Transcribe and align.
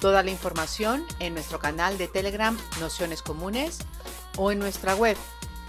Toda 0.00 0.22
la 0.22 0.30
información 0.30 1.02
en 1.18 1.34
nuestro 1.34 1.58
canal 1.58 1.98
de 1.98 2.08
Telegram 2.08 2.56
Nociones 2.80 3.20
Comunes 3.20 3.80
o 4.38 4.50
en 4.50 4.58
nuestra 4.58 4.96
web 4.96 5.14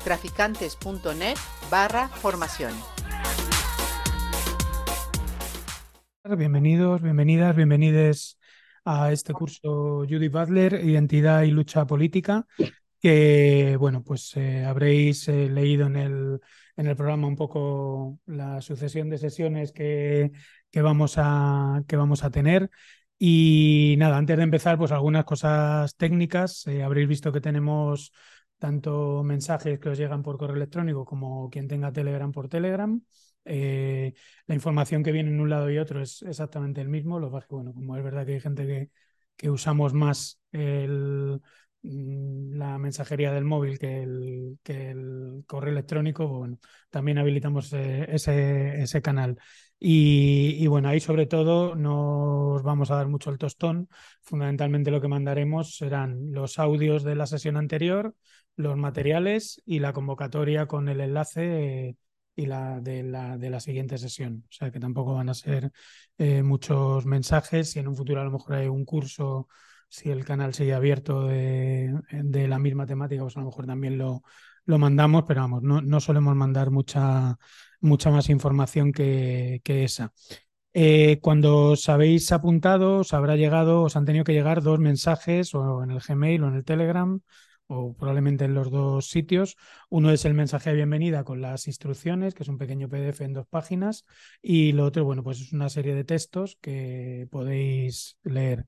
traficantes.net 0.05 1.35
barra 1.69 2.07
formación. 2.07 2.71
Bienvenidos, 6.37 7.01
bienvenidas, 7.01 7.57
bienvenides 7.57 8.39
a 8.85 9.11
este 9.11 9.33
curso 9.33 10.05
Judy 10.09 10.29
Butler, 10.29 10.75
Identidad 10.75 11.41
y 11.41 11.51
Lucha 11.51 11.85
Política, 11.85 12.47
que, 13.01 13.75
bueno, 13.77 14.01
pues 14.01 14.31
eh, 14.37 14.63
habréis 14.63 15.27
eh, 15.27 15.49
leído 15.49 15.87
en 15.87 15.97
el, 15.97 16.39
en 16.77 16.87
el 16.87 16.95
programa 16.95 17.27
un 17.27 17.35
poco 17.35 18.17
la 18.27 18.61
sucesión 18.61 19.09
de 19.09 19.17
sesiones 19.17 19.73
que, 19.73 20.31
que, 20.71 20.81
vamos, 20.81 21.15
a, 21.17 21.83
que 21.85 21.97
vamos 21.97 22.23
a 22.23 22.31
tener. 22.31 22.69
Y 23.23 23.95
nada, 23.99 24.17
antes 24.17 24.35
de 24.35 24.41
empezar, 24.43 24.79
pues 24.79 24.91
algunas 24.91 25.25
cosas 25.25 25.95
técnicas. 25.95 26.65
Eh, 26.65 26.81
habréis 26.81 27.07
visto 27.07 27.31
que 27.31 27.39
tenemos 27.39 28.11
tanto 28.57 29.21
mensajes 29.23 29.79
que 29.79 29.89
os 29.89 29.97
llegan 29.99 30.23
por 30.23 30.39
correo 30.39 30.55
electrónico 30.55 31.05
como 31.05 31.47
quien 31.51 31.67
tenga 31.67 31.91
Telegram 31.93 32.31
por 32.31 32.49
Telegram. 32.49 32.99
Eh, 33.45 34.13
la 34.47 34.55
información 34.55 35.03
que 35.03 35.11
viene 35.11 35.29
en 35.29 35.39
un 35.39 35.51
lado 35.51 35.69
y 35.69 35.77
otro 35.77 36.01
es 36.01 36.23
exactamente 36.23 36.81
el 36.81 36.89
mismo. 36.89 37.19
Lo 37.19 37.29
que 37.31 37.45
bueno, 37.49 37.73
como 37.75 37.95
es 37.95 38.03
verdad 38.03 38.25
que 38.25 38.33
hay 38.33 38.39
gente 38.41 38.65
que, 38.65 38.89
que 39.35 39.51
usamos 39.51 39.93
más 39.93 40.39
mm, 40.51 41.35
la 42.57 42.77
mensajería 42.79 43.31
del 43.31 43.45
móvil 43.45 43.77
que 43.79 44.01
el, 44.03 44.57
que 44.63 44.89
el 44.91 45.43
correo 45.47 45.71
electrónico, 45.71 46.27
bueno, 46.27 46.57
también 46.89 47.17
habilitamos 47.19 47.71
eh, 47.73 48.07
ese, 48.09 48.81
ese 48.81 49.01
canal. 49.01 49.37
Y, 49.83 50.67
bueno, 50.67 50.89
ahí 50.89 50.99
sobre 50.99 51.25
todo 51.25 51.73
nos 51.75 52.61
vamos 52.61 52.91
a 52.91 52.95
dar 52.97 53.07
mucho 53.07 53.31
el 53.31 53.39
tostón. 53.39 53.89
Fundamentalmente 54.21 54.91
lo 54.91 55.01
que 55.01 55.07
mandaremos 55.07 55.75
serán 55.75 56.31
los 56.31 56.59
audios 56.59 57.03
de 57.03 57.15
la 57.15 57.25
sesión 57.25 57.57
anterior, 57.57 58.15
los 58.55 58.77
materiales 58.77 59.59
y 59.65 59.79
la 59.79 59.91
convocatoria 59.91 60.67
con 60.67 60.87
el 60.87 61.01
enlace 61.01 61.97
y 62.35 62.45
la 62.45 62.79
de, 62.79 63.01
la 63.01 63.39
de 63.39 63.49
la 63.49 63.59
siguiente 63.59 63.97
sesión. 63.97 64.43
O 64.49 64.53
sea 64.53 64.69
que 64.71 64.79
tampoco 64.79 65.15
van 65.15 65.29
a 65.29 65.33
ser 65.33 65.71
eh, 66.19 66.43
muchos 66.43 67.07
mensajes. 67.07 67.71
Si 67.71 67.79
en 67.79 67.87
un 67.87 67.95
futuro 67.95 68.21
a 68.21 68.25
lo 68.25 68.31
mejor 68.31 68.53
hay 68.57 68.67
un 68.67 68.85
curso, 68.85 69.47
si 69.89 70.11
el 70.11 70.23
canal 70.25 70.53
sigue 70.53 70.75
abierto 70.75 71.25
de, 71.25 71.99
de 72.11 72.47
la 72.47 72.59
misma 72.59 72.85
temática, 72.85 73.23
pues 73.23 73.35
a 73.35 73.39
lo 73.39 73.47
mejor 73.47 73.65
también 73.65 73.97
lo, 73.97 74.21
lo 74.65 74.77
mandamos, 74.77 75.23
pero 75.27 75.41
vamos, 75.41 75.63
no, 75.63 75.81
no 75.81 75.99
solemos 75.99 76.35
mandar 76.35 76.69
mucha 76.69 77.37
mucha 77.81 78.11
más 78.11 78.29
información 78.29 78.91
que, 78.91 79.61
que 79.63 79.83
esa. 79.83 80.13
Eh, 80.73 81.19
cuando 81.21 81.71
os 81.71 81.89
habéis 81.89 82.31
apuntado, 82.31 82.99
os 82.99 83.13
habrá 83.13 83.35
llegado, 83.35 83.83
os 83.83 83.95
han 83.95 84.05
tenido 84.05 84.23
que 84.23 84.33
llegar 84.33 84.61
dos 84.61 84.79
mensajes, 84.79 85.53
o 85.53 85.83
en 85.83 85.91
el 85.91 85.99
Gmail 85.99 86.43
o 86.43 86.47
en 86.47 86.55
el 86.55 86.63
Telegram, 86.65 87.19
o 87.67 87.93
probablemente 87.95 88.45
en 88.45 88.53
los 88.53 88.71
dos 88.71 89.07
sitios. 89.09 89.57
Uno 89.89 90.11
es 90.11 90.25
el 90.25 90.33
mensaje 90.33 90.69
de 90.69 90.77
bienvenida 90.77 91.23
con 91.23 91.41
las 91.41 91.67
instrucciones, 91.67 92.33
que 92.33 92.43
es 92.43 92.49
un 92.49 92.57
pequeño 92.57 92.87
PDF 92.89 93.21
en 93.25 93.33
dos 93.33 93.47
páginas, 93.47 94.05
y 94.41 94.71
lo 94.73 94.85
otro, 94.85 95.03
bueno, 95.05 95.23
pues 95.23 95.41
es 95.41 95.51
una 95.53 95.69
serie 95.69 95.95
de 95.95 96.03
textos 96.05 96.57
que 96.61 97.27
podéis 97.31 98.17
leer. 98.23 98.65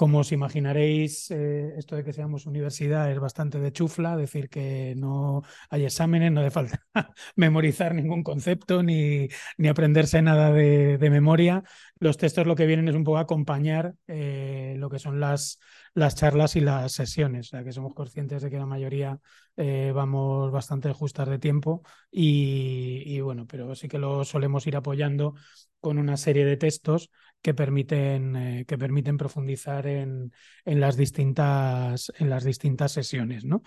Como 0.00 0.20
os 0.22 0.30
imaginaréis, 0.30 1.28
eh, 1.32 1.74
esto 1.76 1.96
de 1.96 2.04
que 2.04 2.12
seamos 2.12 2.46
universidad 2.46 3.10
es 3.10 3.18
bastante 3.18 3.58
de 3.58 3.72
chufla, 3.72 4.16
decir 4.16 4.48
que 4.48 4.94
no 4.96 5.42
hay 5.70 5.86
exámenes, 5.86 6.30
no 6.30 6.40
hace 6.40 6.52
falta 6.52 6.86
memorizar 7.34 7.96
ningún 7.96 8.22
concepto 8.22 8.84
ni, 8.84 9.26
ni 9.56 9.66
aprenderse 9.66 10.22
nada 10.22 10.52
de, 10.52 10.98
de, 10.98 11.10
memoria. 11.10 11.64
Los 11.98 12.16
textos 12.16 12.46
lo 12.46 12.54
que 12.54 12.66
vienen 12.66 12.86
es 12.88 12.94
un 12.94 13.02
poco 13.02 13.18
acompañar 13.18 13.94
eh, 14.06 14.76
lo 14.78 14.88
que 14.88 15.00
son 15.00 15.18
las, 15.18 15.58
las 15.94 16.14
charlas 16.14 16.54
y 16.54 16.60
las 16.60 16.92
sesiones, 16.92 17.48
o 17.48 17.50
sea 17.50 17.64
que 17.64 17.72
somos 17.72 17.92
conscientes 17.92 18.40
de 18.42 18.50
que 18.50 18.58
la 18.58 18.66
mayoría 18.66 19.18
eh, 19.56 19.90
vamos 19.92 20.52
bastante 20.52 20.92
justas 20.92 21.28
de 21.28 21.40
tiempo 21.40 21.82
y, 22.08 23.02
y 23.04 23.20
bueno, 23.20 23.46
pero 23.48 23.74
sí 23.74 23.88
que 23.88 23.98
lo 23.98 24.24
solemos 24.24 24.64
ir 24.68 24.76
apoyando 24.76 25.34
con 25.80 25.98
una 25.98 26.16
serie 26.16 26.44
de 26.44 26.56
textos 26.56 27.10
que 27.42 27.54
permiten, 27.54 28.36
eh, 28.36 28.64
que 28.66 28.78
permiten 28.78 29.16
profundizar 29.16 29.86
en, 29.86 30.32
en, 30.64 30.80
las 30.80 30.96
distintas, 30.96 32.12
en 32.18 32.30
las 32.30 32.44
distintas 32.44 32.92
sesiones. 32.92 33.44
¿no? 33.44 33.62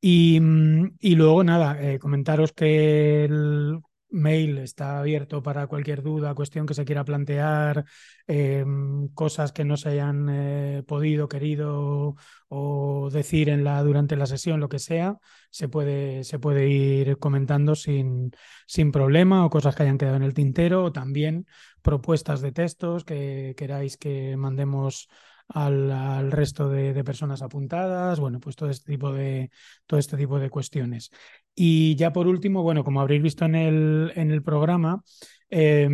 Y, 0.00 0.40
y 1.00 1.14
luego, 1.16 1.42
nada, 1.44 1.80
eh, 1.82 1.98
comentaros 1.98 2.52
que 2.52 3.24
el 3.24 3.80
mail 4.10 4.58
está 4.58 4.98
abierto 4.98 5.42
para 5.42 5.66
cualquier 5.66 6.02
duda, 6.02 6.34
cuestión 6.34 6.66
que 6.66 6.74
se 6.74 6.84
quiera 6.84 7.04
plantear, 7.04 7.84
eh, 8.26 8.64
cosas 9.14 9.52
que 9.52 9.64
no 9.64 9.76
se 9.76 9.90
hayan 9.90 10.28
eh, 10.30 10.82
podido, 10.86 11.28
querido 11.28 12.16
o 12.48 13.10
decir 13.10 13.48
en 13.48 13.64
la, 13.64 13.82
durante 13.82 14.16
la 14.16 14.26
sesión, 14.26 14.60
lo 14.60 14.68
que 14.68 14.78
sea, 14.78 15.18
se 15.50 15.68
puede, 15.68 16.24
se 16.24 16.38
puede 16.38 16.68
ir 16.68 17.18
comentando 17.18 17.74
sin, 17.74 18.30
sin 18.66 18.92
problema 18.92 19.44
o 19.44 19.50
cosas 19.50 19.74
que 19.74 19.82
hayan 19.82 19.98
quedado 19.98 20.16
en 20.16 20.22
el 20.22 20.34
tintero 20.34 20.84
o 20.84 20.92
también 20.92 21.46
propuestas 21.82 22.40
de 22.40 22.52
textos 22.52 23.04
que 23.04 23.54
queráis 23.56 23.96
que 23.96 24.36
mandemos 24.36 25.08
al, 25.48 25.90
al 25.92 26.32
resto 26.32 26.68
de, 26.68 26.92
de, 26.92 27.04
personas 27.04 27.42
apuntadas, 27.42 28.18
bueno, 28.18 28.40
pues 28.40 28.56
todo 28.56 28.70
este 28.70 28.92
tipo 28.92 29.12
de, 29.12 29.50
todo 29.86 29.98
este 30.00 30.16
tipo 30.16 30.38
de 30.38 30.50
cuestiones. 30.50 31.10
Y 31.56 31.96
ya 31.96 32.12
por 32.12 32.28
último, 32.28 32.62
bueno, 32.62 32.84
como 32.84 33.00
habréis 33.00 33.22
visto 33.22 33.46
en 33.46 33.54
el, 33.54 34.12
en 34.14 34.30
el 34.30 34.42
programa, 34.42 35.02
eh, 35.50 35.88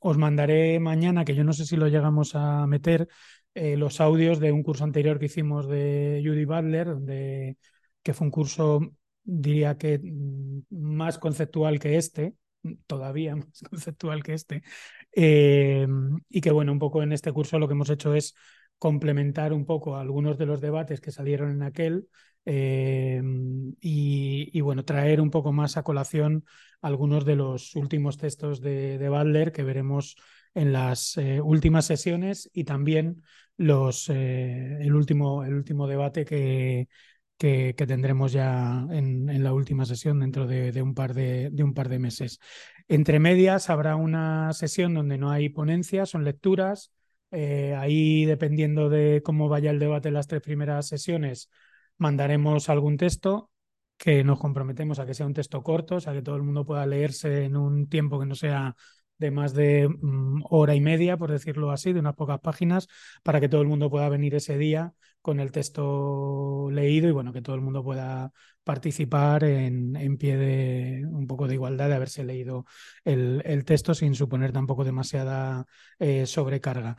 os 0.00 0.16
mandaré 0.16 0.80
mañana, 0.80 1.24
que 1.24 1.34
yo 1.34 1.44
no 1.44 1.52
sé 1.52 1.66
si 1.66 1.76
lo 1.76 1.88
llegamos 1.88 2.34
a 2.34 2.66
meter, 2.66 3.08
eh, 3.54 3.76
los 3.76 4.00
audios 4.00 4.40
de 4.40 4.52
un 4.52 4.62
curso 4.62 4.84
anterior 4.84 5.18
que 5.18 5.26
hicimos 5.26 5.68
de 5.68 6.22
Judy 6.24 6.44
Butler, 6.46 6.86
donde, 6.86 7.58
que 8.02 8.14
fue 8.14 8.26
un 8.26 8.30
curso, 8.30 8.80
diría 9.22 9.76
que 9.76 9.98
mm, 9.98 10.60
más 10.70 11.18
conceptual 11.18 11.78
que 11.78 11.96
este, 11.98 12.34
todavía 12.86 13.36
más 13.36 13.62
conceptual 13.68 14.22
que 14.22 14.34
este, 14.34 14.62
eh, 15.14 15.86
y 16.28 16.40
que 16.40 16.50
bueno, 16.52 16.72
un 16.72 16.78
poco 16.78 17.02
en 17.02 17.12
este 17.12 17.32
curso 17.32 17.58
lo 17.58 17.68
que 17.68 17.74
hemos 17.74 17.90
hecho 17.90 18.14
es 18.14 18.34
complementar 18.80 19.52
un 19.52 19.66
poco 19.66 19.96
algunos 19.96 20.38
de 20.38 20.46
los 20.46 20.60
debates 20.60 21.00
que 21.00 21.12
salieron 21.12 21.50
en 21.52 21.62
aquel 21.62 22.08
eh, 22.46 23.22
y, 23.80 24.60
bueno, 24.62 24.84
traer 24.84 25.20
un 25.20 25.30
poco 25.30 25.52
más 25.52 25.76
a 25.76 25.82
colación 25.82 26.46
algunos 26.80 27.26
de 27.26 27.36
los 27.36 27.76
últimos 27.76 28.16
textos 28.16 28.62
de, 28.62 28.96
de 28.96 29.08
Butler 29.10 29.52
que 29.52 29.62
veremos 29.64 30.16
en 30.54 30.72
las 30.72 31.18
eh, 31.18 31.42
últimas 31.42 31.84
sesiones 31.84 32.50
y 32.54 32.64
también 32.64 33.22
los, 33.58 34.08
eh, 34.08 34.78
el, 34.80 34.94
último, 34.94 35.44
el 35.44 35.52
último 35.54 35.86
debate 35.86 36.24
que, 36.24 36.88
que, 37.36 37.74
tendremos 37.74 38.32
ya 38.32 38.86
en, 38.90 39.28
en, 39.28 39.44
la 39.44 39.52
última 39.52 39.84
sesión 39.84 40.20
dentro 40.20 40.46
de, 40.46 40.72
de, 40.72 40.80
un 40.80 40.94
par 40.94 41.12
de, 41.12 41.50
de 41.50 41.62
un 41.62 41.74
par 41.74 41.90
de 41.90 41.98
meses. 41.98 42.40
Entre 42.88 43.20
medias 43.20 43.68
habrá 43.68 43.96
una 43.96 44.54
sesión 44.54 44.94
donde 44.94 45.18
no 45.18 45.30
hay 45.30 45.50
ponencias, 45.50 46.08
son 46.08 46.24
lecturas. 46.24 46.92
Eh, 47.32 47.74
ahí, 47.76 48.24
dependiendo 48.24 48.88
de 48.88 49.22
cómo 49.24 49.48
vaya 49.48 49.70
el 49.70 49.78
debate 49.78 50.08
en 50.08 50.14
las 50.14 50.26
tres 50.26 50.42
primeras 50.42 50.88
sesiones, 50.88 51.50
mandaremos 51.98 52.68
algún 52.68 52.96
texto 52.96 53.50
que 53.96 54.24
nos 54.24 54.40
comprometemos 54.40 54.98
a 54.98 55.06
que 55.06 55.14
sea 55.14 55.26
un 55.26 55.34
texto 55.34 55.62
corto, 55.62 55.96
o 55.96 56.00
sea, 56.00 56.12
que 56.12 56.22
todo 56.22 56.36
el 56.36 56.42
mundo 56.42 56.64
pueda 56.64 56.86
leerse 56.86 57.44
en 57.44 57.56
un 57.56 57.88
tiempo 57.88 58.18
que 58.18 58.26
no 58.26 58.34
sea 58.34 58.74
de 59.18 59.30
más 59.30 59.52
de 59.54 59.86
um, 59.86 60.42
hora 60.48 60.74
y 60.74 60.80
media, 60.80 61.16
por 61.18 61.30
decirlo 61.30 61.70
así, 61.70 61.92
de 61.92 62.00
unas 62.00 62.14
pocas 62.16 62.40
páginas, 62.40 62.88
para 63.22 63.40
que 63.40 63.48
todo 63.48 63.60
el 63.60 63.68
mundo 63.68 63.90
pueda 63.90 64.08
venir 64.08 64.34
ese 64.34 64.56
día 64.58 64.94
con 65.20 65.38
el 65.40 65.52
texto 65.52 66.70
leído 66.72 67.08
y 67.08 67.12
bueno, 67.12 67.32
que 67.32 67.42
todo 67.42 67.54
el 67.54 67.60
mundo 67.60 67.84
pueda 67.84 68.32
participar 68.70 69.42
en, 69.42 69.96
en 69.96 70.16
pie 70.16 70.36
de 70.36 71.04
un 71.04 71.26
poco 71.26 71.48
de 71.48 71.54
igualdad 71.54 71.88
de 71.88 71.96
haberse 71.96 72.22
leído 72.22 72.66
el, 73.04 73.42
el 73.44 73.64
texto 73.64 73.94
sin 73.94 74.14
suponer 74.14 74.52
tampoco 74.52 74.84
demasiada 74.84 75.66
eh, 75.98 76.24
sobrecarga. 76.24 76.96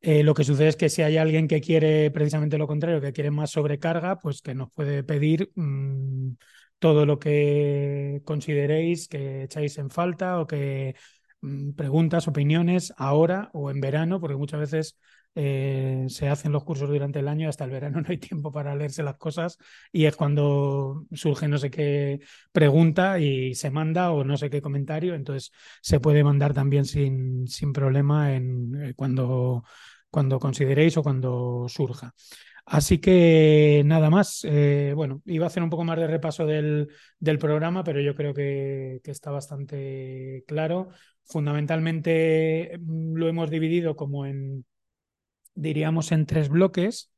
Eh, 0.00 0.24
lo 0.24 0.34
que 0.34 0.42
sucede 0.42 0.68
es 0.68 0.76
que 0.76 0.88
si 0.88 1.02
hay 1.02 1.16
alguien 1.18 1.46
que 1.46 1.60
quiere 1.60 2.10
precisamente 2.10 2.58
lo 2.58 2.66
contrario, 2.66 3.00
que 3.00 3.12
quiere 3.12 3.30
más 3.30 3.52
sobrecarga, 3.52 4.18
pues 4.18 4.42
que 4.42 4.52
nos 4.52 4.68
puede 4.72 5.04
pedir 5.04 5.52
mmm, 5.54 6.32
todo 6.80 7.06
lo 7.06 7.20
que 7.20 8.20
consideréis 8.24 9.06
que 9.06 9.44
echáis 9.44 9.78
en 9.78 9.90
falta 9.90 10.40
o 10.40 10.46
que 10.48 10.96
mm, 11.40 11.72
preguntas, 11.74 12.26
opiniones 12.26 12.92
ahora 12.96 13.48
o 13.52 13.70
en 13.70 13.80
verano, 13.80 14.20
porque 14.20 14.36
muchas 14.36 14.58
veces 14.58 14.98
eh, 15.34 16.04
se 16.08 16.28
hacen 16.28 16.52
los 16.52 16.64
cursos 16.64 16.88
durante 16.88 17.20
el 17.20 17.28
año 17.28 17.48
hasta 17.48 17.64
el 17.64 17.70
verano 17.70 18.00
no 18.02 18.08
hay 18.08 18.18
tiempo 18.18 18.52
para 18.52 18.76
leerse 18.76 19.02
las 19.02 19.16
cosas 19.16 19.58
y 19.90 20.04
es 20.04 20.14
cuando 20.16 21.06
surge 21.12 21.48
no 21.48 21.58
sé 21.58 21.70
qué 21.70 22.20
pregunta 22.52 23.18
y 23.18 23.54
se 23.54 23.70
manda 23.70 24.12
o 24.12 24.24
no 24.24 24.36
sé 24.36 24.50
qué 24.50 24.60
comentario, 24.60 25.14
entonces 25.14 25.52
se 25.80 26.00
puede 26.00 26.22
mandar 26.24 26.52
también 26.54 26.84
sin, 26.84 27.46
sin 27.48 27.72
problema 27.72 28.34
en, 28.34 28.74
eh, 28.82 28.94
cuando, 28.94 29.64
cuando 30.10 30.38
consideréis 30.38 30.96
o 30.96 31.02
cuando 31.02 31.66
surja. 31.68 32.14
Así 32.64 32.98
que 32.98 33.82
nada 33.84 34.08
más. 34.10 34.44
Eh, 34.44 34.92
bueno, 34.94 35.20
iba 35.26 35.44
a 35.46 35.48
hacer 35.48 35.62
un 35.62 35.70
poco 35.70 35.84
más 35.84 35.98
de 35.98 36.06
repaso 36.06 36.46
del, 36.46 36.88
del 37.18 37.38
programa, 37.38 37.82
pero 37.84 38.00
yo 38.00 38.14
creo 38.14 38.32
que, 38.34 39.00
que, 39.02 39.10
está 39.10 39.30
bastante 39.30 40.44
claro. 40.46 40.90
Fundamentalmente 41.24 42.78
mm, 42.80 43.14
lo 43.16 43.28
hemos 43.28 43.50
dividido 43.50 43.96
como 43.96 44.26
en, 44.26 44.64
diríamos, 45.54 46.12
en 46.12 46.26
tres 46.26 46.48
bloques. 46.48 47.10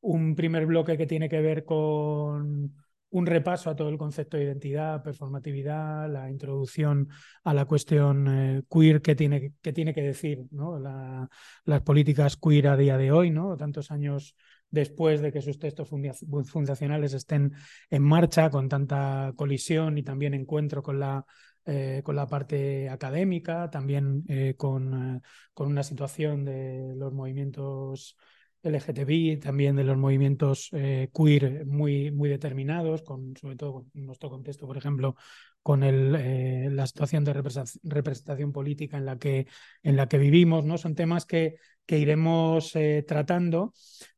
Un 0.00 0.34
primer 0.34 0.66
bloque 0.66 0.96
que 0.96 1.06
tiene 1.06 1.28
que 1.28 1.40
ver 1.40 1.64
con 1.64 2.74
un 3.12 3.26
repaso 3.26 3.68
a 3.68 3.76
todo 3.76 3.90
el 3.90 3.98
concepto 3.98 4.36
de 4.36 4.44
identidad, 4.44 5.02
performatividad, 5.02 6.10
la 6.10 6.30
introducción 6.30 7.08
a 7.44 7.52
la 7.52 7.66
cuestión 7.66 8.26
eh, 8.28 8.62
queer 8.70 9.02
que 9.02 9.14
tiene, 9.14 9.52
que 9.60 9.72
tiene 9.72 9.92
que 9.92 10.00
decir 10.00 10.46
¿no? 10.50 10.78
la, 10.78 11.28
las 11.64 11.82
políticas 11.82 12.38
queer 12.38 12.68
a 12.68 12.76
día 12.76 12.96
de 12.96 13.12
hoy, 13.12 13.30
¿no? 13.30 13.54
tantos 13.56 13.90
años 13.90 14.34
después 14.70 15.20
de 15.20 15.30
que 15.30 15.42
sus 15.42 15.58
textos 15.58 15.90
fundacionales 15.90 17.12
estén 17.12 17.52
en 17.90 18.02
marcha, 18.02 18.48
con 18.48 18.70
tanta 18.70 19.34
colisión 19.36 19.98
y 19.98 20.02
también 20.02 20.32
encuentro 20.32 20.82
con 20.82 20.98
la, 20.98 21.26
eh, 21.64 22.02
con 22.04 22.16
la 22.16 22.26
parte 22.26 22.88
académica, 22.88 23.70
también 23.70 24.24
eh, 24.28 24.54
con, 24.56 25.16
eh, 25.16 25.20
con, 25.54 25.68
una 25.68 25.84
situación 25.84 26.44
de 26.44 26.94
los 26.96 27.12
movimientos 27.12 28.16
LGTBI, 28.64 29.38
también 29.38 29.76
de 29.76 29.84
los 29.84 29.96
movimientos 29.96 30.70
queer 30.70 31.66
muy, 31.66 32.10
muy 32.10 32.28
determinados, 32.28 33.02
con, 33.02 33.36
sobre 33.36 33.56
todo 33.56 33.86
en 33.94 34.06
nuestro 34.06 34.30
contexto, 34.30 34.66
por 34.66 34.76
ejemplo, 34.76 35.16
con 35.62 35.82
el, 35.82 36.74
la 36.74 36.86
situación 36.86 37.24
de 37.24 37.32
representación 37.32 38.52
política 38.52 38.96
en 38.98 39.06
la 39.06 39.18
que, 39.18 39.46
en 39.82 39.96
la 39.96 40.08
que 40.08 40.18
vivimos. 40.18 40.64
¿no? 40.64 40.78
Son 40.78 40.94
temas 40.94 41.26
que, 41.26 41.56
que 41.86 41.98
iremos 41.98 42.74
eh, 42.76 43.04
tratando, 43.06 43.72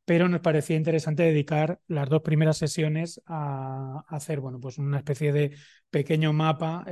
pero 0.05 0.29
nos 0.29 0.41
parecía 0.41 0.75
interesante 0.77 1.23
dedicar 1.23 1.79
las 1.87 2.09
dos 2.09 2.21
primeras 2.21 2.57
sesiones 2.57 3.21
a, 3.25 4.03
hacer 4.07 4.39
bueno, 4.39 4.59
pues 4.59 4.77
una 4.77 4.97
especie 4.97 5.31
de 5.33 5.55
pequeño 5.89 6.33
mapa 6.33 6.85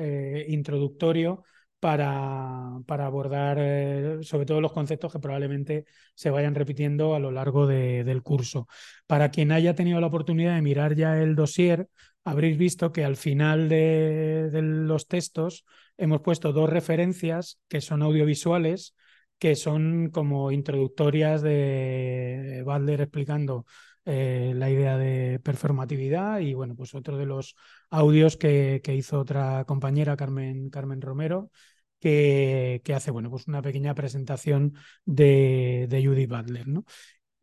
introductorio 0.47 1.43
para, 1.83 2.79
para 2.85 3.05
abordar 3.07 3.57
eh, 3.59 4.19
sobre 4.21 4.45
todo 4.45 4.61
los 4.61 4.71
conceptos 4.71 5.11
que 5.11 5.19
probablemente 5.19 5.83
se 6.15 6.29
vayan 6.29 6.55
repitiendo 6.55 7.13
a 7.13 7.19
lo 7.19 7.29
largo 7.29 7.67
de, 7.67 8.05
del 8.05 8.23
curso. 8.23 8.69
Para 9.05 9.31
quien 9.31 9.51
haya 9.51 9.75
tenido 9.75 9.99
la 9.99 10.07
oportunidad 10.07 10.55
de 10.55 10.61
mirar 10.61 10.95
ya 10.95 11.21
el 11.21 11.35
dossier, 11.35 11.89
habréis 12.23 12.57
visto 12.57 12.93
que 12.93 13.03
al 13.03 13.17
final 13.17 13.67
de 13.67 14.49
los 14.63 15.09
textos 15.09 15.65
hemos 15.97 16.21
puesto 16.21 16.53
dos 16.53 16.69
referencias 16.69 17.59
que 17.67 17.81
son 17.81 18.01
audiovisuales, 18.01 18.95
que 19.43 19.57
son 19.57 20.09
como 20.09 20.53
introductorias 20.53 21.41
de 21.41 22.63
Butler 22.65 23.01
explicando 23.01 23.65
eh, 24.05 24.53
la 24.55 24.69
idea 24.69 24.97
de 24.97 25.41
performatividad 25.43 26.39
y 26.39 26.53
bueno, 26.53 26.77
pues 26.77 26.95
otro 26.95 27.17
de 27.17 27.25
los 27.25 27.53
audios 27.89 28.37
que, 28.37 28.79
que 28.81 28.95
hizo 28.95 29.19
otra 29.19 29.65
compañera, 29.65 30.15
Carmen, 30.15 30.69
Carmen 30.69 31.01
Romero, 31.01 31.51
que, 31.99 32.81
que, 32.85 32.93
hace 32.93 33.11
bueno, 33.11 33.29
pues 33.29 33.45
una 33.47 33.61
pequeña 33.61 33.93
presentación 33.93 34.75
de, 35.03 35.87
de 35.89 36.05
Judy 36.05 36.25
Butler. 36.25 36.65
¿no? 36.69 36.85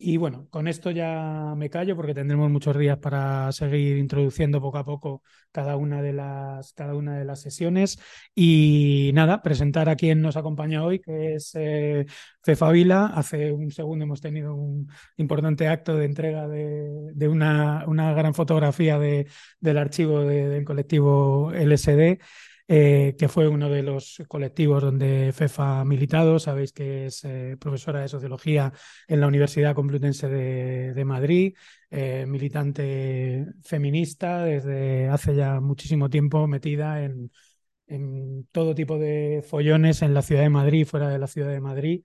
Y 0.03 0.17
bueno, 0.17 0.49
con 0.49 0.67
esto 0.67 0.91
ya 0.91 1.53
me 1.59 1.69
callo 1.69 1.95
porque 1.95 2.15
tendremos 2.15 2.51
muchos 2.51 2.79
días 2.79 2.97
para 2.99 3.53
seguir 3.53 3.99
introduciendo 3.99 4.59
poco 4.59 4.79
a 4.79 4.85
poco 4.85 5.23
cada 5.53 5.77
una 5.77 6.01
de 6.01 6.15
las, 6.15 6.73
cada 6.73 6.95
una 6.95 7.19
de 7.19 7.27
las 7.27 7.43
sesiones. 7.43 7.99
Y 8.35 9.11
nada, 9.13 9.43
presentar 9.43 9.91
a 9.91 9.97
quien 9.97 10.23
nos 10.23 10.39
acompaña 10.39 10.85
hoy, 10.85 11.01
que 11.01 11.35
es 11.35 11.53
eh, 11.55 12.07
Fefa 12.43 12.71
Vila. 12.71 13.13
Hace 13.15 13.53
un 13.53 13.71
segundo 13.73 14.07
hemos 14.07 14.23
tenido 14.23 14.55
un 14.55 14.89
importante 15.19 15.69
acto 15.69 15.95
de 15.95 16.07
entrega 16.07 16.49
de, 16.49 17.29
una, 17.29 17.85
una, 17.87 18.15
gran 18.15 18.33
fotografía 18.33 18.99
de, 18.99 19.27
del 19.61 19.77
archivo 19.77 20.21
de, 20.21 20.49
del 20.49 20.65
colectivo 20.65 21.53
LSD 21.53 22.21
eh, 22.73 23.17
que 23.19 23.27
fue 23.29 23.49
uno 23.49 23.69
de 23.69 23.83
los 23.83 24.23
colectivos 24.29 24.81
donde 24.81 25.33
FEFA 25.33 25.81
ha 25.81 25.85
militado. 25.85 26.39
Sabéis 26.39 26.73
que 26.73 27.07
es 27.07 27.25
eh, 27.25 27.57
profesora 27.59 28.01
de 28.01 28.07
sociología 28.09 28.73
en 29.09 29.21
la 29.21 29.27
Universidad 29.27 29.75
Complutense 29.75 30.29
de, 30.29 31.05
Madrid, 31.05 31.57
eh, 31.91 32.27
militante 32.29 33.45
feminista 33.65 34.45
desde 34.45 35.09
hace 35.09 35.35
ya 35.35 35.61
muchísimo 35.61 36.09
tiempo, 36.11 36.47
metida 36.47 37.03
en, 37.03 37.33
todo 38.53 38.73
tipo 38.77 38.99
de 38.99 39.45
follones 39.45 40.03
en 40.03 40.15
la 40.15 40.23
ciudad 40.23 40.43
de 40.43 40.51
Madrid 40.51 40.87
fuera 40.87 41.09
de 41.09 41.19
la 41.19 41.27
ciudad 41.27 41.51
de 41.51 41.61
Madrid 41.61 42.05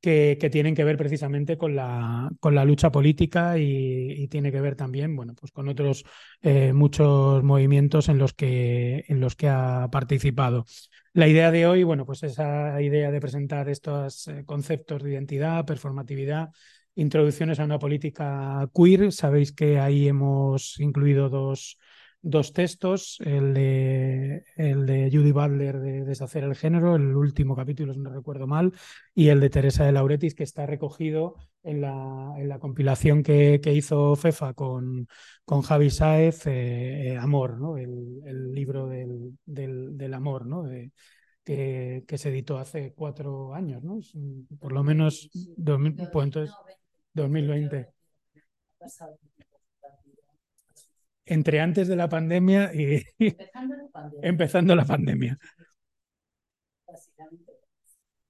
que, 0.00 0.48
tienen 0.50 0.74
que 0.74 0.84
ver 0.84 0.96
precisamente 0.96 1.56
con 1.56 1.74
la, 1.74 2.30
con 2.40 2.54
la 2.54 2.64
lucha 2.64 2.90
política 2.90 3.58
y, 3.58 4.12
y, 4.12 4.28
tiene 4.28 4.52
que 4.52 4.60
ver 4.60 4.76
también, 4.76 5.16
bueno, 5.16 5.34
pues 5.34 5.52
con 5.52 5.68
otros 5.68 6.04
eh, 6.42 6.72
muchos 6.72 7.42
movimientos 7.42 8.08
en 8.08 8.18
los, 8.18 8.32
que, 8.32 9.04
en 9.08 9.20
los 9.20 9.34
que 9.34 9.48
ha 9.48 9.88
participado. 9.90 10.64
La 11.12 11.28
idea 11.28 11.50
de 11.50 11.66
hoy, 11.66 11.82
bueno, 11.82 12.04
pues 12.04 12.22
esa 12.22 12.80
idea 12.82 13.10
de 13.10 13.20
presentar 13.20 13.68
estos 13.68 14.28
eh, 14.28 14.44
conceptos 14.44 15.02
de 15.02 15.12
identidad, 15.12 15.64
performatividad, 15.64 16.50
introducciones 16.94 17.58
a 17.58 17.64
una 17.64 17.78
política 17.78 18.68
queer. 18.74 19.12
Sabéis 19.12 19.52
que 19.52 19.78
ahí 19.78 20.08
hemos 20.08 20.78
incluido 20.78 21.28
dos 21.28 21.78
dos 22.26 22.52
textos, 22.52 23.18
el 23.20 23.54
de, 23.54 24.44
el 24.56 24.84
de 24.84 25.08
Judy 25.12 25.30
Butler 25.30 25.78
de 25.78 26.04
Deshacer 26.04 26.42
el 26.42 26.56
Género, 26.56 26.96
el 26.96 27.14
último 27.14 27.54
capítulo, 27.54 27.94
si 27.94 28.00
no 28.00 28.10
recuerdo 28.10 28.48
mal, 28.48 28.72
y 29.14 29.28
el 29.28 29.38
de 29.38 29.48
Teresa 29.48 29.84
de 29.84 29.92
Lauretis, 29.92 30.34
que 30.34 30.42
está 30.42 30.66
recogido 30.66 31.36
en 31.62 31.82
la, 31.82 32.34
en 32.36 32.48
la 32.48 32.58
compilación 32.58 33.22
que, 33.22 33.60
que, 33.62 33.72
hizo 33.72 34.16
FEFA 34.16 34.54
con, 34.54 35.06
con 35.44 35.62
Javi 35.62 35.88
Saez, 35.88 36.48
eh, 36.48 37.12
eh, 37.12 37.16
Amor, 37.16 37.60
¿no? 37.60 37.78
el, 37.78 38.20
el 38.24 38.52
libro 38.52 38.88
del, 38.88 39.38
del, 39.44 39.96
del, 39.96 40.14
amor, 40.14 40.46
¿no? 40.46 40.64
De, 40.64 40.90
que, 41.44 42.04
que, 42.08 42.18
se 42.18 42.30
editó 42.30 42.58
hace 42.58 42.92
cuatro 42.92 43.54
años, 43.54 43.84
¿no? 43.84 44.00
por 44.58 44.72
lo 44.72 44.82
menos, 44.82 45.30
pues 46.12 46.24
entonces, 46.24 46.52
2020 47.14 47.86
entre 51.26 51.60
antes 51.60 51.88
de 51.88 51.96
la 51.96 52.08
pandemia 52.08 52.72
y 52.72 53.04
empezando 53.18 53.76
la 53.76 53.88
pandemia. 53.92 54.20
Empezando 54.22 54.76
la 54.76 54.84
pandemia. 54.84 55.38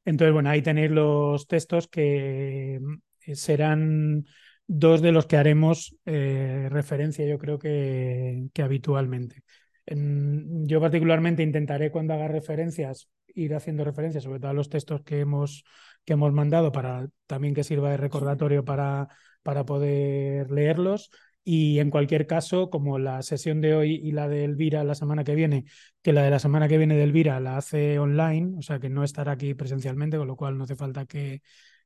Entonces, 0.05 0.33
bueno, 0.33 0.51
ahí 0.51 0.63
tenéis 0.63 0.91
los 0.91 1.47
textos 1.47 1.89
que 1.89 2.81
eh, 3.27 3.35
serán 3.35 4.25
dos 4.67 5.03
de 5.03 5.13
los 5.13 5.27
que 5.27 5.37
haremos 5.37 5.97
eh, 6.07 6.69
referencia, 6.71 7.27
yo 7.27 7.39
creo 7.39 7.59
que, 7.59 8.49
que 8.53 8.63
habitualmente. 8.63 9.43
En, 9.85 10.67
yo 10.67 10.81
particularmente 10.81 11.43
intentaré 11.43 11.91
cuando 11.91 12.15
haga 12.15 12.29
referencias 12.29 13.09
ir 13.35 13.55
haciendo 13.55 13.85
referencias 13.85 14.25
sobre 14.25 14.41
todo 14.41 14.51
a 14.51 14.55
los 14.55 14.71
textos 14.71 15.03
que 15.03 15.21
hemos, 15.21 15.65
que 16.05 16.15
hemos 16.15 16.33
mandado 16.33 16.73
para 16.73 17.09
también 17.27 17.55
que 17.55 17.65
sirva 17.65 17.91
de 17.91 17.97
recordatorio 17.99 18.65
para, 18.65 19.09
para 19.43 19.65
poder 19.65 20.51
leerlos 20.51 21.11
y 21.49 21.79
en 21.79 21.91
cualquier 21.91 22.27
caso, 22.27 22.71
como 22.71 22.99
la 22.99 23.23
sesión 23.23 23.61
de 23.61 23.73
hoy 23.77 23.95
y 24.03 24.11
la 24.11 24.27
de 24.29 24.43
Elvira 24.45 24.83
la 24.83 24.97
semana 24.97 25.23
que 25.23 25.37
viene, 25.37 25.65
que 26.03 26.13
la 26.13 26.25
de 26.25 26.31
la 26.31 26.41
semana 26.41 26.67
que 26.67 26.77
viene 26.77 26.97
de 26.97 27.05
Elvira 27.05 27.39
la 27.39 27.57
hace 27.57 28.01
online, 28.01 28.57
o 28.59 28.63
sea 28.63 28.81
que 28.81 28.91
no 28.91 29.05
estará 29.05 29.33
aquí 29.33 29.55
presencialmente, 29.55 30.19
con 30.19 30.27
lo 30.27 30.35
cual 30.35 30.59
no 30.59 30.65
hace 30.65 30.75
falta 30.75 31.07
que, 31.07 31.43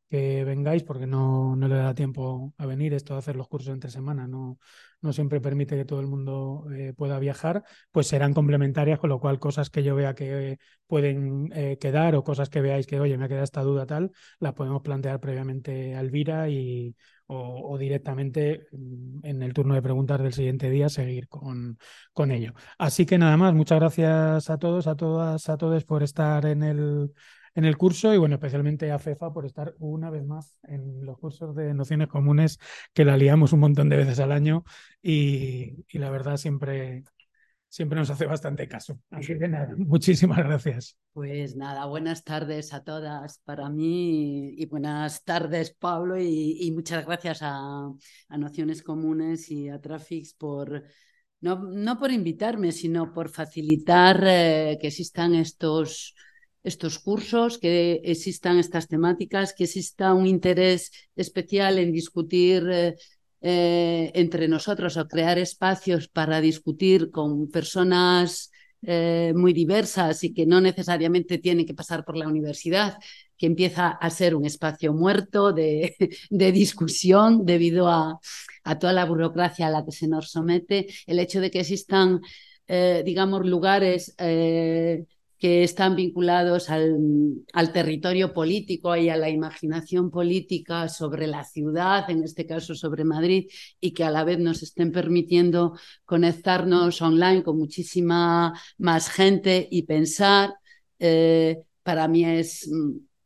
que 0.09 0.45
vengáis 0.45 0.83
porque 0.83 1.07
no, 1.07 1.57
no 1.57 1.69
le 1.69 1.77
da 1.77 1.95
tiempo 1.95 2.55
a 2.57 2.65
venir. 2.67 2.95
Esto 2.95 3.13
de 3.15 3.19
hacer 3.19 3.37
los 3.37 3.49
cursos 3.49 3.75
entre 3.75 3.91
semana 3.91 4.27
no, 4.27 4.59
no 5.03 5.13
siempre 5.13 5.41
permite 5.43 5.77
que 5.77 5.85
todo 5.85 6.01
el 6.01 6.07
mundo 6.07 6.65
eh, 6.73 6.95
pueda 6.97 7.19
viajar, 7.19 7.63
pues 7.93 8.07
serán 8.07 8.35
complementarias, 8.35 8.99
con 8.99 9.11
lo 9.11 9.21
cual 9.21 9.39
cosas 9.39 9.69
que 9.71 9.83
yo 9.83 9.95
vea 9.95 10.15
que 10.15 10.59
pueden 10.87 11.51
eh, 11.55 11.77
quedar 11.79 12.17
o 12.17 12.25
cosas 12.25 12.49
que 12.49 12.63
veáis 12.63 12.87
que, 12.87 12.99
oye, 12.99 13.19
me 13.19 13.27
ha 13.27 13.29
quedado 13.29 13.45
esta 13.45 13.63
duda 13.63 13.87
tal, 13.87 14.11
las 14.39 14.55
podemos 14.55 14.83
plantear 14.83 15.21
previamente 15.21 15.95
a 15.95 16.01
Elvira 16.01 16.49
y 16.49 16.97
o, 17.33 17.79
directamente 17.79 18.67
mm, 18.73 19.25
en 19.25 19.43
el 19.43 19.55
turno 19.55 19.75
de 19.75 19.83
preguntas 19.83 20.21
del 20.21 20.33
siguiente 20.33 20.69
día 20.69 20.89
seguir 20.89 21.29
con, 21.29 21.79
con 22.13 22.31
ello. 22.33 22.55
Así 22.79 23.07
que 23.07 23.19
nada 23.19 23.37
más, 23.37 23.55
muchas 23.55 23.79
gracias 23.79 24.51
a 24.51 24.59
todos, 24.59 24.87
a 24.87 24.97
todas, 24.97 25.49
a 25.49 25.57
todos 25.57 25.85
por 25.85 26.03
estar 26.03 26.45
en 26.47 26.63
el, 26.65 27.13
en 27.55 27.65
el 27.65 27.77
curso 27.77 28.13
y 28.13 28.19
bueno, 28.19 28.35
especialmente 28.35 28.91
a 28.91 28.99
FEFA 28.99 29.33
por 29.33 29.47
estar 29.47 29.75
una 29.79 30.11
vez 30.11 30.25
más 30.25 30.59
en 30.65 31.05
los 31.07 31.19
cursos 31.19 31.55
de 31.55 31.73
nociones 31.75 32.09
comunes 32.09 32.59
que 32.93 33.05
la 33.05 33.17
liamos 33.17 33.53
un 33.53 33.61
montón 33.61 33.89
de 33.89 33.97
veces 33.97 34.19
al 34.21 34.33
año 34.33 34.65
y 35.03 35.85
la 35.93 36.11
verdad 36.11 36.37
siempre, 36.37 37.05
siempre 37.71 37.99
nos 37.99 38.11
hace 38.11 38.27
bastante 38.27 38.69
caso. 38.69 39.01
Así 39.11 39.39
que 39.39 39.49
nada, 39.49 39.75
muchísimas 39.79 40.39
gracias. 40.39 40.99
Pues 41.13 41.57
nada, 41.57 41.87
buenas 41.87 42.25
tardes 42.25 42.75
a 42.75 42.83
todas 42.83 43.39
para 43.45 43.71
mí 43.71 44.55
y 44.57 44.67
buenas 44.67 45.25
tardes 45.25 45.73
Pablo 45.79 46.21
y, 46.21 46.71
muchas 46.75 47.07
gracias 47.07 47.39
a, 47.43 47.89
Nociones 48.37 48.83
Comunes 48.83 49.51
y 49.51 49.69
a 49.69 49.81
Trafix 49.81 50.35
por, 50.35 50.83
no, 51.41 51.63
no 51.63 51.99
por 51.99 52.11
invitarme, 52.11 52.73
sino 52.73 53.13
por 53.13 53.29
facilitar 53.29 54.23
eh, 54.27 54.77
que 54.81 54.89
existan 54.89 55.37
estos, 55.37 56.15
estos 56.65 56.99
cursos, 56.99 57.59
que 57.59 58.01
existan 58.05 58.59
estas 58.59 58.89
temáticas, 58.89 59.55
que 59.55 59.65
exista 59.65 60.13
un 60.13 60.27
interés 60.27 60.91
especial 61.15 61.79
en 61.79 61.93
discutir 61.93 62.69
eh, 62.69 62.97
eh, 63.41 64.11
entre 64.15 64.49
nosotros 64.49 64.97
o 64.97 65.09
crear 65.09 65.39
espacios 65.39 66.09
para 66.09 66.41
discutir 66.41 67.11
con 67.11 67.51
personas 67.51 68.51
eh, 68.83 69.33
muy 69.35 69.53
diversas 69.53 70.25
y 70.25 70.35
que 70.35 70.47
no 70.47 70.61
necesariamente 70.61 71.39
tienen 71.39 71.67
que 71.67 71.75
pasar 71.75 72.05
por 72.05 72.17
la 72.17 72.29
universidad, 72.29 72.99
que 73.37 73.47
empieza 73.47 73.89
a 73.89 74.11
ser 74.11 74.35
un 74.35 74.45
espacio 74.45 74.93
muerto 74.93 75.53
de, 75.53 75.97
de 76.31 76.53
discusión 76.53 77.45
debido 77.47 77.89
a, 77.89 78.21
a, 78.65 78.79
toda 78.79 78.93
la 78.93 79.05
burocracia 79.05 79.67
a 79.67 79.71
la 79.71 79.85
que 79.85 79.93
se 79.93 80.09
nos 80.09 80.31
somete, 80.31 80.87
el 81.07 81.19
hecho 81.19 81.41
de 81.41 81.51
que 81.51 81.61
existan, 81.61 82.21
digamos, 83.05 83.45
lugares 83.45 84.15
que 85.41 85.65
están 85.65 85.97
vinculados 85.97 86.69
al, 86.69 87.73
territorio 87.73 88.33
político 88.33 88.95
y 88.95 89.09
a 89.09 89.17
la 89.17 89.31
imaginación 89.31 90.11
política 90.11 90.89
sobre 90.89 91.27
la 91.27 91.45
ciudad, 91.45 92.09
en 92.11 92.23
este 92.23 92.47
caso 92.47 92.75
sobre 92.75 93.05
Madrid, 93.05 93.49
y 93.81 93.93
que 93.93 94.05
a 94.05 94.11
la 94.11 94.23
vez 94.23 94.39
nos 94.39 94.63
estén 94.63 94.93
permitiendo 94.93 95.79
conectarnos 96.05 97.01
online 97.01 97.43
con 97.43 97.57
muchísima 97.59 98.53
más 98.79 99.09
gente 99.09 99.67
y 99.71 99.85
pensar, 99.85 100.55
eh, 100.99 101.63
para 101.83 102.07
mí 102.07 102.25
es 102.25 102.71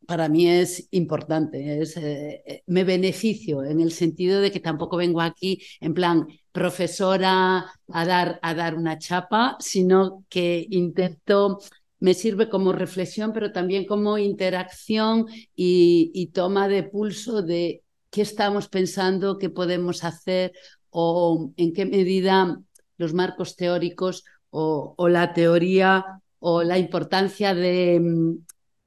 para 0.06 0.28
mí 0.28 0.47
es 0.49 0.87
importante, 0.90 1.80
es, 1.80 1.97
eh, 1.97 2.42
eh, 2.47 2.62
me 2.66 2.85
beneficio 2.85 3.64
en 3.64 3.80
el 3.80 3.90
sentido 3.90 4.40
de 4.40 4.50
que 4.50 4.61
tampoco 4.61 4.99
vengo 4.99 5.23
aquí 5.23 5.62
en 5.80 5.94
plan 5.94 6.26
profesora 6.52 7.73
a 7.88 8.04
dar, 8.06 8.38
a 8.42 8.54
dar 8.54 8.75
una 8.75 8.99
chapa, 8.99 9.56
sino 9.61 10.25
que 10.28 10.66
intento 10.71 11.59
me 12.01 12.15
sirve 12.15 12.49
como 12.49 12.73
reflexión, 12.73 13.33
pero 13.33 13.53
también 13.53 13.87
como 13.87 14.19
interacción 14.19 15.27
y, 15.55 16.31
toma 16.35 16.69
de 16.69 16.83
pulso 16.83 17.43
de 17.43 17.83
qué 18.11 18.23
estamos 18.23 18.69
pensando, 18.69 19.39
qué 19.39 19.51
podemos 19.51 20.05
hacer 20.05 20.53
o 20.91 21.53
en 21.57 21.73
qué 21.73 21.87
medida 21.87 22.61
los 22.99 23.15
marcos 23.15 23.57
teóricos 23.57 24.25
o, 24.51 25.09
la 25.09 25.33
teoría 25.33 26.05
o 26.39 26.63
la 26.63 26.79
importancia 26.79 27.55
de, 27.55 28.01
mm, 28.01 28.35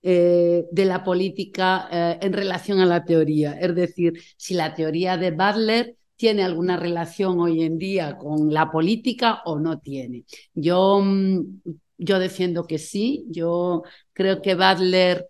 eh, 0.04 0.66
de 0.72 0.86
la 0.86 1.04
política 1.04 1.90
eh, 1.92 2.20
en 2.22 2.34
relación 2.34 2.80
a 2.80 2.86
la 2.86 3.04
teoría. 3.04 3.54
Es 3.54 3.76
decir, 3.76 4.14
si 4.38 4.54
la 4.54 4.74
teoría 4.74 5.18
de 5.18 5.32
Butler 5.32 5.98
tiene 6.16 6.44
alguna 6.44 6.78
relación 6.78 7.40
hoy 7.40 7.64
en 7.64 7.78
día 7.78 8.18
con 8.18 8.54
la 8.54 8.72
política 8.72 9.42
o 9.46 9.60
no 9.60 9.80
tiene. 9.80 10.26
Yo 10.54 11.00
mm, 11.02 11.62
yo 11.98 12.20
defiendo 12.20 12.66
que 12.66 12.78
sí. 12.78 13.26
Yo 13.30 13.84
creo 14.14 14.42
que 14.42 14.56
Butler, 14.56 15.28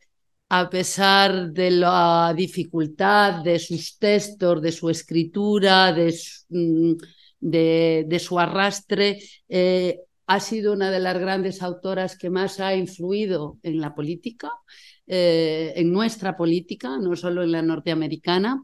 a 0.49 0.69
pesar 0.69 1.51
de 1.51 1.71
la 1.71 2.33
dificultad 2.35 3.43
de 3.43 3.59
sus 3.59 3.97
textos, 3.97 4.61
de 4.61 4.71
su 4.71 4.89
escritura, 4.89 5.93
de 5.93 6.11
su, 6.11 6.45
mm, 6.49 6.95
de, 7.39 8.19
su 8.19 8.39
arrastre, 8.39 9.19
eh, 9.49 9.99
ha 10.27 10.39
sido 10.39 10.73
una 10.73 10.91
de 10.91 10.99
las 10.99 11.17
grandes 11.17 11.61
autoras 11.61 12.17
que 12.17 12.29
más 12.29 12.59
ha 12.59 12.75
influido 12.75 13.59
en 13.63 13.79
la 13.79 13.95
política, 13.95 14.51
eh, 15.07 15.73
en 15.75 15.91
nuestra 15.91 16.35
política, 16.35 16.97
no 16.99 17.15
solo 17.15 17.43
en 17.43 17.51
la 17.53 17.61
norteamericana, 17.61 18.63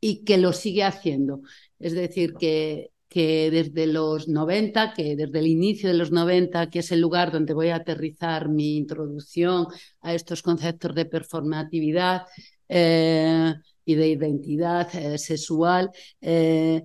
y 0.00 0.24
que 0.24 0.38
lo 0.38 0.52
sigue 0.52 0.84
haciendo. 0.84 1.42
Es 1.78 1.94
decir, 1.94 2.34
que 2.34 2.91
que 3.12 3.50
desde 3.50 3.86
los 3.86 4.26
90, 4.26 4.94
que 4.94 5.16
desde 5.16 5.38
el 5.38 5.46
inicio 5.46 5.90
de 5.90 5.96
los 5.96 6.10
90, 6.10 6.70
que 6.70 6.78
es 6.78 6.92
el 6.92 7.00
lugar 7.00 7.30
donde 7.30 7.52
voy 7.52 7.68
a 7.68 7.76
aterrizar 7.76 8.48
mi 8.48 8.78
introducción 8.78 9.66
a 10.00 10.14
estos 10.14 10.40
conceptos 10.40 10.94
de 10.94 11.04
performatividad 11.04 12.22
eh, 12.68 13.52
y 13.84 13.94
de 13.96 14.08
identidad 14.08 14.88
eh, 14.94 15.18
sexual, 15.18 15.90
eh, 16.22 16.84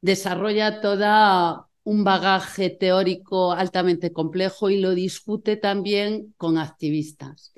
desarrolla 0.00 0.80
toda 0.80 1.66
un 1.84 2.04
bagaje 2.04 2.70
teórico 2.70 3.52
altamente 3.52 4.12
complejo 4.12 4.70
y 4.70 4.80
lo 4.80 4.94
discute 4.94 5.56
también 5.56 6.34
con 6.38 6.56
activistas. 6.56 7.52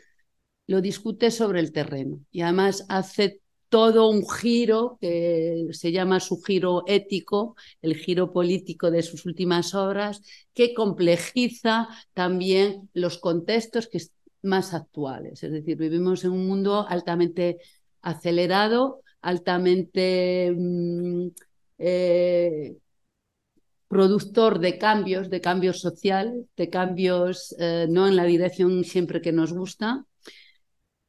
Lo 0.66 0.80
discute 0.80 1.30
sobre 1.30 1.60
el 1.60 1.70
terreno 1.70 2.18
y 2.32 2.40
además 2.40 2.84
hace 2.88 3.42
todo 3.68 4.08
un 4.08 4.26
giro 4.28 4.98
que 5.00 5.68
se 5.72 5.92
llama 5.92 6.20
su 6.20 6.40
giro 6.40 6.84
ético, 6.86 7.56
el 7.82 7.96
giro 7.96 8.32
político 8.32 8.90
de 8.90 9.02
sus 9.02 9.26
últimas 9.26 9.74
obras, 9.74 10.22
que 10.54 10.74
complejiza 10.74 11.88
también 12.14 12.88
los 12.94 13.18
contextos 13.18 13.88
que 13.88 13.98
más 14.42 14.74
actuales. 14.74 15.42
Es 15.42 15.52
decir, 15.52 15.76
vivimos 15.76 16.24
en 16.24 16.32
un 16.32 16.46
mundo 16.46 16.86
altamente 16.88 17.58
acelerado, 18.02 19.02
altamente 19.20 20.52
mm, 20.56 21.28
eh, 21.78 22.76
productor 23.88 24.58
de 24.60 24.78
cambios, 24.78 25.30
de 25.30 25.40
cambios 25.40 25.80
sociales, 25.80 26.46
de 26.56 26.70
cambios 26.70 27.54
eh, 27.58 27.86
no 27.88 28.06
en 28.06 28.16
la 28.16 28.24
dirección 28.24 28.84
siempre 28.84 29.20
que 29.20 29.32
nos 29.32 29.52
gusta, 29.52 30.04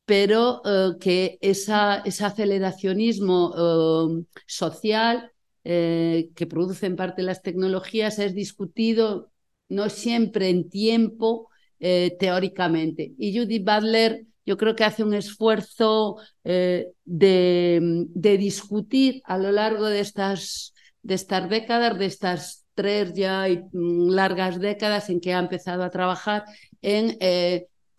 pero 0.10 0.64
eh, 0.66 0.98
que 1.00 1.38
ese 1.40 1.72
aceleracionismo 1.72 3.54
eh, 3.56 4.26
social 4.48 5.32
eh, 5.64 6.32
que 6.36 6.48
producen 6.48 6.96
parte 6.96 7.22
las 7.22 7.44
tecnologías 7.44 8.18
es 8.18 8.34
discutido 8.34 9.30
no 9.68 9.88
siempre 9.90 10.50
en 10.50 10.68
tiempo 10.68 11.48
teóricamente. 11.80 13.14
Y 13.18 13.38
Judy 13.38 13.60
Butler 13.60 14.26
yo 14.46 14.58
creo 14.58 14.76
que 14.76 14.84
hace 14.84 15.04
un 15.04 15.14
esfuerzo 15.14 16.18
de, 16.44 16.92
de, 17.06 18.38
discutir 18.38 19.22
a 19.24 19.38
lo 19.38 19.52
largo 19.52 19.86
de 19.86 20.02
estas, 20.02 20.74
de 21.04 21.14
estas 21.14 21.50
décadas, 21.50 21.98
de 21.98 22.06
estas 22.08 22.66
tres 22.74 23.14
ya 23.14 23.48
mm, 23.48 24.10
largas 24.10 24.60
décadas 24.60 25.10
en 25.10 25.22
que 25.22 25.34
ha 25.34 25.40
empezado 25.40 25.84
a 25.84 25.90
trabajar 25.90 26.44
en 26.82 27.16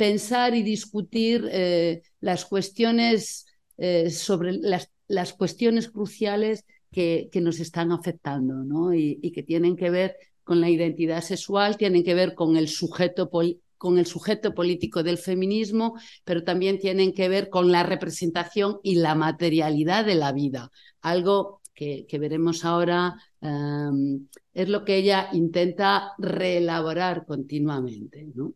pensar 0.00 0.54
y 0.54 0.62
discutir 0.62 1.46
eh, 1.52 2.00
las 2.20 2.46
cuestiones 2.46 3.44
eh, 3.76 4.08
sobre 4.08 4.52
las, 4.54 4.90
las, 5.08 5.34
cuestiones 5.34 5.90
cruciales 5.90 6.64
que, 6.90 7.28
que, 7.30 7.42
nos 7.42 7.60
están 7.60 7.92
afectando 7.92 8.64
¿no? 8.64 8.94
y, 8.94 9.30
que 9.30 9.42
tienen 9.42 9.76
que 9.76 9.90
ver 9.90 10.16
con 10.42 10.62
la 10.62 10.70
identidad 10.70 11.20
sexual, 11.20 11.76
tienen 11.76 12.02
que 12.02 12.14
ver 12.14 12.34
con 12.34 12.56
el 12.56 12.68
sujeto 12.68 13.28
con 13.76 13.98
el 13.98 14.06
sujeto 14.06 14.54
político 14.54 15.02
del 15.02 15.18
feminismo, 15.18 15.98
pero 16.24 16.44
también 16.44 16.78
tienen 16.78 17.12
que 17.12 17.28
ver 17.28 17.50
con 17.50 17.70
la 17.70 17.82
representación 17.82 18.78
y 18.82 18.94
la 18.94 19.14
materialidad 19.14 20.06
de 20.06 20.14
la 20.14 20.32
vida, 20.32 20.70
algo 21.02 21.60
que, 21.74 22.06
que 22.08 22.18
veremos 22.18 22.64
ahora 22.64 23.16
um, 23.40 24.26
es 24.54 24.68
lo 24.70 24.82
que 24.86 24.96
ella 24.96 25.28
intenta 25.32 26.12
reelaborar 26.18 27.26
continuamente. 27.26 28.26
¿no? 28.34 28.54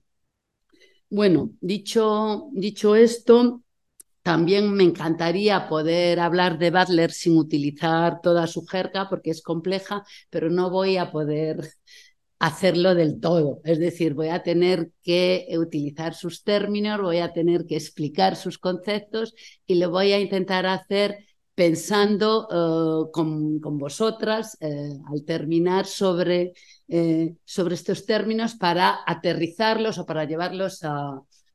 Bueno, 1.14 1.50
dicho, 1.61 2.49
dicho 2.50 2.97
esto, 2.97 3.62
también 4.23 4.73
me 4.75 4.83
encantaría 4.83 5.68
poder 5.68 6.18
hablar 6.18 6.59
de 6.59 6.73
Butler 6.73 7.12
sin 7.12 7.38
utilizar 7.38 8.21
toda 8.21 8.49
su 8.49 8.66
jerga 8.66 9.09
porque 9.09 9.30
es 9.30 9.40
compleja, 9.40 10.02
pero 10.28 10.50
no 10.50 10.71
voy 10.71 10.97
a 10.97 11.12
poder 11.12 11.71
hacerlo 12.40 12.97
del 12.97 13.21
todo. 13.21 13.61
Es 13.64 13.78
decir, 13.78 14.14
voy 14.14 14.30
a 14.30 14.42
tener 14.42 14.90
que 15.04 15.47
utilizar 15.56 16.14
sus 16.14 16.42
términos, 16.42 17.00
voy 17.00 17.18
a 17.18 17.33
tener 17.33 17.64
que 17.64 17.76
explicar 17.76 18.35
sus 18.35 18.59
conceptos 18.59 19.35
y 19.68 19.76
lo 19.76 19.90
voy 19.90 20.11
a 20.12 20.18
intentar 20.18 20.66
hacer 20.66 21.18
pensando 21.54 22.49
eh, 22.50 23.11
con, 23.12 23.61
vosotras 23.78 24.56
eh, 24.61 24.99
al 25.06 25.25
terminar 25.25 25.87
sobre, 25.87 26.54
eh, 26.88 27.35
sobre 27.45 27.75
estos 27.75 28.07
términos 28.07 28.55
para 28.55 28.99
aterrizarlos 29.07 29.99
o 29.99 30.07
para 30.07 30.25
llevarlos 30.25 30.83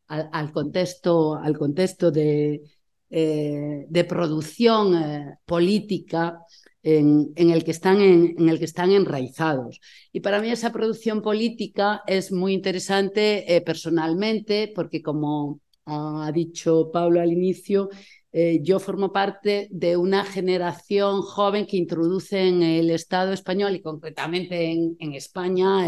al, 0.08 0.52
contexto, 0.52 1.36
al 1.36 1.58
contexto 1.58 2.12
de, 2.12 2.62
de 3.10 4.04
producción 4.08 5.38
política 5.46 6.40
en, 6.82 7.32
el 7.36 7.64
que 7.64 7.72
están 7.72 8.02
en, 8.02 8.50
el 8.50 8.58
que 8.58 8.66
están 8.66 8.92
enraizados. 8.92 9.80
Y 10.12 10.22
para 10.22 10.42
mí 10.42 10.50
esa 10.50 10.72
producción 10.72 11.22
política 11.22 12.02
es 12.08 12.32
muy 12.32 12.54
interesante 12.54 13.62
personalmente 13.66 14.72
porque 14.74 15.02
como 15.02 15.60
ha 15.86 16.32
dicho 16.34 16.92
Pablo 16.92 17.22
al 17.22 17.32
inicio, 17.32 17.90
eh, 18.32 18.60
yo 18.62 18.80
formo 18.80 19.12
parte 19.12 19.68
de 19.72 19.98
una 19.98 20.24
generación 20.24 21.22
joven 21.24 21.66
que 21.66 21.78
introduce 21.78 22.48
en 22.48 22.62
el 22.62 22.92
Estado 22.92 23.34
español 23.34 23.76
y 23.76 23.82
concretamente 23.82 24.72
en, 24.72 25.14
España 25.14 25.88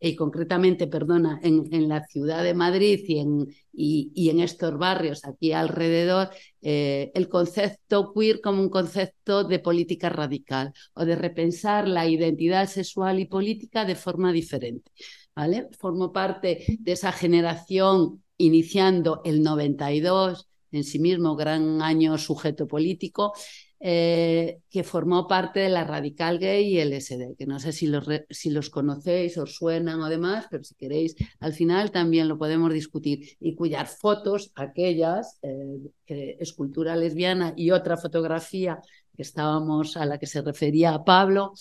y 0.00 0.16
concretamente, 0.16 0.86
perdona, 0.86 1.38
en, 1.42 1.88
la 1.88 2.06
ciudad 2.06 2.42
de 2.42 2.54
Madrid 2.54 3.00
y 3.06 3.18
en, 3.18 3.46
y, 3.72 4.30
en 4.30 4.40
estos 4.40 4.78
barrios 4.78 5.26
aquí 5.26 5.52
alrededor, 5.52 6.30
eh, 6.62 7.12
el 7.14 7.28
concepto 7.28 8.14
queer 8.14 8.40
como 8.40 8.62
un 8.62 8.70
concepto 8.70 9.44
de 9.44 9.58
política 9.58 10.08
radical 10.08 10.72
o 10.94 11.04
de 11.04 11.16
repensar 11.16 11.86
la 11.86 12.06
identidad 12.08 12.66
sexual 12.66 13.20
y 13.20 13.26
política 13.26 13.84
de 13.84 13.94
forma 13.94 14.32
diferente. 14.32 14.90
¿vale? 15.36 15.68
Formo 15.78 16.12
parte 16.12 16.64
de 16.80 16.92
esa 16.92 17.12
generación 17.12 18.22
iniciando 18.38 19.20
el 19.24 19.42
92 19.42 20.48
en 20.72 20.84
sí 20.84 20.98
mismo 20.98 21.36
gran 21.36 21.82
año 21.82 22.18
sujeto 22.18 22.66
político, 22.66 23.32
eh, 23.80 24.58
que 24.68 24.82
formó 24.82 25.28
parte 25.28 25.60
de 25.60 25.68
la 25.68 25.84
Radical 25.84 26.40
Gay 26.40 26.66
y 26.66 26.80
LSD, 26.80 27.36
que 27.36 27.46
no 27.46 27.60
sé 27.60 27.72
si 27.72 27.86
los, 27.86 28.06
si 28.28 28.50
los 28.50 28.70
conocéis, 28.70 29.38
os 29.38 29.54
suenan 29.54 30.00
o 30.00 30.08
demás, 30.08 30.46
pero 30.50 30.64
si 30.64 30.74
queréis, 30.74 31.14
al 31.38 31.52
final 31.52 31.92
también 31.92 32.26
lo 32.26 32.38
podemos 32.38 32.72
discutir, 32.72 33.36
y 33.38 33.54
cuyas 33.54 33.96
fotos, 33.98 34.50
aquellas, 34.56 35.38
eh, 35.42 36.36
escultura 36.40 36.96
lesbiana 36.96 37.54
y 37.56 37.70
otra 37.70 37.96
fotografía 37.96 38.80
que 39.14 39.22
estábamos 39.22 39.96
a 39.96 40.06
la 40.06 40.18
que 40.18 40.26
se 40.26 40.42
refería 40.42 40.94
a 40.94 41.04
Pablo, 41.04 41.52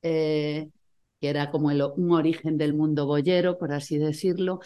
eh, 0.00 0.70
que 1.20 1.28
era 1.28 1.50
como 1.50 1.68
un 1.68 2.10
origen 2.12 2.56
del 2.56 2.72
mundo 2.74 3.06
boyero, 3.06 3.58
por 3.58 3.72
así 3.72 3.98
decirlo, 3.98 4.60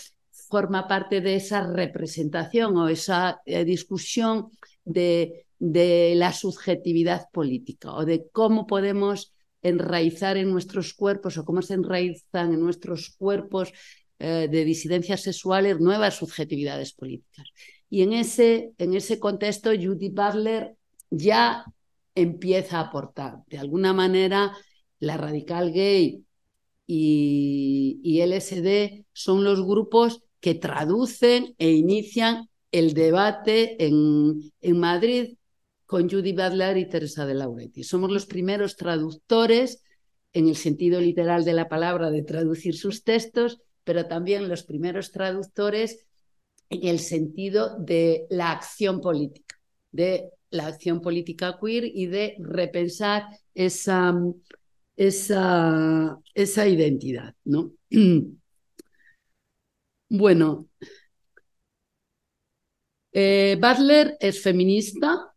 forma 0.50 0.88
parte 0.88 1.20
de 1.20 1.36
esa 1.36 1.66
representación 1.66 2.76
o 2.76 2.88
esa 2.88 3.40
eh, 3.46 3.64
discusión 3.64 4.50
de, 4.84 5.46
de, 5.58 6.14
la 6.16 6.32
subjetividad 6.32 7.28
política 7.32 7.92
o 7.94 8.04
de 8.04 8.28
cómo 8.32 8.66
podemos 8.66 9.32
enraizar 9.62 10.36
en 10.36 10.50
nuestros 10.50 10.94
cuerpos 10.94 11.38
o 11.38 11.44
cómo 11.44 11.62
se 11.62 11.74
enraizan 11.74 12.52
en 12.52 12.60
nuestros 12.60 13.10
cuerpos 13.10 13.72
eh, 14.18 14.48
de 14.50 14.64
disidencias 14.64 15.22
sexuales 15.22 15.80
nuevas 15.80 16.16
subjetividades 16.16 16.92
políticas. 16.92 17.46
Y 17.88 18.02
en 18.02 18.12
ese, 18.12 18.72
en 18.78 18.94
ese 18.94 19.18
contexto, 19.18 19.70
Judy 19.70 20.10
Butler 20.10 20.76
ya 21.10 21.64
empieza 22.14 22.78
a 22.78 22.88
aportar. 22.88 23.38
De 23.46 23.58
alguna 23.58 23.92
manera, 23.92 24.52
la 24.98 25.16
radical 25.16 25.72
gay 25.72 26.24
y, 26.86 28.00
y 28.02 28.20
LSD 28.22 29.06
son 29.12 29.44
los 29.44 29.64
grupos 29.64 30.22
que 30.40 30.54
traducen 30.54 31.54
e 31.58 31.70
inician 31.72 32.48
el 32.72 32.94
debate 32.94 33.84
en, 33.84 34.52
en 34.60 34.78
Madrid 34.78 35.34
con 35.86 36.08
Judy 36.08 36.32
Butler 36.32 36.76
y 36.76 36.88
Teresa 36.88 37.26
de 37.26 37.34
Lauretti. 37.34 37.82
Somos 37.82 38.10
los 38.10 38.26
primeros 38.26 38.76
traductores 38.76 39.82
en 40.32 40.48
el 40.48 40.56
sentido 40.56 41.00
literal 41.00 41.44
de 41.44 41.52
la 41.52 41.68
palabra 41.68 42.10
de 42.10 42.22
traducir 42.22 42.76
sus 42.76 43.02
textos, 43.02 43.60
pero 43.84 44.06
también 44.06 44.48
los 44.48 44.62
primeros 44.62 45.10
traductores 45.10 46.06
en 46.68 46.86
el 46.86 47.00
sentido 47.00 47.76
de 47.78 48.26
la 48.30 48.52
acción 48.52 49.00
política, 49.00 49.56
de 49.90 50.30
la 50.50 50.68
acción 50.68 51.00
política 51.00 51.58
queer 51.60 51.84
y 51.84 52.06
de 52.06 52.36
repensar 52.38 53.24
esa, 53.54 54.14
esa, 54.96 56.18
esa 56.34 56.68
identidad. 56.68 57.34
¿no? 57.44 57.72
Bueno, 60.10 60.68
eh, 63.12 63.56
Butler 63.60 64.16
es 64.20 64.42
feminista, 64.42 65.32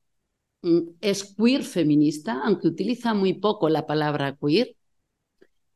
mm, 0.63 0.79
es 1.01 1.35
queer 1.35 1.63
feminista, 1.63 2.41
aunque 2.43 2.67
utiliza 2.67 3.13
muy 3.13 3.33
poco 3.35 3.69
la 3.69 3.85
palabra 3.87 4.37
queer 4.37 4.75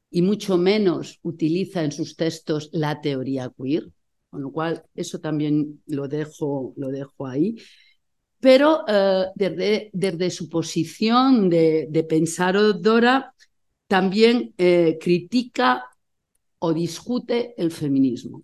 y 0.10 0.22
mucho 0.22 0.58
menos 0.58 1.20
utiliza 1.24 1.84
en 1.84 1.92
sus 1.92 2.16
textos 2.16 2.70
la 2.74 3.02
teoría 3.02 3.52
queer, 3.58 3.90
con 4.30 4.42
lo 4.42 4.52
cual 4.52 4.84
eso 4.96 5.20
también 5.20 5.82
lo 5.88 6.08
dejo, 6.08 6.74
lo 6.78 6.90
dejo 6.90 7.28
ahí. 7.28 7.56
Pero 8.40 8.84
eh, 8.88 9.26
desde, 9.36 10.30
su 10.32 10.50
posición 10.50 11.50
de, 11.50 11.88
de 11.90 12.04
pensadora 12.04 13.34
también 13.88 14.54
eh, 14.58 14.98
critica 15.02 15.86
o 16.60 16.74
discute 16.74 17.54
el 17.58 17.72
feminismo 17.72 18.44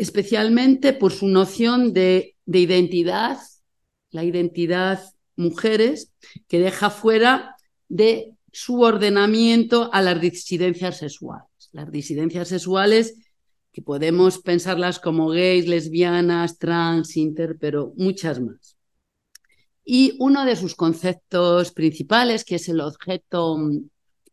especialmente 0.00 0.94
por 0.94 1.12
su 1.12 1.28
noción 1.28 1.92
de, 1.92 2.34
identidad, 2.46 3.38
la 4.10 4.24
identidad 4.24 4.98
mujeres, 5.36 6.14
que 6.48 6.58
deja 6.58 6.88
fuera 6.88 7.54
de 7.90 8.32
su 8.50 8.80
ordenamiento 8.80 9.90
a 9.92 10.00
las 10.00 10.18
disidencias 10.18 10.96
sexuales. 10.96 11.50
Las 11.72 11.90
disidencias 11.90 12.48
sexuales 12.48 13.14
que 13.72 13.82
podemos 13.82 14.38
pensarlas 14.38 15.00
como 15.00 15.28
gays, 15.28 15.68
lesbianas, 15.68 16.58
trans, 16.58 17.18
inter, 17.18 17.58
pero 17.60 17.92
muchas 17.98 18.40
más. 18.40 18.78
Y 19.84 20.16
uno 20.18 20.46
de 20.46 20.56
sus 20.56 20.74
conceptos 20.76 21.72
principales, 21.72 22.46
que 22.46 22.54
es 22.54 22.70
el 22.70 22.80
objeto 22.80 23.58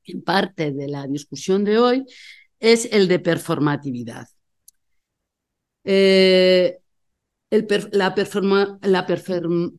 en 0.05 0.21
parte 0.23 0.71
de 0.71 0.87
la 0.87 1.07
discusión 1.07 1.65
de 1.65 1.77
hoy, 1.77 2.05
es 2.57 2.87
el 2.93 3.09
de 3.09 3.19
performatividad. 3.19 4.29
Eh, 5.89 6.79
la, 7.91 8.13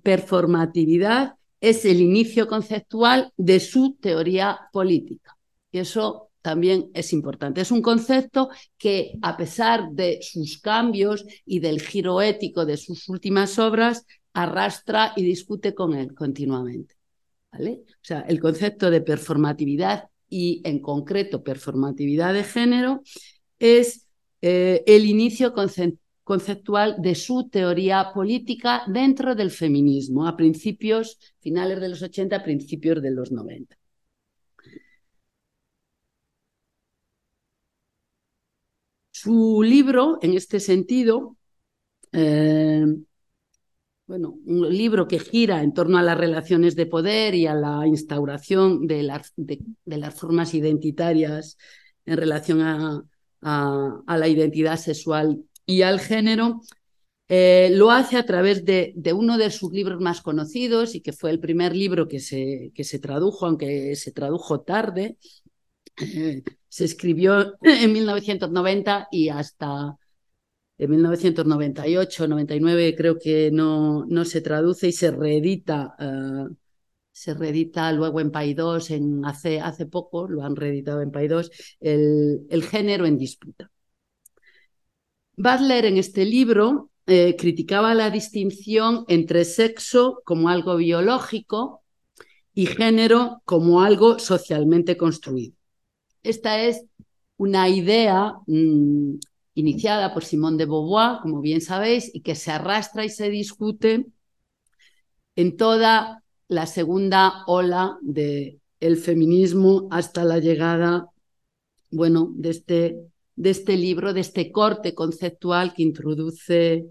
performatividad 0.03 1.35
es 1.61 1.85
el 1.85 2.01
inicio 2.01 2.49
conceptual 2.49 3.31
de 3.37 3.61
su 3.61 3.99
teoría 4.01 4.59
política. 4.73 5.37
Y 5.71 5.81
eso 5.81 6.31
también 6.41 6.91
es 6.95 7.13
importante. 7.13 7.61
Es 7.61 7.71
un 7.71 7.83
concepto 7.83 8.49
que, 8.79 9.19
a 9.21 9.37
pesar 9.37 9.91
de 9.91 10.21
sus 10.23 10.63
cambios 10.63 11.27
y 11.45 11.61
del 11.61 11.83
giro 11.83 12.23
ético 12.23 12.65
de 12.65 12.79
sus 12.79 13.07
últimas 13.11 13.59
obras, 13.59 14.07
arrastra 14.33 15.13
y 15.15 15.23
discute 15.25 15.75
con 15.75 15.93
él 15.95 16.15
continuamente. 16.15 16.95
¿vale? 17.53 17.83
O 17.87 18.01
sea, 18.01 18.21
el 18.21 18.41
concepto 18.41 18.91
de 18.91 19.03
performatividad 19.03 20.09
y, 20.31 20.63
en 20.65 20.81
concreto, 20.81 21.43
performatividad 21.43 22.33
de 22.33 22.45
género 22.45 23.03
es 23.59 24.08
eh, 24.41 24.85
el 24.87 25.05
inicio 25.07 25.53
conceptual 26.25 26.97
de 26.99 27.15
su 27.15 27.49
teoría 27.49 28.13
política 28.15 28.83
dentro 28.87 29.35
del 29.35 29.51
feminismo 29.51 30.27
a 30.27 30.37
principios, 30.37 31.19
finales 31.41 31.81
de 31.81 31.89
los 31.89 32.03
80, 32.03 32.43
principios 32.45 33.03
de 33.03 33.11
los 33.11 33.33
90. 33.33 33.77
Su 39.11 39.63
libro, 39.63 40.19
en 40.23 40.35
este 40.35 40.61
sentido, 40.61 41.37
eh, 42.13 42.85
bueno, 44.07 44.39
un 44.47 44.69
libro 44.71 45.07
que 45.07 45.19
gira 45.19 45.63
en 45.63 45.75
torno 45.75 45.99
a 45.99 46.03
las 46.03 46.17
relaciones 46.17 46.75
de 46.77 46.87
poder 46.87 47.35
y 47.35 47.47
a 47.47 47.55
la 47.55 47.87
instauración 47.87 48.87
de 48.87 49.07
de 49.85 49.99
las 49.99 50.15
formas 50.15 50.55
identitarias 50.55 51.59
en 52.07 52.17
relación 52.17 52.63
a, 52.63 53.03
a, 53.43 54.03
la 54.07 54.29
identidad 54.29 54.77
sexual 54.77 55.45
y 55.67 55.83
al 55.83 56.01
género, 56.01 56.61
eh, 57.29 57.71
lo 57.73 57.91
hace 57.91 58.17
a 58.17 58.25
través 58.25 58.65
de, 58.65 58.95
uno 59.15 59.39
de 59.39 59.51
sus 59.51 59.73
libros 59.73 60.01
más 60.01 60.23
conocidos 60.23 60.95
y 60.95 61.01
que 61.01 61.13
fue 61.13 61.31
el 61.31 61.41
primer 61.41 61.77
libro 61.77 62.09
que 62.09 62.21
se, 62.21 62.73
que 62.75 62.85
se 62.85 62.99
tradujo, 62.99 63.47
aunque 63.47 63.97
se 63.97 64.13
tradujo 64.13 64.61
tarde. 64.61 65.17
Se 66.71 66.85
escribió 66.85 67.55
en 67.63 67.93
1990 67.93 69.09
y 69.11 69.31
hasta 69.31 69.97
en 70.79 70.91
1998, 70.91 72.29
99 72.29 72.95
creo 72.97 73.19
que 73.19 73.51
no, 73.51 74.05
no 74.07 74.25
se 74.25 74.41
traduce 74.41 74.89
y 74.89 74.93
se 74.93 75.11
reedita. 75.11 75.97
Eh, 75.99 76.55
se 77.19 77.35
reedita 77.35 77.91
luego 77.93 78.21
en 78.21 78.31
Paidós, 78.31 78.91
en 78.91 79.25
hace, 79.25 79.61
hace 79.61 79.87
poco, 79.87 80.29
lo 80.29 80.45
han 80.45 80.55
reeditado 80.55 81.03
en 81.03 81.11
Paidós, 81.11 81.51
el, 81.81 82.47
el 82.49 82.63
género 82.63 83.07
en 83.07 83.19
disputa. 83.19 83.71
Butler 85.37 85.85
en 85.87 85.97
este 85.97 86.25
libro 86.25 86.91
eh, 87.07 87.35
criticaba 87.37 87.95
la 87.95 88.11
distinción 88.11 89.05
entre 89.09 89.45
sexo 89.45 90.23
como 90.25 90.49
algo 90.49 90.77
biológico 90.77 91.83
y 92.55 92.67
género 92.67 93.43
como 93.45 93.83
algo 93.83 94.21
socialmente 94.21 94.97
construido. 94.97 95.55
Esta 96.23 96.63
es 96.63 96.85
una 97.37 97.69
idea 97.69 98.35
mm, 98.47 99.15
iniciada 99.55 100.15
por 100.15 100.25
Simone 100.25 100.57
de 100.57 100.67
Beauvoir, 100.67 101.19
como 101.21 101.41
bien 101.41 101.61
sabéis, 101.61 102.15
y 102.15 102.21
que 102.21 102.37
se 102.37 102.53
arrastra 102.53 103.05
y 103.05 103.11
se 103.11 103.29
discute 103.29 104.07
en 105.35 105.57
toda 105.57 106.23
la 106.49 106.67
segunda 106.67 107.45
ola 107.47 107.99
del 108.01 108.61
el 108.81 108.97
feminismo 108.97 109.89
hasta 109.91 110.25
la 110.25 110.39
llegada, 110.39 111.09
bueno, 111.91 112.31
de 112.35 112.51
este, 112.51 112.97
de 113.37 113.51
este 113.51 113.77
libro, 113.77 114.13
de 114.13 114.21
este 114.21 114.53
corte 114.53 114.95
conceptual 114.95 115.75
que 115.75 115.83
introduce, 115.83 116.87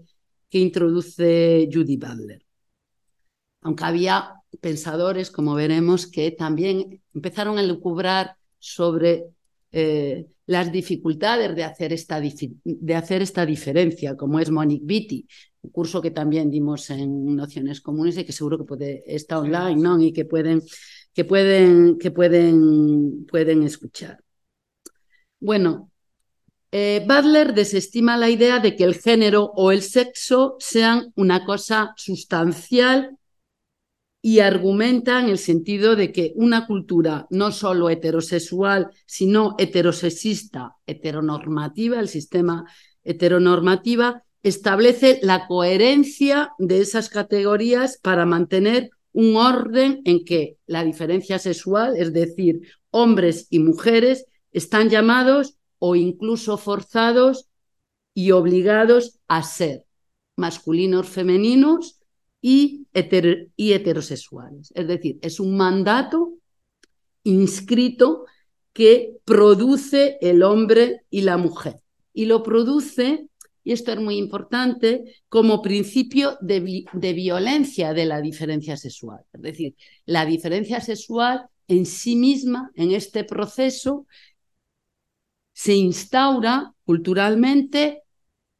que 0.50 0.58
introduce 0.58 1.68
Judy 1.72 1.96
Butler. 1.96 2.44
aunque 3.62 3.84
había 3.84 4.34
pensadores, 4.60 5.30
como 5.30 5.54
veremos, 5.54 6.06
que 6.06 6.30
también 6.30 7.02
empezaron 7.14 7.58
a 7.58 7.62
lucubrar 7.62 8.36
sobre 8.58 9.24
eh, 9.72 10.26
las 10.46 10.72
dificultades 10.72 11.54
de 11.54 11.64
hacer, 11.64 11.92
esta, 11.92 12.20
de 12.20 12.94
hacer 12.94 13.22
esta 13.22 13.44
diferencia, 13.44 14.16
como 14.16 14.40
es 14.40 14.50
Monique 14.50 14.86
Vitti, 14.86 15.26
un 15.60 15.70
curso 15.70 16.00
que 16.00 16.10
también 16.10 16.50
dimos 16.50 16.88
en 16.90 17.36
Nociones 17.36 17.80
Comunes 17.82 18.16
y 18.16 18.24
que 18.24 18.32
seguro 18.32 18.56
que 18.56 18.64
puede, 18.64 19.02
está 19.06 19.38
online 19.38 19.76
¿no? 19.76 20.00
y 20.00 20.12
que 20.12 20.24
pueden, 20.24 20.62
que 21.12 21.24
pueden, 21.24 21.98
que 21.98 22.10
pueden, 22.10 23.26
pueden 23.26 23.62
escuchar. 23.62 24.22
Bueno, 25.38 25.90
eh, 26.72 27.04
Butler 27.06 27.52
desestima 27.52 28.16
la 28.16 28.30
idea 28.30 28.58
de 28.58 28.74
que 28.74 28.84
el 28.84 28.94
género 28.94 29.52
o 29.54 29.70
el 29.70 29.82
sexo 29.82 30.56
sean 30.58 31.12
una 31.14 31.44
cosa 31.44 31.92
sustancial 31.96 33.17
y 34.20 34.40
argumenta 34.40 35.20
en 35.20 35.28
el 35.28 35.38
sentido 35.38 35.94
de 35.94 36.12
que 36.12 36.32
una 36.36 36.66
cultura 36.66 37.26
no 37.30 37.52
solo 37.52 37.88
heterosexual, 37.88 38.90
sino 39.06 39.54
heterosexista, 39.58 40.76
heteronormativa, 40.86 42.00
el 42.00 42.08
sistema 42.08 42.64
heteronormativa, 43.04 44.24
establece 44.42 45.20
la 45.22 45.46
coherencia 45.46 46.52
de 46.58 46.80
esas 46.80 47.08
categorías 47.08 47.98
para 48.02 48.26
mantener 48.26 48.90
un 49.12 49.36
orden 49.36 50.02
en 50.04 50.24
que 50.24 50.58
la 50.66 50.84
diferencia 50.84 51.38
sexual, 51.38 51.96
es 51.96 52.12
decir, 52.12 52.60
hombres 52.90 53.46
y 53.50 53.58
mujeres, 53.60 54.26
están 54.52 54.88
llamados 54.88 55.56
o 55.78 55.96
incluso 55.96 56.56
forzados 56.56 57.48
y 58.14 58.32
obligados 58.32 59.20
a 59.28 59.42
ser 59.42 59.84
masculinos, 60.36 61.08
femeninos 61.08 61.97
y, 62.40 62.86
heterosexuales. 62.94 64.72
Es 64.74 64.86
decir, 64.86 65.18
es 65.22 65.40
un 65.40 65.56
mandato 65.56 66.34
inscrito 67.24 68.26
que 68.72 69.16
produce 69.24 70.18
el 70.20 70.42
hombre 70.42 71.02
y 71.10 71.22
la 71.22 71.36
mujer. 71.36 71.76
Y 72.12 72.26
lo 72.26 72.42
produce, 72.42 73.28
y 73.64 73.72
esto 73.72 73.92
es 73.92 74.00
muy 74.00 74.16
importante, 74.16 75.16
como 75.28 75.62
principio 75.62 76.38
de, 76.40 76.84
de 76.92 77.12
violencia 77.12 77.92
de 77.92 78.06
la 78.06 78.20
diferencia 78.20 78.76
sexual. 78.76 79.20
Es 79.32 79.42
decir, 79.42 79.74
la 80.06 80.24
diferencia 80.24 80.80
sexual 80.80 81.48
en 81.66 81.86
sí 81.86 82.16
misma, 82.16 82.70
en 82.74 82.92
este 82.92 83.24
proceso, 83.24 84.06
se 85.52 85.74
instaura 85.74 86.72
culturalmente 86.84 88.04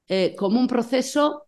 eh, 0.08 0.34
como 0.36 0.58
un 0.58 0.66
proceso 0.66 1.47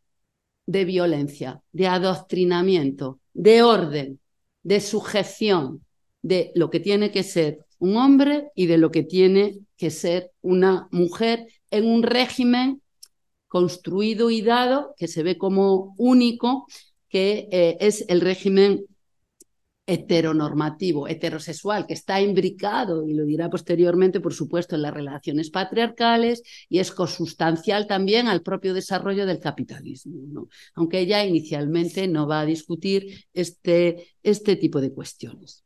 de 0.71 0.85
violencia, 0.85 1.61
de 1.73 1.89
adoctrinamiento, 1.89 3.19
de 3.35 3.63
orden, 3.65 4.21
de 4.63 4.81
sujeción 4.81 5.85
de 6.23 6.53
lo 6.55 6.71
que 6.71 6.79
tiene 6.79 7.11
que 7.11 7.25
ser 7.25 7.67
un 7.81 7.97
hombre 7.97 8.51
y 8.55 8.67
de 8.67 8.79
lo 8.79 8.93
que 8.93 9.03
tiene 9.03 9.59
que 9.77 9.91
ser 9.91 10.31
una 10.43 10.87
mujer 10.93 11.49
en 11.73 11.87
un 11.87 12.05
régimen 12.05 12.83
construido 13.49 14.31
y 14.31 14.43
dado 14.43 14.95
que 14.97 15.09
se 15.09 15.25
ve 15.25 15.37
como 15.37 15.93
único, 15.99 16.69
que 17.09 17.49
eh, 17.51 17.77
es 17.81 18.05
el 18.09 18.21
régimen 18.21 18.85
heteronormativo, 19.91 21.09
heterosexual, 21.09 21.85
que 21.85 21.95
está 21.95 22.21
imbricado, 22.21 23.09
y 23.09 23.15
lo 23.15 23.25
dirá 23.25 23.51
posteriormente, 23.51 24.21
por 24.21 24.33
supuesto, 24.33 24.77
en 24.77 24.83
las 24.83 24.95
relaciones 24.95 25.51
patriarcales 25.51 26.45
y 26.69 26.79
es 26.79 26.93
consustancial 26.93 27.89
también 27.89 28.29
al 28.29 28.43
propio 28.43 28.73
desarrollo 28.73 29.27
del 29.27 29.41
capitalismo, 29.41 30.49
aunque 30.75 31.01
ella 31.01 31.25
inicialmente 31.25 32.07
no 32.07 32.29
va 32.29 32.41
a 32.41 32.47
discutir 32.47 33.25
este, 33.33 34.07
este 34.23 34.55
tipo 34.55 34.81
de 34.81 34.93
cuestiones. 34.93 35.65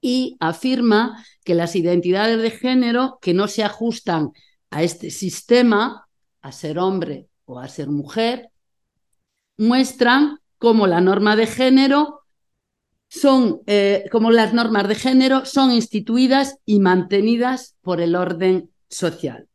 Y 0.00 0.38
afirma 0.40 1.22
que 1.44 1.54
las 1.54 1.76
identidades 1.76 2.40
de 2.40 2.50
género 2.50 3.18
que 3.20 3.34
no 3.34 3.46
se 3.46 3.62
ajustan 3.62 4.30
a 4.70 4.82
este 4.82 5.10
sistema, 5.10 6.08
a 6.40 6.52
ser 6.52 6.78
hombre 6.78 7.28
o 7.44 7.58
a 7.58 7.68
ser 7.68 7.90
mujer, 7.90 8.48
muestran 9.58 10.38
cómo 10.56 10.86
la 10.86 11.02
norma 11.02 11.36
de 11.36 11.46
género 11.46 12.19
son, 13.10 13.60
eh, 13.66 14.04
como 14.10 14.30
las 14.30 14.54
normas 14.54 14.88
de 14.88 14.94
género, 14.94 15.44
son 15.44 15.72
instituidas 15.72 16.58
y 16.64 16.78
mantenidas 16.78 17.76
por 17.82 18.00
el 18.00 18.14
orden 18.14 18.70
social. 18.88 19.48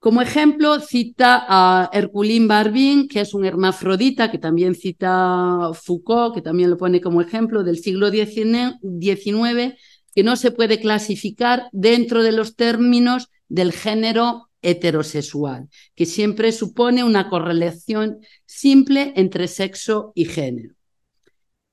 Como 0.00 0.20
ejemplo, 0.22 0.80
cita 0.80 1.44
a 1.48 1.88
Herculín 1.92 2.48
Barbín, 2.48 3.08
que 3.08 3.20
es 3.20 3.32
un 3.32 3.44
hermafrodita, 3.44 4.30
que 4.30 4.38
también 4.38 4.74
cita 4.74 5.70
Foucault, 5.72 6.34
que 6.34 6.42
también 6.42 6.70
lo 6.70 6.76
pone 6.76 7.00
como 7.00 7.20
ejemplo 7.20 7.62
del 7.62 7.78
siglo 7.78 8.10
XIX, 8.10 9.74
que 10.14 10.22
no 10.22 10.36
se 10.36 10.50
puede 10.50 10.80
clasificar 10.80 11.68
dentro 11.72 12.22
de 12.22 12.32
los 12.32 12.56
términos 12.56 13.30
del 13.48 13.72
género 13.72 14.50
heterosexual, 14.62 15.68
que 15.94 16.06
siempre 16.06 16.50
supone 16.52 17.04
una 17.04 17.28
correlación 17.28 18.18
simple 18.46 19.12
entre 19.16 19.48
sexo 19.48 20.12
y 20.14 20.24
género. 20.26 20.75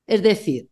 Es 0.08 0.22
decir, 0.22 0.70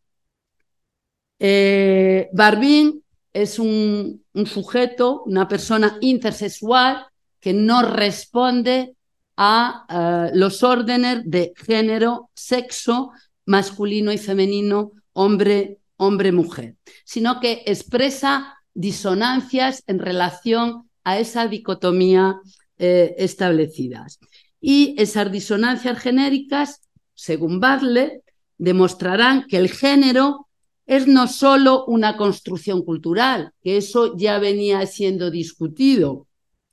eh, 1.39 2.29
Barbín 2.33 3.03
es 3.33 3.59
un, 3.59 4.23
sujeto, 4.45 5.23
una 5.25 5.47
persona 5.47 5.97
intersexual 6.01 7.07
que 7.39 7.53
no 7.53 7.81
responde 7.81 8.95
a 9.37 9.85
eh, 9.89 10.31
los 10.35 10.63
órdenes 10.63 11.21
de 11.25 11.53
género, 11.55 12.29
sexo, 12.35 13.11
masculino 13.45 14.11
y 14.11 14.17
femenino, 14.17 14.91
hombre, 15.13 15.79
hombre, 15.97 16.31
mujer, 16.31 16.75
sino 17.05 17.39
que 17.39 17.63
expresa 17.65 18.57
disonancias 18.73 19.83
en 19.87 19.99
relación 19.99 20.89
a 21.03 21.17
esa 21.17 21.47
dicotomía 21.47 22.39
eh, 22.77 23.15
establecidas. 23.17 24.19
Y 24.59 24.95
esas 24.99 25.31
disonancias 25.31 25.99
genéricas, 25.99 26.81
según 27.15 27.59
Butler, 27.59 28.21
demostrarán 28.61 29.47
que 29.47 29.57
el 29.57 29.71
género 29.71 30.47
es 30.85 31.07
no 31.07 31.27
solo 31.27 31.83
una 31.85 32.15
construcción 32.15 32.83
cultural, 32.83 33.53
que 33.63 33.77
eso 33.77 34.15
ya 34.15 34.37
venía 34.37 34.85
siendo 34.85 35.31
discutido 35.31 36.27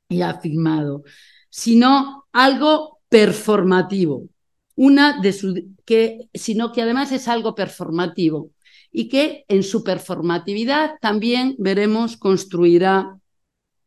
y 0.07 0.20
afirmado, 0.20 1.03
sino 1.48 2.27
algo 2.33 3.01
performativo, 3.09 4.29
una 4.74 5.18
de 5.22 5.64
que, 5.87 6.29
sino 6.35 6.72
que 6.72 6.83
además 6.83 7.11
es 7.11 7.27
algo 7.27 7.55
performativo 7.55 8.51
y 8.92 9.09
que 9.09 9.46
en 9.48 9.62
su 9.62 9.83
performatividad 9.83 10.96
también 11.01 11.57
veremos 11.59 12.18
construirá 12.18 13.18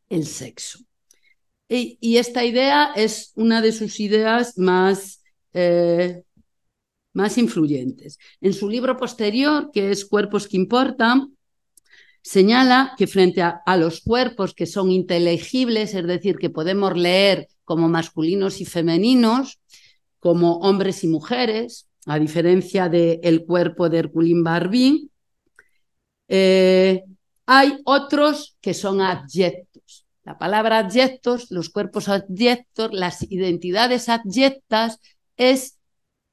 el 0.09 0.25
sexo. 0.25 0.79
Y, 1.69 2.17
esta 2.17 2.43
idea 2.43 2.93
es 2.95 3.31
una 3.35 3.61
de 3.61 3.71
sus 3.71 3.99
ideas 3.99 4.57
más 4.57 5.21
eh, 5.53 6.23
más 7.13 7.37
influyentes. 7.37 8.17
En 8.39 8.53
su 8.53 8.69
libro 8.69 8.97
posterior, 8.97 9.69
que 9.71 9.91
es 9.91 10.05
Cuerpos 10.05 10.47
que 10.47 10.57
Importan, 10.57 11.35
señala 12.21 12.93
que 12.97 13.07
frente 13.07 13.41
a, 13.41 13.77
los 13.77 14.01
cuerpos 14.01 14.53
que 14.53 14.65
son 14.65 14.91
inteligibles, 14.91 15.93
es 15.93 16.05
decir, 16.05 16.37
que 16.37 16.49
podemos 16.49 16.95
leer 16.95 17.47
como 17.65 17.89
masculinos 17.89 18.61
y 18.61 18.65
femeninos, 18.65 19.59
como 20.19 20.57
hombres 20.57 21.03
y 21.03 21.07
mujeres, 21.07 21.87
a 22.05 22.19
diferencia 22.19 22.89
del 22.89 23.43
cuerpo 23.45 23.89
de 23.89 23.99
Herculín 23.99 24.43
Barbín, 24.43 25.11
eh, 26.27 27.03
hay 27.45 27.79
otros 27.83 28.57
que 28.61 28.73
son 28.73 29.01
adyectos. 29.01 30.05
La 30.23 30.37
palabra 30.37 30.79
adyectos, 30.79 31.51
los 31.51 31.69
cuerpos 31.69 32.07
adyectos, 32.07 32.91
las 32.93 33.23
identidades 33.23 34.07
adyectas 34.07 34.99
es 35.35 35.79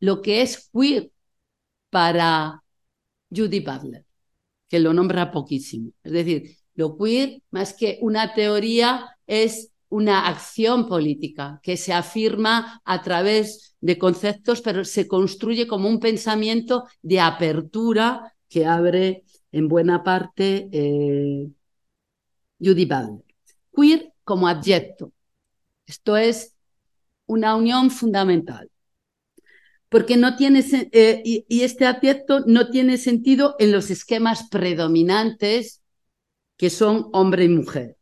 lo 0.00 0.22
que 0.22 0.42
es 0.42 0.70
queer 0.72 1.10
para 1.90 2.62
Judy 3.30 3.60
Butler, 3.60 4.04
que 4.68 4.80
lo 4.80 4.92
nombra 4.92 5.30
poquísimo. 5.30 5.92
Es 6.02 6.12
decir, 6.12 6.56
lo 6.74 6.96
queer, 6.96 7.42
más 7.50 7.74
que 7.74 7.98
una 8.02 8.34
teoría, 8.34 9.16
es 9.26 9.72
una 9.88 10.28
acción 10.28 10.86
política 10.86 11.60
que 11.62 11.76
se 11.76 11.92
afirma 11.92 12.80
a 12.84 13.02
través 13.02 13.76
de 13.80 13.98
conceptos, 13.98 14.60
pero 14.60 14.84
se 14.84 15.08
construye 15.08 15.66
como 15.66 15.88
un 15.88 16.00
pensamiento 16.00 16.84
de 17.02 17.20
apertura 17.20 18.34
que 18.48 18.66
abre 18.66 19.24
en 19.52 19.68
buena 19.68 20.02
parte 20.04 20.68
eh, 20.72 21.48
Judy 22.60 22.84
Butler. 22.84 23.24
Queer 23.74 24.12
como 24.24 24.48
adjecto. 24.48 25.12
Esto 25.86 26.16
es 26.16 26.54
una 27.26 27.56
unión 27.56 27.90
fundamental 27.90 28.70
porque 29.88 30.16
no 30.16 30.36
tiene, 30.36 30.64
eh, 30.92 31.22
y, 31.24 31.62
este 31.62 31.86
aspecto 31.86 32.40
no 32.46 32.68
tiene 32.70 32.98
sentido 32.98 33.56
en 33.58 33.72
los 33.72 33.90
esquemas 33.90 34.48
predominantes 34.48 35.82
que 36.56 36.70
son 36.70 37.08
hombre 37.12 37.44
y 37.44 37.48
mujer. 37.48 37.96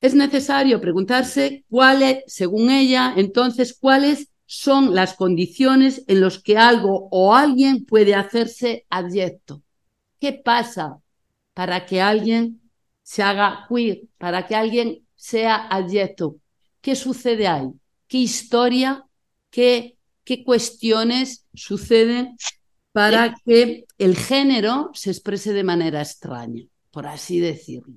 Es 0.00 0.14
necesario 0.14 0.80
preguntarse 0.80 1.64
cuál 1.68 2.02
es, 2.02 2.18
según 2.26 2.70
ella, 2.70 3.14
entonces, 3.16 3.76
cuál 3.78 4.04
es 4.04 4.28
son 4.50 4.94
las 4.94 5.14
condiciones 5.14 6.04
en 6.06 6.22
las 6.22 6.38
que 6.38 6.56
algo 6.56 7.08
o 7.10 7.34
alguien 7.34 7.84
puede 7.84 8.14
hacerse 8.14 8.86
adyecto. 8.88 9.62
¿Qué 10.18 10.32
pasa 10.32 11.00
para 11.52 11.84
que 11.84 12.00
alguien 12.00 12.62
se 13.02 13.22
haga 13.22 13.66
queer, 13.68 14.04
para 14.16 14.46
que 14.46 14.54
alguien 14.54 15.06
sea 15.14 15.68
adyecto? 15.68 16.36
¿Qué 16.80 16.96
sucede 16.96 17.46
ahí? 17.46 17.68
¿Qué 18.06 18.18
historia, 18.18 19.04
qué, 19.50 19.96
qué 20.24 20.44
cuestiones 20.44 21.46
suceden 21.54 22.36
para 22.92 23.34
que 23.44 23.84
el 23.98 24.16
género 24.16 24.90
se 24.94 25.10
exprese 25.10 25.52
de 25.52 25.64
manera 25.64 26.00
extraña, 26.00 26.64
por 26.90 27.06
así 27.06 27.40
decirlo? 27.40 27.94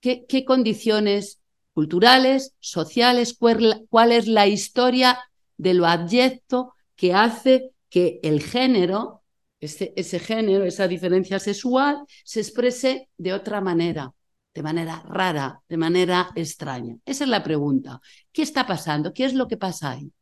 ¿Qué, 0.00 0.24
qué 0.26 0.44
condiciones 0.44 1.40
culturales, 1.74 2.54
sociales, 2.60 3.36
cuál 3.38 4.12
es 4.12 4.26
la 4.26 4.46
historia 4.46 5.18
de 5.56 5.74
lo 5.74 5.86
adyecto 5.86 6.74
que 6.96 7.14
hace 7.14 7.70
que 7.88 8.20
el 8.22 8.42
género, 8.42 9.22
ese, 9.60 9.92
ese, 9.96 10.18
género, 10.18 10.64
esa 10.64 10.88
diferencia 10.88 11.38
sexual, 11.38 12.04
se 12.24 12.40
exprese 12.40 13.08
de 13.18 13.32
otra 13.32 13.60
manera, 13.60 14.12
de 14.54 14.62
manera 14.62 15.02
rara, 15.06 15.60
de 15.68 15.76
manera 15.76 16.30
extraña. 16.34 16.96
Esa 17.04 17.24
es 17.24 17.30
la 17.30 17.42
pregunta. 17.42 18.00
¿Qué 18.32 18.42
está 18.42 18.66
pasando? 18.66 19.12
¿Qué 19.12 19.24
es 19.24 19.34
lo 19.34 19.48
que 19.48 19.56
pasa 19.56 19.92
ahí? 19.92 20.12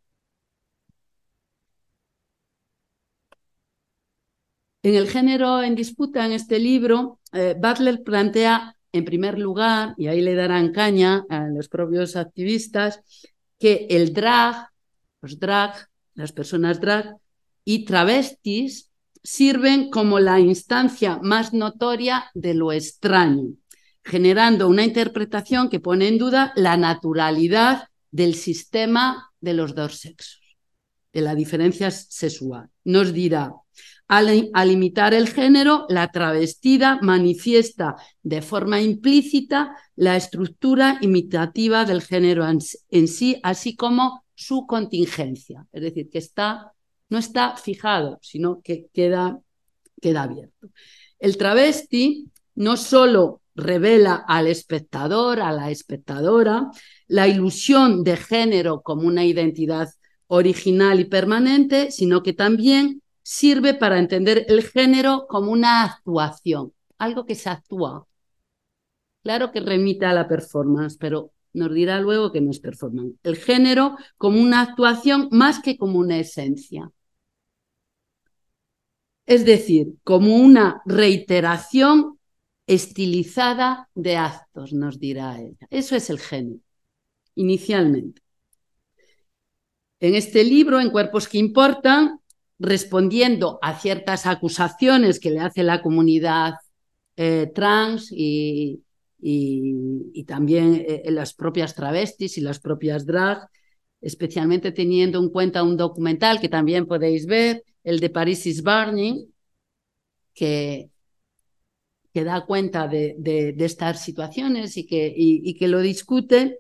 En 4.83 4.95
el 4.95 5.09
género 5.09 5.63
en 5.63 5.75
disputa, 5.75 6.25
en 6.25 6.33
este 6.33 6.59
libro, 6.59 7.21
eh, 7.33 7.55
Butler 7.59 8.03
plantea 8.03 8.75
en 8.93 9.05
primer 9.05 9.39
lugar, 9.39 9.95
y 9.97 10.07
ahí 10.07 10.21
le 10.21 10.35
darán 10.35 10.73
caña 10.73 11.25
a 11.29 11.47
los 11.49 11.69
propios 11.69 12.17
activistas, 12.17 13.01
que 13.59 13.87
el 13.91 14.13
drag, 14.13 14.69
los 15.21 15.39
drag, 15.39 15.75
las 16.15 16.33
personas 16.33 16.81
drag 16.81 17.17
y 17.65 17.85
travestis 17.85 18.91
sirven 19.23 19.91
como 19.91 20.21
la 20.21 20.41
instancia 20.41 21.19
más 21.23 21.53
notoria 21.53 22.31
de 22.35 22.55
lo 22.55 22.73
extraño, 22.73 23.55
generando 24.09 24.69
una 24.69 24.85
interpretación 24.85 25.69
que 25.69 25.81
pone 25.81 26.09
en 26.09 26.19
duda 26.19 26.53
la 26.57 26.77
naturalidad 26.77 27.89
del 28.11 28.35
sistema 28.35 29.31
de 29.41 29.53
los 29.53 29.75
dos 29.75 29.99
sexos, 29.99 30.41
de 31.13 31.21
la 31.21 31.35
diferencia 31.35 31.91
sexual. 31.91 32.71
Nos 32.85 33.13
dirá, 33.13 33.53
al, 34.09 34.71
imitar 34.71 35.13
el 35.13 35.29
género, 35.29 35.85
la 35.91 36.09
travestida 36.11 36.99
manifiesta 37.03 37.97
de 38.23 38.41
forma 38.41 38.81
implícita 38.81 39.77
la 39.97 40.17
estructura 40.17 40.97
imitativa 41.03 41.85
del 41.85 42.01
género 42.01 42.49
en, 42.49 43.09
sí, 43.09 43.39
así 43.43 43.77
como 43.77 44.25
su 44.35 44.67
contingencia. 44.67 45.67
Es 45.71 45.83
decir, 45.83 46.09
que 46.09 46.19
está, 46.19 46.73
no 47.11 47.19
está 47.19 47.57
fijado, 47.59 48.19
sino 48.23 48.63
que 48.63 48.87
queda, 48.95 49.39
queda 50.01 50.23
abierto. 50.23 50.71
El 51.19 51.37
travesti 51.37 52.31
no 52.55 52.79
solo 52.79 53.43
revela 53.59 54.25
al 54.27 54.47
espectador, 54.47 55.41
a 55.41 55.53
la 55.53 55.71
espectadora, 55.71 56.71
la 57.09 57.27
ilusión 57.27 58.05
de 58.05 58.17
género 58.17 58.83
como 58.83 59.03
una 59.03 59.25
identidad 59.25 59.89
original 60.29 61.01
y 61.01 61.07
permanente, 61.07 61.91
sino 61.91 62.23
que 62.23 62.33
también 62.33 63.03
sirve 63.23 63.75
para 63.75 63.99
entender 63.99 64.47
el 64.49 64.63
género 64.63 65.27
como 65.29 65.51
una 65.51 65.83
actuación, 65.83 66.73
algo 66.99 67.27
que 67.27 67.35
se 67.35 67.51
actúa. 67.51 68.07
Claro 69.23 69.51
que 69.51 69.61
remite 69.61 70.07
a 70.07 70.13
la 70.13 70.29
performance, 70.29 70.97
pero 70.97 71.33
nos 71.53 71.75
dirá 71.75 72.01
luego 72.01 72.31
que 72.31 72.41
no 72.41 72.53
es 72.53 72.61
performance. 72.61 73.17
El 73.25 73.37
género 73.37 73.97
como 74.17 74.41
una 74.41 74.61
actuación 74.61 75.29
más 75.33 75.61
que 75.61 75.77
como 75.77 75.99
una 75.99 76.19
esencia. 76.19 76.93
Es 79.27 79.45
decir, 79.45 79.95
como 80.05 80.37
una 80.37 80.81
reiteración 80.87 82.18
estilizada 82.69 83.89
de 83.95 84.17
actos, 84.17 84.73
nos 84.73 85.01
dirá 85.01 85.41
ella. 85.41 85.67
Eso 85.71 85.97
es 85.97 86.11
el 86.11 86.21
género, 86.21 86.61
inicialmente. 87.35 88.23
En 90.01 90.15
este 90.15 90.45
libro, 90.45 90.79
en 90.79 90.91
Cuerpos 90.91 91.27
que 91.27 91.39
Importan, 91.39 92.21
respondiendo 92.59 93.59
a 93.63 93.79
ciertas 93.79 94.27
acusaciones 94.27 95.19
que 95.19 95.31
le 95.31 95.41
hace 95.41 95.63
la 95.63 95.81
comunidad 95.81 96.55
eh, 97.17 97.51
trans 97.55 98.13
y, 98.13 98.83
y, 99.21 100.25
también 100.25 100.85
eh, 100.87 101.03
las 101.11 101.35
propias 101.35 101.75
travestis 101.75 102.37
y 102.37 102.43
las 102.43 102.61
propias 102.61 103.07
drag, 103.07 103.49
especialmente 104.01 104.73
teniendo 104.73 105.19
en 105.19 105.31
cuenta 105.31 105.63
un 105.63 105.77
documental 105.77 106.39
que 106.41 106.49
también 106.49 106.87
podéis 106.87 107.27
ver, 107.27 107.65
el 107.83 107.99
de 107.99 108.11
Paris 108.11 108.47
is 108.47 108.63
Burning, 108.63 109.27
que, 110.35 110.91
que 112.19 112.25
da 112.25 112.45
cuenta 112.47 112.89
de, 112.89 113.55
estas 113.61 114.03
situaciones 114.03 114.77
y 114.77 114.85
que, 114.87 115.13
y, 115.17 115.55
que 115.55 115.69
lo 115.69 115.79
discute, 115.79 116.59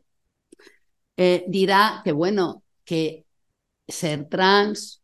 eh, 1.16 1.44
dirá 1.48 2.00
que, 2.04 2.12
bueno, 2.12 2.62
que 2.84 3.26
ser 3.88 4.28
trans 4.28 5.02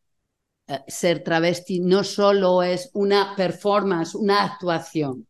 eh, 0.68 0.80
ser 0.86 1.24
travesti 1.24 1.80
no 1.80 2.04
solo 2.04 2.62
es 2.62 2.90
una 2.94 3.34
performance, 3.36 4.14
una 4.14 4.44
actuación 4.44 5.26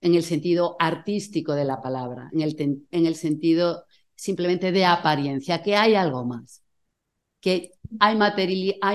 en 0.00 0.14
el 0.14 0.22
sentido 0.22 0.76
artístico 0.78 1.54
de 1.54 1.64
la 1.64 1.82
palabra, 1.82 2.30
en 2.32 2.40
el, 2.42 2.86
en 2.92 3.06
el 3.06 3.16
sentido 3.16 3.86
simplemente 4.14 4.70
de 4.70 4.84
apariencia, 4.84 5.62
que 5.62 5.74
hay 5.74 5.96
algo 5.96 6.24
más, 6.24 6.62
que 7.40 7.72
hay 7.98 8.16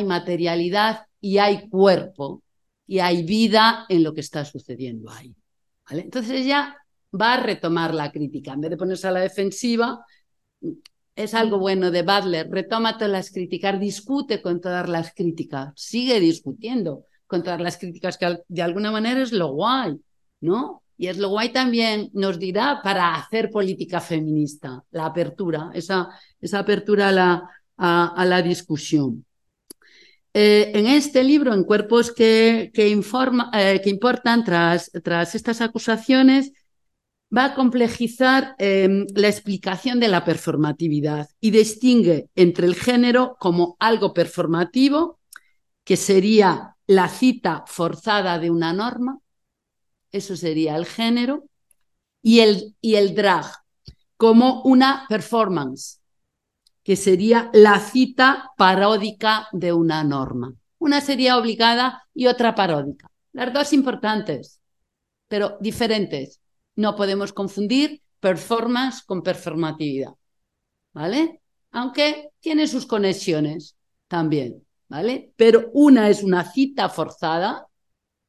materialidad 0.05 1.07
y 1.19 1.38
hay 1.38 1.67
cuerpo 1.67 2.43
y 2.88 2.99
hay 2.99 3.23
vida 3.23 3.85
en 3.89 4.03
lo 4.03 4.13
que 4.13 4.21
está 4.21 4.45
sucediendo 4.45 5.11
ahí. 5.11 5.35
Entonces 5.89 6.41
ella 6.41 6.75
va 7.19 7.35
a 7.35 7.43
retomar 7.43 7.93
la 7.93 8.11
crítica, 8.11 8.53
en 8.53 8.61
vez 8.61 8.71
de 8.71 8.77
ponerse 8.77 9.07
a 9.07 9.11
la 9.11 9.21
defensiva, 9.21 10.05
es 11.15 11.33
algo 11.33 11.59
bueno 11.59 11.91
de 11.91 12.01
Butler, 12.01 12.49
retoma 12.49 12.97
todas 12.97 13.11
las 13.11 13.31
críticas, 13.31 13.79
discute 13.79 14.41
con 14.41 14.59
todas 14.59 14.89
las 14.89 15.13
críticas, 15.13 15.71
sigue 15.75 16.19
discutiendo 16.19 17.05
con 17.27 17.41
todas 17.41 17.61
las 17.61 17.77
críticas, 17.77 18.17
que 18.17 18.39
de 18.47 18.61
alguna 18.61 18.91
manera 18.91 19.21
es 19.21 19.31
lo 19.31 19.53
guay, 19.53 19.99
¿no? 20.41 20.83
Y 20.97 21.07
es 21.07 21.17
lo 21.17 21.29
guay 21.29 21.49
también, 21.49 22.09
nos 22.13 22.39
dirá, 22.39 22.81
para 22.83 23.15
hacer 23.15 23.49
política 23.49 23.99
feminista, 23.99 24.83
la 24.91 25.05
apertura, 25.05 25.71
esa, 25.73 26.09
esa 26.39 26.59
apertura 26.59 27.09
a 27.09 27.11
la, 27.11 27.49
a, 27.77 28.25
la 28.25 28.41
discusión. 28.41 29.25
Eh, 30.37 30.73
en 30.77 30.85
este 30.85 31.23
libro, 31.23 31.53
en 31.53 31.63
Cuerpos 31.63 32.11
que, 32.11 32.69
que, 32.73 32.89
informa, 32.89 33.49
eh, 33.53 33.79
que 33.81 33.89
importan, 33.89 34.43
tras, 34.43 34.91
tras 35.01 35.33
estas 35.33 35.61
acusaciones, 35.61 36.51
va 37.35 37.45
a 37.45 37.55
complejizar 37.55 38.53
em, 38.59 39.05
la 39.15 39.29
explicación 39.29 39.97
de 40.01 40.09
la 40.09 40.25
performatividad 40.25 41.29
y 41.39 41.51
distingue 41.51 42.29
entre 42.35 42.67
el 42.67 42.75
género 42.75 43.37
como 43.39 43.77
algo 43.79 44.13
performativo, 44.13 45.21
que 45.85 45.95
sería 45.95 46.75
la 46.85 47.07
cita 47.07 47.63
forzada 47.65 48.37
de 48.37 48.49
una 48.49 48.73
norma, 48.73 49.19
eso 50.11 50.35
sería 50.35 50.75
el 50.75 50.85
género, 50.85 51.45
y 52.21 52.41
el, 52.41 52.75
y 52.81 52.95
el 52.95 53.15
drag 53.15 53.45
como 54.17 54.63
una 54.63 55.05
performance, 55.07 56.01
que 56.85 56.95
sería 56.95 57.49
la 57.51 57.79
cita 57.79 58.51
paródica 58.55 59.47
de 59.51 59.73
una 59.73 60.03
norma. 60.03 60.53
Una 60.77 61.01
sería 61.01 61.35
obligada 61.35 62.07
y 62.13 62.27
otra 62.27 62.53
paródica. 62.53 63.09
Las 63.33 63.51
dos 63.51 63.73
importantes, 63.73 64.61
pero 65.27 65.57
diferentes 65.59 66.39
no 66.75 66.95
podemos 66.95 67.33
confundir 67.33 68.03
performance 68.19 69.01
con 69.03 69.23
performatividad, 69.23 70.13
¿vale? 70.93 71.41
Aunque 71.71 72.29
tiene 72.39 72.67
sus 72.67 72.85
conexiones 72.85 73.75
también, 74.07 74.63
¿vale? 74.87 75.33
Pero 75.35 75.71
una 75.73 76.07
es 76.09 76.21
una 76.21 76.43
cita 76.51 76.87
forzada 76.89 77.65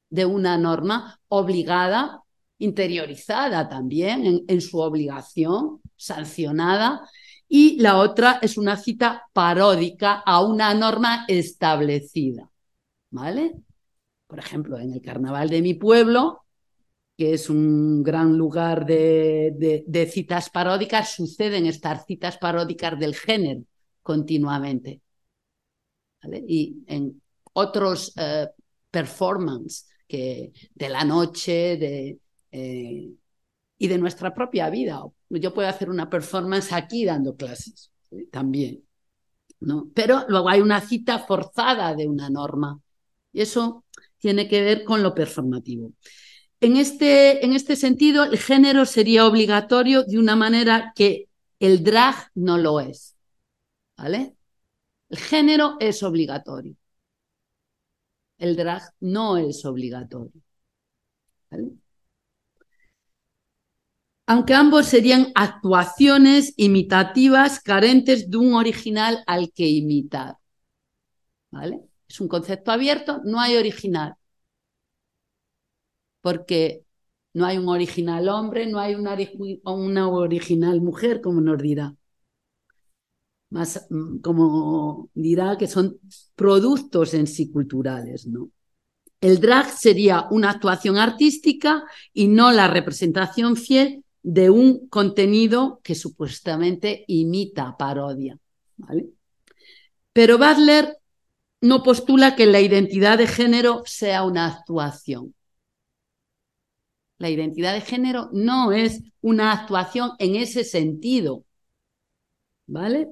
de 0.09 0.25
una 0.25 0.57
norma 0.57 1.21
obligada, 1.29 2.23
interiorizada 2.57 3.69
también 3.69 4.45
en, 4.49 4.61
su 4.63 4.79
obligación, 4.79 5.83
sancionada, 5.95 7.07
y 7.49 7.81
la 7.81 7.99
otra 7.99 8.39
es 8.43 8.59
una 8.59 8.77
cita 8.77 9.29
paródica 9.33 10.23
a 10.25 10.45
una 10.45 10.75
norma 10.75 11.25
establecida, 11.29 12.51
¿vale? 13.11 13.55
Por 14.27 14.39
ejemplo, 14.39 14.79
en 14.79 14.93
el 14.93 15.01
carnaval 15.01 15.49
de 15.49 15.63
mi 15.63 15.75
pueblo, 15.75 16.45
que 17.17 17.35
es 17.35 17.49
un 17.49 18.03
gran 18.03 18.37
lugar 18.37 18.85
de, 18.87 20.11
citas 20.13 20.51
paródicas, 20.51 21.15
suceden 21.15 21.67
estas 21.67 22.05
citas 22.07 22.37
paródicas 22.39 22.99
del 22.99 23.15
género 23.15 23.63
continuamente. 24.03 25.01
Y 26.49 26.83
en 26.89 27.23
otros 27.53 28.13
eh, 28.17 28.49
performances 28.91 29.89
de 30.09 30.89
la 30.89 31.05
noche 31.05 31.77
de, 31.77 32.19
eh, 32.51 33.11
y 33.79 33.89
de 33.89 33.99
nuestra 33.99 34.35
propia 34.35 34.71
vida. 34.71 35.03
Yo 35.29 35.53
puedo 35.53 35.69
hacer 35.69 35.91
una 35.91 36.09
performance 36.09 36.73
aquí 36.73 37.05
dando 37.05 37.37
clases 37.37 37.91
también. 38.31 38.87
¿no? 39.61 39.91
Pero 39.95 40.25
luego 40.29 40.49
hay 40.49 40.61
una 40.61 40.81
cita 40.81 41.21
forzada 41.21 41.95
de 41.95 42.07
una 42.07 42.31
norma. 42.31 42.81
Y 43.33 43.43
eso 43.43 43.85
tiene 44.19 44.49
que 44.49 44.63
ver 44.63 44.85
con 44.85 45.03
lo 45.03 45.15
performativo. 45.15 45.93
En 46.61 46.77
este, 46.77 47.45
en 47.45 47.53
este 47.53 47.77
sentido, 47.77 48.25
el 48.25 48.39
género 48.39 48.87
sería 48.87 49.27
obligatorio 49.27 50.05
de 50.05 50.19
una 50.19 50.37
manera 50.37 50.93
que 50.95 51.29
el 51.61 51.85
drag 51.85 52.31
no 52.35 52.59
lo 52.59 52.81
es. 52.81 53.15
¿Vale? 53.97 54.37
El 55.09 55.19
género 55.19 55.77
es 55.81 56.03
obligatorio. 56.03 56.77
El 58.39 58.57
drag 58.57 58.83
no 59.01 59.37
es 59.37 59.65
obligatorio. 59.67 60.41
¿Vale? 61.51 61.73
Aunque 64.27 64.55
ambos 64.55 64.87
serían 64.87 65.29
actuaciones 65.35 66.53
imitativas 66.57 67.61
carentes 67.61 68.29
de 68.31 68.37
un 68.37 68.55
original 68.55 69.23
al 69.27 69.53
que 69.53 69.69
imitar. 69.69 70.37
¿Vale? 71.51 71.81
Es 72.09 72.21
un 72.21 72.29
concepto 72.29 72.73
abierto, 72.73 73.21
no 73.25 73.41
hay 73.41 73.57
original. 73.57 74.17
Porque 76.21 76.85
no 77.35 77.47
hay 77.47 77.59
un 77.59 77.69
original 77.69 78.29
hombre, 78.29 78.67
no 78.67 78.79
hay 78.81 78.95
una, 78.95 79.13
original 80.09 80.81
mujer, 80.81 81.21
como 81.21 81.41
nos 81.41 81.61
dirá. 81.63 81.95
Más 83.51 83.87
mm, 83.91 84.19
como 84.19 85.11
dirá 85.15 85.57
que 85.57 85.67
son 85.69 86.01
productos 86.35 87.15
en 87.15 87.27
sí 87.27 87.51
culturales, 87.53 88.27
¿no? 88.27 88.51
El 89.21 89.41
drag 89.41 89.71
sería 89.71 90.27
una 90.31 90.51
actuación 90.51 90.97
artística 90.97 91.85
y 92.13 92.29
no 92.29 92.53
la 92.53 92.69
representación 92.69 93.57
fiel 93.57 94.05
de 94.29 94.51
un 94.51 94.89
contenido 94.89 95.81
que 95.85 95.95
supuestamente 95.95 97.05
imita, 97.07 97.77
parodia. 97.77 98.37
¿vale? 98.77 99.07
Pero 100.13 100.37
Butler 100.37 100.99
no 101.61 101.85
postula 101.85 102.35
que 102.35 102.47
la 102.47 102.61
identidad 102.61 103.19
de 103.19 103.29
género 103.29 103.85
sea 103.87 104.25
una 104.25 104.47
actuación. 104.49 105.33
La 107.19 107.31
identidad 107.31 107.73
de 107.73 107.83
género 107.83 108.29
no 108.33 108.73
es 108.73 109.01
una 109.21 109.53
actuación 109.53 110.11
en 110.19 110.35
ese 110.35 110.65
sentido, 110.65 111.45
¿vale? 112.67 113.07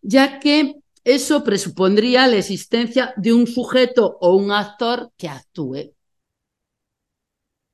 Ya 0.00 0.40
que 0.40 0.76
eso 1.04 1.44
presupondría 1.44 2.26
la 2.28 2.36
existencia 2.36 3.12
de 3.18 3.34
un 3.34 3.46
sujeto 3.46 4.16
o 4.22 4.34
un 4.34 4.50
actor 4.52 5.12
que 5.18 5.28
actúe. 5.28 5.92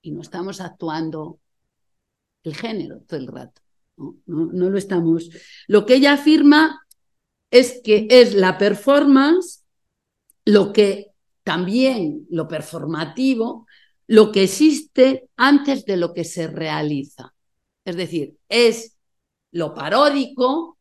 Y 0.02 0.10
no 0.10 0.20
estamos 0.20 0.60
actuando 0.60 1.38
el 2.44 2.56
género 2.56 3.00
todo 3.06 3.20
el 3.20 3.26
rato. 3.26 3.60
No, 3.96 4.16
no 4.26 4.70
lo 4.70 4.78
estamos. 4.78 5.30
Lo 5.68 5.86
que 5.86 5.96
ella 5.96 6.14
afirma 6.14 6.80
es 7.50 7.80
que 7.84 8.06
es 8.10 8.34
la 8.34 8.58
performance 8.58 9.62
lo 10.44 10.72
que 10.72 11.08
también, 11.44 12.26
lo 12.30 12.48
performativo, 12.48 13.66
lo 14.06 14.32
que 14.32 14.44
existe 14.44 15.28
antes 15.36 15.84
de 15.84 15.96
lo 15.96 16.12
que 16.12 16.24
se 16.24 16.46
realiza. 16.46 17.34
Es 17.84 17.96
decir, 17.96 18.36
es 18.48 18.96
lo 19.50 19.74
paródico 19.74 20.78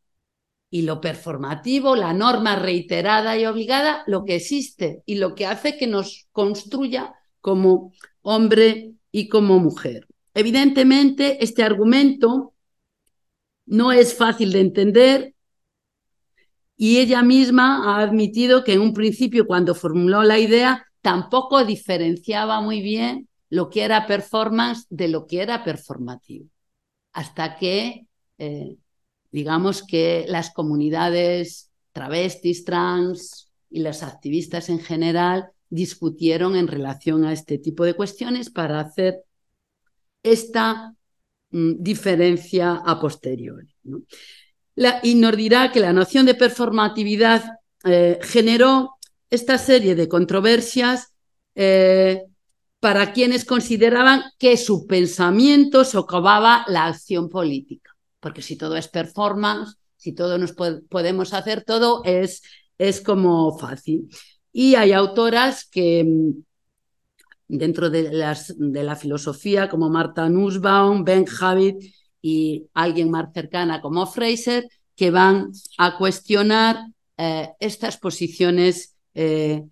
y 0.70 0.84
lo 0.84 1.02
performativo, 1.02 1.96
la 1.96 2.14
norma 2.14 2.56
reiterada 2.56 3.38
y 3.38 3.46
obligada, 3.46 4.04
lo 4.08 4.24
que 4.24 4.36
existe 4.36 5.04
y 5.06 5.16
lo 5.16 5.36
que 5.36 5.46
hace 5.46 5.78
que 5.78 5.88
nos 5.88 6.28
construya 6.32 7.14
como 7.42 7.94
hombre 8.22 8.94
y 9.12 9.28
como 9.28 9.60
mujer. 9.60 10.08
Evidentemente, 10.34 11.44
este 11.44 11.64
argumento 11.64 12.54
no 13.66 13.92
es 13.92 14.16
fácil 14.16 14.52
de 14.52 14.60
entender 14.62 15.36
y 16.78 16.98
ella 16.98 17.22
misma 17.22 17.96
ha 17.96 18.02
admitido 18.02 18.64
que 18.64 18.74
en 18.74 18.82
un 18.82 18.94
principio, 18.94 19.46
cuando 19.46 19.76
formuló 19.76 20.24
la 20.24 20.40
idea, 20.40 20.86
tampoco 21.02 21.64
diferenciaba 21.64 22.60
muy 22.62 22.82
bien 22.82 23.28
lo 23.50 23.70
que 23.70 23.84
era 23.84 24.08
performance 24.08 24.88
de 24.90 25.08
lo 25.08 25.28
que 25.28 25.42
era 25.42 25.64
performativo. 25.64 26.48
Hasta 27.14 27.58
que, 27.58 28.08
eh, 28.38 28.78
digamos 29.32 29.84
que 29.84 30.26
las 30.28 30.52
comunidades 30.52 31.70
travestis, 31.92 32.64
trans 32.66 33.52
y 33.70 33.82
las 33.82 34.02
activistas 34.02 34.70
en 34.70 34.80
general 34.80 35.52
discutieron 35.70 36.56
en 36.56 36.68
relación 36.68 37.26
a 37.26 37.34
este 37.34 37.58
tipo 37.58 37.86
de 37.86 37.94
cuestiones 37.94 38.50
para 38.50 38.80
hacer 38.80 39.24
esta 40.24 40.94
mm, 41.52 41.74
diferencia 41.80 42.82
a 42.86 43.00
posteriori. 43.00 43.74
¿no? 43.84 44.02
y 45.04 45.16
nos 45.16 45.36
dirá 45.36 45.72
que 45.72 45.80
la 45.80 45.94
noción 45.94 46.26
de 46.26 46.34
performatividad 46.34 47.44
eh, 47.84 48.20
generó 48.22 48.96
esta 49.30 49.58
serie 49.58 49.96
de 49.96 50.08
controversias 50.08 51.14
eh, 51.56 52.24
para 52.80 53.14
quienes 53.14 53.46
consideraban 53.46 54.24
que 54.40 54.58
su 54.58 54.88
pensamiento 54.88 55.84
socavaba 55.86 56.66
la 56.68 56.88
acción 56.88 57.30
política. 57.30 57.92
Porque 58.20 58.42
si 58.42 58.56
todo 58.56 58.76
es 58.76 58.88
performance, 58.88 59.76
si 59.98 60.14
todo 60.14 60.38
nos 60.38 60.54
podemos 60.54 61.34
hacer 61.34 61.64
todo, 61.64 62.02
es, 62.06 62.42
es 62.78 63.02
como 63.02 63.58
fácil. 63.58 64.10
Y 64.52 64.76
hay 64.76 64.94
autoras 64.94 65.66
que 65.70 66.04
mm, 66.04 66.44
dentro 67.52 67.90
de, 67.90 68.12
las, 68.12 68.54
de 68.58 68.84
la 68.84 68.96
filosofía, 68.96 69.70
como 69.70 69.90
Marta 69.90 70.30
Nussbaum, 70.30 71.04
Ben 71.04 71.26
Habit 71.40 71.84
y 72.22 72.66
alguien 72.74 73.12
más 73.12 73.34
cercana 73.34 73.82
como 73.82 74.06
Fraser, 74.08 74.70
que 74.96 75.12
van 75.12 75.52
a 75.78 75.98
cuestionar 75.98 76.78
eh, 77.18 77.50
estas 77.60 77.98
posiciones 77.98 78.96
eh, 79.14 79.64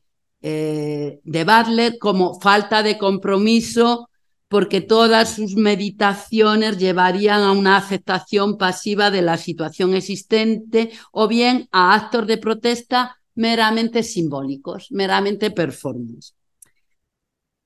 eh, 0.41 1.19
de 1.23 1.43
Butler 1.43 1.97
como 1.99 2.39
falta 2.39 2.83
de 2.83 2.97
compromiso, 2.97 4.09
porque 4.49 4.81
todas 4.81 5.35
sus 5.35 5.55
meditaciones 5.55 6.77
llevarían 6.77 7.43
a 7.43 7.51
una 7.53 7.77
aceptación 7.77 8.57
pasiva 8.57 9.09
de 9.09 9.21
la 9.21 9.37
situación 9.37 9.93
existente 9.93 10.91
o 11.11 11.27
bien 11.27 11.69
a 11.71 11.93
actos 11.93 12.27
de 12.27 12.37
protesta 12.39 13.17
meramente 13.35 14.03
simbólicos, 14.03 14.87
meramente 14.89 15.51
performance. 15.51 16.33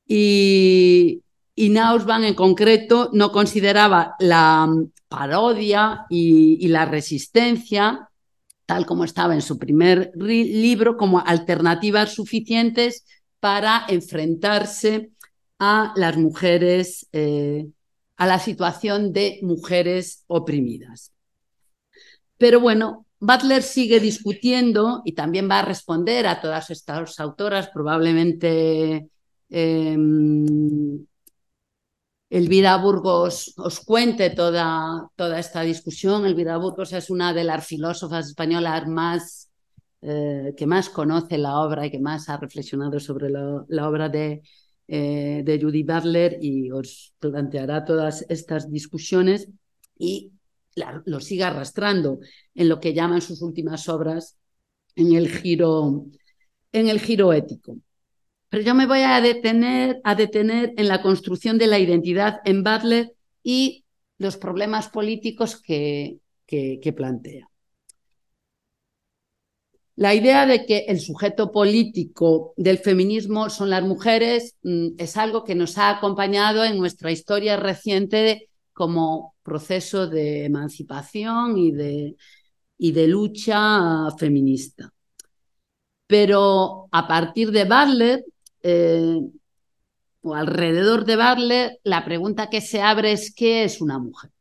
Y, 0.08 1.24
y 1.56 1.78
en 1.78 2.34
concreto 2.34 3.10
no 3.14 3.32
consideraba 3.32 4.16
la 4.20 4.68
mm, 4.68 4.92
parodia 5.08 6.06
y, 6.10 6.68
la 6.68 6.86
resistencia, 6.86 8.10
tal 8.66 8.86
como 8.86 9.04
estaba 9.04 9.34
en 9.36 9.42
su 9.42 9.60
primer 9.60 10.12
libro, 10.16 10.98
como 10.98 11.20
alternativas 11.20 12.14
suficientes 12.14 13.06
para 13.40 13.86
enfrentarse 13.88 15.12
a 15.60 15.94
las 15.96 16.18
mujeres, 16.18 17.08
eh, 17.12 17.68
a 18.18 18.26
la 18.26 18.40
situación 18.40 19.14
de 19.14 19.40
mujeres 19.44 20.24
oprimidas. 20.28 21.12
Pero 22.38 22.60
bueno, 22.60 23.06
Butler 23.20 23.62
sigue 23.62 24.00
discutiendo 24.00 25.02
y 25.06 25.14
también 25.14 25.50
va 25.50 25.60
a 25.60 25.66
responder 25.66 26.28
a 26.28 26.42
todas 26.42 26.72
estas 26.72 27.20
autoras, 27.20 27.70
probablemente 27.70 29.10
em, 29.54 31.06
Elvira 32.30 32.78
Burgos 32.78 33.54
os 33.58 33.80
cuente 33.80 34.30
toda, 34.32 34.68
toda 35.16 35.40
esta 35.40 35.62
discusión. 35.62 36.26
Elvira 36.26 36.58
Burgos 36.58 36.92
es 36.94 37.10
una 37.10 37.34
de 37.34 37.44
las 37.44 37.66
filósofas 37.66 38.28
españolas 38.28 38.88
más 38.88 39.52
eh, 40.02 40.54
que 40.58 40.66
más 40.66 40.90
conoce 40.90 41.38
la 41.38 41.60
obra 41.60 41.86
y 41.86 41.92
que 41.92 42.00
más 42.00 42.30
ha 42.30 42.38
reflexionado 42.38 43.00
sobre 43.00 43.30
la, 43.30 43.88
obra 43.88 44.10
de, 44.10 44.42
eh, 44.88 45.44
de 45.46 45.62
Judy 45.62 45.84
Butler 45.84 46.38
y 46.42 46.72
os 46.72 47.14
planteará 47.20 47.86
todas 47.86 48.26
estas 48.28 48.70
discusiones 48.72 49.48
y 49.98 50.34
lo 51.06 51.20
sigue 51.20 51.44
arrastrando 51.44 52.20
en 52.56 52.68
lo 52.68 52.80
que 52.80 52.94
llaman 52.94 53.22
sus 53.22 53.42
últimas 53.42 53.88
obras 53.90 54.38
en 54.96 55.14
el 55.14 55.30
giro, 55.30 56.06
en 56.72 56.90
el 56.90 57.00
giro 57.00 57.32
ético. 57.32 57.78
Pero 58.54 58.66
yo 58.66 58.76
me 58.76 58.86
voy 58.86 59.00
a 59.00 59.20
detener, 59.20 60.00
a 60.04 60.14
detener 60.14 60.76
en 60.78 60.88
la 60.88 61.02
construcción 61.02 61.58
de 61.58 61.66
la 61.66 61.80
identidad 61.80 62.40
en 62.46 62.64
Butler 62.64 63.16
y 63.42 63.84
los 64.20 64.38
problemas 64.38 64.90
políticos 64.90 65.60
que, 65.60 66.20
que, 66.46 66.94
plantea. 66.96 67.50
La 69.96 70.14
idea 70.14 70.46
de 70.46 70.68
que 70.68 70.86
el 70.88 71.00
sujeto 71.00 71.52
político 71.52 72.54
del 72.56 72.78
feminismo 72.78 73.50
son 73.50 73.72
las 73.72 73.82
mujeres 73.82 74.56
mm, 74.62 74.90
es 75.00 75.18
algo 75.18 75.44
que 75.44 75.56
nos 75.56 75.80
ha 75.80 75.90
acompañado 75.90 76.64
en 76.64 76.78
nuestra 76.78 77.12
historia 77.12 77.58
reciente 77.58 78.52
como 78.72 79.34
proceso 79.42 80.06
de 80.06 80.46
emancipación 80.46 81.58
y 81.58 81.72
de, 81.72 82.18
y 82.78 82.92
de 82.92 83.08
lucha 83.08 84.12
feminista. 84.16 84.94
Pero 86.06 86.88
a 86.92 87.08
partir 87.08 87.50
de 87.50 87.64
Butler, 87.64 88.24
eh, 88.64 89.20
o 90.22 90.34
alrededor 90.34 91.06
de 91.06 91.18
Butler, 91.18 91.80
la 91.84 92.06
pregunta 92.06 92.50
que 92.50 92.62
se 92.62 92.82
abre 92.82 93.12
es 93.12 93.34
qué 93.36 93.64
es 93.66 93.82
una 93.82 94.00
mujer. 94.00 94.32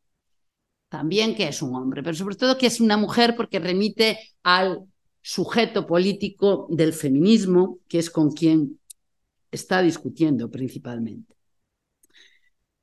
También 0.88 1.34
qué 1.34 1.48
es 1.48 1.62
un 1.62 1.74
hombre, 1.74 2.02
pero 2.02 2.16
sobre 2.16 2.36
todo 2.36 2.58
qué 2.58 2.66
es 2.66 2.80
una 2.80 2.96
mujer 2.96 3.34
porque 3.36 3.58
remite 3.58 4.18
al 4.42 4.84
sujeto 5.20 5.86
político 5.86 6.66
del 6.70 6.92
feminismo, 6.92 7.78
que 7.88 7.98
es 7.98 8.10
con 8.10 8.32
quien 8.32 8.78
está 9.50 9.82
discutiendo 9.82 10.50
principalmente. 10.50 11.34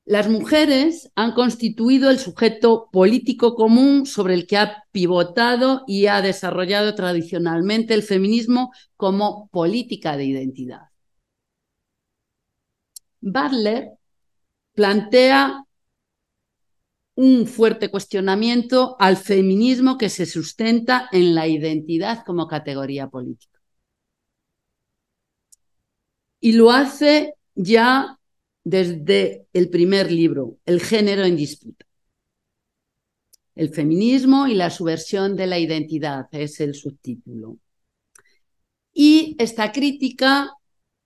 Las 0.06 0.28
mujeres 0.28 1.12
han 1.14 1.34
constituido 1.34 2.10
el 2.10 2.18
sujeto 2.18 2.90
político 2.92 3.54
común 3.54 4.08
sobre 4.08 4.34
el 4.34 4.48
que 4.48 4.58
ha 4.58 4.84
pivotado 4.92 5.84
y 5.86 6.08
ha 6.08 6.22
desarrollado 6.24 6.96
tradicionalmente 6.96 7.94
el 7.94 8.02
feminismo 8.02 8.72
como 8.98 9.50
política 9.50 10.18
de 10.18 10.26
identidad. 10.26 10.89
Butler 13.22 13.91
plantea 14.74 15.63
un 17.15 17.47
fuerte 17.47 17.89
cuestionamiento 17.89 18.95
al 18.97 19.17
feminismo 19.17 19.97
que 19.97 20.09
se 20.09 20.26
sustenta 20.26 21.09
en 21.11 21.36
la 21.36 21.47
identidad 21.47 22.24
como 22.26 22.47
categoría 22.47 23.09
política. 23.09 23.59
Y 26.39 26.53
lo 26.53 26.72
hace 26.72 27.34
ya 27.55 28.17
desde 28.63 29.47
el 29.51 29.70
primer 29.70 30.11
libro, 30.11 30.57
El 30.65 30.80
género 30.80 31.26
en 31.26 31.36
disputa. 31.36 31.86
El 33.55 33.74
feminismo 33.74 34.47
y 34.47 34.55
la 34.55 34.70
subversión 34.70 35.36
de 35.36 35.47
la 35.47 35.59
identidad 35.59 36.28
es 36.32 36.61
el 36.61 36.74
subtítulo. 36.74 37.57
Y 38.93 39.36
esta 39.39 39.74
crítica 39.74 40.53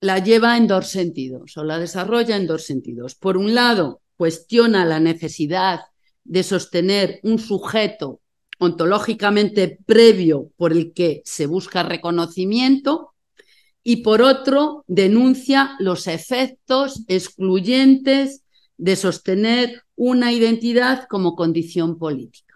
la 0.03 0.19
lleva 0.19 0.57
en 0.57 0.67
dos 0.67 0.89
sentidos, 0.89 1.55
o 1.55 1.63
la 1.63 1.79
desarrolla 1.79 2.35
en 2.35 2.45
dos 2.45 2.65
sentidos. 2.65 3.15
Por 3.15 3.37
un 3.37 3.55
lado, 3.55 4.01
cuestiona 4.17 4.83
la 4.83 4.99
necesidad 4.99 5.79
de 6.25 6.43
sostener 6.43 7.21
un 7.23 7.39
sujeto 7.39 8.19
ontológicamente 8.59 9.79
previo 9.85 10.51
por 10.57 10.73
el 10.73 10.91
que 10.91 11.21
se 11.23 11.45
busca 11.45 11.83
reconocimiento 11.83 13.13
y 13.81 14.03
por 14.03 14.21
otro 14.21 14.83
denuncia 14.87 15.77
los 15.79 16.07
efectos 16.07 17.05
excluyentes 17.07 18.43
de 18.75 18.97
sostener 18.97 19.83
una 19.95 20.33
identidad 20.33 21.07
como 21.09 21.37
condición 21.37 21.97
política. 21.97 22.52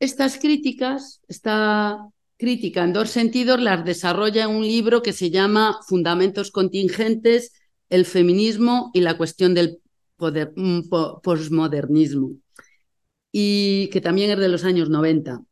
Estas 0.00 0.38
críticas, 0.38 1.20
esta 1.28 2.08
crítica 2.38 2.84
en 2.84 2.94
dos 2.94 3.10
sentidos, 3.10 3.60
las 3.60 3.84
desarrolla 3.84 4.44
en 4.44 4.50
un 4.50 4.62
libro 4.62 5.02
que 5.02 5.12
se 5.12 5.30
llama 5.30 5.78
Fundamentos 5.86 6.50
contingentes 6.50 7.52
el 7.90 8.06
feminismo 8.06 8.90
y 8.94 9.02
la 9.02 9.18
cuestión 9.18 9.52
del 9.54 9.80
poder, 10.16 10.54
mm, 10.56 10.88
posmodernismo, 11.22 12.32
y 13.30 13.88
que 13.88 14.00
también 14.00 14.30
es 14.30 14.38
de 14.38 14.48
los 14.48 14.64
años 14.64 14.88
90. 14.88 15.42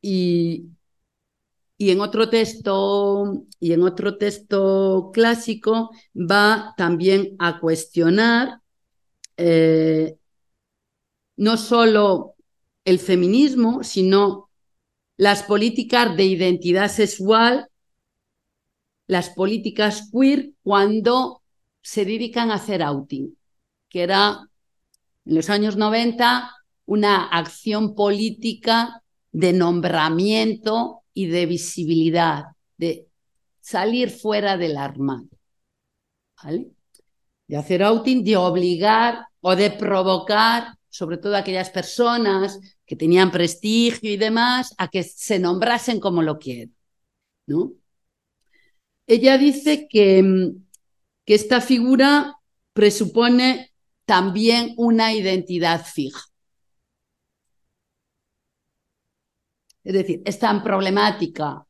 Y, 0.00 0.66
y, 1.78 1.90
en 1.90 2.00
otro 2.00 2.28
texto, 2.28 3.44
y 3.60 3.72
en 3.72 3.82
otro 3.84 4.18
texto 4.18 5.10
clásico 5.14 5.90
va 6.16 6.74
también 6.76 7.36
a 7.38 7.60
cuestionar 7.60 8.60
eh, 9.36 10.16
no 11.36 11.56
solo 11.56 12.31
el 12.84 12.98
feminismo, 12.98 13.82
sino 13.84 14.50
las 15.16 15.42
políticas 15.42 16.16
de 16.16 16.24
identidad 16.24 16.88
sexual, 16.88 17.68
las 19.06 19.30
políticas 19.30 20.10
queer 20.12 20.52
cuando 20.62 21.42
se 21.82 22.04
dedican 22.04 22.50
a 22.50 22.54
hacer 22.54 22.82
outing, 22.82 23.36
que 23.88 24.02
era 24.02 24.48
en 25.24 25.34
los 25.34 25.50
años 25.50 25.76
90 25.76 26.50
una 26.86 27.26
acción 27.26 27.94
política 27.94 29.02
de 29.30 29.52
nombramiento 29.52 31.02
y 31.14 31.26
de 31.26 31.46
visibilidad, 31.46 32.44
de 32.76 33.06
salir 33.60 34.10
fuera 34.10 34.56
del 34.56 34.76
armario. 34.76 35.28
¿Vale? 36.42 36.70
De 37.46 37.56
hacer 37.56 37.82
outing, 37.82 38.24
de 38.24 38.36
obligar 38.36 39.26
o 39.40 39.54
de 39.54 39.70
provocar, 39.70 40.74
sobre 40.92 41.16
todo 41.16 41.36
aquellas 41.36 41.70
personas 41.70 42.60
que 42.84 42.96
tenían 42.96 43.32
prestigio 43.32 44.12
y 44.12 44.16
demás, 44.18 44.74
a 44.76 44.88
que 44.88 45.02
se 45.02 45.38
nombrasen 45.38 45.98
como 45.98 46.22
lo 46.22 46.38
quieren. 46.38 46.76
¿no? 47.46 47.72
Ella 49.06 49.38
dice 49.38 49.88
que 49.88 50.22
mm, 50.22 50.62
que 51.24 51.34
esta 51.34 51.60
figura 51.60 52.36
presupone 52.72 53.72
también 54.04 54.74
una 54.76 55.12
identidad 55.12 55.84
fija. 55.84 56.20
Es 59.84 59.94
decir, 59.94 60.22
es 60.24 60.38
tan 60.38 60.62
problemática 60.62 61.66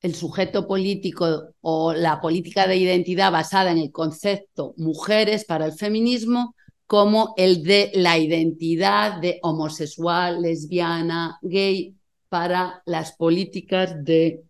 el 0.00 0.14
sujeto 0.14 0.66
político 0.66 1.54
o 1.60 1.92
la 1.92 2.20
política 2.20 2.66
de 2.66 2.76
identidad 2.76 3.32
basada 3.32 3.72
en 3.72 3.78
el 3.78 3.90
concepto 3.90 4.74
mujeres 4.76 5.44
para 5.44 5.66
el 5.66 5.72
feminismo 5.72 6.54
como 6.86 7.34
el 7.36 7.62
de 7.64 7.90
la 7.94 8.18
identidad 8.18 9.20
de 9.20 9.38
homosexual, 9.42 10.42
lesbiana, 10.42 11.38
gay 11.42 11.96
para 12.28 12.82
las 12.86 13.12
políticas 13.12 14.04
de, 14.04 14.44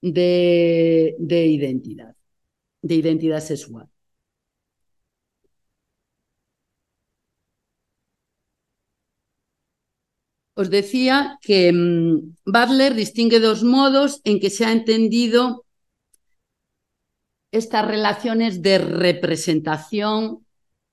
de, 0.00 1.16
de 1.18 1.46
identidad 1.46 2.16
de 2.86 2.94
identidad 2.94 3.40
sexual. 3.40 3.88
Os 10.54 10.70
decía 10.70 11.38
que 11.42 11.72
mm, 11.72 12.34
Butler 12.46 12.94
distingue 12.94 13.40
dos 13.40 13.62
modos 13.62 14.20
en 14.24 14.40
que 14.40 14.50
se 14.50 14.64
ha 14.64 14.72
entendido 14.72 15.66
estas 17.52 17.86
relaciones 17.86 18.62
de 18.62 18.78
representación 18.78 20.45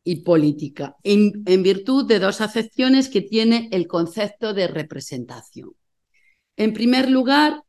y 0.04 0.18
política, 0.18 0.98
en, 1.04 1.44
virtud 1.64 2.06
de 2.06 2.20
dos 2.20 2.42
acepciones 2.42 3.08
que 3.10 3.22
tiene 3.22 3.70
el 3.72 3.88
concepto 3.88 4.54
de 4.54 4.68
representación. 4.68 5.72
En 6.58 6.74
primer 6.74 7.10
lugar, 7.10 7.64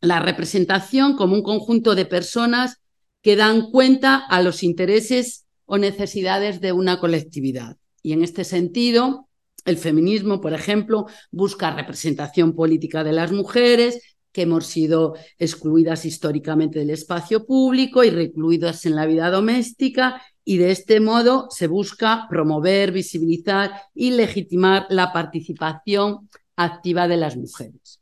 la 0.00 0.20
representación 0.20 1.16
como 1.16 1.34
un 1.34 1.42
conjunto 1.42 1.94
de 1.94 2.04
personas 2.04 2.80
que 3.22 3.36
dan 3.36 3.70
cuenta 3.70 4.16
a 4.16 4.42
los 4.42 4.62
intereses 4.62 5.46
o 5.66 5.78
necesidades 5.78 6.60
de 6.60 6.72
una 6.72 6.98
colectividad. 6.98 7.76
Y 8.02 8.12
en 8.12 8.22
este 8.22 8.44
sentido, 8.44 9.28
el 9.64 9.76
feminismo, 9.76 10.40
por 10.40 10.54
ejemplo, 10.54 11.06
busca 11.30 11.74
representación 11.74 12.54
política 12.54 13.04
de 13.04 13.12
las 13.12 13.32
mujeres 13.32 14.00
que 14.32 14.42
hemos 14.42 14.66
sido 14.66 15.14
excluidas 15.38 16.04
históricamente 16.04 16.78
del 16.78 16.90
espacio 16.90 17.44
público 17.46 18.04
y 18.04 18.10
recluidas 18.10 18.86
en 18.86 18.94
la 18.94 19.06
vida 19.06 19.30
doméstica 19.30 20.22
y 20.48 20.56
de 20.56 20.70
este 20.70 20.98
modo 20.98 21.48
se 21.50 21.66
busca 21.66 22.26
promover, 22.30 22.90
visibilizar 22.90 23.70
y 23.94 24.12
legitimar 24.12 24.86
la 24.88 25.12
participación 25.12 26.30
activa 26.56 27.06
de 27.06 27.18
las 27.18 27.36
mujeres. 27.36 28.00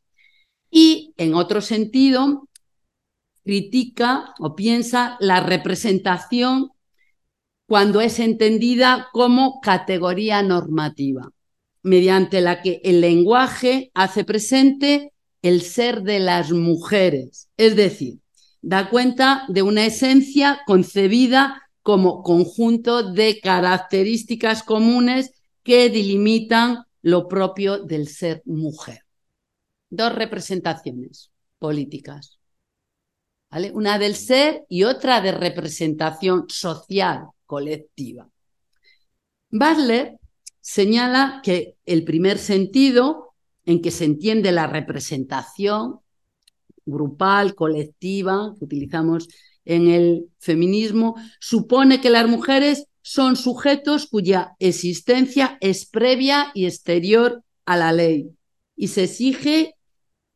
Y 0.71 1.13
en 1.17 1.35
otro 1.35 1.61
sentido, 1.61 2.49
critica 3.43 4.33
o 4.39 4.55
piensa 4.55 5.17
la 5.19 5.41
representación 5.41 6.71
cuando 7.67 8.01
es 8.01 8.21
entendida 8.21 9.09
como 9.13 9.61
categoría 9.61 10.41
normativa, 10.43 11.33
mediante 11.83 12.41
la 12.41 12.63
que 12.63 12.81
el 12.85 13.01
lenguaje 13.01 13.91
hace 13.93 14.23
presente 14.23 15.13
el 15.43 15.63
ser 15.63 16.03
de 16.03 16.21
las 16.21 16.53
mujeres, 16.53 17.49
es 17.57 17.75
decir, 17.75 18.21
da 18.63 18.89
cuenta 18.89 19.47
de 19.49 19.63
una 19.63 19.85
esencia 19.85 20.61
concebida 20.65 21.66
como 21.87 22.25
conjunto 22.25 23.13
de 23.13 23.39
características 23.41 24.65
comunes 24.65 25.31
que 25.63 25.89
delimitan 25.89 26.83
lo 27.01 27.29
propio 27.29 27.79
del 27.79 28.09
ser 28.09 28.43
mujer. 28.45 29.03
Dos 29.89 30.13
representaciones 30.13 31.31
políticas. 31.61 32.41
Una 33.73 34.01
del 34.01 34.17
ser 34.17 34.65
y 34.69 34.83
otra 34.83 35.21
de 35.21 35.31
representación 35.31 36.47
social 36.49 37.29
colectiva. 37.45 38.29
Butler 39.51 40.19
señala 40.61 41.41
que 41.45 41.77
el 41.87 42.03
primer 42.03 42.39
sentido 42.39 43.37
en 43.65 43.81
que 43.81 43.93
se 43.93 44.07
entiende 44.07 44.51
la 44.51 44.67
representación 44.67 46.01
grupal, 46.85 47.55
colectiva, 47.55 48.57
que 48.59 48.65
utilizamos 48.65 49.29
en 49.67 49.89
el 49.89 50.31
feminismo, 50.39 51.17
supone 51.39 52.01
que 52.01 52.09
las 52.09 52.27
mujeres 52.29 52.87
son 53.03 53.37
sujetos 53.37 54.07
cuya 54.07 54.57
existencia 54.59 55.59
es 55.61 55.87
previa 55.87 56.51
y 56.55 56.65
exterior 56.65 57.43
a 57.67 57.77
la 57.77 57.93
ley 57.93 58.31
y 58.75 58.89
se 58.89 59.05
exige 59.05 59.75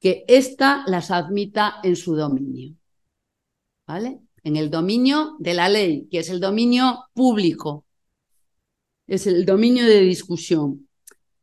que 0.00 0.24
ésta 0.28 0.82
las 0.86 1.10
admita 1.10 1.76
en 1.82 1.96
su 1.96 2.14
dominio. 2.14 2.74
en 4.42 4.56
el 4.56 4.70
dominio 4.70 5.36
de 5.38 5.52
la 5.52 5.68
ley, 5.68 6.08
que 6.10 6.20
es 6.20 6.30
el 6.30 6.40
dominio 6.40 7.06
público, 7.12 7.84
es 9.06 9.26
el 9.26 9.44
dominio 9.44 9.84
de 9.84 10.00
discusión. 10.00 10.88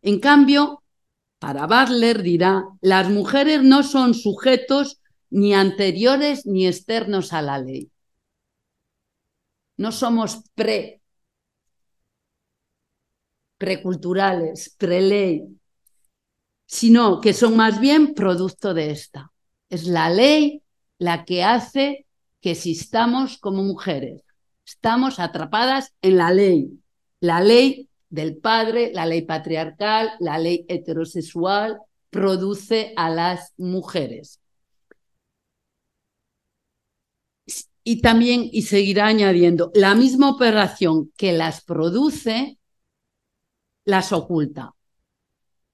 En 0.01 0.19
cambio, 0.19 0.81
para 1.39 1.67
Butler 1.67 2.23
dirá, 2.23 2.63
las 2.81 3.09
mujeres 3.09 3.61
no 3.61 3.83
son 3.83 4.13
sujetos 4.13 5.01
ni 5.29 5.53
anteriores 5.53 6.45
ni 6.45 6.67
externos 6.67 7.33
a 7.33 7.41
la 7.41 7.59
ley. 7.59 7.91
No 9.77 9.91
somos 9.91 10.41
pre, 10.55 11.01
preculturales, 13.57 14.75
preley, 14.77 15.43
sino 16.65 17.21
que 17.21 17.33
son 17.33 17.55
más 17.55 17.79
bien 17.79 18.13
producto 18.13 18.73
de 18.73 18.91
esta. 18.91 19.31
Es 19.69 19.87
la 19.87 20.09
ley 20.09 20.63
la 20.99 21.25
que 21.25 21.43
hace 21.43 22.05
que 22.41 22.51
existamos 22.51 23.37
como 23.37 23.63
mujeres. 23.63 24.23
Estamos 24.65 25.19
atrapadas 25.19 25.93
en 26.01 26.17
la 26.17 26.31
ley, 26.31 26.69
la 27.19 27.41
ley 27.41 27.89
del 28.09 28.37
padre, 28.37 28.91
la 28.93 29.05
ley 29.05 29.21
patriarcal, 29.21 30.11
la 30.19 30.37
ley 30.37 30.65
heterosexual, 30.67 31.79
produce 32.09 32.93
a 32.95 33.09
las 33.09 33.53
mujeres. 33.57 34.39
Y 37.89 38.01
también, 38.01 38.49
y 38.51 38.63
seguirá 38.63 39.07
añadiendo, 39.07 39.71
la 39.73 39.95
misma 39.95 40.29
operación 40.29 41.13
que 41.15 41.31
las 41.31 41.63
produce, 41.63 42.59
las 43.85 44.11
oculta. 44.11 44.75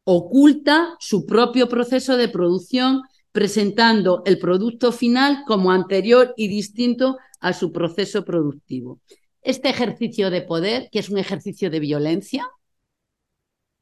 Oculta 0.04 0.96
su 1.00 1.26
propio 1.26 1.68
proceso 1.68 2.16
de 2.16 2.30
producción, 2.30 3.02
presentando 3.32 4.22
el 4.28 4.38
producto 4.38 4.92
final 4.92 5.44
como 5.48 5.72
anterior 5.72 6.36
y 6.38 6.50
distinto 6.50 7.18
a 7.40 7.52
su 7.52 7.72
proceso 7.72 8.24
productivo. 8.24 9.02
Este 9.42 9.70
ejercicio 9.70 10.30
de 10.30 10.44
poder, 10.44 10.90
que 10.92 11.00
es 11.00 11.10
un 11.10 11.18
ejercicio 11.18 11.72
de 11.72 11.80
violencia, 11.80 12.48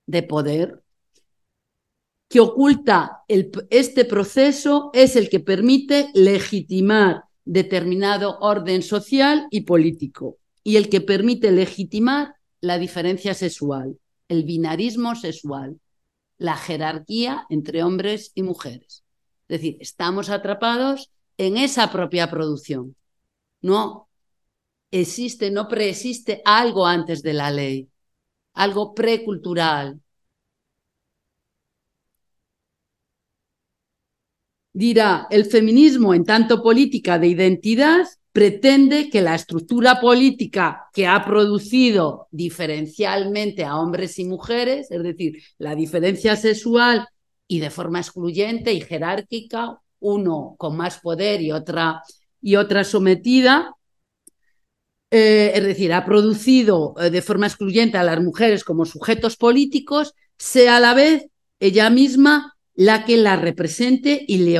de 0.05 0.23
poder, 0.23 0.81
que 2.29 2.39
oculta 2.39 3.23
este 3.27 4.05
proceso, 4.05 4.89
es 4.93 5.17
el 5.17 5.27
que 5.27 5.41
permite 5.41 6.11
legitimar 6.13 7.25
determinado 7.45 8.37
orden 8.39 8.81
social 8.81 9.47
y 9.49 9.61
político 9.61 10.37
y 10.63 10.75
el 10.75 10.89
que 10.89 11.01
permite 11.01 11.51
legitimar 11.51 12.35
la 12.59 12.77
diferencia 12.77 13.33
sexual, 13.33 13.97
el 14.27 14.43
binarismo 14.43 15.15
sexual, 15.15 15.79
la 16.37 16.55
jerarquía 16.55 17.45
entre 17.49 17.83
hombres 17.83 18.31
y 18.35 18.43
mujeres. 18.43 19.03
Es 19.47 19.59
decir, 19.59 19.77
estamos 19.79 20.29
atrapados 20.29 21.11
en 21.37 21.57
esa 21.57 21.91
propia 21.91 22.29
producción. 22.29 22.95
No 23.61 24.07
existe, 24.91 25.51
no 25.51 25.67
preexiste 25.67 26.41
algo 26.45 26.85
antes 26.85 27.21
de 27.23 27.33
la 27.33 27.51
ley, 27.51 27.89
algo 28.53 28.93
precultural. 28.93 29.99
Dirá, 34.73 35.27
el 35.29 35.45
feminismo 35.45 36.13
en 36.13 36.23
tanto 36.23 36.63
política 36.63 37.19
de 37.19 37.27
identidad 37.27 38.07
pretende 38.31 39.09
que 39.09 39.21
la 39.21 39.35
estructura 39.35 39.99
política 39.99 40.87
que 40.93 41.07
ha 41.07 41.25
producido 41.25 42.27
diferencialmente 42.31 43.65
a 43.65 43.77
hombres 43.77 44.17
y 44.19 44.25
mujeres, 44.25 44.89
es 44.89 45.03
decir, 45.03 45.43
la 45.57 45.75
diferencia 45.75 46.37
sexual 46.37 47.07
y 47.47 47.59
de 47.59 47.69
forma 47.69 47.99
excluyente 47.99 48.71
y 48.71 48.79
jerárquica, 48.79 49.81
uno 49.99 50.55
con 50.57 50.77
más 50.77 50.99
poder 50.99 51.41
y 51.41 51.51
otra, 51.51 52.01
y 52.41 52.55
otra 52.55 52.85
sometida, 52.85 53.75
eh, 55.11 55.51
es 55.53 55.63
decir, 55.63 55.91
ha 55.91 56.05
producido 56.05 56.95
eh, 56.97 57.09
de 57.09 57.21
forma 57.21 57.47
excluyente 57.47 57.97
a 57.97 58.03
las 58.03 58.21
mujeres 58.21 58.63
como 58.63 58.85
sujetos 58.85 59.35
políticos, 59.35 60.13
sea 60.37 60.77
a 60.77 60.79
la 60.79 60.93
vez 60.93 61.27
ella 61.59 61.89
misma 61.89 62.55
la 62.73 63.05
que 63.05 63.17
la 63.17 63.35
represente 63.35 64.23
y 64.27 64.39
le, 64.39 64.59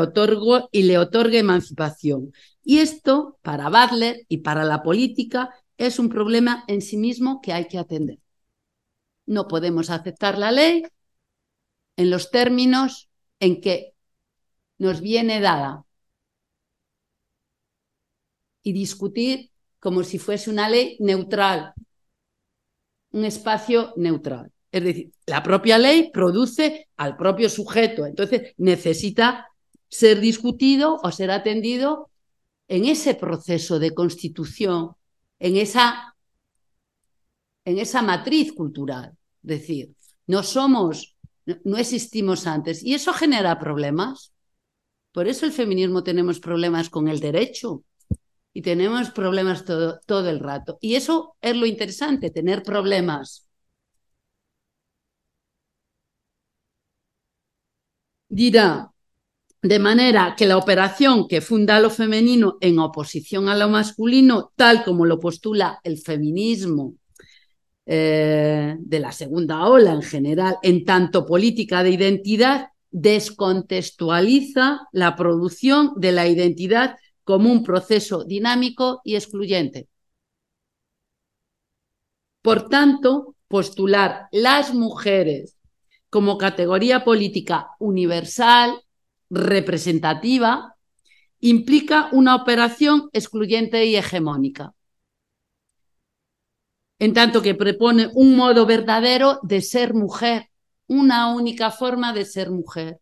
y 0.72 0.84
le 0.84 0.97
otorgue 0.97 1.39
emancipación. 1.39 2.34
Y 2.64 2.80
esto, 2.80 3.39
para 3.41 3.70
Butler 3.70 4.26
y 4.28 4.39
para 4.39 4.64
la 4.64 4.84
política, 4.84 5.49
es 5.78 5.99
un 5.99 6.09
problema 6.09 6.64
en 6.68 6.82
sí 6.82 6.97
mismo 6.97 7.41
que 7.41 7.53
hay 7.53 7.68
que 7.68 7.78
atender. 7.78 8.20
No 9.26 9.47
podemos 9.47 9.89
aceptar 9.89 10.38
la 10.38 10.51
ley 10.51 10.84
en 11.95 12.09
los 12.09 12.32
términos 12.32 13.09
en 13.39 13.62
que 13.62 13.93
nos 14.78 15.01
viene 15.01 15.39
dada 15.39 15.86
y 18.64 18.74
discutir 18.74 19.51
como 19.80 20.03
si 20.03 20.20
fuese 20.20 20.49
una 20.49 20.70
ley 20.70 20.97
neutral, 20.99 21.74
un 23.12 23.26
espacio 23.26 23.93
neutral. 23.97 24.51
Es 24.72 24.84
decir, 24.84 25.11
la 25.26 25.43
propia 25.43 25.78
ley 25.78 26.11
produce 26.11 26.88
al 26.97 27.17
propio 27.17 27.49
sujeto, 27.49 28.05
entonces 28.05 28.53
necesita 28.57 29.47
ser 29.89 30.19
discutido 30.19 30.99
o 31.03 31.11
ser 31.11 31.32
atendido 31.32 32.09
en 32.67 32.86
ese 32.86 33.15
proceso 33.15 33.80
de 33.80 33.93
constitución, 33.93 34.91
en 35.39 35.57
esa, 35.57 36.15
en 37.65 37.80
esa 37.80 38.01
matriz 38.01 38.53
cultural. 38.53 39.11
Es 39.43 39.59
decir, 39.59 39.93
no 40.28 40.43
somos, 40.43 41.17
no 41.65 41.78
existimos 41.78 42.47
antes 42.47 42.82
y 42.84 42.93
eso 42.93 43.11
genera 43.11 43.59
problemas. 43.59 44.34
Por 45.11 45.28
eso 45.28 45.45
el 45.45 45.51
feminismo 45.51 46.03
tenemos 46.03 46.39
problemas 46.39 46.89
con 46.89 47.09
el 47.09 47.19
derecho, 47.19 47.84
y 48.53 48.61
tenemos 48.61 49.11
problemas 49.11 49.65
todo, 49.65 49.99
todo 50.05 50.30
el 50.30 50.39
rato. 50.39 50.78
Y 50.82 50.95
eso 50.95 51.36
es 51.41 51.55
lo 51.55 51.65
interesante, 51.65 52.32
tener 52.32 52.63
problemas. 52.63 53.47
Dirá, 58.32 58.93
de 59.61 59.77
manera 59.77 60.36
que 60.38 60.45
la 60.45 60.57
operación 60.57 61.27
que 61.27 61.41
funda 61.41 61.82
lo 61.82 61.89
femenino 61.89 62.57
en 62.61 62.79
oposición 62.79 63.49
a 63.49 63.55
lo 63.57 63.67
masculino, 63.67 64.53
tal 64.55 64.86
como 64.86 65.05
lo 65.05 65.19
postula 65.19 65.82
el 65.84 65.97
feminismo 65.97 66.95
eh, 67.86 68.77
de 68.79 68.99
la 68.99 69.11
segunda 69.11 69.67
ola 69.67 69.91
en 69.91 70.01
general, 70.01 70.55
en 70.63 70.86
tanto 70.86 71.25
política 71.25 71.84
de 71.84 71.89
identidad, 71.91 72.69
descontextualiza 72.89 74.88
la 74.93 75.17
producción 75.17 75.91
de 75.97 76.13
la 76.13 76.25
identidad 76.25 76.95
como 77.25 77.51
un 77.51 77.63
proceso 77.63 78.23
dinámico 78.23 79.01
y 79.03 79.15
excluyente. 79.15 79.89
Por 82.41 82.69
tanto, 82.69 83.36
postular 83.49 84.29
las 84.32 84.73
mujeres 84.73 85.57
como 86.12 86.38
categoría 86.38 87.05
política 87.05 87.70
universal, 87.80 88.84
representativa, 89.30 90.76
implica 91.39 92.09
una 92.12 92.36
operación 92.36 93.09
excluyente 93.14 93.86
y 93.86 93.95
hegemónica, 93.95 94.76
en 96.99 97.14
tanto 97.14 97.41
que 97.41 97.55
propone 97.55 98.09
un 98.14 98.36
modo 98.36 98.66
verdadero 98.66 99.39
de 99.41 99.62
ser 99.62 99.93
mujer, 99.93 100.49
una 100.86 101.34
única 101.34 101.72
forma 101.72 102.12
de 102.12 102.26
ser 102.26 102.51
mujer, 102.51 102.99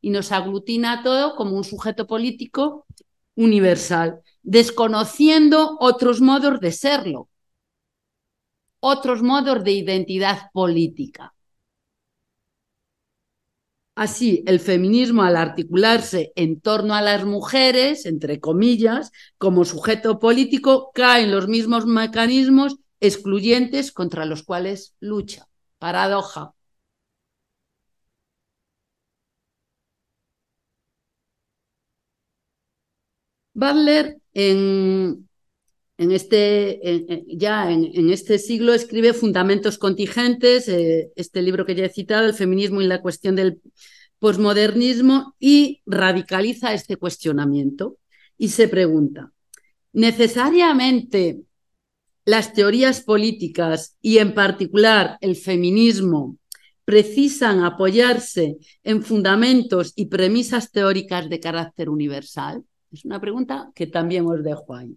y 0.00 0.10
nos 0.10 0.30
aglutina 0.30 1.02
todo 1.02 1.34
como 1.34 1.56
un 1.56 1.64
sujeto 1.64 2.06
político 2.06 2.86
universal, 3.34 4.22
desconociendo 4.44 5.76
otros 5.80 6.20
modos 6.20 6.60
de 6.60 6.70
serlo, 6.70 7.28
otros 8.78 9.22
modos 9.22 9.64
de 9.64 9.72
identidad 9.72 10.52
política. 10.52 11.34
Así, 13.98 14.44
el 14.46 14.60
feminismo 14.60 15.24
al 15.24 15.36
articularse 15.36 16.32
en 16.36 16.60
torno 16.60 16.94
a 16.94 17.02
las 17.02 17.24
mujeres, 17.24 18.06
entre 18.06 18.38
comillas, 18.38 19.10
como 19.38 19.64
sujeto 19.64 20.20
político, 20.20 20.92
cae 20.94 21.24
en 21.24 21.32
los 21.32 21.48
mismos 21.48 21.84
mecanismos 21.84 22.76
excluyentes 23.00 23.90
contra 23.90 24.24
los 24.24 24.44
cuales 24.44 24.94
lucha. 25.00 25.48
Paradoja. 25.78 26.54
Butler 33.54 34.18
en, 34.34 35.27
este, 35.98 36.80
ya 37.26 37.70
en, 37.70 38.10
este 38.10 38.38
siglo 38.38 38.72
escribe 38.72 39.12
Fundamentos 39.12 39.78
contingentes, 39.78 40.68
eh, 40.68 41.10
este 41.16 41.42
libro 41.42 41.66
que 41.66 41.74
ya 41.74 41.84
he 41.84 41.90
citado, 41.90 42.26
El 42.26 42.34
feminismo 42.34 42.80
y 42.80 42.86
la 42.86 43.02
cuestión 43.02 43.34
del 43.34 43.60
posmodernismo, 44.20 45.34
y 45.40 45.82
radicaliza 45.86 46.72
este 46.72 46.96
cuestionamiento 46.96 47.98
y 48.36 48.48
se 48.48 48.68
pregunta, 48.68 49.32
¿necesariamente 49.92 51.40
las 52.24 52.52
teorías 52.52 53.00
políticas 53.00 53.96
y 54.00 54.18
en 54.18 54.34
particular 54.34 55.18
el 55.20 55.34
feminismo 55.34 56.36
precisan 56.84 57.64
apoyarse 57.64 58.58
en 58.84 59.02
fundamentos 59.02 59.92
y 59.96 60.06
premisas 60.06 60.70
teóricas 60.70 61.28
de 61.28 61.40
carácter 61.40 61.90
universal? 61.90 62.64
Es 62.92 63.04
una 63.04 63.20
pregunta 63.20 63.72
que 63.74 63.88
también 63.88 64.26
os 64.26 64.42
dejo 64.44 64.74
ahí. 64.74 64.96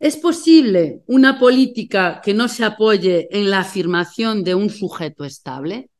¿Es 0.00 0.16
posible 0.16 1.02
una 1.06 1.38
política 1.38 2.22
que 2.24 2.32
no 2.32 2.48
se 2.48 2.64
apoye 2.64 3.28
en 3.36 3.50
la 3.50 3.60
afirmación 3.60 4.42
de 4.44 4.54
un 4.54 4.70
sujeto 4.70 5.26
estable 5.26 5.90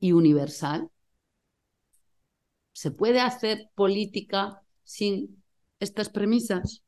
y 0.00 0.12
universal? 0.12 0.88
¿Se 2.72 2.90
puede 2.90 3.20
hacer 3.20 3.68
política 3.74 4.62
sin 4.84 5.42
estas 5.78 6.08
premisas? 6.08 6.82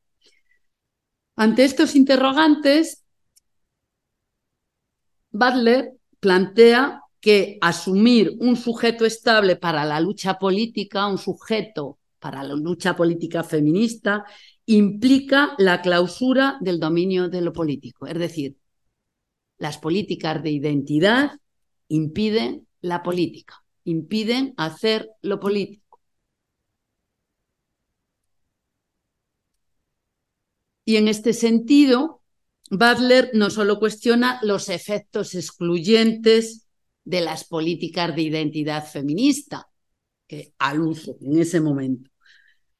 Ante 1.35 1.65
estos 1.65 1.95
interrogantes, 1.95 3.05
Butler 5.29 5.91
plantea 6.19 7.01
que 7.19 7.59
asumir 7.61 8.37
un 8.39 8.55
sujeto 8.55 9.05
estable 9.05 9.55
para 9.55 9.85
la 9.85 9.99
lucha 9.99 10.39
política, 10.39 11.05
un 11.05 11.19
sujeto 11.19 11.99
para 12.17 12.43
la 12.43 12.55
lucha 12.55 12.95
política 12.95 13.43
feminista, 13.43 14.25
implica 14.65 15.55
la 15.57 15.81
clausura 15.81 16.57
del 16.61 16.79
dominio 16.79 17.29
de 17.29 17.41
lo 17.41 17.53
político. 17.53 18.07
Es 18.07 18.17
decir, 18.17 18.57
las 19.57 19.77
políticas 19.77 20.41
de 20.43 20.51
identidad 20.51 21.31
impiden 21.87 22.67
la 22.81 23.03
política, 23.03 23.63
impiden 23.83 24.53
hacer 24.57 25.09
lo 25.21 25.39
político. 25.39 25.99
Y 30.85 30.97
en 30.97 31.07
este 31.07 31.33
sentido, 31.33 32.21
Butler 32.69 33.31
no 33.33 33.49
solo 33.49 33.79
cuestiona 33.79 34.39
los 34.43 34.69
efectos 34.69 35.35
excluyentes 35.35 36.67
de 37.03 37.21
las 37.21 37.43
políticas 37.43 38.15
de 38.15 38.21
identidad 38.23 38.85
feminista, 38.85 39.67
que 40.27 40.53
al 40.59 40.81
uso 40.81 41.17
en 41.21 41.39
ese 41.39 41.59
momento, 41.59 42.10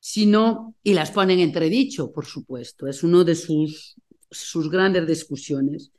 sino, 0.02 0.76
y 0.84 0.95
las 0.95 1.12
ponen 1.12 1.39
en 1.39 1.49
entredicho, 1.49 2.12
por 2.12 2.26
supuesto, 2.26 2.88
es 2.88 3.04
uno 3.04 3.24
de 3.24 3.36
sus, 3.36 3.95
sus 4.32 4.70
grandes 4.70 5.08
discusiones, 5.08 5.91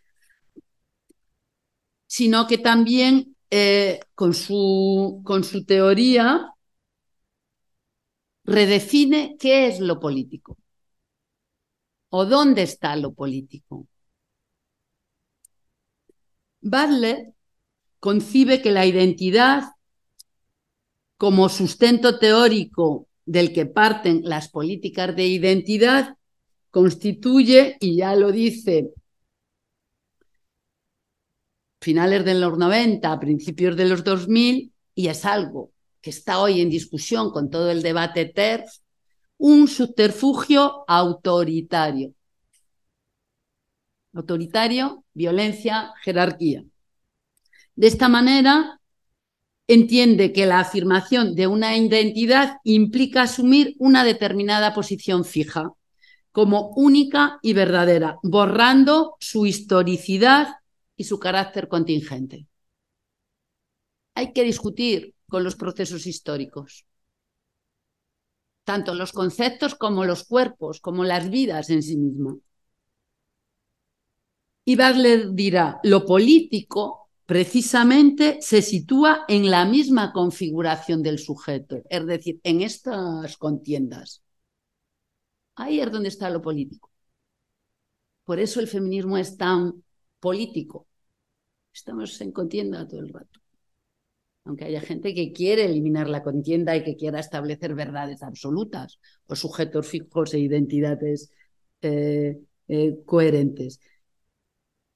sino 2.07 2.47
que 2.49 2.59
también 2.59 3.37
eh, 3.49 4.01
con, 4.15 4.35
su, 4.35 5.23
con 5.25 5.45
su 5.45 5.65
teoría 5.65 6.53
redefine 8.45 9.37
qué 9.39 9.69
es 9.69 9.79
lo 9.79 10.01
político 10.01 10.59
o 12.11 12.27
dónde 12.27 12.63
está 12.63 12.97
lo 12.97 13.15
político. 13.15 13.87
Butler 16.61 17.35
concibe 18.01 18.61
que 18.61 18.73
la 18.73 18.85
identidad 18.85 19.63
como 21.17 21.49
sustento 21.49 22.19
teórico 22.19 23.09
del 23.25 23.53
que 23.53 23.66
parten 23.66 24.23
las 24.25 24.49
políticas 24.49 25.14
de 25.14 25.27
identidad 25.27 26.16
constituye, 26.70 27.77
y 27.81 27.97
ya 27.97 28.16
lo 28.16 28.33
dice 28.33 28.93
finales 31.81 32.25
de 32.25 32.35
los 32.35 32.57
90, 32.57 33.18
principios 33.18 33.77
de 33.77 33.87
los 33.87 34.05
2000, 34.05 34.73
y 34.95 35.09
es 35.09 35.25
algo 35.25 35.73
que 36.01 36.11
está 36.11 36.41
hoy 36.41 36.61
en 36.61 36.70
discusión 36.70 37.31
con 37.31 37.51
todo 37.51 37.70
el 37.70 37.83
debate 37.83 38.27
TERF, 38.27 38.70
un 39.39 39.66
subterfugio 39.68 40.85
autoritario. 40.87 42.14
Autoritario, 44.14 45.05
violencia, 45.12 45.93
jerarquía. 46.03 46.64
De 47.75 47.87
esta 47.87 48.09
manera, 48.09 48.81
entiende 49.75 50.33
que 50.33 50.47
la 50.47 50.61
afirmación 50.61 51.35
de 51.35 51.47
una 51.47 51.77
identidad 51.77 52.59
implica 52.64 53.23
asumir 53.23 53.75
una 53.79 54.05
determinada 54.05 54.75
posición 54.75 55.25
fija 55.25 55.73
como 56.33 56.70
única 56.77 57.39
y 57.43 57.53
verdadera, 57.53 58.18
borrando 58.23 59.16
su 59.20 59.47
historicidad 59.47 60.49
y 60.97 61.05
su 61.05 61.18
carácter 61.18 61.68
contingente. 61.68 62.47
Hay 64.14 64.33
que 64.33 64.43
discutir 64.43 65.14
con 65.29 65.45
los 65.45 65.57
procesos 65.57 66.07
históricos, 66.07 66.87
tanto 68.64 68.95
los 68.95 69.12
conceptos 69.12 69.75
como 69.75 70.05
los 70.05 70.25
cuerpos, 70.25 70.81
como 70.81 71.05
las 71.05 71.31
vidas 71.31 71.70
en 71.70 71.83
sí 71.83 71.97
mismas. 71.97 72.37
Y 74.64 74.77
Butler 74.77 75.33
dirá, 75.33 75.81
lo 75.83 76.07
político 76.07 77.02
precisamente 77.27 78.39
se 78.41 78.62
sitúa 78.62 79.25
en 79.29 79.51
la 79.51 79.64
misma 79.64 80.12
configuración 80.12 81.03
del 81.03 81.18
sujeto, 81.18 81.83
es 81.89 82.07
decir, 82.07 82.41
en 82.43 82.62
estas 82.62 83.37
contiendas. 83.37 84.23
Ahí 85.55 85.81
es 85.81 85.91
donde 85.91 86.09
está 86.09 86.31
lo 86.31 86.43
político. 86.43 86.91
Por 88.25 88.39
eso 88.39 88.61
el 88.61 88.68
feminismo 88.68 89.18
es 89.18 89.37
tan 89.37 89.83
político. 90.20 90.87
Estamos 91.73 92.20
en 92.20 92.33
contienda 92.33 92.87
todo 92.87 93.01
el 93.01 93.12
rato. 93.12 93.41
Aunque 94.45 94.64
haya 94.64 94.81
gente 94.81 95.14
que 95.14 95.33
quiere 95.33 95.64
eliminar 95.66 96.09
la 96.09 96.23
contienda 96.23 96.77
y 96.77 96.83
que 96.83 96.97
quiera 96.97 97.20
establecer 97.20 97.75
verdades 97.75 98.23
absolutas 98.23 98.99
o 99.27 99.37
sujetos 99.37 99.87
fijos 99.89 100.35
e 100.35 100.41
identidades 100.41 101.31
eh, 101.81 102.41
eh, 102.68 102.97
coherentes. 103.05 103.81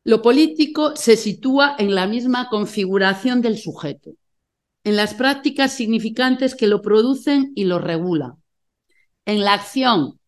Lo 0.07 0.23
político 0.23 0.95
se 0.95 1.17
sitúa 1.17 1.75
en 1.81 1.97
la 1.97 2.07
misma 2.07 2.49
configuración 2.49 3.43
del 3.43 3.59
sujeto, 3.59 4.13
en 4.85 4.95
las 4.95 5.15
prácticas 5.15 5.73
significantes 5.73 6.55
que 6.55 6.69
lo 6.69 6.81
producen 6.81 7.51
y 7.57 7.65
lo 7.65 7.81
regulan, 7.81 8.35
en 9.25 9.41
la 9.41 9.55
acción, 9.55 10.21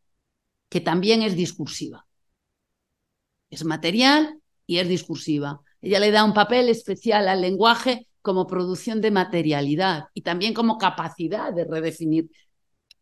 que 0.68 0.80
también 0.80 1.22
es 1.22 1.36
discursiva. 1.36 2.08
Es 3.50 3.64
material 3.64 4.40
y 4.66 4.78
es 4.78 4.88
discursiva. 4.88 5.60
Ella 5.80 6.00
le 6.00 6.10
da 6.10 6.24
un 6.24 6.34
papel 6.34 6.68
especial 6.70 7.28
al 7.28 7.40
lenguaje 7.40 8.08
como 8.20 8.48
producción 8.48 9.00
de 9.00 9.12
materialidad 9.12 10.06
y 10.12 10.22
también 10.22 10.54
como 10.54 10.76
capacidad 10.76 11.52
de 11.52 11.64
redefinir 11.64 12.28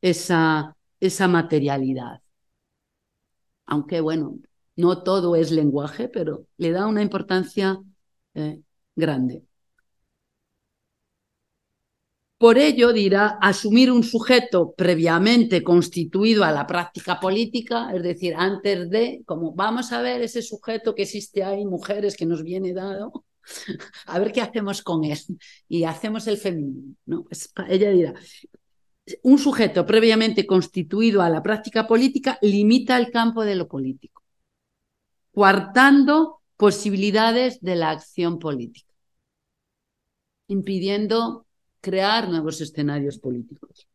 esa, 0.02 0.76
esa 1.00 1.26
materialidad. 1.26 2.20
Aunque, 3.64 4.02
bueno, 4.02 4.36
no 4.76 5.02
todo 5.02 5.36
es 5.36 5.50
lenguaje, 5.50 6.08
pero 6.08 6.46
le 6.58 6.70
da 6.70 6.86
una 6.86 7.02
importancia 7.02 7.80
eh, 8.34 8.60
grande. 8.94 9.44
Por 12.38 12.58
ello, 12.58 12.92
dirá, 12.92 13.38
asumir 13.40 13.90
un 13.90 14.02
sujeto 14.02 14.74
previamente 14.76 15.62
constituido 15.62 16.44
a 16.44 16.52
la 16.52 16.66
práctica 16.66 17.18
política, 17.18 17.90
es 17.94 18.02
decir, 18.02 18.34
antes 18.36 18.90
de, 18.90 19.22
como 19.24 19.52
vamos 19.54 19.90
a 19.92 20.02
ver 20.02 20.20
ese 20.20 20.42
sujeto 20.42 20.94
que 20.94 21.04
existe 21.04 21.42
ahí, 21.42 21.64
mujeres 21.64 22.14
que 22.14 22.26
nos 22.26 22.42
viene 22.42 22.74
dado, 22.74 23.24
a 24.06 24.18
ver 24.18 24.32
qué 24.32 24.42
hacemos 24.42 24.82
con 24.82 25.04
él. 25.04 25.18
Y 25.66 25.84
hacemos 25.84 26.26
el 26.26 26.36
feminismo. 26.36 26.94
¿no? 27.06 27.26
ella 27.68 27.90
dirá, 27.90 28.14
un 29.22 29.38
sujeto 29.38 29.86
previamente 29.86 30.46
constituido 30.46 31.22
a 31.22 31.30
la 31.30 31.42
práctica 31.42 31.86
política 31.86 32.38
limita 32.42 32.98
el 32.98 33.10
campo 33.10 33.44
de 33.44 33.54
lo 33.54 33.66
político 33.66 34.25
coartando 35.36 36.40
posibilidades 36.56 37.60
de 37.60 37.76
la 37.76 37.90
acción 37.90 38.38
política, 38.38 38.90
impidiendo 40.48 41.44
crear 41.82 42.30
nuevos 42.30 42.62
escenarios 42.62 43.18
políticos. 43.18 43.86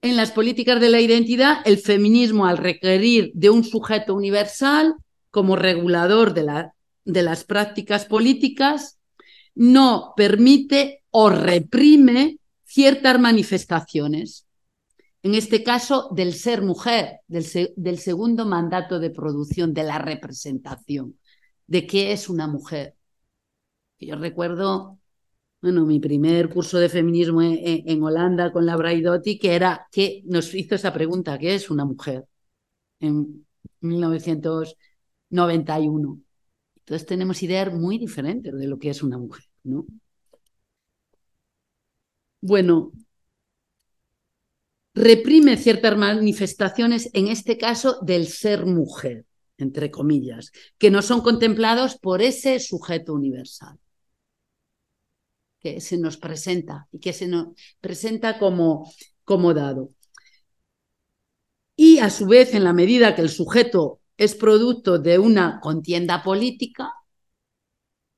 En 0.00 0.16
las 0.16 0.30
políticas 0.30 0.80
de 0.80 0.88
la 0.88 1.02
identidad, 1.02 1.58
el 1.66 1.76
feminismo, 1.76 2.46
al 2.46 2.56
requerir 2.56 3.30
de 3.34 3.50
un 3.50 3.62
sujeto 3.62 4.14
universal 4.14 4.94
como 5.30 5.54
regulador 5.54 6.32
de, 6.32 6.70
de 7.04 7.22
las 7.22 7.44
prácticas 7.44 8.06
políticas, 8.06 8.98
no 9.54 10.14
permite 10.16 11.02
o 11.10 11.28
reprime 11.28 12.38
ciertas 12.64 13.20
manifestaciones 13.20 14.46
en 15.22 15.34
este 15.34 15.62
caso 15.62 16.08
del 16.12 16.34
ser 16.34 16.62
mujer, 16.62 17.20
del, 17.28 17.98
segundo 17.98 18.46
mandato 18.46 18.98
de 18.98 19.10
producción, 19.10 19.74
de 19.74 19.84
la 19.84 19.98
representación, 19.98 21.18
de 21.66 21.86
qué 21.86 22.12
es 22.12 22.28
una 22.28 22.46
mujer. 22.46 22.96
Yo 23.98 24.16
recuerdo, 24.16 24.98
bueno, 25.62 25.86
mi 25.86 26.00
primer 26.00 26.48
curso 26.50 26.78
de 26.78 26.88
feminismo 26.88 27.42
en, 27.42 28.02
Holanda 28.02 28.52
con 28.52 28.66
la 28.66 28.76
Braidotti, 28.76 29.38
que 29.38 29.54
era 29.54 29.86
que 29.92 30.22
nos 30.26 30.54
hizo 30.54 30.74
esa 30.74 30.92
pregunta, 30.92 31.38
¿qué 31.38 31.54
es 31.54 31.70
una 31.70 31.84
mujer? 31.84 32.24
En 33.00 33.46
1991. 33.80 36.20
Entonces 36.78 37.06
tenemos 37.06 37.42
ideas 37.42 37.72
muy 37.74 37.98
diferentes 37.98 38.52
de 38.58 38.66
lo 38.68 38.78
que 38.78 38.90
es 38.90 39.02
una 39.02 39.18
mujer, 39.18 39.44
¿no? 39.64 39.86
Bueno, 42.42 42.92
reprime 44.94 45.56
ciertas 45.56 45.96
manifestaciones, 45.96 47.10
en 47.12 47.28
este 47.28 47.58
caso 47.58 47.98
del 48.02 48.26
ser 48.26 48.66
mujer, 48.66 49.24
entre 49.58 49.90
comillas, 49.90 50.52
que 50.78 50.90
no 50.90 51.02
son 51.02 51.20
contemplados 51.20 51.98
por 51.98 52.22
ese 52.22 52.60
sujeto 52.60 53.14
universal 53.14 53.78
que 55.60 55.80
se 55.80 55.98
nos 55.98 56.16
presenta 56.16 56.88
y 56.90 56.98
que 56.98 57.12
se 57.12 57.28
nos 57.28 57.48
presenta 57.80 58.38
como, 58.38 58.92
dado. 59.54 59.90
y 61.76 61.98
a 61.98 62.10
su 62.10 62.26
vez, 62.26 62.54
en 62.54 62.64
la 62.64 62.72
medida 62.72 63.14
que 63.14 63.22
el 63.22 63.28
sujeto 63.30 64.00
es 64.16 64.34
producto 64.34 64.98
de 64.98 65.18
una 65.18 65.60
contienda 65.60 66.22
política, 66.22 66.92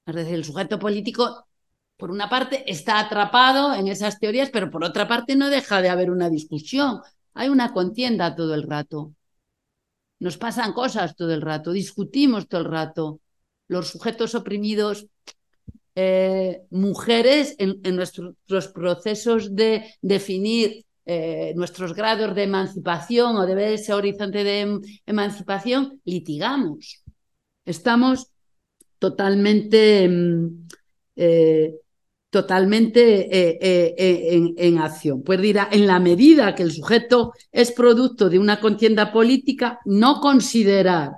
es 0.07 0.15
decir, 0.15 0.35
el 0.35 0.45
sujeto 0.45 0.79
político, 0.79 1.47
por 2.03 2.11
una 2.11 2.29
parte, 2.29 2.65
está 2.67 2.99
atrapado 2.99 3.77
en 3.77 3.87
esas 3.87 4.19
teorías, 4.19 4.51
pero 4.51 4.73
por 4.73 4.83
otra 4.83 5.07
parte 5.07 5.37
no 5.37 5.51
deja 5.51 5.81
de 5.81 5.89
haber 5.89 6.11
una 6.11 6.29
discusión. 6.29 7.01
Hay 7.33 7.49
una 7.49 7.73
contienda 7.73 8.35
todo 8.35 8.55
el 8.55 8.65
rato. 8.65 9.15
Nos 10.19 10.37
pasan 10.37 10.73
cosas 10.73 11.15
todo 11.15 11.33
el 11.33 11.41
rato, 11.41 11.71
discutimos 11.71 12.49
todo 12.49 12.63
el 12.63 12.67
rato. 12.67 13.21
Los 13.69 13.91
sujetos 13.91 14.35
oprimidos, 14.35 15.07
eh, 15.95 16.63
mujeres, 16.71 17.55
en, 17.59 17.81
nuestros 17.95 18.67
procesos 18.75 19.55
de 19.55 19.95
definir 20.03 20.85
eh, 21.07 21.53
nuestros 21.55 21.95
grados 21.95 22.35
de 22.35 22.43
emancipación 22.43 23.37
o 23.37 23.47
de 23.47 23.55
ver 23.55 23.75
ese 23.75 23.95
horizonte 23.95 24.43
de 24.43 24.61
em, 24.63 24.81
emancipación, 25.07 26.01
litigamos. 26.05 27.05
Estamos 27.65 28.27
totalmente, 28.99 30.09
mm, 30.09 30.67
eh, 31.15 31.79
totalmente 32.33 33.29
eh, 33.31 34.53
en, 34.57 34.79
acción. 34.79 35.23
Pues 35.23 35.41
dirá, 35.43 35.69
en 35.71 35.87
la 35.87 36.01
medida 36.01 36.55
que 36.55 36.63
el 36.63 36.73
sujeto 36.73 37.35
es 37.53 37.73
producto 37.73 38.31
de 38.31 38.39
una 38.39 38.59
contienda 38.59 39.13
política, 39.13 39.81
no 39.85 40.23
considerar 40.23 41.11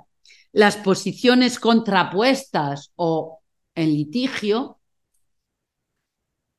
las 0.51 0.75
posiciones 0.75 1.57
contrapuestas 1.57 2.91
o 2.97 3.39
en 3.75 3.93
litigio 3.93 4.77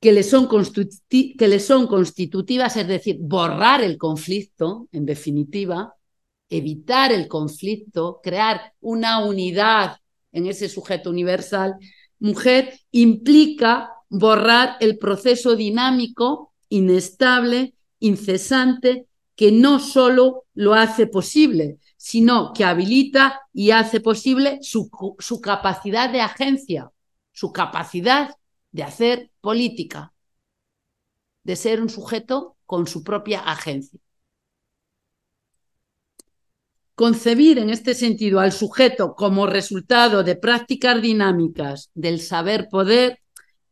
que 0.01 0.13
le 0.13 0.23
son 0.23 0.47
constitutivas, 0.47 2.79
es 2.79 2.89
decir, 2.89 3.19
borrar 3.21 3.83
el 3.83 3.99
conflicto, 3.99 4.89
en 4.91 5.05
definitiva, 5.05 5.97
evitar 6.49 7.13
el 7.13 7.29
conflicto, 7.29 8.21
crear 8.23 8.73
una 8.81 9.23
unidad 9.23 9.99
en 10.33 10.47
ese 10.47 10.71
sujeto 10.71 11.11
universal, 11.11 11.75
mujer, 12.19 12.73
implica 12.91 13.91
borrar 14.09 14.77
el 14.81 14.99
proceso 14.99 15.57
dinámico, 15.57 16.53
inestable, 16.69 17.75
incesante, 17.99 19.07
que 19.35 19.53
no 19.53 19.79
solo 19.81 20.45
lo 20.55 20.75
hace 20.75 21.07
posible, 21.07 21.79
sino 21.97 22.53
que 22.53 22.65
habilita 22.65 23.43
y 23.53 23.71
hace 23.71 24.01
posible 24.01 24.59
su, 24.63 24.91
su 25.19 25.41
capacidad 25.41 26.11
de 26.11 26.21
agencia, 26.21 26.91
su 27.33 27.53
capacidad 27.53 28.35
de 28.73 28.83
hacer 28.83 29.31
política, 29.41 30.13
de 31.45 31.57
ser 31.57 31.83
un 31.83 31.89
sujeto 31.89 32.57
con 32.65 32.87
su 32.87 33.05
propia 33.05 33.41
agencia. 33.41 34.01
Concebir 36.95 37.59
en 37.59 37.69
este 37.69 37.95
sentido 37.95 38.41
al 38.41 38.53
sujeto 38.53 39.15
como 39.15 39.47
resultado 39.47 40.23
de 40.23 40.35
prácticas 40.35 41.03
dinámicas 41.03 41.91
del 41.95 42.21
saber 42.21 42.69
poder 42.71 43.21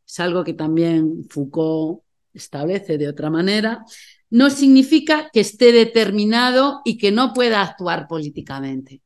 es 0.06 0.20
algo 0.20 0.44
que 0.44 0.54
también 0.54 1.26
Foucault 1.28 2.02
establece 2.32 2.98
de 2.98 3.08
otra 3.08 3.30
manera, 3.30 3.84
no 4.30 4.50
significa 4.50 5.30
que 5.32 5.40
esté 5.40 5.72
determinado 5.72 6.80
y 6.84 6.98
que 6.98 7.12
no 7.12 7.32
pueda 7.32 7.62
actuar 7.62 8.08
políticamente, 8.08 9.00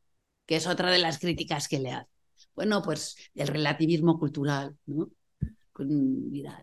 que 0.47 0.57
es 0.57 0.67
otra 0.67 0.91
de 0.91 0.99
las 0.99 1.19
críticas 1.19 1.69
que 1.69 1.79
le 1.79 1.93
hace. 1.93 2.11
Bueno, 2.55 2.83
pues 2.83 3.17
el 3.35 3.49
relativismo 3.49 4.19
cultural, 4.19 4.77
¿no? 4.87 5.11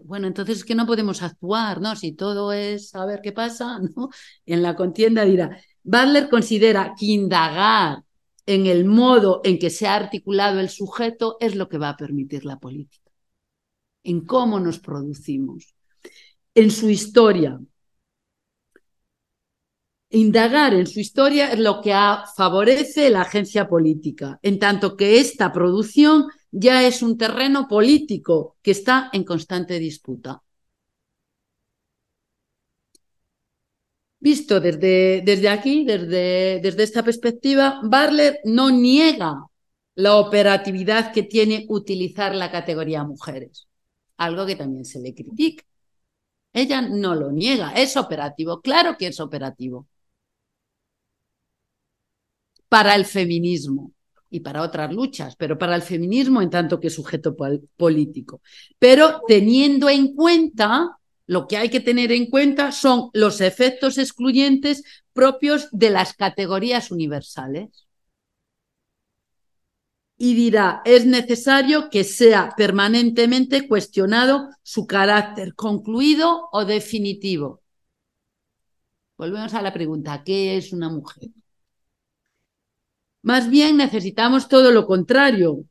bueno, 0.03 0.27
entonces 0.27 0.57
es 0.57 0.65
que 0.65 0.75
no 0.75 0.85
podemos 0.85 1.21
actuar, 1.21 1.79
¿no? 1.79 1.95
Si 1.95 2.11
todo 2.13 2.51
es 2.51 2.89
saber 2.89 3.21
qué 3.21 3.31
pasa, 3.31 3.79
¿no? 3.95 4.09
En 4.45 4.61
la 4.61 4.75
contienda 4.75 5.23
dirá, 5.25 5.57
Butler 5.83 6.29
considera 6.29 6.93
que 6.97 7.05
indagar 7.05 8.03
en 8.45 8.65
el 8.65 8.85
modo 8.85 9.41
en 9.43 9.57
que 9.57 9.69
se 9.69 9.87
ha 9.87 9.95
articulado 9.95 10.59
el 10.59 10.69
sujeto 10.69 11.37
es 11.39 11.55
lo 11.55 11.69
que 11.69 11.77
va 11.77 11.89
a 11.89 11.97
permitir 11.97 12.45
la 12.45 12.59
política, 12.59 13.04
en 14.05 14.21
cómo 14.21 14.59
nos 14.59 14.79
producimos, 14.79 15.75
en 16.53 16.71
su 16.71 16.89
historia. 16.89 17.59
Indagar 20.11 20.73
en 20.73 20.87
su 20.87 20.99
historia 20.99 21.51
es 21.51 21.59
lo 21.59 21.81
que 21.81 21.93
favorece 22.37 23.09
la 23.09 23.21
agencia 23.21 23.67
política, 23.67 24.39
en 24.41 24.59
tanto 24.59 24.95
que 24.95 25.19
esta 25.19 25.51
producción 25.51 26.27
ya 26.51 26.87
es 26.87 27.01
un 27.01 27.17
terreno 27.17 27.67
político 27.67 28.57
que 28.61 28.71
está 28.71 29.09
en 29.11 29.23
constante 29.25 29.77
disputa. 29.79 30.41
Visto 34.19 34.59
desde, 34.59 35.21
desde 35.23 35.49
aquí, 35.49 35.85
desde, 35.85 36.59
desde 36.61 36.83
esta 36.83 37.03
perspectiva, 37.03 37.79
Barler 37.83 38.39
no 38.45 38.71
niega 38.71 39.45
la 39.95 40.15
operatividad 40.17 41.13
que 41.13 41.23
tiene 41.23 41.65
utilizar 41.69 42.33
la 42.35 42.51
categoría 42.51 43.03
mujeres, 43.03 43.67
algo 44.17 44.45
que 44.45 44.55
también 44.55 44.85
se 44.85 44.99
le 44.99 45.13
critica. 45.13 45.63
Ella 46.53 46.81
no 46.81 47.15
lo 47.15 47.31
niega, 47.31 47.73
es 47.73 47.97
operativo, 47.97 48.61
claro 48.61 48.97
que 48.97 49.07
es 49.07 49.19
operativo. 49.19 49.87
Para 52.69 52.95
el 52.95 53.05
feminismo, 53.05 53.93
y 54.35 54.41
para 54.41 54.63
otras 54.63 54.91
luchas, 54.93 55.35
pero 55.37 55.57
para 55.57 55.75
el 55.75 55.81
feminismo 55.81 56.41
en 56.41 56.49
tanto 56.49 56.79
que 56.79 56.89
sujeto 56.89 57.35
político. 57.77 58.41
Pero 58.77 59.21
teniendo 59.27 59.87
en 59.89 60.13
cuenta, 60.13 60.97
lo 61.25 61.47
que 61.47 61.55
hay 61.55 61.69
que 61.69 61.79
tener 61.79 62.11
en 62.11 62.29
cuenta 62.29 62.73
son 62.73 63.09
los 63.13 63.39
efectos 63.39 63.97
excluyentes 63.97 64.83
propios 65.13 65.69
de 65.71 65.89
las 65.89 66.13
categorías 66.13 66.91
universales. 66.91 67.84
Y 70.17 70.33
dirá, 70.33 70.81
es 70.85 71.05
necesario 71.05 71.89
que 71.89 72.05
sea 72.05 72.53
permanentemente 72.55 73.67
cuestionado 73.67 74.49
su 74.63 74.87
carácter 74.87 75.55
concluido 75.55 76.47
o 76.53 76.63
definitivo. 76.63 77.61
Volvemos 79.17 79.53
a 79.53 79.61
la 79.61 79.73
pregunta, 79.73 80.23
¿qué 80.23 80.57
es 80.57 80.71
una 80.71 80.89
mujer? 80.89 81.29
Más 83.23 83.49
bien 83.49 83.77
necesitamos 83.77 84.47
todo 84.47 84.71
lo 84.71 84.85
contrario, 84.85 85.65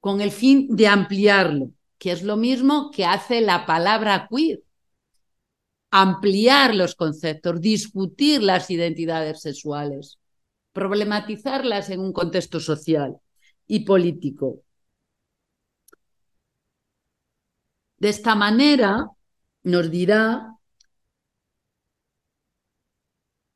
con 0.00 0.20
el 0.20 0.30
fin 0.30 0.68
de 0.76 0.86
ampliarlo, 0.86 1.70
que 1.98 2.12
es 2.12 2.22
lo 2.22 2.36
mismo 2.36 2.90
que 2.90 3.04
hace 3.04 3.40
la 3.40 3.66
palabra 3.66 4.28
queer. 4.30 4.62
Ampliar 5.90 6.74
los 6.74 6.94
conceptos, 6.94 7.60
discutir 7.60 8.42
las 8.42 8.70
identidades 8.70 9.40
sexuales, 9.40 10.18
problematizarlas 10.72 11.88
en 11.90 12.00
un 12.00 12.12
contexto 12.12 12.60
social 12.60 13.20
y 13.66 13.80
político. 13.84 14.62
De 17.98 18.08
esta 18.10 18.34
manera, 18.34 19.08
nos 19.62 19.90
dirá 19.90 20.54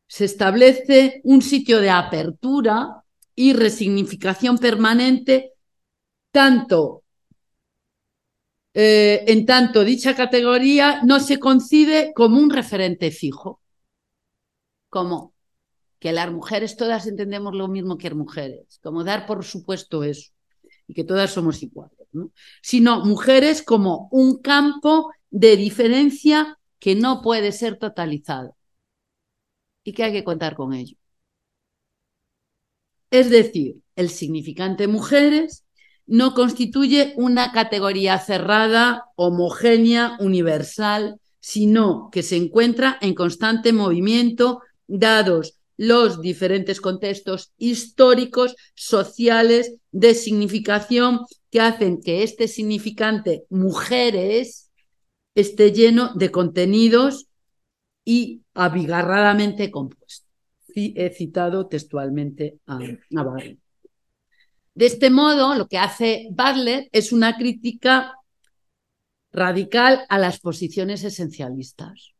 se 0.08 0.24
establece 0.24 1.20
un 1.24 1.42
sitio 1.42 1.80
de 1.80 1.90
apertura 1.90 3.04
y 3.34 3.52
resignificación 3.52 4.58
permanente, 4.58 5.52
tanto 6.32 7.04
eh, 8.74 9.24
en 9.26 9.44
tanto 9.44 9.84
dicha 9.84 10.14
categoría 10.14 11.02
no 11.04 11.20
se 11.20 11.38
concibe 11.38 12.12
como 12.14 12.38
un 12.40 12.50
referente 12.50 13.10
fijo, 13.10 13.60
como 14.88 15.34
que 15.98 16.12
las 16.12 16.30
mujeres 16.30 16.76
todas 16.76 17.06
entendemos 17.06 17.54
lo 17.54 17.68
mismo 17.68 17.98
que 17.98 18.10
mujeres, 18.14 18.78
como 18.82 19.04
dar 19.04 19.26
por 19.26 19.44
supuesto 19.44 20.04
eso, 20.04 20.30
y 20.86 20.94
que 20.94 21.04
todas 21.04 21.30
somos 21.30 21.62
iguales, 21.62 21.98
sino 22.62 23.04
mujeres 23.04 23.62
como 23.62 24.08
un 24.10 24.40
campo 24.40 25.10
de 25.30 25.56
diferencia 25.56 26.58
que 26.78 26.94
no 26.94 27.22
puede 27.22 27.52
ser 27.52 27.78
totalizado 27.78 28.56
y 29.84 29.92
que 29.92 30.04
hay 30.04 30.12
que 30.12 30.24
contar 30.24 30.54
con 30.54 30.72
ello. 30.72 30.96
Es 33.10 33.30
decir, 33.30 33.76
el 33.96 34.10
significante 34.10 34.86
mujeres 34.86 35.64
no 36.06 36.34
constituye 36.34 37.14
una 37.16 37.52
categoría 37.52 38.18
cerrada, 38.18 39.04
homogénea, 39.16 40.16
universal, 40.20 41.20
sino 41.40 42.08
que 42.10 42.22
se 42.22 42.36
encuentra 42.36 42.98
en 43.00 43.14
constante 43.14 43.72
movimiento 43.72 44.62
dados 44.86 45.57
los 45.78 46.20
diferentes 46.20 46.80
contextos 46.80 47.52
históricos, 47.56 48.56
sociales, 48.74 49.76
de 49.92 50.14
significación 50.14 51.20
que 51.50 51.60
hacen 51.60 52.02
que 52.02 52.22
este 52.22 52.48
significante 52.48 53.44
mujeres 53.48 54.70
esté 55.34 55.72
lleno 55.72 56.12
de 56.14 56.30
contenidos 56.30 57.28
y 58.04 58.42
abigarradamente 58.54 59.70
compuesto. 59.70 60.26
He 60.74 61.10
citado 61.10 61.66
textualmente 61.66 62.58
a, 62.66 62.78
Butler. 63.10 63.56
De 64.74 64.86
este 64.86 65.10
modo, 65.10 65.54
lo 65.54 65.66
que 65.68 65.78
hace 65.78 66.28
Butler 66.30 66.88
es 66.92 67.12
una 67.12 67.36
crítica 67.36 68.14
radical 69.32 70.04
a 70.08 70.18
las 70.18 70.40
posiciones 70.40 71.04
esencialistas 71.04 72.14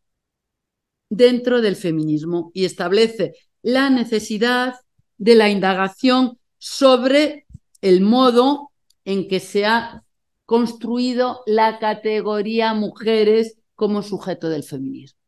dentro 1.09 1.61
del 1.61 1.77
feminismo 1.77 2.51
y 2.55 2.65
establece 2.65 3.33
la 3.69 3.91
necesidad 3.91 4.77
de 5.19 5.35
la 5.35 5.51
indagación 5.51 6.39
sobre 6.57 7.47
el 7.83 8.01
modo 8.01 8.73
en 9.05 9.29
que 9.29 9.41
se 9.41 9.67
ha 9.67 10.05
construido 10.47 11.43
la 11.47 11.79
categoría 11.79 12.73
mujeres 12.73 13.59
como 13.75 14.03
sujeto 14.03 14.49
del 14.49 14.63
feminismo. 14.65 15.19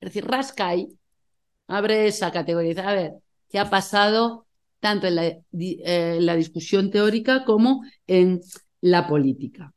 Es 0.00 0.08
decir, 0.08 0.24
rasca 0.24 0.68
ahí, 0.68 0.88
abre 1.68 2.06
esa 2.06 2.32
categoría. 2.32 2.88
A 2.88 2.94
ver, 2.94 3.12
¿qué 3.50 3.58
ha 3.58 3.68
pasado 3.68 4.46
tanto 4.80 5.06
eh, 5.08 5.42
en 5.52 6.24
la 6.26 6.36
discusión 6.36 6.90
teórica 6.90 7.44
como 7.44 7.82
en 8.06 8.40
la 8.80 9.06
política? 9.06 9.74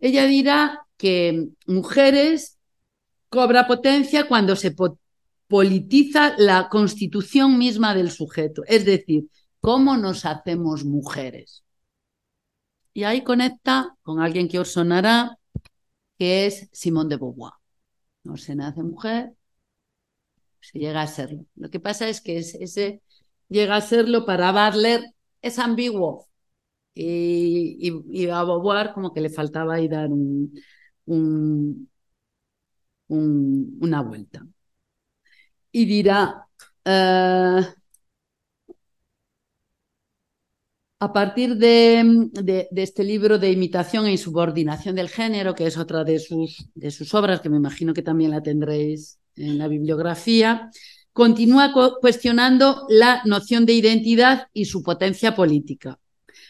Ella 0.00 0.24
dirá 0.26 0.85
que 0.96 1.48
mujeres 1.66 2.58
cobra 3.28 3.66
potencia 3.66 4.26
cuando 4.28 4.56
se 4.56 4.74
politiza 5.46 6.34
la 6.38 6.68
constitución 6.68 7.58
misma 7.58 7.94
del 7.94 8.10
sujeto, 8.10 8.62
es 8.66 8.84
decir, 8.84 9.28
cómo 9.60 9.96
nos 9.96 10.24
hacemos 10.24 10.84
mujeres. 10.84 11.64
Y 12.92 13.04
ahí 13.04 13.22
conecta 13.22 13.94
con 14.02 14.20
alguien 14.20 14.48
que 14.48 14.58
os 14.58 14.72
sonará, 14.72 15.38
que 16.18 16.46
es 16.46 16.68
Simón 16.72 17.08
de 17.08 17.16
Beauvoir. 17.16 17.52
No 18.24 18.36
se 18.36 18.54
nace 18.56 18.82
mujer, 18.82 19.34
se 20.60 20.78
llega 20.78 21.02
a 21.02 21.06
serlo. 21.06 21.44
Lo 21.54 21.70
que 21.70 21.80
pasa 21.80 22.08
es 22.08 22.20
que 22.20 22.38
ese 22.38 23.02
llega 23.48 23.76
a 23.76 23.80
serlo 23.80 24.24
para 24.26 24.50
Butler 24.52 25.04
es 25.42 25.58
ambiguo. 25.58 26.28
Y, 26.94 28.28
a 28.30 28.42
Beauvoir 28.44 28.92
como 28.94 29.12
que 29.12 29.20
le 29.20 29.28
faltaba 29.28 29.74
ahí 29.74 29.88
dar 29.88 30.08
un, 30.08 30.54
una 31.06 31.86
vuelta 34.02 34.46
y 35.76 35.84
dirá, 35.84 36.48
eh, 36.84 37.60
a 40.98 41.12
partir 41.12 41.56
de, 41.56 42.30
este 42.76 43.04
libro 43.04 43.38
de 43.38 43.52
imitación 43.52 44.06
e 44.06 44.12
insubordinación 44.12 44.94
del 44.96 45.10
género, 45.10 45.54
que 45.54 45.66
es 45.66 45.76
otra 45.76 46.02
de 46.04 46.18
sus, 46.18 46.70
de 46.74 46.90
sus 46.90 47.12
obras, 47.14 47.40
que 47.42 47.50
me 47.50 47.58
imagino 47.58 47.92
que 47.92 48.02
también 48.02 48.30
la 48.30 48.42
tendréis 48.42 49.18
en 49.36 49.58
la 49.58 49.68
bibliografía, 49.68 50.70
continúa 51.12 51.72
cuestionando 52.00 52.86
la 52.88 53.20
noción 53.26 53.66
de 53.66 53.74
identidad 53.74 54.48
y 54.54 54.64
su 54.64 54.82
potencia 54.82 55.34
política. 55.34 55.98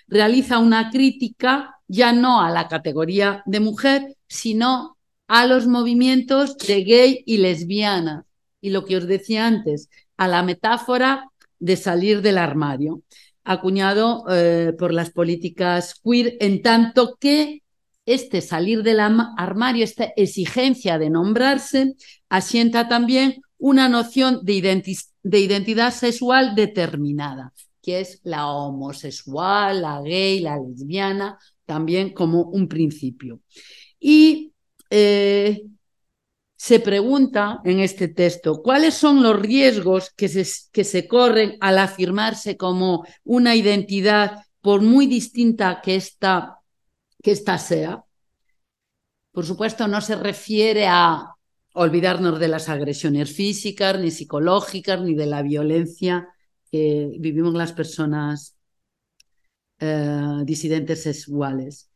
Realiza 0.06 0.58
una 0.58 0.90
crítica 0.90 1.80
ya 1.88 2.12
no 2.12 2.40
a 2.40 2.50
la 2.50 2.68
categoría 2.68 3.42
de 3.46 3.60
mujer, 3.60 4.15
sino 4.28 4.96
a 5.28 5.46
los 5.46 5.66
movimientos 5.66 6.56
de 6.58 6.84
gay 6.84 7.22
y 7.26 7.38
lesbiana, 7.38 8.24
y 8.60 8.70
lo 8.70 8.84
que 8.84 8.96
os 8.96 9.06
decía 9.06 9.46
antes, 9.46 9.88
a 10.16 10.28
la 10.28 10.42
metáfora 10.42 11.30
de 11.58 11.76
salir 11.76 12.22
del 12.22 12.38
armario, 12.38 13.02
acuñado 13.44 14.24
eh, 14.28 14.72
por 14.78 14.92
las 14.92 15.10
políticas 15.10 16.00
queer, 16.02 16.36
en 16.40 16.62
tanto 16.62 17.16
que 17.18 17.62
este 18.04 18.40
salir 18.40 18.82
del 18.82 19.00
armario, 19.00 19.84
esta 19.84 20.04
exigencia 20.16 20.98
de 20.98 21.10
nombrarse, 21.10 21.94
asienta 22.28 22.88
también 22.88 23.42
una 23.58 23.88
noción 23.88 24.40
de, 24.44 24.82
de 25.22 25.38
identidad 25.40 25.92
sexual 25.92 26.54
determinada, 26.54 27.52
que 27.82 28.00
es 28.00 28.20
la 28.22 28.46
homosexual, 28.48 29.82
la 29.82 30.00
gay, 30.02 30.40
la 30.40 30.56
lesbiana, 30.58 31.38
también 31.64 32.12
como 32.12 32.42
un 32.42 32.68
principio. 32.68 33.40
Y 34.08 34.54
eh, 34.88 35.64
se 36.54 36.78
pregunta 36.78 37.60
en 37.64 37.80
este 37.80 38.06
texto 38.06 38.62
cuáles 38.62 38.94
son 38.94 39.20
los 39.20 39.36
riesgos 39.36 40.10
que 40.10 40.28
se, 40.28 40.46
que 40.70 40.84
se 40.84 41.08
corren 41.08 41.56
al 41.60 41.78
afirmarse 41.78 42.56
como 42.56 43.04
una 43.24 43.56
identidad, 43.56 44.44
por 44.60 44.80
muy 44.80 45.08
distinta 45.08 45.80
que 45.82 45.96
esta, 45.96 46.60
que 47.20 47.32
esta 47.32 47.58
sea. 47.58 48.04
Por 49.32 49.44
supuesto, 49.44 49.88
no 49.88 50.00
se 50.00 50.14
refiere 50.14 50.86
a 50.86 51.34
olvidarnos 51.74 52.38
de 52.38 52.46
las 52.46 52.68
agresiones 52.68 53.34
físicas, 53.34 53.98
ni 53.98 54.12
psicológicas, 54.12 55.00
ni 55.00 55.16
de 55.16 55.26
la 55.26 55.42
violencia 55.42 56.28
que 56.70 57.10
vivimos 57.18 57.54
las 57.54 57.72
personas 57.72 58.56
eh, 59.80 60.42
disidentes 60.44 61.02
sexuales. 61.02 61.90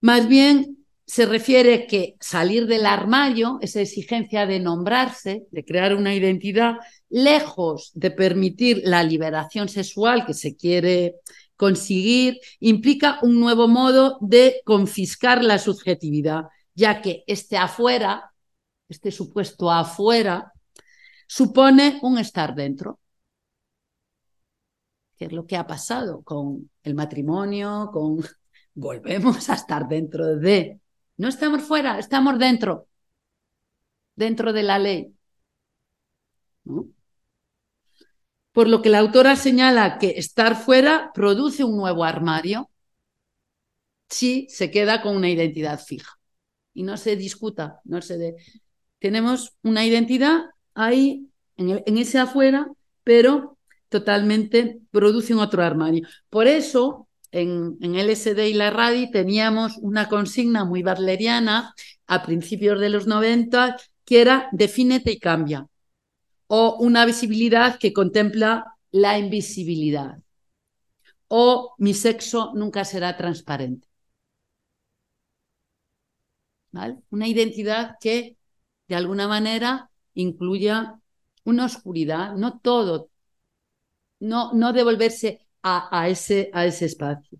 Más 0.00 0.26
bien 0.26 0.81
se 1.06 1.26
refiere 1.26 1.86
que 1.86 2.16
salir 2.20 2.66
del 2.66 2.86
armario, 2.86 3.58
esa 3.60 3.80
exigencia 3.80 4.46
de 4.46 4.60
nombrarse, 4.60 5.46
de 5.50 5.64
crear 5.64 5.94
una 5.94 6.14
identidad, 6.14 6.76
lejos 7.08 7.90
de 7.94 8.10
permitir 8.10 8.82
la 8.84 9.02
liberación 9.02 9.68
sexual 9.68 10.24
que 10.24 10.34
se 10.34 10.56
quiere 10.56 11.16
conseguir, 11.56 12.40
implica 12.60 13.18
un 13.22 13.40
nuevo 13.40 13.68
modo 13.68 14.18
de 14.20 14.62
confiscar 14.64 15.44
la 15.44 15.58
subjetividad, 15.58 16.44
ya 16.74 17.02
que 17.02 17.24
este 17.26 17.56
afuera, 17.56 18.32
este 18.88 19.10
supuesto 19.10 19.70
afuera, 19.70 20.52
supone 21.26 21.98
un 22.02 22.18
estar 22.18 22.54
dentro, 22.54 23.00
que 25.16 25.26
es 25.26 25.32
lo 25.32 25.46
que 25.46 25.56
ha 25.56 25.66
pasado 25.66 26.22
con 26.22 26.70
el 26.82 26.94
matrimonio, 26.94 27.90
con 27.92 28.18
volvemos 28.74 29.48
a 29.50 29.54
estar 29.54 29.88
dentro 29.88 30.36
de 30.36 30.80
no 31.22 31.28
estamos 31.28 31.62
fuera, 31.62 32.00
estamos 32.00 32.36
dentro, 32.36 32.88
dentro 34.16 34.52
de 34.52 34.64
la 34.64 34.80
ley. 34.80 35.14
Por 38.50 38.66
lo 38.66 38.82
que 38.82 38.88
la 38.88 38.98
autora 38.98 39.36
señala 39.36 39.98
que 40.00 40.18
estar 40.18 40.56
fuera 40.56 41.12
produce 41.14 41.62
un 41.62 41.76
nuevo 41.76 42.02
armario 42.02 42.68
si 44.08 44.48
se 44.50 44.72
queda 44.72 45.00
con 45.00 45.14
una 45.14 45.30
identidad 45.30 45.78
fija. 45.78 46.18
Y 46.74 46.82
no 46.82 46.96
se 46.96 47.14
discuta, 47.14 47.80
no 47.84 48.02
se 48.02 48.18
de... 48.18 48.34
Tenemos 48.98 49.52
una 49.62 49.86
identidad 49.86 50.46
ahí, 50.74 51.28
en, 51.56 51.84
en 51.86 51.98
ese 51.98 52.18
afuera, 52.18 52.66
pero 53.04 53.58
totalmente 53.88 54.80
produce 54.90 55.34
un 55.34 55.40
otro 55.40 55.62
armario. 55.62 56.04
Por 56.30 56.48
eso 56.48 57.06
en, 57.32 57.78
LSD 57.80 58.48
y 58.48 58.54
la 58.54 58.70
RADI 58.70 59.10
teníamos 59.10 59.78
una 59.78 60.08
consigna 60.08 60.64
muy 60.64 60.82
badleriana 60.82 61.74
a 62.06 62.22
principios 62.22 62.78
de 62.78 62.90
los 62.90 63.06
90 63.06 63.76
que 64.04 64.20
era 64.20 64.48
defínete 64.52 65.12
y 65.12 65.18
cambia 65.18 65.66
o 66.46 66.76
una 66.80 67.06
visibilidad 67.06 67.78
que 67.78 67.92
contempla 67.92 68.76
la 68.90 69.18
invisibilidad 69.18 70.18
o 71.28 71.74
mi 71.78 71.94
sexo 71.94 72.52
nunca 72.54 72.84
será 72.84 73.16
transparente. 73.16 73.88
Una 77.10 77.26
identidad 77.28 77.96
que 78.00 78.36
de 78.88 78.94
alguna 78.94 79.28
manera 79.28 79.90
incluya 80.14 81.00
una 81.44 81.66
oscuridad, 81.66 82.34
no 82.36 82.58
todo, 82.60 83.10
no, 84.20 84.52
no 84.52 84.72
devolverse 84.72 85.46
a, 85.62 86.08
ese, 86.08 86.50
a 86.52 86.66
ese 86.66 86.86
espacio. 86.86 87.38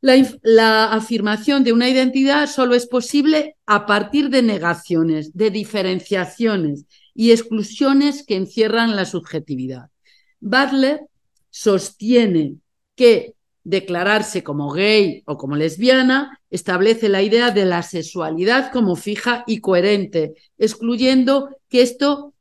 La, 0.00 0.14
la, 0.42 0.92
afirmación 0.92 1.64
de 1.64 1.72
una 1.72 1.88
identidad 1.88 2.48
solo 2.48 2.74
es 2.74 2.86
posible 2.86 3.56
a 3.66 3.86
partir 3.86 4.30
de 4.30 4.42
negaciones, 4.42 5.32
de 5.36 5.50
diferenciaciones 5.50 6.86
y 7.14 7.30
exclusiones 7.30 8.24
que 8.26 8.36
encierran 8.36 8.96
la 8.96 9.04
subjetividad. 9.04 9.90
Butler 10.40 11.02
sostiene 11.50 12.56
que 12.96 13.34
declararse 13.64 14.42
como 14.42 14.72
gay 14.72 15.22
o 15.26 15.36
como 15.36 15.54
lesbiana 15.54 16.40
establece 16.50 17.08
la 17.08 17.22
idea 17.22 17.50
de 17.50 17.64
la 17.64 17.82
sexualidad 17.82 18.72
como 18.72 18.96
fija 18.96 19.44
y 19.46 19.60
coherente, 19.60 20.34
excluyendo 20.58 21.56
que 21.68 21.82
esto 21.82 22.31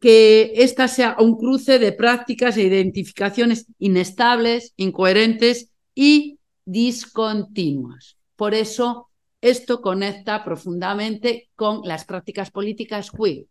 que 0.00 0.52
esta 0.56 0.88
sea 0.88 1.16
un 1.18 1.36
cruce 1.36 1.78
de 1.78 1.92
prácticas 1.92 2.56
e 2.56 2.62
identificaciones 2.62 3.66
inestables, 3.78 4.72
incoherentes 4.76 5.70
y 5.94 6.38
discontinuas. 6.64 8.16
Por 8.34 8.54
eso, 8.54 9.10
esto 9.42 9.82
conecta 9.82 10.42
profundamente 10.42 11.50
con 11.54 11.82
las 11.84 12.04
prácticas 12.06 12.50
políticas 12.50 13.10
queer 13.10 13.46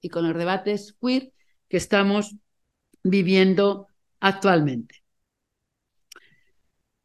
y 0.00 0.08
con 0.08 0.26
los 0.26 0.36
debates 0.36 0.96
queer 1.00 1.32
que 1.68 1.76
estamos 1.76 2.34
viviendo 3.04 3.86
actualmente. 4.20 5.02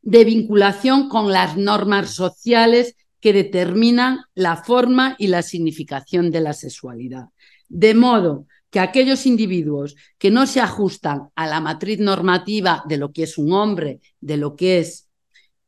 de 0.01 0.25
vinculación 0.25 1.09
con 1.09 1.31
las 1.31 1.57
normas 1.57 2.11
sociales 2.11 2.95
que 3.19 3.33
determinan 3.33 4.21
la 4.33 4.57
forma 4.57 5.15
y 5.19 5.27
la 5.27 5.43
significación 5.43 6.31
de 6.31 6.41
la 6.41 6.53
sexualidad. 6.53 7.25
De 7.69 7.93
modo 7.93 8.47
que 8.71 8.79
aquellos 8.79 9.25
individuos 9.25 9.95
que 10.17 10.31
no 10.31 10.47
se 10.47 10.59
ajustan 10.59 11.29
a 11.35 11.45
la 11.45 11.59
matriz 11.59 11.99
normativa 11.99 12.83
de 12.87 12.97
lo 12.97 13.11
que 13.11 13.23
es 13.23 13.37
un 13.37 13.53
hombre, 13.53 14.01
de 14.19 14.37
lo 14.37 14.55
que 14.55 14.79
es 14.79 15.07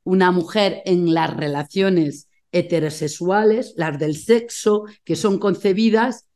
una 0.03 0.31
mujer 0.31 0.81
en 0.85 1.13
las 1.13 1.35
relaciones 1.35 2.29
heterosexuales, 2.51 3.73
las 3.77 3.97
del 3.99 4.15
sexo, 4.15 4.85
que 5.03 5.15
son 5.15 5.39
concebidas 5.39 6.27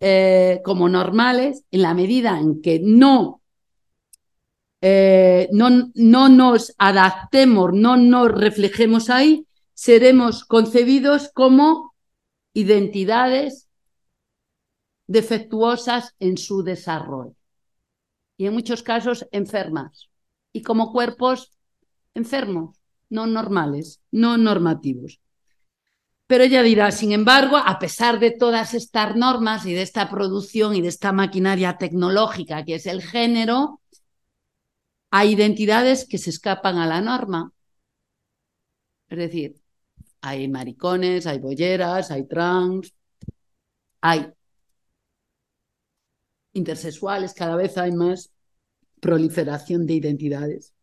eh, 0.00 0.60
como 0.64 0.88
normales, 0.88 1.64
en 1.70 1.82
la 1.82 1.94
medida 1.94 2.38
en 2.38 2.62
que 2.62 2.80
no 2.82 3.38
eh, 4.80 5.48
no, 5.52 5.90
no 5.94 6.28
nos 6.28 6.72
adaptemos, 6.78 7.72
no 7.72 7.96
nos 7.96 8.30
reflejemos 8.30 9.10
ahí, 9.10 9.46
seremos 9.74 10.44
concebidos 10.44 11.30
como 11.34 11.94
identidades 12.52 13.68
defectuosas 15.08 16.14
en 16.20 16.36
su 16.36 16.62
desarrollo. 16.62 17.34
Y 18.36 18.46
en 18.46 18.54
muchos 18.54 18.84
casos 18.84 19.26
enfermas. 19.32 20.08
Y 20.52 20.62
como 20.62 20.92
cuerpos 20.92 21.50
enfermos, 22.14 22.77
no 23.10 23.26
normales, 23.26 24.00
no 24.10 24.36
normativos. 24.36 25.20
Pero 26.26 26.44
ella 26.44 26.62
dirá, 26.62 26.90
sin 26.92 27.12
embargo, 27.12 27.56
a 27.56 27.78
pesar 27.78 28.20
de 28.20 28.30
todas 28.30 28.74
estas 28.74 29.16
normas 29.16 29.64
y 29.64 29.72
de 29.72 29.82
esta 29.82 30.10
producción 30.10 30.74
y 30.76 30.82
de 30.82 30.88
esta 30.88 31.10
maquinaria 31.12 31.78
tecnológica 31.78 32.64
que 32.64 32.74
es 32.74 32.86
el 32.86 33.02
género, 33.02 33.80
hay 35.10 35.32
identidades 35.32 36.06
que 36.06 36.18
se 36.18 36.30
escapan 36.30 36.76
a 36.76 36.86
la 36.86 37.00
norma. 37.00 37.52
Es 39.08 39.18
decir, 39.18 39.56
hay 40.20 40.48
maricones, 40.48 41.26
hay 41.26 41.38
bolleras, 41.38 42.10
hay 42.10 42.26
trans, 42.26 42.92
hay 44.00 44.32
intersexuales, 46.52 47.32
cada 47.34 47.56
vez 47.56 47.78
hay 47.78 47.92
más 47.92 48.30
proliferación 49.00 49.86
de 49.86 49.94
identidades. 49.94 50.74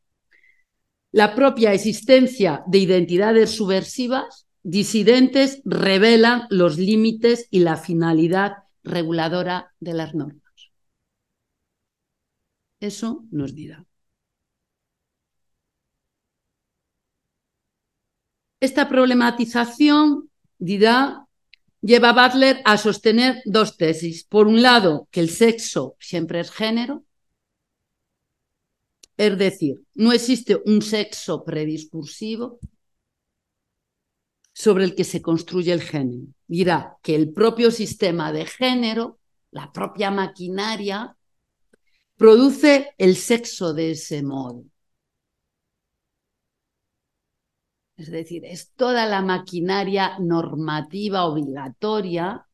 La 1.16 1.34
propia 1.34 1.72
existencia 1.72 2.62
de 2.68 2.80
identidades 2.80 3.52
subversivas, 3.52 4.48
disidentes, 4.64 5.62
revela 5.64 6.46
los 6.50 6.78
límites 6.78 7.48
y 7.52 7.60
la 7.60 7.78
finalidad 7.78 8.66
reguladora 8.84 9.74
de 9.80 9.94
las 9.94 10.14
normas. 10.14 10.52
Eso 12.82 13.24
nos 13.32 13.56
dirá. 13.56 13.86
Esta 18.60 18.90
problematización, 18.90 20.30
dirá, 20.58 21.28
lleva 21.80 22.10
a 22.10 22.28
Butler 22.28 22.62
a 22.66 22.78
sostener 22.78 23.42
dos 23.46 23.78
tesis. 23.78 24.26
Por 24.26 24.48
un 24.48 24.62
lado, 24.62 25.08
que 25.12 25.22
el 25.22 25.30
sexo 25.30 25.96
siempre 25.98 26.42
es 26.42 26.52
género, 26.52 27.05
es 29.18 29.38
decir, 29.38 29.82
no 29.94 30.12
existe 30.12 30.62
un 30.66 30.82
sexo 30.82 31.44
prediscursivo 31.44 32.60
sobre 34.54 34.84
el 34.86 34.96
que 34.96 35.04
se 35.04 35.22
construye 35.22 35.72
el 35.74 35.82
género. 35.82 36.28
Dirá 36.48 36.98
que 37.02 37.16
el 37.16 37.32
propio 37.32 37.72
sistema 37.72 38.32
de 38.32 38.46
género, 38.46 39.20
la 39.52 39.72
propia 39.72 40.12
maquinaria, 40.12 41.16
produce 42.18 42.94
el 42.98 43.16
sexo 43.16 43.74
de 43.74 43.92
ese 43.92 44.24
modo. 44.24 44.64
Es 47.98 48.12
decir, 48.12 48.44
es 48.46 48.72
toda 48.74 49.06
la 49.06 49.22
maquinaria 49.22 50.20
normativa 50.20 51.26
obligatoria 51.26 52.46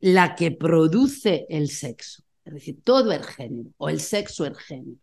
la 0.00 0.34
que 0.34 0.50
produce 0.50 1.46
el 1.48 1.68
sexo. 1.70 2.25
Es 2.46 2.54
decir, 2.54 2.80
todo 2.82 3.12
el 3.12 3.24
género 3.24 3.70
o 3.76 3.88
el 3.88 4.00
sexo 4.00 4.46
el 4.46 4.56
género. 4.56 4.98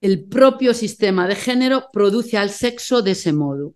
El 0.00 0.24
propio 0.24 0.74
sistema 0.74 1.28
de 1.28 1.36
género 1.36 1.88
produce 1.92 2.38
al 2.38 2.50
sexo 2.50 3.02
de 3.02 3.12
ese 3.12 3.32
modo. 3.32 3.74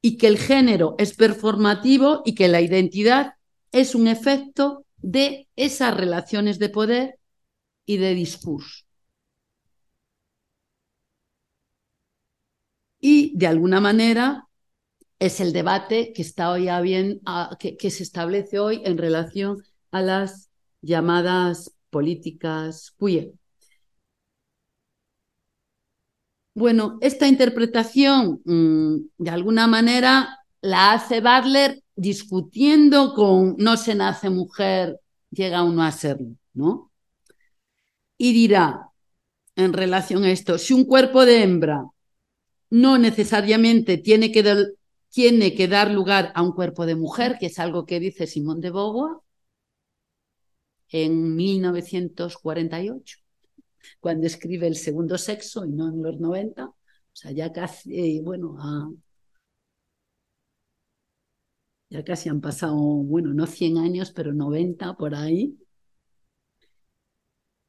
Y 0.00 0.16
que 0.16 0.28
el 0.28 0.38
género 0.38 0.96
es 0.98 1.14
performativo 1.14 2.22
y 2.24 2.34
que 2.34 2.48
la 2.48 2.62
identidad 2.62 3.34
es 3.70 3.94
un 3.94 4.08
efecto 4.08 4.86
de 4.96 5.46
esas 5.56 5.94
relaciones 5.94 6.58
de 6.58 6.68
poder 6.70 7.18
y 7.84 7.98
de 7.98 8.14
discurso. 8.14 8.84
Y 12.98 13.36
de 13.36 13.46
alguna 13.46 13.80
manera 13.80 14.48
es 15.26 15.40
el 15.40 15.52
debate 15.52 16.12
que, 16.12 16.22
está 16.22 16.50
hoy 16.50 16.68
bien, 16.82 17.20
que, 17.58 17.76
que 17.76 17.90
se 17.90 18.02
establece 18.02 18.58
hoy 18.58 18.82
en 18.84 18.98
relación 18.98 19.62
a 19.90 20.02
las 20.02 20.50
llamadas 20.82 21.72
políticas 21.90 22.94
queer. 22.98 23.32
Bueno, 26.54 26.98
esta 27.00 27.26
interpretación 27.26 28.40
mm, 28.44 28.96
de 29.18 29.30
alguna 29.30 29.66
manera 29.66 30.38
la 30.60 30.92
hace 30.92 31.20
Butler 31.20 31.82
discutiendo 31.96 33.12
con 33.14 33.56
no 33.58 33.76
se 33.76 33.94
nace 33.94 34.30
mujer, 34.30 35.00
llega 35.30 35.64
uno 35.64 35.82
a 35.82 35.90
serlo, 35.90 36.36
¿no? 36.52 36.92
y 38.18 38.32
dirá 38.32 38.88
en 39.56 39.72
relación 39.72 40.24
a 40.24 40.30
esto, 40.30 40.58
si 40.58 40.74
un 40.74 40.84
cuerpo 40.84 41.24
de 41.24 41.42
hembra 41.42 41.84
no 42.70 42.98
necesariamente 42.98 43.98
tiene 43.98 44.32
que, 44.32 44.42
tiene 45.14 45.54
que 45.54 45.68
dar 45.68 45.92
lugar 45.92 46.32
a 46.34 46.42
un 46.42 46.52
cuerpo 46.52 46.86
de 46.86 46.96
mujer, 46.96 47.36
que 47.38 47.46
es 47.46 47.60
algo 47.60 47.86
que 47.86 48.00
dice 48.00 48.26
Simón 48.26 48.60
de 48.60 48.70
Beauvoir 48.70 49.18
en 50.88 51.36
1948, 51.36 53.18
cuando 54.00 54.26
escribe 54.26 54.66
El 54.66 54.76
segundo 54.76 55.16
sexo 55.18 55.64
y 55.66 55.70
no 55.70 55.88
en 55.88 56.02
los 56.02 56.18
90, 56.18 56.66
o 56.66 56.76
sea, 57.12 57.30
ya 57.30 57.52
casi, 57.52 58.20
bueno, 58.22 58.56
ya 61.90 62.02
casi 62.04 62.28
han 62.28 62.40
pasado, 62.40 62.76
bueno, 62.76 63.32
no 63.32 63.46
100 63.46 63.78
años, 63.78 64.10
pero 64.10 64.32
90 64.34 64.96
por 64.96 65.14
ahí. 65.14 65.56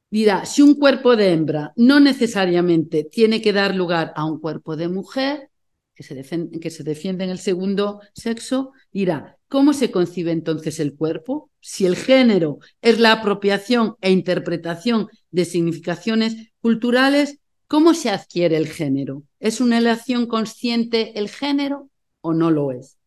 Dirá, 0.09 0.45
si 0.45 0.63
un 0.63 0.75
cuerpo 0.75 1.15
de 1.15 1.31
hembra 1.31 1.73
no 1.75 1.99
necesariamente 1.99 3.03
tiene 3.03 3.39
que 3.41 3.53
dar 3.53 3.75
lugar 3.75 4.13
a 4.15 4.25
un 4.25 4.39
cuerpo 4.39 4.75
de 4.75 4.87
mujer, 4.87 5.51
que 5.95 6.03
se, 6.03 6.83
defiende, 6.83 7.23
en 7.23 7.29
el 7.29 7.39
segundo 7.39 8.01
sexo, 8.13 8.73
dirá, 8.91 9.37
¿cómo 9.47 9.73
se 9.73 9.91
concibe 9.91 10.31
entonces 10.31 10.79
el 10.81 10.93
cuerpo? 10.93 11.49
Si 11.61 11.85
el 11.85 11.95
género 11.95 12.59
es 12.81 12.99
la 12.99 13.13
apropiación 13.13 13.95
e 14.01 14.11
interpretación 14.11 15.07
de 15.31 15.45
significaciones 15.45 16.51
culturales, 16.59 17.39
¿cómo 17.67 17.93
se 17.93 18.09
adquiere 18.09 18.57
el 18.57 18.67
género? 18.67 19.23
¿Es 19.39 19.61
una 19.61 19.77
elección 19.77 20.27
consciente 20.27 21.17
el 21.17 21.29
género 21.29 21.89
o 22.21 22.33
no 22.33 22.51
lo 22.51 22.71
es? 22.71 22.97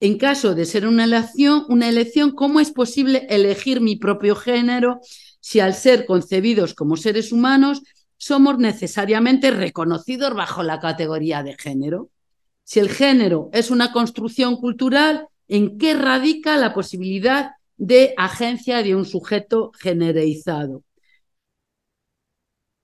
En 0.00 0.18
caso 0.18 0.54
de 0.54 0.66
ser 0.66 0.86
una 0.86 1.04
elección, 1.04 1.64
una 1.68 1.88
elección, 1.88 2.32
¿cómo 2.32 2.60
es 2.60 2.70
posible 2.70 3.26
elegir 3.30 3.80
mi 3.80 3.96
propio 3.96 4.36
género 4.36 5.00
si 5.40 5.60
al 5.60 5.74
ser 5.74 6.04
concebidos 6.04 6.74
como 6.74 6.96
seres 6.96 7.32
humanos 7.32 7.82
somos 8.18 8.58
necesariamente 8.58 9.50
reconocidos 9.50 10.34
bajo 10.34 10.62
la 10.62 10.78
categoría 10.78 11.42
de 11.42 11.54
género? 11.54 12.10
Si 12.68 12.80
el 12.80 12.90
género 12.90 13.48
es 13.54 13.70
una 13.70 13.92
construcción 13.92 14.56
cultural, 14.56 15.26
¿en 15.48 15.78
qué 15.78 15.94
radica 15.94 16.58
la 16.58 16.74
posibilidad 16.74 17.52
de 17.78 18.12
agencia 18.18 18.82
de 18.82 18.94
un 18.94 19.06
sujeto 19.06 19.72
generalizado? 19.80 20.82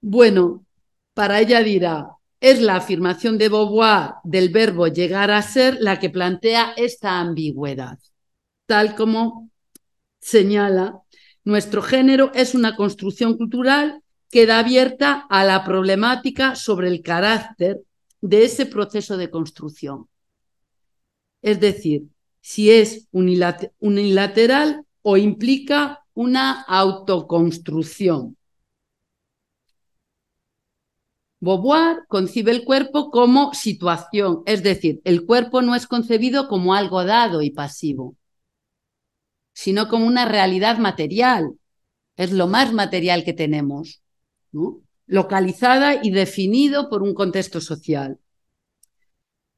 Bueno, 0.01 0.65
para 1.13 1.39
ella 1.39 1.63
dirá, 1.63 2.13
es 2.41 2.63
la 2.63 2.77
afirmación 2.77 3.37
de 3.37 3.51
Beauvoir 3.51 4.13
del 4.25 4.49
verbo 4.49 4.87
llegar 4.87 5.31
a 5.31 5.43
ser 5.43 5.77
la 5.79 5.99
que 5.99 6.09
plantea 6.09 6.73
esta 6.79 7.21
ambigüedad. 7.21 7.99
Tal 8.65 8.97
como 8.97 9.51
señala, 10.19 11.03
nuestro 11.45 11.83
género 11.83 12.33
es 12.33 12.55
una 12.55 12.75
construcción 12.75 13.37
cultural 13.37 14.03
que 14.31 14.47
da 14.47 14.61
abierta 14.61 15.27
a 15.29 15.45
la 15.45 15.63
problemática 15.63 16.55
sobre 16.55 16.89
el 16.89 17.03
carácter 17.03 17.83
de 18.25 18.45
ese 18.45 18.65
proceso 18.65 19.19
de 19.19 19.31
construcción. 19.31 20.09
Es 21.43 21.61
decir, 21.61 22.09
si 22.41 22.71
es 22.71 23.07
unilateral 23.13 24.87
o 25.03 25.19
implica 25.19 26.07
una 26.15 26.63
autoconstrucción. 26.63 28.39
Beauvoir 31.41 32.07
concibe 32.09 32.53
el 32.53 32.65
cuerpo 32.65 33.11
como 33.11 33.53
situación, 33.53 34.43
es 34.47 34.63
decir, 34.63 35.03
el 35.05 35.27
cuerpo 35.27 35.61
no 35.61 35.75
es 35.75 35.87
concebido 35.87 36.49
como 36.49 36.75
algo 36.75 37.05
dado 37.05 37.43
y 37.43 37.51
pasivo, 37.51 38.17
sino 39.53 39.89
como 39.89 40.07
una 40.07 40.25
realidad 40.25 40.79
material. 40.79 41.59
Es 42.17 42.33
lo 42.33 42.47
más 42.47 42.73
material 42.73 43.23
que 43.23 43.35
tenemos. 43.35 44.03
¿no? 44.51 44.84
Localizada 45.07 46.01
y 46.03 46.11
definido 46.11 46.89
por 46.89 47.03
un 47.03 47.15
contexto 47.15 47.61
social. 47.61 48.19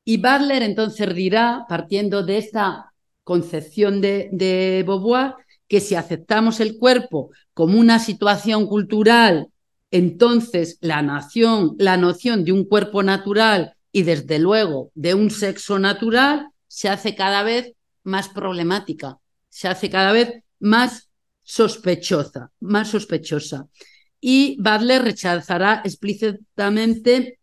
Y 0.04 0.18
Butler 0.18 0.62
entonces 0.62 1.14
dirá, 1.14 1.66
partiendo 1.68 2.22
de 2.22 2.38
esta 2.38 2.92
concepción 3.24 4.00
de, 4.00 4.84
Beauvoir, 4.86 5.34
que 5.66 5.80
si 5.80 5.96
aceptamos 5.96 6.60
el 6.60 6.78
cuerpo 6.78 7.30
como 7.52 7.78
una 7.78 7.98
situación 7.98 8.66
cultural, 8.66 9.48
entonces 9.90 10.78
la, 10.80 11.02
nación, 11.02 11.74
la 11.78 11.96
noción 11.96 12.44
de 12.44 12.52
un 12.52 12.64
cuerpo 12.64 13.02
natural 13.02 13.74
y 13.90 14.04
desde 14.04 14.38
luego 14.38 14.90
de 14.94 15.14
un 15.14 15.30
sexo 15.30 15.78
natural 15.78 16.50
se 16.68 16.88
hace 16.88 17.16
cada 17.16 17.42
vez 17.42 17.72
más 18.04 18.28
problemática, 18.28 19.18
se 19.48 19.66
hace 19.66 19.90
cada 19.90 20.12
vez 20.12 20.32
más 20.60 21.08
sospechosa, 21.42 22.52
más 22.60 22.90
sospechosa 22.90 23.66
y 24.28 24.56
Butler 24.58 25.02
rechazará 25.02 25.82
explícitamente 25.84 27.38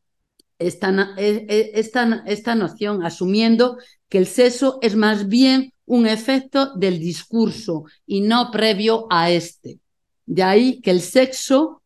esta, 0.60 1.14
e, 1.18 1.46
e, 1.48 1.72
esta, 1.76 2.26
esta 2.28 2.56
noción, 2.56 3.06
asumiendo 3.06 3.78
que 4.10 4.18
el 4.18 4.28
sexo 4.28 4.80
es 4.82 4.94
más 4.98 5.30
bien 5.30 5.72
un 5.86 6.06
efecto 6.08 6.76
del 6.76 7.00
discurso 7.00 7.86
y 8.06 8.20
no 8.20 8.52
previo 8.52 9.08
a 9.10 9.32
este. 9.32 9.80
De 10.26 10.44
ahí 10.44 10.82
que 10.82 10.92
el 10.92 11.00
sexo 11.00 11.82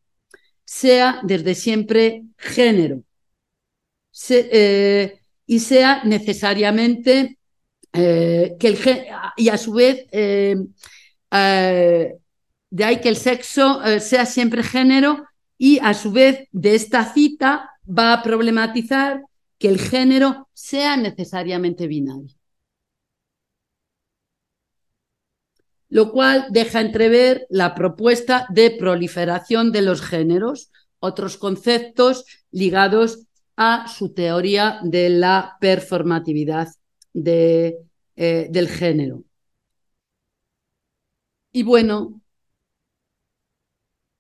sea 0.65 1.21
desde 1.23 1.53
siempre 1.53 2.23
género 2.35 3.03
eh, 4.31 5.21
y 5.45 5.59
sea 5.59 6.03
necesariamente 6.05 7.37
eh, 7.93 8.55
que 8.59 8.67
el 8.67 8.79
y 9.37 9.49
a 9.49 9.57
su 9.59 9.73
vez 9.73 10.07
eh, 10.11 10.55
de 12.69 12.83
ahí 12.83 13.01
que 13.01 13.09
el 13.09 13.17
sexo 13.17 13.83
eh, 13.83 13.99
sea 13.99 14.25
siempre 14.25 14.63
género 14.63 15.25
y 15.57 15.79
a 15.79 15.93
su 15.93 16.11
vez 16.11 16.47
de 16.51 16.75
esta 16.75 17.13
cita 17.13 17.71
va 17.87 18.13
a 18.13 18.23
problematizar 18.23 19.21
que 19.57 19.69
el 19.69 19.79
género 19.79 20.49
sea 20.53 20.97
necesariamente 20.97 21.87
binario. 21.87 22.35
Lo 25.89 26.11
cual 26.11 26.47
deja 26.49 26.81
entrever 26.81 27.47
la 27.49 27.73
propuesta 27.73 28.45
de 28.49 28.71
proliferación 28.71 29.71
de 29.71 29.81
los 29.81 30.01
géneros, 30.01 30.69
otros 30.99 31.37
conceptos 31.37 32.25
ligados 32.51 33.27
a 33.55 33.87
su 33.87 34.13
teoría 34.13 34.79
de 34.83 35.09
la 35.09 35.57
performatividad 35.61 36.67
de, 37.13 37.77
eh, 38.15 38.47
del 38.51 38.67
género. 38.67 39.23
Y 41.51 41.63
bueno, 41.63 42.21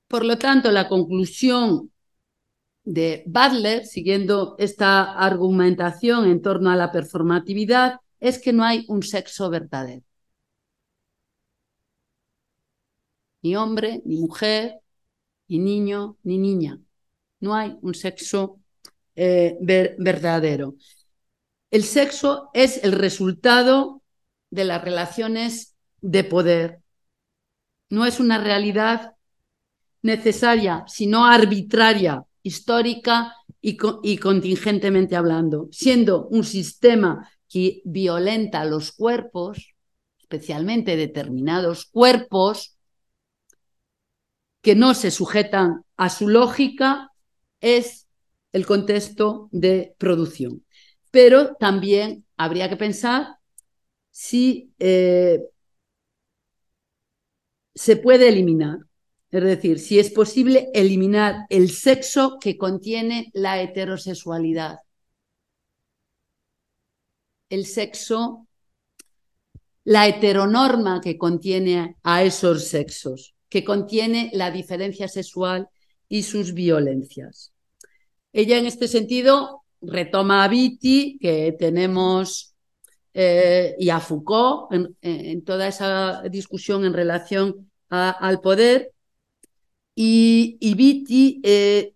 por 0.07 0.25
lo 0.25 0.37
tanto, 0.37 0.71
la 0.71 0.87
conclusión 0.87 1.91
de 2.83 3.23
Butler, 3.27 3.85
siguiendo 3.85 4.55
esta 4.59 5.13
argumentación 5.13 6.29
en 6.29 6.41
torno 6.41 6.69
a 6.71 6.75
la 6.77 6.91
performatividad, 6.91 7.99
es 8.19 8.39
que 8.39 8.53
no 8.53 8.63
hay 8.63 8.85
un 8.87 9.03
sexo 9.03 9.49
verdadero. 9.49 10.03
Ni 13.41 13.55
hombre, 13.55 14.01
ni 14.05 14.17
mujer, 14.17 14.79
ni 15.47 15.59
niño, 15.59 16.17
ni 16.23 16.37
niña. 16.37 16.79
No 17.39 17.55
hay 17.55 17.77
un 17.81 17.93
sexo 17.93 18.59
eh, 19.15 19.57
verdadero. 19.59 20.75
El 21.69 21.83
sexo 21.83 22.49
es 22.53 22.83
el 22.83 22.93
resultado 22.93 24.01
de 24.49 24.63
las 24.63 24.81
relaciones 24.81 25.75
de 26.01 26.23
poder. 26.23 26.81
No 27.89 28.05
es 28.05 28.19
una 28.21 28.37
realidad 28.41 29.16
necesaria, 30.01 30.83
sino 30.87 31.25
arbitraria, 31.25 32.23
histórica 32.43 33.33
y, 33.61 33.77
y 34.03 34.17
contingentemente 34.17 35.15
hablando, 35.15 35.67
siendo 35.71 36.27
un 36.27 36.43
sistema 36.43 37.29
que 37.49 37.81
violenta 37.85 38.65
los 38.65 38.91
cuerpos, 38.91 39.75
especialmente 40.19 40.95
determinados 40.95 41.85
cuerpos, 41.85 42.77
que 44.61 44.75
no 44.75 44.93
se 44.93 45.11
sujetan 45.11 45.83
a 45.95 46.09
su 46.09 46.27
lógica, 46.27 47.11
es 47.61 48.07
el 48.51 48.65
contexto 48.65 49.49
de 49.51 49.95
producción. 49.97 50.65
Pero 51.11 51.55
también 51.55 52.25
habría 52.35 52.69
que 52.69 52.75
pensar 52.75 53.37
si 54.11 54.73
eh, 54.79 55.39
se 57.75 57.95
puede 57.95 58.29
eliminar 58.29 58.79
es 59.39 59.57
decir, 59.57 59.79
si 59.79 59.99
es 59.99 60.09
posible 60.09 60.69
eliminar 60.73 61.45
el 61.49 61.69
sexo 61.69 62.37
que 62.39 62.57
contiene 62.57 63.29
la 63.33 63.61
heterosexualidad. 63.61 64.79
El 67.49 67.65
sexo, 67.65 68.47
la 69.83 70.07
heteronorma 70.07 71.01
que 71.01 71.17
contiene 71.17 71.95
a 72.03 72.23
esos 72.23 72.67
sexos, 72.67 73.35
que 73.49 73.63
contiene 73.63 74.29
la 74.33 74.51
diferencia 74.51 75.07
sexual 75.07 75.69
y 76.09 76.23
sus 76.23 76.53
violencias. 76.53 77.53
Ella 78.33 78.57
en 78.57 78.65
este 78.65 78.87
sentido 78.87 79.63
retoma 79.81 80.43
a 80.43 80.47
Vitti, 80.47 81.17
que 81.19 81.55
tenemos, 81.57 82.53
eh, 83.13 83.75
y 83.79 83.89
a 83.89 83.99
Foucault, 83.99 84.71
en, 85.01 85.43
toda 85.43 85.67
esa 85.67 86.21
discusión 86.23 86.85
en 86.85 86.93
relación 86.93 87.71
al 87.89 88.41
poder, 88.41 88.91
y, 89.99 90.57
y 90.59 91.41
eh, 91.43 91.95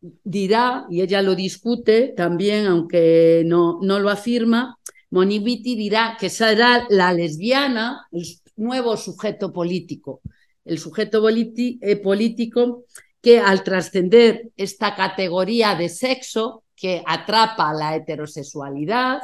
dirá, 0.00 0.86
y 0.88 1.00
ella 1.00 1.22
lo 1.22 1.34
discute 1.34 2.14
también, 2.16 2.66
aunque 2.66 3.42
no, 3.46 3.80
no 3.82 3.98
lo 3.98 4.10
afirma, 4.10 4.78
Moni 5.10 5.40
Vitti 5.40 5.74
dirá 5.74 6.16
que 6.20 6.30
será 6.30 6.86
la 6.88 7.12
lesbiana 7.12 8.06
el 8.12 8.24
nuevo 8.54 8.96
sujeto 8.96 9.52
político, 9.52 10.20
el 10.64 10.78
sujeto 10.78 11.28
eh, 11.28 11.96
político 11.96 12.84
que 13.20 13.40
al 13.40 13.64
trascender 13.64 14.52
esta 14.56 14.94
categoría 14.94 15.74
de 15.74 15.88
sexo 15.88 16.62
que 16.76 17.02
atrapa 17.04 17.72
la 17.72 17.96
heterosexualidad, 17.96 19.20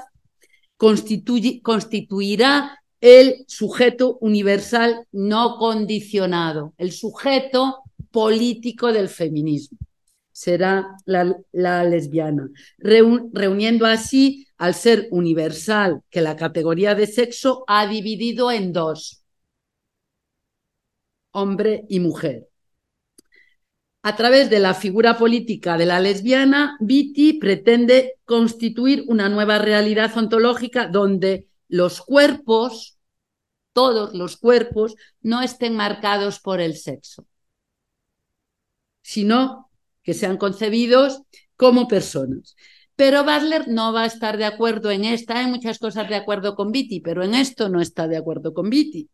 constituirá 0.77 2.81
el 3.01 3.45
sujeto 3.47 4.19
universal 4.21 5.07
no 5.13 5.57
condicionado, 5.59 6.75
el 6.79 6.93
sujeto 6.93 7.83
político 8.11 8.93
del 8.93 9.09
feminismo. 9.09 9.79
Será 10.33 10.87
la, 11.07 11.85
lesbiana, 11.85 12.49
reuniendo 12.79 13.87
así 13.87 14.47
al 14.59 14.75
ser 14.75 15.09
universal 15.11 16.03
que 16.11 16.21
la 16.21 16.37
categoría 16.37 16.95
de 16.95 17.07
sexo 17.07 17.65
ha 17.67 17.87
dividido 17.87 18.51
en 18.51 18.73
dos, 18.73 19.23
hombre 21.33 21.85
y 21.89 22.01
mujer. 22.01 22.49
A 24.03 24.15
través 24.15 24.51
de 24.51 24.61
la 24.61 24.75
figura 24.75 25.19
política 25.19 25.77
de 25.77 25.87
la 25.87 26.01
lesbiana, 26.01 26.77
Vitti 26.81 27.35
pretende 27.35 28.15
constituir 28.25 29.05
una 29.09 29.29
nueva 29.29 29.59
realidad 29.59 30.17
ontológica 30.17 30.87
donde 30.87 31.49
los 31.69 32.01
cuerpos, 32.01 32.99
todos 33.73 34.15
los 34.15 34.37
cuerpos, 34.37 34.95
no 35.21 35.43
estén 35.43 35.75
marcados 35.77 36.41
por 36.41 36.61
el 36.61 36.77
sexo, 36.77 37.27
sino 39.03 39.71
que 40.03 40.15
sean 40.15 40.37
concebidos 40.37 41.23
como 41.57 41.89
personas. 41.89 42.57
Pero 42.97 43.25
Butler 43.25 43.69
no 43.69 43.93
va 43.93 44.05
a 44.05 44.07
estar 44.07 44.37
de 44.39 44.47
acuerdo 44.47 44.91
en 44.91 45.05
esta, 45.05 45.39
hay 45.39 45.47
muchas 45.51 45.79
cosas 45.79 46.09
de 46.09 46.15
acuerdo 46.17 46.55
con 46.57 46.73
Vitti, 46.73 47.01
pero 47.01 47.23
en 47.23 47.35
esto 47.35 47.69
no 47.69 47.81
está 47.81 48.09
de 48.09 48.17
acuerdo 48.17 48.55
con 48.55 48.71
Vitti. 48.71 49.11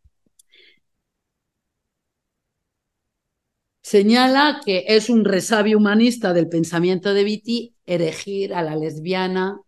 señala 3.83 4.61
que 4.65 4.85
es 4.87 5.09
un 5.09 5.25
resabio 5.25 5.77
humanista 5.77 6.33
del 6.33 6.49
pensamiento 6.49 7.13
de 7.13 7.23
Vitti 7.23 7.75
erigir 7.85 8.53
a 8.55 8.63
la 8.63 8.75
lesbiana 8.75 9.59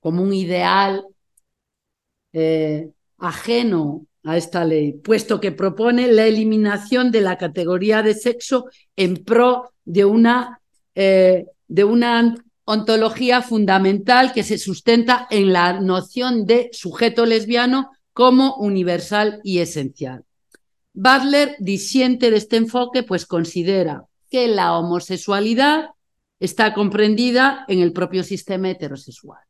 como 0.00 0.22
un 0.22 0.34
ideal 0.34 1.06
eh, 2.34 2.90
ajeno 3.18 4.06
a 4.24 4.36
esta 4.36 4.64
ley, 4.64 4.92
puesto 4.92 5.40
que 5.40 5.52
propone 5.52 6.08
la 6.08 6.26
eliminación 6.26 7.12
de 7.12 7.20
la 7.20 7.38
categoría 7.38 8.02
de 8.02 8.14
sexo 8.14 8.66
en 8.96 9.22
pro 9.22 9.70
de 9.84 10.04
una, 10.04 10.60
eh, 10.96 11.46
de 11.68 11.84
una 11.84 12.34
ontología 12.64 13.40
fundamental 13.40 14.32
que 14.32 14.42
se 14.42 14.58
sustenta 14.58 15.28
en 15.30 15.52
la 15.52 15.80
noción 15.80 16.44
de 16.44 16.70
sujeto 16.72 17.24
lesbiano 17.24 17.92
como 18.12 18.56
universal 18.56 19.40
y 19.44 19.60
esencial. 19.60 20.24
Butler 20.92 21.54
disiente 21.60 22.32
de 22.32 22.38
este 22.38 22.56
enfoque, 22.56 23.04
pues 23.04 23.26
considera 23.26 24.06
que 24.28 24.48
la 24.48 24.76
homosexualidad 24.76 25.90
está 26.40 26.74
comprendida 26.74 27.64
en 27.68 27.80
el 27.80 27.92
propio 27.92 28.24
sistema 28.24 28.70
heterosexual 28.70 29.44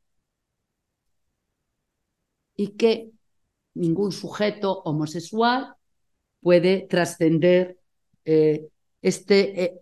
y 2.56 2.76
que 2.76 3.10
ningún 3.74 4.12
sujeto 4.12 4.82
homosexual 4.84 5.74
puede 6.40 6.86
trascender 6.88 7.78
eh, 8.24 8.68
este, 9.02 9.64
eh, 9.64 9.80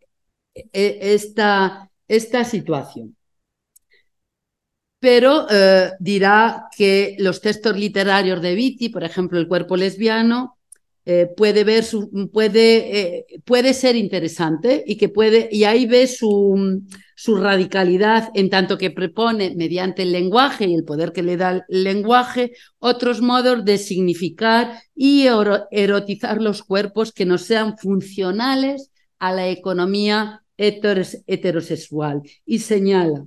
eh, 0.54 0.98
esta, 1.02 1.90
esta, 2.08 2.44
situación. 2.44 3.16
Pero 4.98 5.46
dirá 5.98 6.68
que 6.76 7.16
los 7.18 7.40
textos 7.40 7.76
literarios 7.76 8.40
de 8.40 8.54
Vitti, 8.54 8.88
por 8.88 9.02
ejemplo, 9.02 9.38
El 9.38 9.48
cuerpo 9.48 9.76
lesbiano, 9.76 10.58
eh, 11.04 11.28
puede 11.36 11.64
ver 11.64 11.82
su, 11.82 12.30
puede, 12.32 13.00
eh, 13.00 13.26
puede 13.44 13.74
ser 13.74 13.96
interesante 13.96 14.84
y 14.86 14.96
que 14.96 15.08
puede, 15.08 15.48
y 15.50 15.64
ahí 15.64 15.86
ve 15.86 16.06
su, 16.06 16.82
su 17.16 17.36
radicalidad 17.36 18.30
en 18.34 18.50
tanto 18.50 18.78
que 18.78 18.90
propone 18.90 19.54
mediante 19.56 20.02
el 20.02 20.12
lenguaje 20.12 20.66
y 20.66 20.74
el 20.74 20.84
poder 20.84 21.12
que 21.12 21.22
le 21.22 21.36
da 21.36 21.64
el 21.68 21.84
lenguaje 21.84 22.52
otros 22.78 23.20
modos 23.20 23.64
de 23.64 23.78
significar 23.78 24.80
y 24.94 25.26
erotizar 25.70 26.40
los 26.40 26.62
cuerpos 26.62 27.12
que 27.12 27.24
no 27.24 27.38
sean 27.38 27.76
funcionales 27.78 28.90
a 29.18 29.32
la 29.32 29.48
economía 29.48 30.44
heterosexual. 30.56 32.22
Y 32.44 32.60
señala 32.60 33.26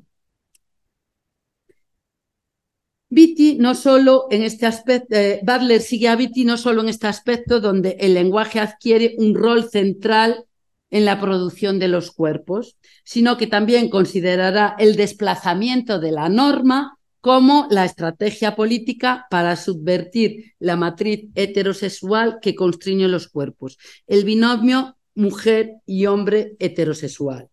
Vitti 3.16 3.56
no 3.58 3.76
solo 3.76 4.28
en 4.30 4.44
este 4.44 4.66
aspecto, 4.66 5.16
eh, 5.16 5.40
Butler 5.42 5.82
sigue 5.82 6.10
a 6.10 6.18
Vitti 6.18 6.44
no 6.44 6.58
solo 6.58 6.82
en 6.82 6.90
este 6.90 7.08
aspecto 7.08 7.62
donde 7.62 7.96
el 8.02 8.14
lenguaje 8.14 8.60
adquiere 8.60 9.16
un 9.18 9.34
rol 9.34 9.70
central 9.70 10.44
en 10.92 11.06
la 11.06 11.18
producción 11.22 11.80
de 11.80 11.88
los 11.88 12.12
cuerpos, 12.12 12.76
sino 13.06 13.38
que 13.38 13.48
también 13.48 13.90
considerará 13.90 14.76
el 14.80 14.98
desplazamiento 14.98 16.00
de 16.00 16.12
la 16.12 16.28
norma 16.28 16.98
como 17.22 17.68
la 17.72 17.86
estrategia 17.86 18.54
política 18.54 19.28
para 19.30 19.56
subvertir 19.56 20.54
la 20.60 20.76
matriz 20.76 21.30
heterosexual 21.36 22.40
que 22.42 22.54
constriñe 22.54 23.08
los 23.08 23.30
cuerpos, 23.30 23.78
el 24.08 24.26
binomio 24.26 24.98
mujer 25.14 25.76
y 25.86 26.06
hombre 26.08 26.58
heterosexual. 26.60 27.50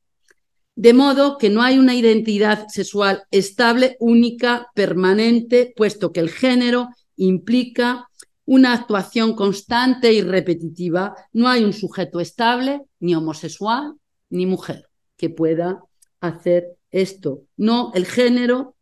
De 0.75 0.95
modo 0.95 1.37
que 1.37 1.51
no 1.51 1.63
hay 1.63 1.79
una 1.79 1.95
identidad 1.95 2.67
sexual 2.69 3.25
estable, 3.31 3.97
única, 4.01 4.69
permanente, 4.75 5.73
puesto 5.77 6.13
que 6.13 6.21
el 6.21 6.31
género 6.31 6.89
implica 7.17 8.09
una 8.45 8.73
actuación 8.73 9.35
constante 9.35 10.13
y 10.13 10.23
repetitiva. 10.23 11.15
No 11.33 11.49
hay 11.49 11.65
un 11.65 11.73
sujeto 11.73 12.21
estable, 12.21 12.81
ni 13.01 13.15
homosexual, 13.15 13.95
ni 14.31 14.47
mujer, 14.47 14.89
que 15.17 15.31
pueda 15.31 15.83
hacer 16.21 16.77
esto. 16.91 17.43
No 17.57 17.93
el 17.95 18.07
género, 18.07 18.75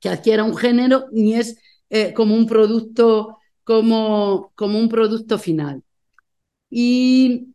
que 0.00 0.08
adquiera 0.08 0.44
un 0.44 0.56
género, 0.56 1.06
ni 1.12 1.34
es 1.34 1.58
eh, 1.90 2.12
como 2.14 2.34
un 2.34 2.46
producto, 2.46 3.38
como, 3.64 4.52
como 4.54 4.78
un 4.78 4.88
producto 4.88 5.38
final. 5.38 5.82
Y 6.70 7.53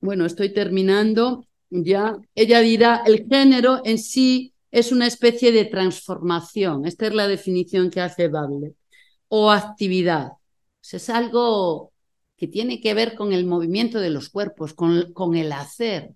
bueno, 0.00 0.26
estoy 0.26 0.52
terminando 0.52 1.46
ya. 1.70 2.16
Ella 2.34 2.60
dirá, 2.60 3.02
el 3.06 3.26
género 3.28 3.80
en 3.84 3.98
sí 3.98 4.54
es 4.70 4.92
una 4.92 5.06
especie 5.06 5.52
de 5.52 5.64
transformación. 5.64 6.86
Esta 6.86 7.06
es 7.06 7.14
la 7.14 7.28
definición 7.28 7.90
que 7.90 8.00
hace 8.00 8.28
Bable. 8.28 8.74
O 9.28 9.50
actividad. 9.50 10.32
es 10.82 11.10
algo 11.10 11.92
que 12.36 12.46
tiene 12.48 12.80
que 12.80 12.94
ver 12.94 13.14
con 13.14 13.32
el 13.32 13.46
movimiento 13.46 13.98
de 14.00 14.10
los 14.10 14.28
cuerpos, 14.28 14.74
con 14.74 15.34
el 15.36 15.52
hacer, 15.52 16.14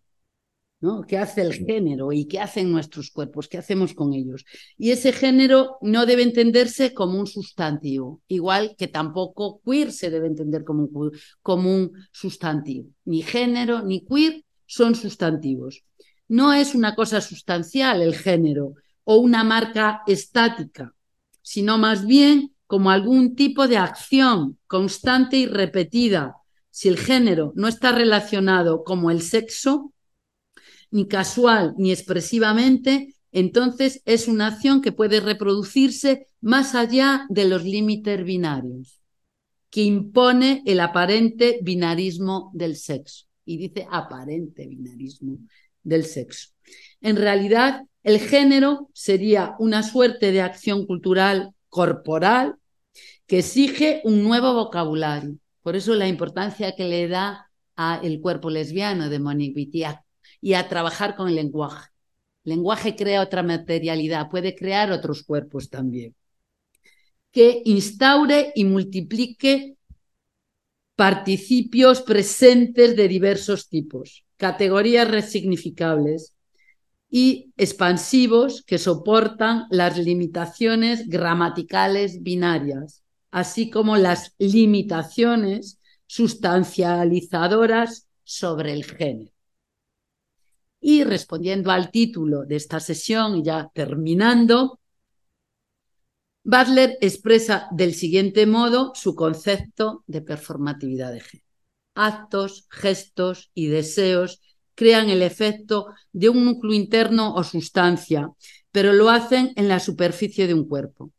¿no? 0.80 1.02
¿Qué 1.02 1.18
hace 1.18 1.42
el 1.42 1.52
género 1.52 2.12
y 2.12 2.26
qué 2.26 2.40
hacen 2.40 2.72
nuestros 2.72 3.10
cuerpos? 3.10 3.48
¿Qué 3.48 3.58
hacemos 3.58 3.94
con 3.94 4.14
ellos? 4.14 4.44
Y 4.78 4.90
ese 4.90 5.12
género 5.12 5.76
no 5.82 6.06
debe 6.06 6.22
entenderse 6.22 6.94
como 6.94 7.18
un 7.18 7.26
sustantivo, 7.26 8.22
igual 8.28 8.74
que 8.78 8.88
tampoco 8.88 9.60
queer 9.64 9.92
se 9.92 10.10
debe 10.10 10.26
entender 10.26 10.64
como 10.64 10.84
un, 10.84 11.12
como 11.42 11.74
un 11.74 11.92
sustantivo. 12.12 12.88
Ni 13.04 13.22
género 13.22 13.82
ni 13.82 14.04
queer 14.04 14.44
son 14.66 14.94
sustantivos. 14.94 15.84
No 16.28 16.52
es 16.52 16.74
una 16.74 16.94
cosa 16.94 17.20
sustancial 17.20 18.00
el 18.00 18.14
género 18.14 18.74
o 19.04 19.16
una 19.16 19.44
marca 19.44 20.02
estática, 20.06 20.94
sino 21.42 21.76
más 21.76 22.06
bien 22.06 22.54
como 22.66 22.90
algún 22.90 23.34
tipo 23.34 23.66
de 23.66 23.76
acción 23.76 24.56
constante 24.66 25.36
y 25.36 25.46
repetida. 25.46 26.36
Si 26.70 26.88
el 26.88 26.96
género 26.96 27.52
no 27.56 27.66
está 27.66 27.90
relacionado 27.90 28.84
como 28.84 29.10
el 29.10 29.22
sexo, 29.22 29.92
ni 30.90 31.06
casual 31.06 31.74
ni 31.78 31.92
expresivamente, 31.92 33.14
entonces 33.32 34.02
es 34.04 34.28
una 34.28 34.48
acción 34.48 34.82
que 34.82 34.92
puede 34.92 35.20
reproducirse 35.20 36.28
más 36.40 36.74
allá 36.74 37.26
de 37.28 37.44
los 37.46 37.64
límites 37.64 38.24
binarios, 38.24 39.00
que 39.70 39.82
impone 39.82 40.62
el 40.66 40.80
aparente 40.80 41.60
binarismo 41.62 42.50
del 42.54 42.76
sexo. 42.76 43.26
Y 43.44 43.56
dice 43.56 43.86
aparente 43.90 44.66
binarismo 44.66 45.38
del 45.82 46.04
sexo. 46.04 46.50
En 47.00 47.16
realidad, 47.16 47.84
el 48.02 48.18
género 48.18 48.88
sería 48.92 49.54
una 49.58 49.82
suerte 49.82 50.32
de 50.32 50.42
acción 50.42 50.86
cultural 50.86 51.54
corporal 51.68 52.56
que 53.26 53.38
exige 53.38 54.00
un 54.04 54.22
nuevo 54.24 54.54
vocabulario. 54.54 55.36
Por 55.62 55.76
eso 55.76 55.94
la 55.94 56.08
importancia 56.08 56.74
que 56.74 56.84
le 56.84 57.08
da 57.08 57.50
a 57.76 58.00
el 58.02 58.20
cuerpo 58.20 58.50
lesbiano 58.50 59.08
de 59.08 59.18
Monique 59.18 59.56
Wittig 59.56 60.00
y 60.40 60.54
a 60.54 60.68
trabajar 60.68 61.16
con 61.16 61.28
el 61.28 61.34
lenguaje. 61.34 61.90
El 62.44 62.50
lenguaje 62.50 62.96
crea 62.96 63.22
otra 63.22 63.42
materialidad, 63.42 64.30
puede 64.30 64.54
crear 64.54 64.90
otros 64.92 65.22
cuerpos 65.22 65.68
también. 65.68 66.14
Que 67.30 67.62
instaure 67.64 68.52
y 68.54 68.64
multiplique 68.64 69.76
participios 70.96 72.02
presentes 72.02 72.96
de 72.96 73.08
diversos 73.08 73.68
tipos, 73.68 74.24
categorías 74.36 75.10
resignificables 75.10 76.34
y 77.08 77.52
expansivos 77.56 78.62
que 78.62 78.78
soportan 78.78 79.64
las 79.70 79.98
limitaciones 79.98 81.08
gramaticales 81.08 82.22
binarias, 82.22 83.02
así 83.30 83.70
como 83.70 83.96
las 83.96 84.34
limitaciones 84.38 85.80
sustancializadoras 86.06 88.08
sobre 88.24 88.72
el 88.72 88.84
género. 88.84 89.32
Y 90.80 91.04
respondiendo 91.04 91.70
al 91.70 91.90
título 91.90 92.44
de 92.44 92.56
esta 92.56 92.80
sesión, 92.80 93.36
y 93.36 93.42
ya 93.42 93.70
terminando, 93.74 94.80
Butler 96.42 96.96
expresa 97.00 97.68
del 97.70 97.94
siguiente 97.94 98.46
modo 98.46 98.92
su 98.94 99.14
concepto 99.14 100.04
de 100.06 100.22
performatividad 100.22 101.12
de 101.12 101.20
género. 101.20 101.46
actos, 101.94 102.66
gestos 102.70 103.50
y 103.52 103.66
deseos 103.66 104.40
crean 104.74 105.10
el 105.10 105.20
efecto 105.20 105.88
de 106.12 106.30
un 106.30 106.46
núcleo 106.46 106.72
interno 106.72 107.34
o 107.34 107.44
sustancia, 107.44 108.30
pero 108.72 108.94
lo 108.94 109.10
hacen 109.10 109.52
en 109.56 109.68
la 109.68 109.80
superficie 109.80 110.46
de 110.46 110.54
un 110.54 110.66
cuerpo. 110.66 111.12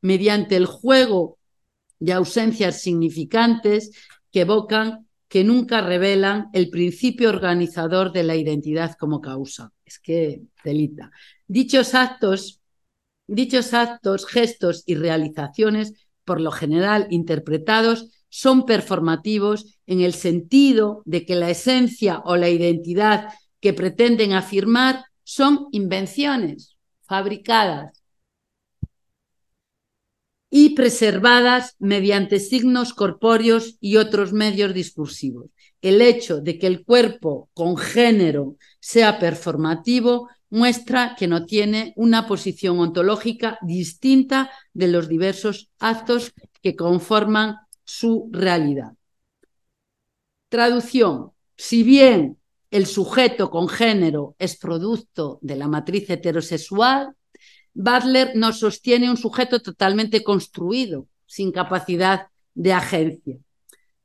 Mediante 0.00 0.56
el 0.56 0.66
juego 0.66 1.38
de 2.00 2.12
ausencias 2.14 2.80
significantes 2.82 3.92
que 4.32 4.40
evocan, 4.40 5.06
que 5.32 5.44
nunca 5.44 5.80
revelan 5.80 6.50
el 6.52 6.68
principio 6.68 7.30
organizador 7.30 8.12
de 8.12 8.22
la 8.22 8.36
identidad 8.36 8.96
como 8.98 9.22
causa. 9.22 9.72
Es 9.82 9.98
que 9.98 10.42
delita. 10.62 11.10
Dichos 11.46 11.94
actos, 11.94 12.60
dichos 13.26 13.72
actos, 13.72 14.26
gestos 14.26 14.82
y 14.84 14.94
realizaciones, 14.94 15.94
por 16.26 16.38
lo 16.38 16.50
general 16.50 17.06
interpretados, 17.08 18.10
son 18.28 18.66
performativos 18.66 19.78
en 19.86 20.02
el 20.02 20.12
sentido 20.12 21.00
de 21.06 21.24
que 21.24 21.34
la 21.34 21.48
esencia 21.48 22.18
o 22.26 22.36
la 22.36 22.50
identidad 22.50 23.30
que 23.58 23.72
pretenden 23.72 24.34
afirmar 24.34 25.06
son 25.24 25.68
invenciones 25.72 26.76
fabricadas 27.04 28.01
y 30.54 30.74
preservadas 30.74 31.76
mediante 31.78 32.38
signos 32.38 32.92
corpóreos 32.92 33.78
y 33.80 33.96
otros 33.96 34.34
medios 34.34 34.74
discursivos. 34.74 35.46
El 35.80 36.02
hecho 36.02 36.42
de 36.42 36.58
que 36.58 36.66
el 36.66 36.84
cuerpo 36.84 37.48
con 37.54 37.78
género 37.78 38.56
sea 38.78 39.18
performativo 39.18 40.28
muestra 40.50 41.16
que 41.18 41.26
no 41.26 41.46
tiene 41.46 41.94
una 41.96 42.26
posición 42.26 42.80
ontológica 42.80 43.58
distinta 43.62 44.50
de 44.74 44.88
los 44.88 45.08
diversos 45.08 45.70
actos 45.78 46.34
que 46.60 46.76
conforman 46.76 47.56
su 47.82 48.28
realidad. 48.30 48.92
Traducción. 50.50 51.30
Si 51.56 51.82
bien 51.82 52.36
el 52.70 52.84
sujeto 52.84 53.50
con 53.50 53.68
género 53.68 54.36
es 54.38 54.58
producto 54.58 55.38
de 55.40 55.56
la 55.56 55.66
matriz 55.66 56.10
heterosexual, 56.10 57.16
Butler 57.74 58.32
nos 58.34 58.58
sostiene 58.58 59.10
un 59.10 59.16
sujeto 59.16 59.60
totalmente 59.60 60.22
construido, 60.22 61.06
sin 61.26 61.52
capacidad 61.52 62.28
de 62.54 62.72
agencia. 62.72 63.38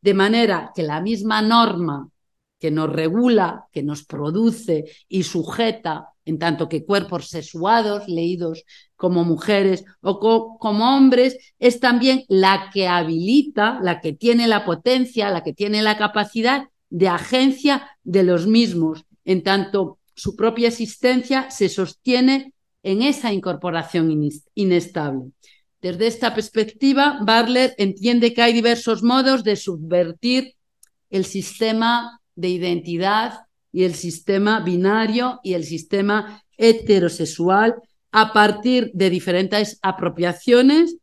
De 0.02 0.14
manera 0.14 0.72
que 0.74 0.84
la 0.84 1.02
misma 1.02 1.42
norma 1.42 2.10
que 2.60 2.72
nos 2.72 2.90
regula, 2.90 3.68
que 3.72 3.84
nos 3.84 4.04
produce 4.04 4.86
y 5.08 5.24
sujeta, 5.24 6.10
en 6.26 6.40
tanto 6.40 6.68
que 6.68 6.86
cuerpos 6.86 7.30
sexuados, 7.30 8.08
leídos 8.08 8.64
como 8.96 9.24
mujeres 9.24 9.86
o 10.02 10.58
como 10.58 10.96
hombres, 10.96 11.38
es 11.60 11.80
también 11.80 12.24
la 12.28 12.70
que 12.74 12.88
habilita, 12.88 13.80
la 13.82 14.02
que 14.02 14.14
tiene 14.14 14.48
la 14.48 14.66
potencia, 14.66 15.30
la 15.30 15.44
que 15.44 15.54
tiene 15.54 15.82
la 15.82 15.98
capacidad 15.98 16.68
de 16.90 17.10
agencia 17.10 17.90
de 18.04 18.24
los 18.24 18.48
mismos, 18.48 19.06
en 19.26 19.44
tanto 19.44 20.00
su 20.16 20.36
propia 20.36 20.70
existencia 20.70 21.50
se 21.52 21.70
sostiene 21.70 22.54
en 22.88 23.02
esa 23.02 23.34
incorporación 23.34 24.30
inestable. 24.56 25.34
Desde 25.82 26.08
esta 26.08 26.34
perspectiva, 26.34 27.20
Barler 27.22 27.76
entiende 27.78 28.34
que 28.34 28.42
hay 28.42 28.54
diversos 28.54 29.04
modos 29.04 29.44
de 29.44 29.58
subvertir 29.58 30.56
el 31.10 31.26
sistema 31.26 32.22
de 32.36 32.48
identidad 32.48 33.42
y 33.74 33.84
el 33.84 33.94
sistema 33.94 34.62
binario 34.62 35.42
y 35.44 35.56
el 35.56 35.66
sistema 35.66 36.42
heterosexual 36.58 37.76
a 38.14 38.32
partir 38.32 38.92
de 38.94 39.10
diferentes 39.10 39.80
apropiaciones, 39.82 40.96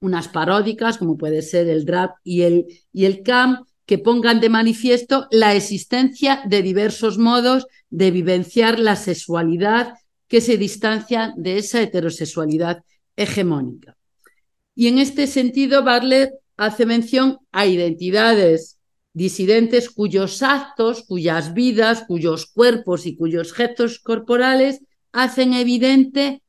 unas 0.00 0.28
paródicas, 0.28 0.98
como 0.98 1.16
puede 1.16 1.42
ser 1.42 1.68
el 1.68 1.84
rap 1.84 2.12
y 2.22 2.42
el, 2.42 2.64
y 2.92 3.06
el 3.06 3.24
camp, 3.24 3.66
que 3.86 3.98
pongan 3.98 4.38
de 4.38 4.50
manifiesto 4.50 5.26
la 5.32 5.56
existencia 5.56 6.42
de 6.46 6.62
diversos 6.62 7.18
modos 7.18 7.66
de 7.90 8.12
vivenciar 8.12 8.78
la 8.78 8.94
sexualidad 8.94 9.94
que 10.28 10.40
se 10.40 10.56
distancian 10.56 11.34
de 11.36 11.58
esa 11.58 11.80
heterosexualidad 11.80 12.82
hegemónica. 13.16 13.96
Y 14.74 14.88
en 14.88 14.98
este 14.98 15.26
sentido, 15.26 15.82
Bartlett 15.82 16.32
hace 16.56 16.86
mención 16.86 17.38
a 17.52 17.66
identidades 17.66 18.78
disidentes 19.12 19.88
cuyos 19.88 20.42
actos, 20.42 21.02
cuyas 21.02 21.54
vidas, 21.54 22.04
cuyos 22.06 22.46
cuerpos 22.46 23.06
y 23.06 23.16
cuyos 23.16 23.54
gestos 23.54 23.98
corporales 23.98 24.82
hacen 25.12 25.54
evidente 25.54 26.42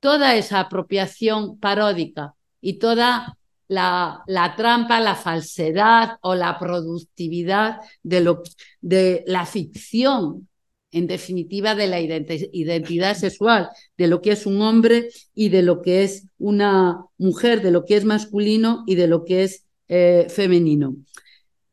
toda 0.00 0.36
esa 0.36 0.60
apropiación 0.60 1.58
paródica 1.58 2.34
y 2.60 2.74
toda 2.74 3.38
la, 3.68 4.54
trampa, 4.56 5.00
la 5.00 5.14
falsedad 5.14 6.18
o 6.20 6.34
la 6.34 6.58
productividad 6.58 7.78
de 8.02 9.24
la 9.26 9.46
ficción, 9.46 10.48
en 10.96 11.06
definitiva, 11.06 11.74
de 11.74 11.88
la 11.88 12.00
identidad 12.00 13.14
sexual, 13.14 13.68
de 13.98 14.06
lo 14.06 14.22
que 14.22 14.32
es 14.32 14.46
un 14.46 14.62
hombre 14.62 15.10
y 15.34 15.50
de 15.50 15.60
lo 15.60 15.82
que 15.82 16.04
es 16.04 16.26
una 16.38 17.04
mujer, 17.18 17.60
de 17.60 17.70
lo 17.70 17.84
que 17.84 17.96
es 17.96 18.04
masculino 18.06 18.82
y 18.86 18.94
de 18.94 19.06
lo 19.06 19.26
que 19.26 19.42
es 19.42 19.66
eh, 19.88 20.26
femenino. 20.30 20.96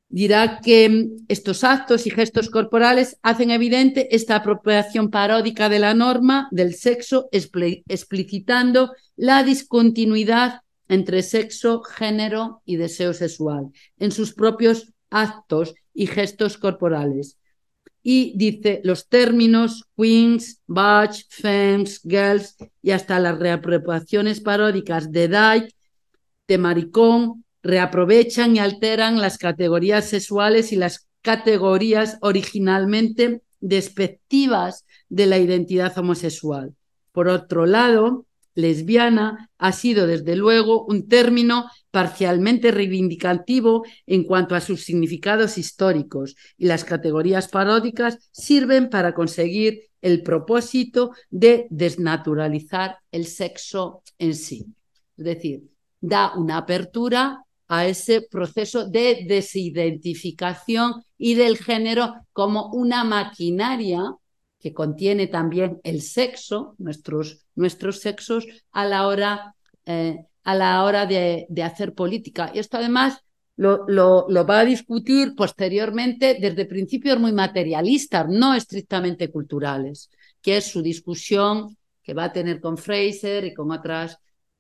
Dirá 0.10 0.60
que 0.62 1.08
estos 1.30 1.64
actos 1.64 2.06
y 2.06 2.10
gestos 2.10 2.50
corporales 2.50 3.18
hacen 3.24 3.50
evidente 3.50 4.14
esta 4.14 4.36
apropiación 4.36 5.10
paródica 5.10 5.70
de 5.70 5.80
la 5.80 5.94
norma 5.94 6.50
del 6.52 6.76
sexo, 6.76 7.30
explicitando 7.32 8.92
la 9.16 9.44
discontinuidad 9.44 10.60
entre 10.90 11.24
sexo, 11.24 11.82
género 11.82 12.62
y 12.66 12.76
deseo 12.76 13.14
sexual 13.14 13.72
en 13.98 14.12
sus 14.12 14.34
propios 14.34 14.92
actos 15.10 15.74
y 15.94 16.08
gestos 16.08 16.58
corporales. 16.58 17.38
Y 18.04 18.34
dice 18.36 18.82
los 18.84 19.08
términos 19.08 19.86
queens, 19.96 20.62
butch, 20.68 21.24
femmes, 21.30 22.02
girls 22.04 22.56
y 22.82 22.92
hasta 22.92 23.20
las 23.20 23.40
reapropiaciones 23.40 24.42
paródicas 24.42 25.12
de 25.12 25.30
dyke, 25.30 25.74
de 26.48 26.58
maricón, 26.58 27.46
reaprovechan 27.64 28.58
y 28.58 28.60
alteran 28.60 29.22
las 29.22 29.38
categorías 29.38 30.10
sexuales 30.10 30.74
y 30.74 30.76
las 30.76 31.08
categorías 31.22 32.18
originalmente 32.22 33.42
despectivas 33.62 34.86
de 35.08 35.26
la 35.26 35.38
identidad 35.38 35.98
homosexual. 35.98 36.76
Por 37.14 37.30
otro 37.30 37.66
lado, 37.66 38.26
lesbiana 38.56 39.50
ha 39.58 39.72
sido 39.72 40.08
desde 40.08 40.36
luego 40.36 40.86
un 40.86 41.08
término 41.08 41.70
parcialmente 41.92 42.72
reivindicativo 42.72 43.84
en 44.06 44.24
cuanto 44.24 44.56
a 44.56 44.62
sus 44.62 44.84
significados 44.84 45.58
históricos 45.58 46.36
y 46.58 46.66
las 46.66 46.84
categorías 46.84 47.48
paródicas 47.48 48.18
sirven 48.32 48.90
para 48.90 49.14
conseguir 49.14 49.90
el 50.02 50.22
propósito 50.22 51.12
de 51.30 51.68
desnaturalizar 51.70 52.98
el 53.12 53.26
sexo 53.26 54.04
en 54.20 54.36
sí. 54.36 54.66
Es 55.18 55.26
decir, 55.26 55.64
da 56.02 56.34
una 56.36 56.58
apertura 56.58 57.46
a 57.68 57.88
ese 57.88 58.22
proceso 58.22 58.90
de 58.90 59.26
desidentificación 59.28 61.04
y 61.18 61.36
del 61.36 61.58
género 61.58 62.14
como 62.34 62.70
una 62.74 63.04
maquinaria 63.04 64.04
que 64.64 64.74
contiene 64.74 65.28
también 65.28 65.82
el 65.84 66.02
sexo, 66.02 66.76
nuestros, 66.78 67.46
nuestros 67.54 68.00
sexos, 68.00 68.48
a 68.72 68.86
la 68.86 69.08
hora, 69.08 69.56
eh, 69.86 70.26
a 70.46 70.56
la 70.56 70.86
hora 70.86 71.06
de, 71.06 71.48
hacer 71.62 71.94
política. 71.94 72.50
Y 72.54 72.60
esto 72.60 72.78
además 72.78 73.20
lo, 73.58 73.86
lo, 73.90 74.46
va 74.48 74.62
a 74.62 74.66
discutir 74.66 75.36
posteriormente 75.36 76.38
desde 76.40 76.66
principios 76.66 77.20
muy 77.20 77.34
materialistas, 77.34 78.26
no 78.30 78.56
estrictamente 78.56 79.30
culturales, 79.30 80.10
que 80.42 80.56
es 80.56 80.66
su 80.72 80.82
discusión 80.82 81.78
que 82.02 82.14
va 82.14 82.26
a 82.26 82.34
tener 82.34 82.62
con 82.62 82.78
Fraser 82.78 83.44
y 83.44 83.54
con 83.54 83.70
otras, 83.70 84.18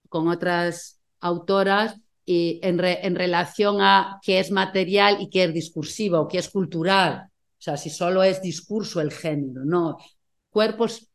con 0.09 0.27
otras 0.27 0.99
autoras 1.21 1.95
y 2.25 2.59
en, 2.61 2.83
en, 2.83 3.15
relación 3.15 3.79
a 3.79 4.19
qué 4.21 4.39
es 4.39 4.51
material 4.51 5.21
y 5.21 5.29
qué 5.29 5.45
es 5.45 5.53
discursivo, 5.53 6.27
qué 6.27 6.39
es 6.39 6.49
cultural. 6.49 7.29
Sea, 7.63 7.77
si 7.77 7.89
solo 7.89 8.23
es 8.23 8.41
discurso 8.41 8.99
el 8.99 9.09
género, 9.09 9.63
no. 9.63 9.97
Cuerpos 10.49 11.09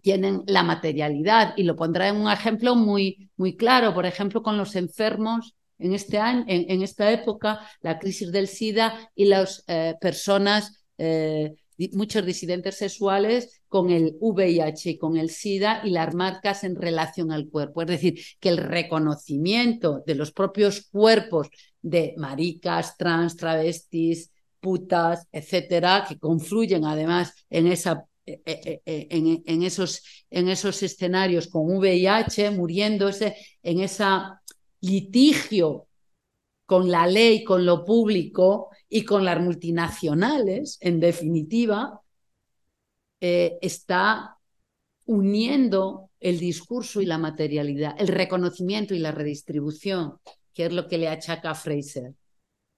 tienen 0.00 0.44
la 0.46 0.62
materialidad 0.62 1.52
y 1.56 1.64
lo 1.64 1.74
pondrá 1.74 2.06
en 2.06 2.14
un 2.14 2.30
ejemplo 2.30 2.76
muy, 2.76 3.28
muy 3.36 3.56
claro, 3.56 3.92
por 3.92 4.06
ejemplo, 4.06 4.40
con 4.40 4.56
los 4.56 4.76
enfermos 4.76 5.56
en, 5.80 5.92
este 5.92 6.18
año, 6.18 6.44
en, 6.46 6.82
esta 6.82 7.10
época, 7.10 7.66
la 7.80 7.98
crisis 7.98 8.30
del 8.30 8.46
SIDA 8.46 9.10
y 9.16 9.24
las 9.24 9.64
eh, 9.66 9.96
personas 10.00 10.84
eh, 10.96 11.56
muchos 11.92 12.24
disidentes 12.24 12.76
sexuales 12.76 13.60
con 13.66 13.90
el 13.90 14.16
VIH 14.20 14.96
con 14.96 15.16
el 15.16 15.28
SIDA 15.28 15.80
y 15.82 15.90
las 15.90 16.14
marcas 16.14 16.62
en 16.62 16.76
relación 16.76 17.32
al 17.32 17.48
cuerpo. 17.48 17.82
Es 17.82 17.88
decir, 17.88 18.20
que 18.38 18.50
el 18.50 18.58
reconocimiento 18.58 20.04
de 20.06 20.14
los 20.14 20.30
propios 20.30 20.88
cuerpos 20.92 21.48
de 21.82 22.14
maricas, 22.16 22.96
trans, 22.96 23.36
travestis, 23.36 24.30
putas, 24.60 25.26
etcétera, 25.32 26.04
que 26.08 26.18
confluyen 26.18 26.84
además 26.84 27.32
en 27.48 27.66
eh, 27.66 27.80
eh, 28.26 28.82
eh, 28.84 29.42
esos, 29.46 30.02
en 30.30 30.48
esos 30.48 30.82
escenarios 30.82 31.48
con 31.48 31.76
VIH, 31.76 32.50
muriéndose 32.50 33.36
en 33.62 33.80
ese 33.80 34.04
litigio 34.80 35.86
con 36.66 36.90
la 36.90 37.06
ley, 37.06 37.42
con 37.42 37.66
lo 37.66 37.84
público 37.84 38.68
y 38.88 39.04
con 39.04 39.24
las 39.24 39.40
multinacionales, 39.40 40.78
en 40.80 41.00
definitiva, 41.00 42.00
está 43.20 44.38
uniendo 45.04 46.10
el 46.20 46.38
discurso 46.38 47.02
y 47.02 47.06
la 47.06 47.18
materialidad, 47.18 47.96
el 47.98 48.08
reconocimiento 48.08 48.94
y 48.94 48.98
la 48.98 49.10
redistribución, 49.10 50.18
que 50.54 50.66
es 50.66 50.72
lo 50.72 50.86
que 50.86 50.98
le 50.98 51.08
achaca 51.08 51.50
a 51.50 51.54
Fraser, 51.54 52.14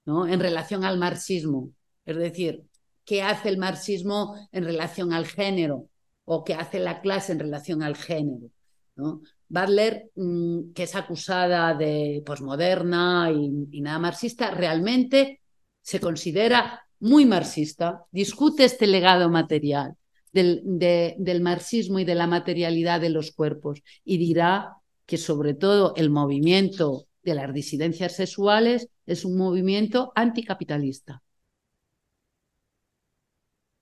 ¿no? 0.05 0.27
en 0.27 0.39
relación 0.39 0.83
al 0.83 0.97
marxismo. 0.97 1.71
Es 2.05 2.17
decir, 2.17 2.63
¿qué 3.05 3.21
hace 3.21 3.49
el 3.49 3.57
marxismo 3.57 4.35
en 4.51 4.65
relación 4.65 5.13
al 5.13 5.25
género? 5.25 5.89
¿O 6.25 6.43
qué 6.43 6.53
hace 6.53 6.79
la 6.79 7.01
clase 7.01 7.33
en 7.33 7.39
relación 7.39 7.83
al 7.83 7.95
género? 7.95 8.49
¿no? 8.95 9.21
Butler, 9.49 10.09
mm, 10.15 10.71
que 10.73 10.83
es 10.83 10.95
acusada 10.95 11.73
de 11.73 12.23
posmoderna 12.25 13.31
y, 13.31 13.81
nada 13.81 13.99
marxista, 13.99 14.51
realmente 14.51 15.41
se 15.81 15.99
considera 15.99 16.81
muy 16.99 17.25
marxista, 17.25 18.05
discute 18.11 18.63
este 18.63 18.87
legado 18.87 19.29
material 19.29 19.95
del, 20.31 20.61
del 20.63 21.41
marxismo 21.41 21.99
y 21.99 22.05
de 22.05 22.15
la 22.15 22.27
materialidad 22.27 23.01
de 23.01 23.09
los 23.09 23.31
cuerpos 23.31 23.81
y 24.03 24.17
dirá 24.17 24.77
que 25.05 25.17
sobre 25.17 25.53
todo 25.53 25.93
el 25.97 26.09
movimiento 26.09 27.05
de 27.23 27.35
las 27.35 27.53
disidencias 27.53 28.15
sexuales 28.15 28.89
es 29.05 29.25
un 29.25 29.37
movimiento 29.37 30.11
anticapitalista, 30.15 31.23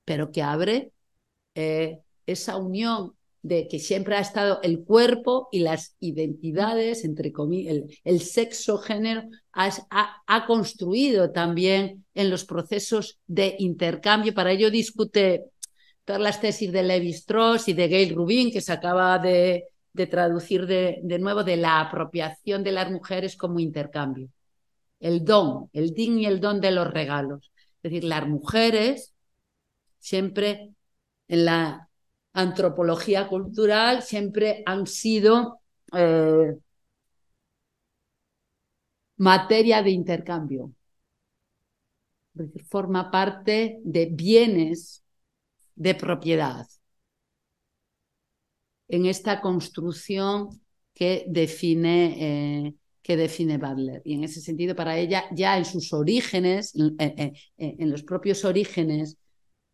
pero 0.06 0.32
que 0.32 0.42
abre 0.42 0.92
eh, 1.56 2.00
esa 2.26 2.58
unión 2.58 3.16
de 3.44 3.68
que 3.68 3.80
siempre 3.80 4.16
ha 4.16 4.20
estado 4.20 4.60
el 4.62 4.84
cuerpo 4.84 5.50
y 5.52 5.60
las 5.62 5.96
identidades, 6.00 7.04
entre 7.04 7.32
comillas, 7.32 7.76
el, 8.04 8.22
sexo, 8.22 8.78
género, 8.78 9.24
ha, 9.52 10.46
construido 10.46 11.32
también 11.32 12.06
en 12.14 12.30
los 12.30 12.46
procesos 12.46 13.20
de 13.26 13.56
intercambio. 13.58 14.34
Para 14.34 14.52
ello 14.52 14.70
discute 14.70 15.46
todas 16.06 16.22
las 16.22 16.40
tesis 16.40 16.72
de 16.72 16.84
Levi 16.84 17.10
Strauss 17.10 17.68
y 17.68 17.74
de 17.74 17.88
Gail 17.88 18.14
Rubin, 18.14 18.52
que 18.52 18.62
se 18.62 18.74
acaba 18.74 19.18
de, 19.18 19.71
traducir 20.08 20.66
de, 20.68 21.00
de, 21.04 21.20
nuevo, 21.20 21.44
de 21.44 21.58
la 21.58 21.80
apropiación 21.82 22.64
de 22.64 22.72
las 22.72 22.90
mujeres 22.92 23.36
como 23.36 23.60
intercambio. 23.60 24.30
El 25.00 25.26
don, 25.26 25.70
el 25.74 25.94
din 25.94 26.20
y 26.20 26.26
el 26.26 26.40
don 26.40 26.62
de 26.62 26.72
los 26.72 26.92
regalos. 26.92 27.52
Es 27.78 27.92
decir, 27.92 28.04
las 28.04 28.28
mujeres 28.28 29.14
siempre 30.00 30.74
en 31.28 31.46
la 31.46 31.90
antropología 32.34 33.28
cultural 33.28 34.04
siempre 34.04 34.64
han 34.66 34.88
sido 34.88 35.62
eh, 35.94 36.56
materia 39.18 39.82
de 39.84 39.92
intercambio. 39.92 40.74
Forma 42.70 43.12
parte 43.12 43.80
de 43.84 44.06
bienes 44.08 45.04
de 45.76 45.96
propiedad 45.96 46.66
en 48.92 49.06
esta 49.06 49.40
construcción 49.40 50.62
que 50.94 51.24
define, 51.28 52.66
eh, 52.68 52.74
que 53.02 53.16
define 53.16 53.58
Butler. 53.58 54.02
Y 54.04 54.16
en 54.16 54.26
ese 54.26 54.42
sentido, 54.42 54.76
para 54.76 54.98
ella, 54.98 55.24
ya 55.32 55.58
en 55.58 55.64
sus 55.64 55.94
orígenes, 55.94 56.74
en, 56.76 57.90
los 57.90 58.04
propios 58.04 58.44
orígenes 58.44 59.18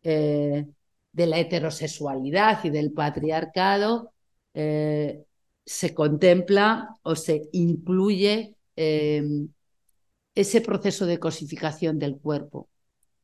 eh, 0.04 0.66
de 1.12 1.26
la 1.26 1.38
heterosexualidad 1.38 2.64
y 2.64 2.70
del 2.70 2.92
patriarcado 2.92 4.12
eh, 4.54 5.24
se 5.66 5.94
contempla 5.94 6.88
o 7.02 7.16
se 7.16 7.42
incluye 7.52 8.54
ese 8.76 10.60
proceso 10.60 11.04
de 11.04 11.18
cosificación 11.18 11.98
del 11.98 12.16
cuerpo 12.16 12.68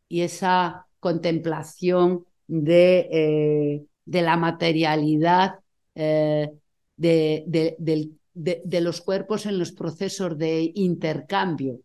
y 0.08 0.22
esa 0.22 0.88
contemplación 0.98 2.26
de, 2.48 3.86
de 4.04 4.22
la 4.22 4.36
materialidad 4.36 5.60
de, 5.94 6.64
de, 6.96 8.80
los 8.80 9.00
cuerpos 9.00 9.46
en 9.46 9.58
los 9.58 9.72
procesos 9.72 10.36
de 10.36 10.72
intercambio 10.74 11.80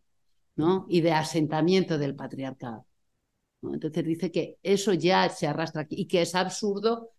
¿no? 0.56 0.86
y 0.90 1.02
de 1.02 1.12
asentamiento 1.12 1.98
del 1.98 2.16
patriarcado. 2.16 2.86
Entonces 3.62 4.06
dice 4.06 4.32
que 4.32 4.58
eso 4.64 4.94
ya 4.94 5.30
se 5.30 5.48
arrastra 5.48 5.82
aquí 5.82 5.96
y 6.00 6.08
que 6.08 6.22
es 6.22 6.34
absurdo 6.34 7.12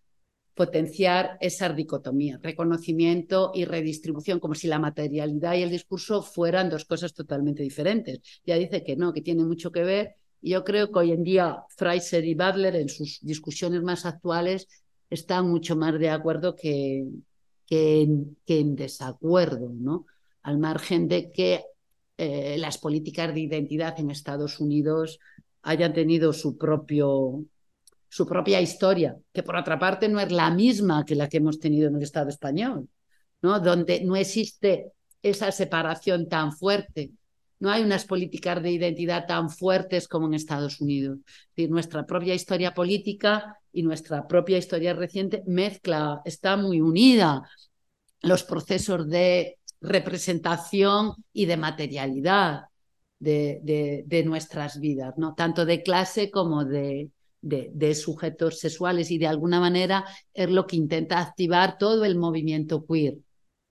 potenciar 0.54 1.38
esa 1.40 1.68
dicotomía, 1.70 2.38
reconocimiento 2.42 3.52
y 3.54 3.64
redistribución, 3.64 4.40
como 4.40 4.54
si 4.54 4.68
la 4.68 4.78
materialidad 4.78 5.54
y 5.54 5.62
el 5.62 5.70
discurso 5.70 6.22
fueran 6.22 6.68
dos 6.68 6.84
cosas 6.84 7.14
totalmente 7.14 7.62
diferentes. 7.62 8.20
Ya 8.44 8.56
dice 8.56 8.82
que 8.84 8.96
no, 8.96 9.12
que 9.12 9.22
tiene 9.22 9.44
mucho 9.44 9.70
que 9.70 9.84
ver. 9.84 10.16
Yo 10.42 10.64
creo 10.64 10.90
que 10.90 10.98
hoy 10.98 11.12
en 11.12 11.22
día 11.22 11.62
Fraser 11.76 12.24
y 12.24 12.34
Butler 12.34 12.76
en 12.76 12.88
sus 12.88 13.20
discusiones 13.22 13.82
más 13.82 14.04
actuales 14.06 14.68
están 15.10 15.50
mucho 15.50 15.76
más 15.76 15.98
de 15.98 16.08
acuerdo 16.08 16.54
que, 16.54 17.04
que, 17.66 18.02
en, 18.46 18.76
desacuerdo, 18.76 19.72
¿no? 19.74 20.06
Al 20.42 20.58
margen 20.58 21.08
de 21.08 21.30
que 21.30 21.64
eh, 22.16 22.56
las 22.58 22.78
políticas 22.78 23.34
de 23.34 23.40
identidad 23.40 23.98
en 23.98 24.10
Estados 24.10 24.60
Unidos 24.60 25.18
hayan 25.62 25.92
tenido 25.92 26.32
su, 26.32 26.56
propio, 26.56 27.44
su 28.08 28.26
propia 28.26 28.60
historia, 28.60 29.16
que 29.32 29.42
por 29.42 29.56
otra 29.56 29.78
parte 29.78 30.08
no 30.08 30.20
es 30.20 30.32
la 30.32 30.50
misma 30.50 31.04
que 31.04 31.14
la 31.14 31.28
que 31.28 31.36
hemos 31.36 31.58
tenido 31.58 31.88
en 31.88 31.96
el 31.96 32.02
Estado 32.02 32.28
español, 32.28 32.88
¿no? 33.42 33.60
donde 33.60 34.02
no 34.04 34.16
existe 34.16 34.92
esa 35.22 35.52
separación 35.52 36.28
tan 36.28 36.52
fuerte. 36.52 37.12
No 37.58 37.70
hay 37.70 37.82
unas 37.82 38.06
políticas 38.06 38.62
de 38.62 38.70
identidad 38.70 39.26
tan 39.26 39.50
fuertes 39.50 40.08
como 40.08 40.26
en 40.26 40.34
Estados 40.34 40.80
Unidos. 40.80 41.18
nuestra 41.56 42.06
propia 42.06 42.34
historia 42.34 42.72
política 42.72 43.59
y 43.72 43.82
nuestra 43.82 44.26
propia 44.26 44.58
historia 44.58 44.94
reciente 44.94 45.42
mezcla, 45.46 46.22
está 46.24 46.56
muy 46.56 46.80
unida 46.80 47.48
los 48.22 48.44
procesos 48.44 49.08
de 49.08 49.58
representación 49.80 51.14
y 51.32 51.46
de 51.46 51.56
materialidad 51.56 52.64
de, 53.18 54.22
nuestras 54.26 54.80
vidas, 54.80 55.14
¿no? 55.16 55.34
tanto 55.34 55.64
de 55.64 55.82
clase 55.82 56.30
como 56.30 56.64
de, 56.64 57.10
de, 57.42 57.94
sujetos 57.94 58.58
sexuales 58.58 59.10
y 59.10 59.18
de 59.18 59.26
alguna 59.26 59.60
manera 59.60 60.04
es 60.32 60.50
lo 60.50 60.66
que 60.66 60.76
intenta 60.76 61.20
activar 61.20 61.78
todo 61.78 62.04
el 62.04 62.16
movimiento 62.16 62.84
queer, 62.86 63.18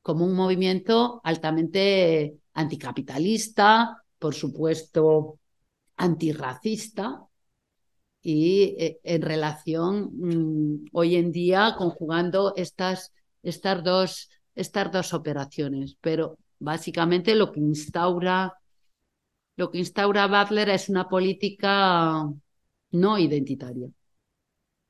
como 0.02 0.26
un 0.26 0.34
movimiento 0.34 1.22
altamente 1.24 2.38
anticapitalista, 2.54 4.04
por 4.18 4.36
supuesto 4.36 5.40
antirracista 5.98 7.29
y 8.22 8.76
eh, 8.80 9.00
en 9.04 9.22
relación 9.22 10.10
mm, 10.14 10.86
hoy 10.94 11.16
en 11.16 11.32
día 11.32 11.76
conjugando 11.78 12.54
estas, 12.56 13.14
estas, 13.44 13.84
dos, 13.84 14.30
estas 14.56 14.92
dos 14.92 15.14
operaciones, 15.14 15.98
pero 16.02 16.38
básicamente 16.60 17.36
lo 17.36 17.52
que 17.52 17.60
instaura 17.60 18.54
lo 19.60 19.70
que 19.72 19.80
instaura 19.80 20.28
Butler 20.28 20.70
es 20.70 20.88
una 20.88 21.10
política 21.10 22.24
no 22.92 23.18
identitaria 23.18 23.90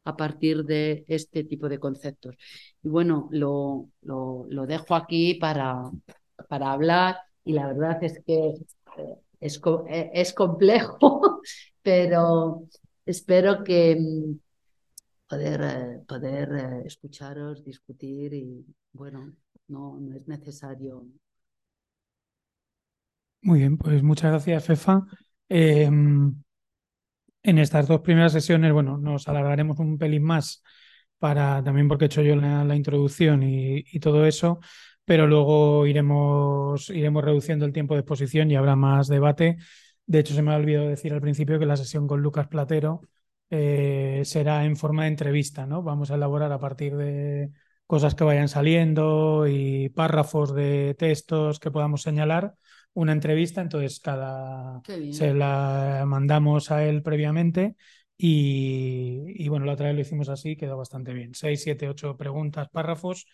a 0.06 0.16
partir 0.16 0.64
de 0.64 1.06
este 1.08 1.44
tipo 1.44 1.68
de 1.68 1.80
conceptos. 1.80 2.36
Y 2.84 2.88
bueno, 2.88 3.30
lo, 3.32 3.90
lo, 4.02 4.66
dejo 4.68 4.94
aquí 4.94 5.34
para, 5.36 5.90
para 6.48 6.72
hablar 6.72 7.18
y 7.44 7.54
la 7.54 7.66
verdad 7.66 8.04
es 8.04 8.22
que 8.24 8.50
eh, 8.98 9.16
es, 9.40 9.60
eh, 9.88 10.12
es 10.14 10.34
complejo, 10.34 11.42
pero 11.82 12.64
espero 13.10 13.64
que 13.64 13.96
mm, 14.00 14.40
poder, 15.28 15.62
eh, 15.62 16.04
poder 16.08 16.84
escucharos, 16.86 17.64
discutir 17.64 18.34
y 18.34 18.66
bueno, 18.92 19.34
no, 19.68 20.00
no 20.00 20.16
es 20.16 20.28
necesario 20.28 21.06
muy 23.42 23.60
bien, 23.60 23.78
pues 23.78 24.04
muchas 24.04 24.32
gracias, 24.32 24.66
Fefa. 24.66 25.06
Em, 25.48 26.36
en 27.44 27.58
estas 27.58 27.88
dos 27.88 28.02
primeras 28.02 28.34
sesiones, 28.34 28.74
bueno, 28.74 28.98
nos 28.98 29.28
alargaremos 29.28 29.80
un 29.80 29.98
pelín 29.98 30.24
más 30.24 30.62
para 31.18 31.64
también 31.64 31.88
porque 31.88 32.06
he 32.06 32.08
hecho 32.08 32.22
yo 32.22 32.36
la, 32.36 32.76
introducción 32.76 33.44
y, 33.44 33.84
todo 34.00 34.26
eso, 34.26 34.60
pero 35.06 35.28
luego 35.28 35.86
iremos, 35.88 36.90
iremos 36.90 37.24
reduciendo 37.24 37.66
el 37.66 37.74
tiempo 37.74 37.94
de 37.94 38.02
exposición 38.02 38.52
y 38.52 38.56
habrá 38.56 38.76
más 38.76 39.08
debate. 39.08 39.58
De 40.10 40.18
hecho, 40.18 40.34
se 40.34 40.42
me 40.42 40.52
ha 40.52 40.56
olvidado 40.56 40.88
decir 40.88 41.14
al 41.14 41.22
principio 41.22 41.60
que 41.60 41.68
la 41.68 41.78
sesión 41.78 42.08
con 42.08 42.24
Lucas 42.24 42.48
Platero 42.48 43.02
eh, 43.52 44.24
será 44.26 44.66
en 44.66 44.76
forma 44.76 45.04
de 45.04 45.10
entrevista, 45.10 45.68
¿no? 45.68 45.84
Vamos 45.84 46.10
a 46.10 46.16
elaborar 46.16 46.52
a 46.52 46.58
partir 46.58 46.96
de 46.96 47.52
cosas 47.86 48.16
que 48.16 48.24
vayan 48.24 48.48
saliendo 48.48 49.46
y 49.48 49.90
párrafos 49.90 50.56
de 50.56 50.96
textos 50.98 51.60
que 51.60 51.70
podamos 51.70 52.02
señalar 52.02 52.56
una 52.94 53.12
entrevista, 53.12 53.62
entonces 53.62 54.00
cada 54.00 54.82
se 55.12 55.36
la 55.36 56.04
mandamos 56.08 56.72
a 56.72 56.84
él 56.84 57.04
previamente 57.04 57.76
y, 58.22 59.48
bueno, 59.48 59.66
la 59.66 59.74
otra 59.74 59.88
vez 59.88 59.96
lo 59.96 60.02
hicimos 60.02 60.28
así, 60.28 60.58
quedó 60.58 60.76
bastante 60.76 61.14
bien. 61.14 61.34
Seis, 61.36 61.64
siete, 61.64 61.88
ocho 61.88 62.18
preguntas, 62.18 62.68
párrafos 62.70 63.28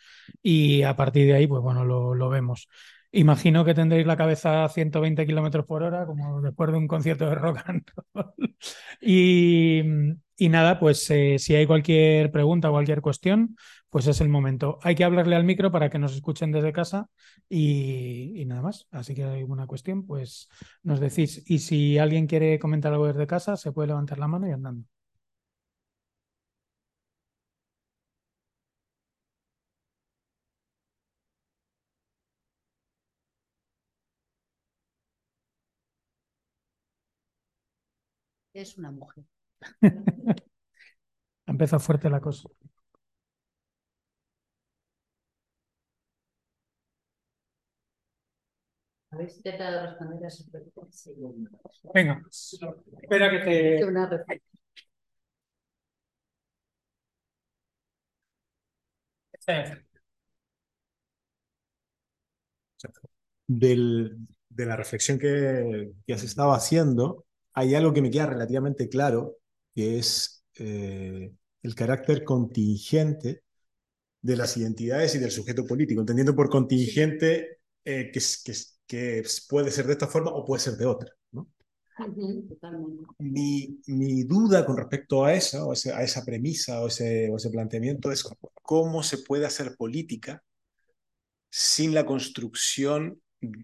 y 0.43 0.83
a 0.83 0.95
partir 0.95 1.25
de 1.25 1.33
ahí, 1.33 1.47
pues 1.47 1.63
bueno, 1.63 1.83
lo, 1.83 2.29
vemos. 2.29 2.69
Imagino 3.15 3.63
que 3.63 3.73
tendréis 3.73 4.05
la 4.05 4.17
cabeza 4.17 4.65
a 4.65 4.69
120 4.69 5.25
kilómetros 5.25 5.65
por 5.65 5.83
hora, 5.83 6.05
como 6.05 6.41
después 6.41 6.69
de 6.69 6.77
un 6.77 6.87
concierto 6.87 7.25
de 7.29 7.35
rock 7.35 7.59
and 7.65 7.83
roll. 8.13 8.33
Y, 10.37 10.49
nada, 10.49 10.79
pues 10.79 11.09
eh, 11.11 11.39
si 11.39 11.55
hay 11.55 11.65
cualquier 11.65 12.29
pregunta 12.29 12.69
o 12.69 12.73
cualquier 12.73 12.99
cuestión, 12.99 13.55
pues 13.89 14.07
es 14.07 14.19
el 14.19 14.27
momento. 14.27 14.79
Hay 14.81 14.95
que 14.95 15.05
hablarle 15.05 15.37
al 15.37 15.45
micro 15.45 15.71
para 15.71 15.89
que 15.89 15.97
nos 15.97 16.13
escuchen 16.13 16.51
desde 16.51 16.73
casa 16.73 17.07
y, 17.47 18.33
y 18.35 18.45
nada 18.45 18.61
más. 18.61 18.85
Así 18.91 19.15
que 19.15 19.23
hay 19.23 19.39
alguna 19.39 19.65
cuestión, 19.65 20.05
pues 20.05 20.49
nos 20.83 20.99
decís. 20.99 21.41
Y 21.49 21.59
si 21.59 21.97
alguien 21.97 22.27
quiere 22.27 22.59
comentar 22.59 22.91
algo 22.91 23.07
desde 23.07 23.27
casa, 23.27 23.55
se 23.55 23.71
puede 23.71 23.87
levantar 23.87 24.19
la 24.19 24.27
mano 24.27 24.45
y 24.47 24.51
andando. 24.51 24.83
Es 38.55 38.75
una 38.79 38.89
mujer. 38.89 39.23
Ha 41.47 41.51
empezado 41.51 41.79
fuerte 41.79 42.07
la 42.09 42.21
cosa. 42.21 42.47
¿Habéis 49.11 49.37
intentado 49.37 49.85
responder 49.87 50.25
a 50.25 50.29
su 50.29 50.49
pregunta? 50.51 50.81
Sí. 50.91 51.11
Venga, 51.93 52.21
espera 53.01 53.31
que 53.31 53.39
te. 53.45 53.85
Una. 53.85 54.09
Del- 63.47 64.17
de 64.49 64.65
la 64.65 64.75
reflexión 64.77 65.19
que, 65.19 65.91
que 66.07 66.13
has 66.13 66.23
estado 66.23 66.53
haciendo, 66.53 67.25
hay 67.55 67.73
algo 67.73 67.93
que 67.93 68.01
me 68.01 68.11
queda 68.11 68.27
relativamente 68.27 68.89
claro, 68.89 69.37
que 69.73 69.97
es 69.97 70.45
eh, 70.59 71.31
el 71.63 71.75
carácter 71.75 72.23
contingente 72.23 73.43
de 74.21 74.35
las 74.35 74.57
identidades 74.57 75.15
y 75.15 75.19
del 75.19 75.31
sujeto 75.31 75.65
político, 75.65 76.01
entendiendo 76.01 76.35
por 76.35 76.49
contingente 76.49 77.59
eh, 77.85 78.11
que, 78.11 79.23
puede 79.49 79.71
ser 79.71 79.87
de 79.87 79.93
esta 79.93 80.07
forma 80.07 80.31
o 80.31 80.43
puede 80.43 80.61
ser 80.61 80.73
de 80.73 80.85
otra, 80.85 81.11
¿no? 81.31 81.49
Totalmente. 81.97 83.05
Mi, 83.19 83.79
mi 83.87 84.23
duda 84.23 84.65
con 84.65 84.75
respecto 84.75 85.23
a 85.23 85.33
eso, 85.33 85.71
a 85.71 86.03
esa 86.03 86.25
premisa 86.25 86.81
o 86.81 86.87
ese, 86.87 87.29
o 87.31 87.37
ese 87.37 87.49
planteamiento 87.49 88.11
es 88.11 88.27
cómo 88.63 89.01
se 89.01 89.19
puede 89.19 89.45
hacer 89.45 89.77
política 89.77 90.43
sin 91.49 91.93
la 91.93 92.05
construcción 92.05 93.21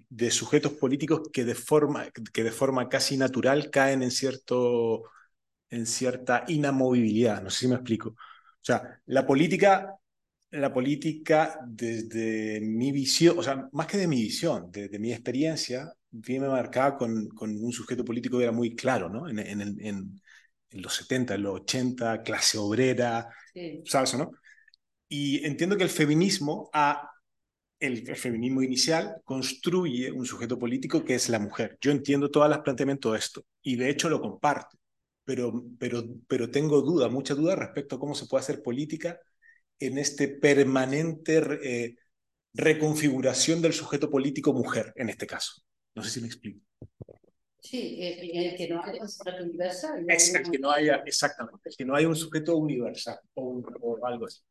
de 0.10 0.32
sujetos 0.32 0.74
políticos 0.74 1.22
que 1.34 1.45
de 1.45 1.56
forma, 1.56 2.10
que 2.34 2.44
de 2.44 2.52
forma 2.52 2.90
casi 2.90 3.18
natural 3.18 3.70
caen 3.72 4.03
en, 4.03 4.12
cierto, 4.12 5.03
en 5.70 5.86
cierta 5.86 6.44
inamovibilidad. 6.48 7.41
No 7.41 7.49
sé 7.49 7.60
si 7.62 7.68
me 7.68 7.76
explico. 7.76 8.10
O 8.12 8.16
sea, 8.64 9.02
la 9.08 9.26
política, 9.26 9.95
la 10.52 10.74
política 10.74 11.60
desde 11.68 12.62
mi 12.62 12.91
visión, 12.91 13.40
o 13.40 13.44
sea, 13.44 13.70
más 13.74 13.88
que 13.88 13.98
de 13.98 14.08
mi 14.08 14.22
visión, 14.22 14.72
de, 14.72 14.90
de 14.90 14.99
mi 14.99 15.12
experiencia, 15.14 15.94
viene 16.12 16.48
marcada 16.49 16.98
con, 16.98 17.28
con 17.30 17.52
un 17.64 17.72
sujeto 17.72 18.06
político 18.06 18.38
que 18.38 18.44
era 18.44 18.52
muy 18.53 18.76
claro, 18.76 19.10
¿no? 19.10 19.30
En, 19.30 19.40
en, 19.40 19.62
en- 19.62 20.22
en 20.72 20.82
los 20.82 20.95
70, 20.95 21.36
en 21.36 21.44
los 21.44 21.56
80, 21.62 22.24
clase 22.24 22.58
obrera, 22.58 23.30
Sí. 23.53 23.86
¿sabes 23.86 24.14
o 24.16 24.18
no? 24.20 24.32
Y 25.10 25.45
entiendo 25.45 25.78
que 25.78 25.84
el 25.84 25.90
feminismo 25.90 26.70
ha 26.74 27.11
el, 27.82 28.10
el 28.10 28.16
feminismo 28.16 28.64
inicial 28.64 29.18
construye 29.26 30.12
un 30.12 30.26
sujeto 30.26 30.58
político 30.60 31.03
que 31.06 31.16
es 31.16 31.30
la 31.30 31.40
mujer. 31.40 31.78
Yo 31.82 31.91
entiendo 31.91 32.32
todos 32.32 32.49
los 32.49 32.60
planteamientos 32.60 33.14
de 33.14 33.20
esto 33.20 33.45
y 33.62 33.76
de 33.78 33.90
hecho 33.90 34.10
lo 34.10 34.22
comparto, 34.22 34.78
pero, 35.26 35.66
pero, 35.80 36.03
pero 36.28 36.52
tengo 36.52 36.82
duda, 36.82 37.10
mucha 37.10 37.36
duda 37.36 37.56
respecto 37.56 37.98
a 37.98 37.99
cómo 37.99 38.16
se 38.16 38.28
puede 38.28 38.41
hacer 38.44 38.64
política 38.64 39.20
en 39.80 39.98
este 39.98 40.30
permanente 40.30 41.41
eh, 41.64 41.95
reconfiguración 42.53 43.62
del 43.62 43.74
sujeto 43.74 44.10
político 44.10 44.53
mujer, 44.53 44.94
en 44.95 45.10
este 45.10 45.28
caso. 45.28 45.64
No 45.95 46.03
sé 46.03 46.12
si 46.12 46.22
me 46.22 46.28
explico. 46.28 46.62
Sí, 47.60 47.98
el 48.02 48.56
que 48.58 48.68
no 48.70 48.84
hay 48.84 48.99
un 48.99 49.08
sujeto 49.08 49.44
universal. 49.44 50.06
Es 50.08 50.34
el 50.34 50.49
que 50.49 50.60
no 50.60 50.72
haya, 50.72 51.03
exactamente, 51.06 51.70
el 51.70 51.76
que 51.78 51.86
no 51.86 51.95
haya 51.95 52.08
un 52.08 52.16
sujeto 52.16 52.58
universal 52.58 53.20
o, 53.36 53.44
un- 53.44 53.66
o 53.82 54.06
algo 54.06 54.26
así. 54.26 54.41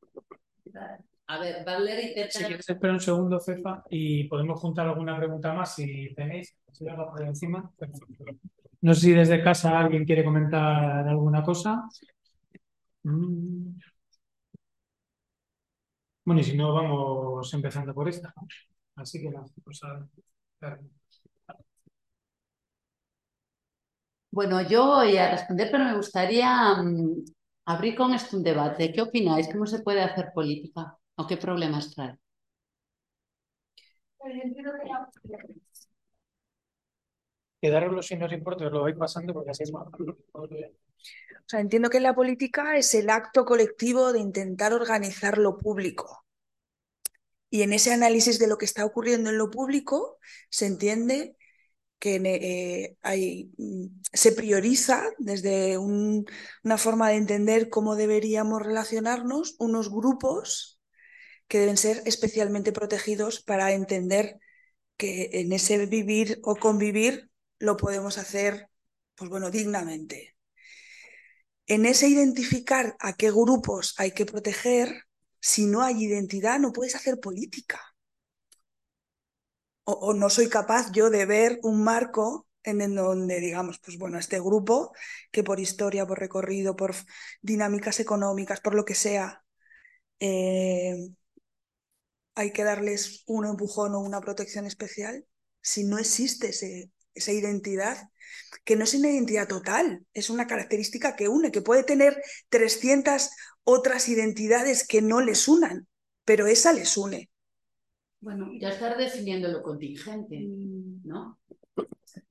una- 0.65 0.99
A 1.31 1.39
ver, 1.39 1.65
Butler 1.65 2.01
Si 2.01 2.09
intenta... 2.09 2.47
quieres, 2.47 2.69
espera 2.69 2.93
un 2.93 3.01
segundo, 3.01 3.39
Cefa, 3.39 3.85
y 3.89 4.25
podemos 4.25 4.59
juntar 4.59 4.89
alguna 4.89 5.17
pregunta 5.17 5.53
más 5.55 5.77
si 5.77 6.13
tenéis. 6.15 6.57
Si 6.73 6.85
por 6.85 7.23
encima. 7.23 7.71
No 8.81 8.95
sé 8.95 9.01
si 9.01 9.13
desde 9.13 9.43
casa 9.43 9.79
alguien 9.79 10.05
quiere 10.05 10.25
comentar 10.25 11.07
alguna 11.07 11.45
cosa. 11.45 11.85
Mm. 13.05 13.79
Bueno, 16.25 16.41
y 16.41 16.45
si 16.45 16.57
no, 16.57 16.75
vamos 16.75 17.53
empezando 17.55 17.95
por 17.95 18.09
esta. 18.09 18.33
¿no? 18.37 18.49
Así 18.97 19.21
que 19.23 19.31
nada, 19.31 19.47
pues 19.65 19.81
a 19.85 20.07
ver. 20.61 20.81
Bueno, 24.33 24.63
yo 24.63 24.87
voy 24.87 25.17
a 25.17 25.31
responder, 25.31 25.69
pero 25.71 25.85
me 25.85 25.97
gustaría 25.97 26.75
mm, 26.83 27.25
abrir 27.67 27.95
con 27.97 28.15
esto 28.15 28.37
un 28.37 28.43
debate. 28.43 28.93
¿Qué 28.93 29.01
opináis? 29.03 29.49
¿Cómo 29.49 29.67
se 29.67 29.81
puede 29.83 30.03
hacer 30.03 30.31
política? 30.35 30.97
¿O 31.21 31.27
qué 31.29 31.37
problemas 31.45 31.85
trae? 31.93 32.13
Quedaroslo 37.63 38.03
si 38.03 38.15
no 38.17 38.27
os 38.29 38.37
importa, 38.39 38.67
os 38.67 38.73
lo 38.75 38.85
vais 38.85 39.01
pasando 39.05 39.35
porque 39.35 39.53
así 39.53 39.63
es 39.65 39.73
más. 39.77 39.87
O 40.39 41.49
sea, 41.51 41.61
entiendo 41.61 41.91
que 41.91 42.01
la 42.01 42.15
política 42.15 42.79
es 42.79 42.95
el 42.95 43.11
acto 43.11 43.45
colectivo 43.45 44.11
de 44.15 44.21
intentar 44.21 44.73
organizar 44.73 45.37
lo 45.37 45.59
público. 45.59 46.25
Y 47.51 47.63
en 47.63 47.73
ese 47.73 47.93
análisis 47.93 48.39
de 48.39 48.47
lo 48.47 48.59
que 48.59 48.65
está 48.65 48.85
ocurriendo 48.85 49.31
en 49.31 49.39
lo 49.39 49.51
público 49.51 50.19
se 50.51 50.67
entiende 50.67 51.37
que 52.01 52.17
eh, 52.17 52.99
hay, 53.03 53.53
se 54.15 54.33
prioriza 54.33 55.05
desde 55.19 55.79
un- 55.79 56.27
una 56.65 56.79
forma 56.79 57.11
de 57.11 57.17
entender 57.17 57.71
cómo 57.71 57.97
deberíamos 57.97 58.63
relacionarnos 58.63 59.57
unos 59.61 59.91
grupos 59.91 60.80
que 61.51 61.59
deben 61.59 61.77
ser 61.77 62.03
especialmente 62.07 62.73
protegidos 62.73 63.43
para 63.43 63.73
entender 63.73 64.39
que 64.97 65.31
en 65.33 65.53
ese 65.53 65.85
vivir 65.87 66.39
o 66.45 66.55
convivir 66.55 67.31
lo 67.59 67.77
podemos 67.77 68.19
hacer, 68.19 68.71
pues 69.17 69.29
bueno, 69.31 69.51
dignamente. 69.51 70.37
En 71.67 71.87
ese 71.87 72.09
identificar 72.09 72.97
a 73.01 73.15
qué 73.15 73.33
grupos 73.33 73.95
hay 73.99 74.13
que 74.13 74.27
proteger, 74.27 75.05
si 75.41 75.67
no 75.67 75.83
hay 75.83 76.05
identidad, 76.05 76.61
no 76.61 76.73
puedes 76.73 76.95
hacer 76.95 77.19
política. 77.19 77.81
O, 79.85 79.93
o 79.93 80.15
no 80.15 80.31
soy 80.31 80.49
capaz 80.49 80.93
yo 80.93 81.11
de 81.11 81.27
ver 81.27 81.59
un 81.65 81.83
marco 81.83 82.47
en, 82.63 82.95
donde, 82.95 83.41
digamos, 83.41 83.81
pues 83.81 83.99
bueno, 83.99 84.19
este 84.19 84.39
grupo 84.39 84.93
que 85.33 85.43
por 85.43 85.59
historia, 85.59 86.07
por 86.07 86.21
recorrido, 86.21 86.77
por 86.77 86.95
dinámicas 87.43 87.99
económicas, 87.99 88.61
por 88.61 88.75
lo 88.75 88.85
que 88.85 88.95
sea, 88.95 89.43
eh, 90.21 91.11
hay 92.35 92.53
que 92.53 92.65
darles 92.65 93.23
un 93.27 93.47
empujón 93.47 93.95
o 93.95 94.01
una 94.01 94.21
protección 94.21 94.67
especial. 94.67 95.25
Si 95.63 95.85
no 95.85 95.99
existe 95.99 96.49
ese- 96.51 96.91
esa 97.15 97.33
identidad, 97.33 98.09
que 98.65 98.77
no 98.77 98.85
es 98.85 98.95
una 98.95 99.11
identidad 99.11 99.49
total, 99.49 100.05
es 100.15 100.31
una 100.31 100.47
característica 100.47 101.17
que 101.17 101.29
une, 101.29 101.51
que 101.53 101.63
puede 101.63 101.85
tener 101.85 102.23
300 102.49 103.31
otras 103.65 104.09
identidades 104.09 104.87
que 104.87 105.03
no 105.03 105.21
les 105.21 105.49
unan, 105.49 105.89
pero 106.25 106.47
esa 106.47 106.73
les 106.73 106.97
une. 106.97 107.31
Bueno, 108.21 108.51
ya 108.61 108.71
estar 108.71 108.97
definiendo 108.99 109.49
lo 109.49 109.63
contingente, 109.63 110.39
¿no? 111.05 111.39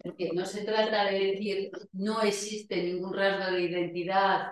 Porque 0.03 0.31
no 0.33 0.45
se 0.45 0.63
trata 0.63 1.05
de 1.05 1.19
decir 1.19 1.71
no 1.93 2.21
existe 2.21 2.83
ningún 2.83 3.13
rasgo 3.13 3.55
de 3.55 3.63
identidad 3.63 4.47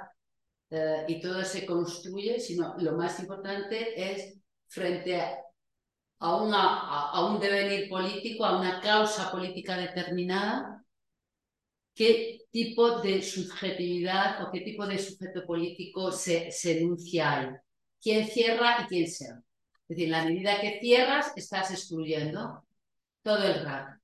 eh, 0.69 1.05
y 1.07 1.21
todo 1.21 1.43
se 1.43 1.65
construye, 1.65 2.39
sino 2.39 2.75
lo 2.79 2.93
más 2.93 3.19
importante 3.19 4.13
es 4.13 4.37
frente 4.69 5.19
a, 5.21 5.37
a 6.19 7.11
a 7.13 7.25
un 7.25 7.39
devenir 7.39 7.89
político, 7.89 8.45
a 8.45 8.59
una 8.59 8.81
causa 8.81 9.31
política 9.31 9.77
determinada, 9.77 10.83
qué 11.93 12.41
tipo 12.51 13.01
de 13.01 13.21
subjetividad 13.21 14.43
o 14.43 14.51
qué 14.51 14.61
tipo 14.61 14.85
de 14.85 14.97
sujeto 14.99 15.45
político 15.45 16.11
se, 16.11 16.51
se 16.51 16.79
enuncia 16.79 17.39
ahí. 17.39 17.47
¿Quién 18.01 18.27
cierra 18.27 18.83
y 18.83 18.85
quién 18.87 19.07
se 19.07 19.27
abre? 19.29 19.41
Es 19.89 19.97
decir, 19.97 20.05
en 20.05 20.11
la 20.11 20.25
medida 20.25 20.61
que 20.61 20.79
cierras, 20.79 21.33
estás 21.35 21.71
excluyendo 21.71 22.63
todo 23.23 23.43
el 23.43 23.63
rato. 23.63 23.99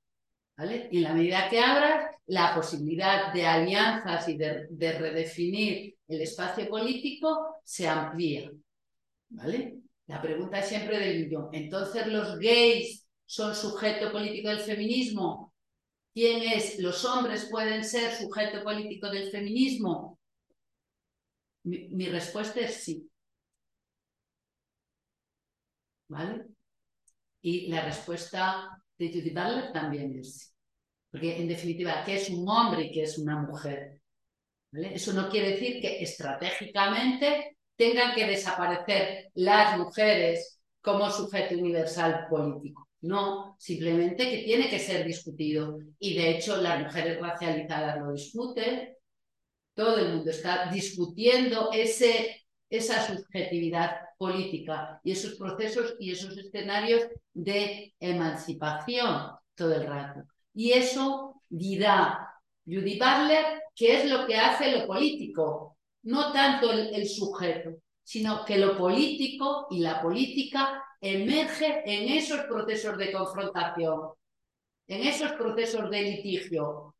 ¿vale? 0.57 0.89
Y 0.91 0.97
en 0.97 1.03
la 1.03 1.13
medida 1.13 1.49
que 1.49 1.59
abras, 1.59 2.11
la 2.27 2.55
posibilidad 2.55 3.33
de 3.33 3.45
alianzas 3.45 4.27
y 4.29 4.37
de, 4.37 4.67
de 4.69 4.91
redefinir 4.99 5.95
el 6.07 6.21
espacio 6.21 6.67
político 6.69 7.57
se 7.63 7.87
amplía. 7.87 8.51
¿vale? 9.29 9.82
La 10.07 10.21
pregunta 10.21 10.59
es 10.59 10.67
siempre 10.67 10.99
del 10.99 11.25
millón. 11.25 11.49
Entonces, 11.53 12.07
los 12.07 12.37
gays 12.39 13.03
son 13.25 13.55
sujeto 13.55 14.11
político 14.11 14.49
del 14.49 14.59
feminismo? 14.59 15.53
¿Quién 16.13 16.43
es? 16.43 16.79
¿Los 16.79 17.03
hombres 17.05 17.47
pueden 17.49 17.83
ser 17.83 18.11
sujeto 18.11 18.63
político 18.63 19.09
del 19.09 19.31
feminismo? 19.31 20.19
Mi, 21.63 22.07
respuesta 22.07 22.59
es 22.59 22.83
sí. 22.83 23.09
¿Vale? 26.07 26.45
Y 27.41 27.67
la 27.67 27.83
respuesta 27.85 28.69
de 28.97 29.07
Judith 29.09 29.33
Butler 29.33 29.71
también 29.73 30.19
es 30.19 30.37
sí. 30.37 30.53
Porque 31.09 31.37
en 31.41 31.47
definitiva, 31.47 32.03
¿qué 32.05 32.15
es 32.15 32.29
un 32.29 32.47
hombre 32.47 32.85
y 32.85 32.91
qué 32.91 33.03
es 33.03 33.17
una 33.17 33.41
mujer? 33.41 33.99
Eso 34.71 35.13
no 35.13 35.29
quiere 35.29 35.51
decir 35.51 35.81
que 35.81 36.01
estratégicamente 36.01 37.52
tengan 37.75 38.13
que 38.15 38.25
desaparecer 38.25 39.31
las 39.35 39.77
mujeres 39.77 40.59
como 40.81 41.09
sujeto 41.09 41.55
universal 41.55 42.27
político. 42.29 42.87
No, 43.01 43.55
simplemente 43.59 44.29
que 44.29 44.43
tiene 44.43 44.69
que 44.69 44.79
ser 44.79 45.05
discutido. 45.05 45.79
Y 45.99 46.15
de 46.15 46.31
hecho 46.31 46.57
las 46.57 46.83
mujeres 46.83 47.19
racializadas 47.19 47.99
lo 47.99 48.11
discuten. 48.11 48.95
Todo 49.73 49.97
el 49.97 50.13
mundo 50.15 50.29
está 50.29 50.69
discutiendo 50.71 51.69
ese, 51.73 52.45
esa 52.69 53.05
subjetividad 53.05 53.97
política 54.17 55.01
y 55.03 55.11
esos 55.11 55.35
procesos 55.35 55.95
y 55.99 56.11
esos 56.11 56.37
escenarios 56.37 57.07
de 57.33 57.93
emancipación 57.99 59.31
todo 59.55 59.75
el 59.75 59.87
rato. 59.87 60.21
Y 60.53 60.71
eso 60.71 61.41
dirá 61.49 62.33
Judy 62.65 62.97
Butler 62.97 63.63
qué 63.75 63.97
es 63.97 64.09
lo 64.09 64.25
que 64.25 64.35
hace 64.35 64.71
lo 64.71 64.87
político, 64.87 65.72
no 66.03 66.31
tanto 66.31 66.71
el, 66.71 67.07
sujeto, 67.07 67.77
sino 68.03 68.43
que 68.45 68.57
lo 68.57 68.77
político 68.77 69.67
y 69.69 69.79
la 69.79 70.01
política 70.01 70.83
emerge 70.99 71.83
en 71.85 72.09
esos 72.09 72.41
procesos 72.41 72.97
de 72.97 73.11
confrontación, 73.11 74.11
en 74.87 75.07
esos 75.07 75.31
procesos 75.33 75.89
de 75.89 76.01
litigio, 76.01 76.95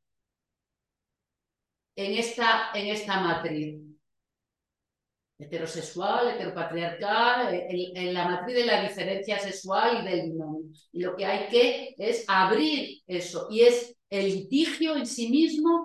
en 1.96 2.18
esta, 2.18 2.72
en 2.74 2.88
esta 2.88 3.20
matriz 3.20 3.80
heterosexual, 5.38 6.30
heteropatriarcal, 6.30 7.54
en, 7.54 7.98
en, 7.98 8.14
la 8.14 8.28
matriz 8.30 8.56
de 8.56 8.66
la 8.66 8.82
diferencia 8.82 9.38
sexual 9.40 10.02
y 10.02 10.10
del 10.10 10.32
binomio. 10.32 10.72
Y 10.94 11.02
lo 11.02 11.16
que 11.16 11.26
hay 11.26 11.50
que 11.50 11.96
es 11.98 12.24
abrir 12.28 13.02
eso, 13.06 13.48
y 13.52 13.62
es 13.62 13.96
el 14.10 14.28
litigio 14.28 14.96
en 14.96 15.06
sí 15.06 15.30
mismo 15.30 15.82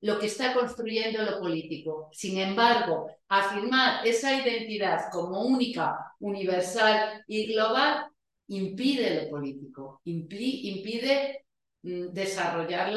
lo 0.00 0.18
que 0.18 0.26
está 0.26 0.54
construyendo 0.54 1.22
lo 1.22 1.38
político. 1.40 2.08
Sin 2.12 2.38
embargo, 2.38 3.08
afirmar 3.28 4.06
esa 4.06 4.34
identidad 4.34 5.10
como 5.10 5.42
única, 5.42 6.14
universal 6.20 7.24
y 7.26 7.46
global 7.52 8.06
impide 8.48 9.24
lo 9.24 9.30
político, 9.30 10.00
impide 10.04 11.46
mm, 11.82 12.08
desarrollar 12.12 12.92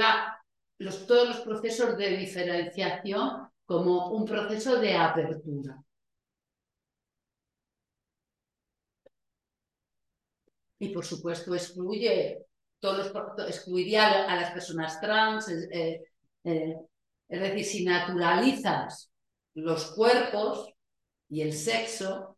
los, 0.77 1.07
todos 1.07 1.27
los 1.30 1.39
procesos 1.41 1.97
de 1.97 2.17
diferenciación 2.17 3.49
como 3.65 4.11
un 4.11 4.26
proceso 4.26 4.80
de 4.80 4.95
apertura. 4.95 5.84
Y 10.80 10.89
por 10.89 11.05
supuesto 11.05 11.53
excluye, 11.53 12.45
todos 12.80 13.11
excluiría 13.47 14.26
a 14.26 14.35
las 14.38 14.51
personas 14.51 14.99
trans, 15.01 15.49
eh, 15.49 16.09
eh, 16.49 16.76
es 17.27 17.39
decir, 17.39 17.65
si 17.65 17.85
naturalizas 17.85 19.11
los 19.53 19.91
cuerpos 19.91 20.73
y 21.30 21.41
el 21.41 21.53
sexo, 21.53 22.38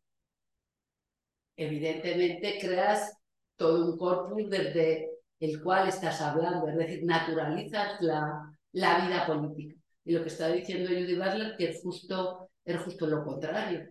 evidentemente 1.55 2.57
creas 2.59 3.17
todo 3.55 3.85
un 3.85 3.97
corpus 3.97 4.49
desde 4.49 5.09
el 5.39 5.61
cual 5.63 5.87
estás 5.87 6.21
hablando, 6.21 6.67
es 6.67 6.75
decir, 6.75 7.05
naturalizas 7.05 8.01
la, 8.01 8.51
la 8.73 9.05
vida 9.05 9.25
política. 9.25 9.79
Y 10.03 10.13
lo 10.13 10.23
que 10.23 10.29
está 10.29 10.49
diciendo 10.49 10.89
Judy 10.89 11.15
Butler 11.15 11.55
que 11.57 11.69
es 11.69 11.81
justo, 11.81 12.49
es 12.65 12.81
justo 12.81 13.07
lo 13.07 13.23
contrario. 13.23 13.87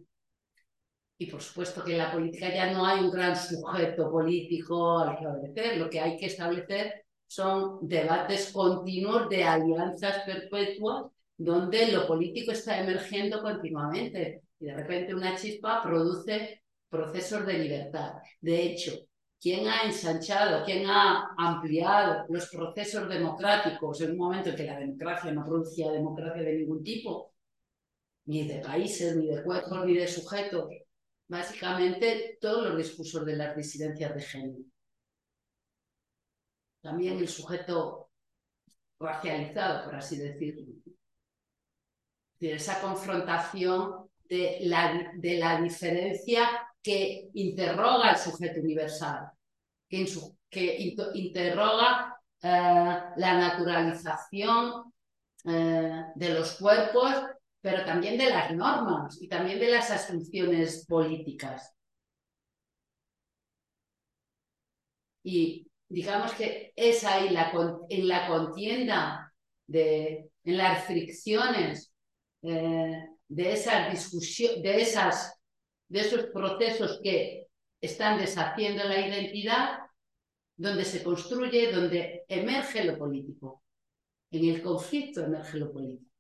Y 1.19 1.27
por 1.31 1.41
supuesto 1.41 1.85
que 1.85 1.93
en 1.93 1.99
la 1.99 2.13
política 2.13 2.53
ya 2.53 2.73
no 2.73 2.85
hay 2.85 3.01
un 3.01 3.11
gran 3.11 3.37
sujeto 3.37 4.11
político 4.11 4.99
al 4.99 5.19
que 5.19 5.27
obedecer, 5.27 5.79
lo 5.79 5.89
que 5.89 6.01
hay 6.01 6.17
que 6.17 6.27
establecer 6.27 7.05
son 7.31 7.79
debates 7.87 8.51
continuos 8.51 9.29
de 9.29 9.45
alianzas 9.45 10.25
perpetuas 10.27 11.05
donde 11.37 11.93
lo 11.93 12.05
político 12.05 12.51
está 12.51 12.81
emergiendo 12.81 13.41
continuamente 13.41 14.43
y 14.59 14.65
de 14.65 14.75
repente 14.75 15.15
una 15.15 15.37
chispa 15.37 15.81
produce 15.81 16.65
procesos 16.89 17.47
de 17.47 17.53
libertad. 17.53 18.15
De 18.41 18.61
hecho, 18.65 19.07
¿quién 19.41 19.69
ha 19.69 19.83
ensanchado, 19.85 20.65
quién 20.65 20.91
ha 20.91 21.29
ampliado 21.39 22.25
los 22.31 22.49
procesos 22.49 23.09
democráticos 23.09 24.01
en 24.01 24.11
un 24.11 24.19
momento 24.19 24.51
en 24.51 24.57
que 24.57 24.65
la 24.65 24.81
democracia 24.81 25.31
no 25.31 25.45
producía 25.45 25.93
democracia 25.93 26.43
de 26.43 26.55
ningún 26.55 26.83
tipo, 26.83 27.33
ni 28.25 28.49
de 28.49 28.59
países, 28.59 29.15
ni 29.15 29.29
de 29.29 29.45
cuerpos, 29.45 29.87
ni 29.87 29.95
de 29.95 30.09
sujetos? 30.09 30.69
Básicamente 31.29 32.39
todos 32.41 32.67
los 32.67 32.77
discursos 32.77 33.25
de 33.25 33.37
las 33.37 33.57
disidencias 33.57 34.17
de 34.17 34.21
género 34.21 34.65
también 36.81 37.19
el 37.19 37.29
sujeto 37.29 38.11
racializado, 38.99 39.85
por 39.85 39.97
así 39.97 40.17
decirlo. 40.19 40.75
esa 42.41 42.81
confrontación 42.81 44.09
de 44.29 44.59
la, 44.63 45.13
de 45.15 45.39
la 45.39 45.61
diferencia 45.61 46.49
que 46.83 47.29
interroga 47.35 48.11
al 48.11 48.19
sujeto 48.19 48.61
universal, 48.61 49.31
que, 49.89 50.07
que 50.49 50.77
interroga 51.15 52.21
eh, 52.43 52.49
la 53.17 53.39
naturalización 53.39 54.93
eh, 55.45 56.05
de 56.15 56.29
los 56.35 56.57
cuerpos, 56.57 57.15
pero 57.61 57.85
también 57.85 58.17
de 58.17 58.31
las 58.31 58.53
normas 58.55 59.21
y 59.21 59.29
también 59.29 59.59
de 59.59 59.71
las 59.71 59.91
asunciones 59.91 60.87
políticas. 60.87 61.75
Y 65.23 65.70
digamos 65.91 66.33
que 66.35 66.73
es 66.77 67.05
ahí 67.05 67.31
la, 67.31 67.53
en 67.89 68.09
la 68.09 68.29
contienda, 68.29 69.35
de, 69.67 70.31
en 70.45 70.57
las 70.57 70.85
fricciones 70.85 71.93
eh, 72.43 73.05
de 73.29 73.53
esas 73.53 73.93
discusiones, 73.93 74.63
de, 74.63 74.81
esas, 74.81 75.35
de 75.89 76.01
esos 76.01 76.27
procesos 76.27 77.01
que 77.03 77.49
están 77.81 78.19
deshaciendo 78.19 78.85
la 78.85 79.07
identidad, 79.07 79.79
donde 80.57 80.85
se 80.85 81.03
construye, 81.03 81.73
donde 81.73 82.25
emerge 82.29 82.85
lo 82.85 82.97
político. 82.97 83.63
En 84.31 84.45
el 84.49 84.63
conflicto 84.63 85.25
emerge 85.25 85.59
lo 85.59 85.73
político. 85.73 86.11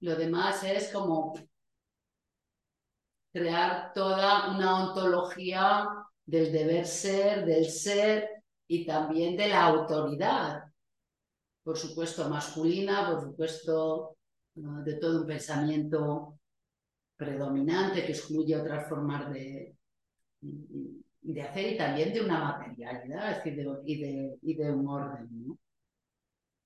Lo 0.00 0.16
demás 0.16 0.62
es 0.64 0.92
como 0.92 1.34
crear 3.32 3.92
toda 3.92 4.50
una 4.56 4.88
ontología 4.88 6.07
del 6.28 6.52
deber 6.52 6.86
ser, 6.86 7.46
del 7.46 7.64
ser 7.70 8.28
y 8.66 8.84
también 8.84 9.34
de 9.34 9.48
la 9.48 9.64
autoridad, 9.64 10.64
por 11.62 11.78
supuesto 11.78 12.28
masculina, 12.28 13.10
por 13.10 13.22
supuesto 13.22 14.16
de 14.54 14.94
todo 14.94 15.22
un 15.22 15.26
pensamiento 15.26 16.38
predominante 17.16 18.04
que 18.04 18.12
excluye 18.12 18.54
otras 18.54 18.86
formas 18.90 19.32
de, 19.32 19.74
de 20.42 21.42
hacer 21.42 21.72
y 21.72 21.78
también 21.78 22.12
de 22.12 22.20
una 22.20 22.40
materialidad 22.40 23.30
es 23.30 23.44
decir, 23.44 23.56
de, 23.56 23.78
y, 23.86 23.98
de, 23.98 24.38
y, 24.42 24.54
de, 24.54 24.70
un 24.70 24.86
orden. 24.86 25.58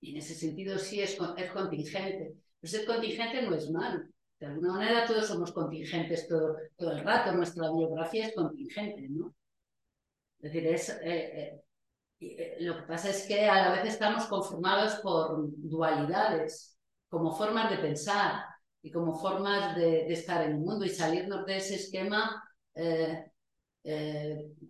Y 0.01 0.11
en 0.11 0.17
ese 0.17 0.33
sentido 0.35 0.77
sí 0.77 0.99
es, 0.99 1.17
es 1.37 1.51
contingente. 1.51 2.35
Pero 2.59 2.69
ser 2.69 2.85
contingente 2.85 3.41
no 3.43 3.55
es 3.55 3.71
malo. 3.71 4.03
De 4.41 4.45
alguna 4.47 4.73
manera 4.73 5.05
todos 5.05 5.25
somos 5.25 5.53
contingentes 5.53 6.27
todo, 6.27 6.57
todo 6.75 6.91
el 6.91 7.01
rato, 7.01 7.31
nuestra 7.31 7.71
biografía 7.71 8.27
es 8.27 8.35
contingente, 8.35 9.07
¿no? 9.07 9.33
Es 10.43 10.51
decir, 10.51 10.67
es, 10.67 10.89
eh, 10.89 10.99
eh, 11.05 11.63
eh, 12.19 12.57
lo 12.59 12.75
que 12.75 12.83
pasa 12.83 13.09
es 13.09 13.25
que 13.25 13.47
a 13.47 13.69
la 13.69 13.71
vez 13.71 13.93
estamos 13.93 14.25
conformados 14.25 14.95
por 14.95 15.37
dualidades, 15.57 16.77
como 17.07 17.33
formas 17.35 17.69
de 17.71 17.77
pensar 17.77 18.43
y 18.81 18.91
como 18.91 19.15
formas 19.17 19.75
de, 19.77 20.11
estar 20.11 20.43
en 20.43 20.51
el 20.51 20.57
mundo 20.59 20.83
y 20.83 20.89
salirnos 20.89 21.45
de 21.45 21.57
ese 21.57 21.75
esquema 21.75 22.43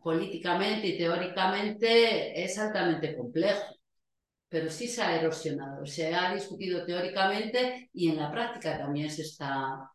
políticamente 0.04 0.88
y 0.88 0.98
teóricamente 0.98 2.44
es 2.44 2.58
altamente 2.60 3.16
complejo 3.16 3.76
pero 4.54 4.70
sí 4.70 4.88
se 4.88 5.02
ha 5.02 5.20
erosionado, 5.20 5.84
se 5.86 6.14
ha 6.14 6.32
discutido 6.36 6.86
teóricamente 6.86 7.90
y 7.94 8.10
en 8.10 8.18
la 8.18 8.32
práctica 8.32 8.78
también 8.78 9.10
se 9.10 9.24
está, 9.24 9.90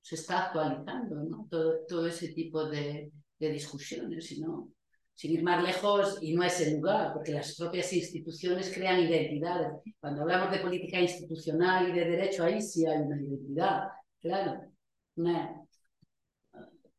se 0.00 0.16
está 0.16 0.46
actualizando 0.46 1.14
¿no? 1.22 1.46
todo, 1.48 1.86
todo 1.86 2.06
ese 2.08 2.30
tipo 2.30 2.68
de, 2.68 3.12
de 3.40 3.50
discusiones, 3.50 4.26
sino 4.26 4.70
sin 5.14 5.32
ir 5.32 5.42
más 5.42 5.62
lejos, 5.62 6.18
y 6.22 6.34
no 6.34 6.42
es 6.44 6.60
el 6.60 6.76
lugar, 6.76 7.12
porque 7.12 7.32
las 7.32 7.54
propias 7.56 7.92
instituciones 7.92 8.72
crean 8.72 9.00
identidades. 9.00 9.72
Cuando 10.00 10.22
hablamos 10.22 10.50
de 10.50 10.60
política 10.60 11.00
institucional 11.00 11.90
y 11.90 11.92
de 11.92 12.04
derecho, 12.06 12.44
ahí 12.44 12.62
sí 12.62 12.86
hay 12.86 12.98
una 13.02 13.20
identidad, 13.20 13.88
claro. 14.20 14.60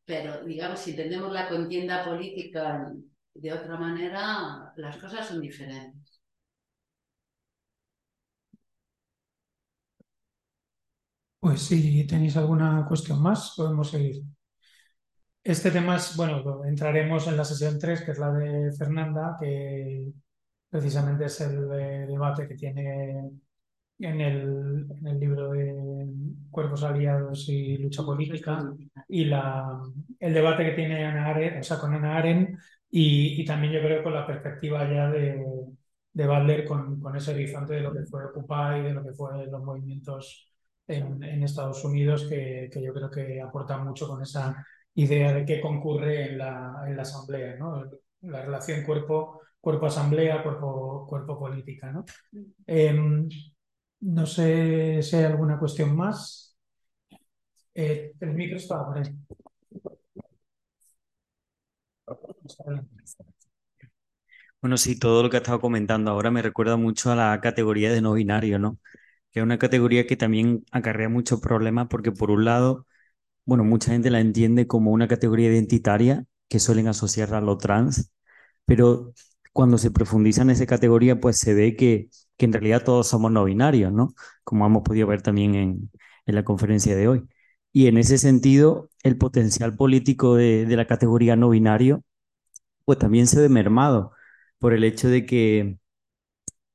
pero 0.05 0.43
digamos, 0.45 0.79
si 0.79 0.91
entendemos 0.91 1.31
la 1.31 1.49
contienda 1.49 2.05
política 2.05 2.91
de 3.33 3.53
otra 3.53 3.77
manera, 3.79 4.71
las 4.75 4.97
cosas 4.97 5.27
son 5.27 5.41
diferentes. 5.41 6.21
Pues 11.39 11.61
si 11.63 12.05
tenéis 12.05 12.37
alguna 12.37 12.85
cuestión 12.87 13.21
más, 13.21 13.53
podemos 13.55 13.89
seguir. 13.89 14.21
Este 15.43 15.71
tema 15.71 15.95
es, 15.95 16.15
bueno, 16.15 16.63
entraremos 16.65 17.27
en 17.27 17.37
la 17.37 17.45
sesión 17.45 17.79
3, 17.79 18.03
que 18.03 18.11
es 18.11 18.19
la 18.19 18.31
de 18.31 18.71
Fernanda, 18.73 19.35
que 19.39 20.11
precisamente 20.69 21.25
es 21.25 21.41
el 21.41 21.69
eh, 21.73 22.05
debate 22.07 22.47
que 22.47 22.55
tiene 22.55 23.31
en 23.99 24.21
el, 24.21 24.87
en 24.99 25.07
el, 25.07 25.19
libro 25.19 25.51
de 25.51 26.07
Cuerpos 26.49 26.83
Aliados 26.83 27.49
y 27.49 27.77
Lucha 27.77 28.03
Política 28.03 28.71
y 29.07 29.25
la, 29.25 29.81
el 30.19 30.33
debate 30.33 30.65
que 30.65 30.71
tiene 30.73 31.05
Ana 31.05 31.27
Aren, 31.27 31.59
o 31.59 31.63
sea, 31.63 31.79
con 31.79 31.93
Ana 31.93 32.17
Aren 32.17 32.57
y, 32.89 33.41
y, 33.41 33.45
también 33.45 33.73
yo 33.73 33.81
creo 33.81 34.03
con 34.03 34.13
la 34.13 34.27
perspectiva 34.27 34.89
ya 34.91 35.09
de, 35.09 35.43
de 36.13 36.27
Butler 36.27 36.65
con, 36.65 36.99
con 36.99 37.15
ese 37.15 37.31
horizonte 37.33 37.75
de 37.75 37.81
lo 37.81 37.93
que 37.93 38.05
fue 38.05 38.25
Occupy, 38.25 38.81
de 38.83 38.93
lo 38.93 39.03
que 39.03 39.13
fue 39.13 39.45
los 39.47 39.63
movimientos 39.63 40.51
en, 40.87 41.23
en 41.23 41.43
Estados 41.43 41.83
Unidos, 41.85 42.25
que, 42.27 42.69
que, 42.71 42.81
yo 42.81 42.93
creo 42.93 43.09
que 43.09 43.41
aporta 43.41 43.77
mucho 43.77 44.07
con 44.07 44.21
esa 44.21 44.65
idea 44.95 45.33
de 45.33 45.45
qué 45.45 45.61
concurre 45.61 46.31
en 46.31 46.37
la, 46.37 46.83
en 46.87 46.95
la 46.95 47.01
asamblea, 47.03 47.55
¿no? 47.57 47.83
La 48.21 48.41
relación 48.43 48.83
cuerpo, 48.83 49.41
cuerpo 49.59 49.85
asamblea, 49.87 50.43
cuerpo, 50.43 51.05
cuerpo 51.07 51.39
política, 51.39 51.91
¿no? 51.91 52.05
Eh, 52.67 52.93
no 54.01 54.25
sé 54.25 55.01
si 55.03 55.15
hay 55.15 55.23
alguna 55.25 55.57
cuestión 55.59 55.95
más. 55.95 56.55
Eh, 57.73 58.13
el 58.19 58.33
micro 58.33 58.57
está 58.57 58.85
por 58.85 58.97
ahí. 58.99 59.13
Bueno, 64.61 64.77
sí, 64.77 64.97
todo 64.99 65.23
lo 65.23 65.29
que 65.29 65.37
ha 65.37 65.39
estado 65.39 65.59
comentando 65.59 66.11
ahora 66.11 66.29
me 66.31 66.41
recuerda 66.41 66.77
mucho 66.77 67.11
a 67.11 67.15
la 67.15 67.39
categoría 67.41 67.91
de 67.91 68.01
no 68.01 68.13
binario, 68.13 68.59
¿no? 68.59 68.79
Que 69.31 69.39
es 69.39 69.43
una 69.43 69.59
categoría 69.59 70.07
que 70.07 70.17
también 70.17 70.65
acarrea 70.71 71.09
muchos 71.09 71.41
problemas 71.41 71.87
porque 71.89 72.11
por 72.11 72.31
un 72.31 72.45
lado 72.45 72.87
bueno, 73.45 73.63
mucha 73.63 73.91
gente 73.91 74.09
la 74.09 74.19
entiende 74.19 74.67
como 74.67 74.91
una 74.91 75.07
categoría 75.07 75.49
identitaria 75.49 76.25
que 76.49 76.59
suelen 76.59 76.87
asociar 76.87 77.33
a 77.33 77.41
lo 77.41 77.57
trans, 77.57 78.11
pero 78.65 79.13
cuando 79.53 79.77
se 79.77 79.91
profundiza 79.91 80.43
en 80.43 80.51
esa 80.51 80.65
categoría, 80.65 81.19
pues 81.19 81.39
se 81.39 81.53
ve 81.53 81.75
que, 81.75 82.09
que 82.37 82.45
en 82.45 82.53
realidad 82.53 82.83
todos 82.83 83.07
somos 83.07 83.31
no 83.31 83.43
binarios, 83.45 83.91
¿no? 83.93 84.13
Como 84.43 84.65
hemos 84.65 84.83
podido 84.83 85.07
ver 85.07 85.21
también 85.21 85.55
en, 85.55 85.91
en 86.25 86.35
la 86.35 86.43
conferencia 86.43 86.95
de 86.95 87.07
hoy. 87.07 87.23
Y 87.73 87.87
en 87.87 87.97
ese 87.97 88.17
sentido, 88.17 88.89
el 89.03 89.17
potencial 89.17 89.75
político 89.75 90.35
de, 90.35 90.65
de, 90.65 90.75
la 90.77 90.87
categoría 90.87 91.35
no 91.35 91.49
binario, 91.49 92.03
pues 92.85 92.99
también 92.99 93.27
se 93.27 93.39
ve 93.41 93.49
mermado 93.49 94.13
por 94.59 94.73
el 94.73 94.83
hecho 94.83 95.09
de 95.09 95.25
que, 95.25 95.77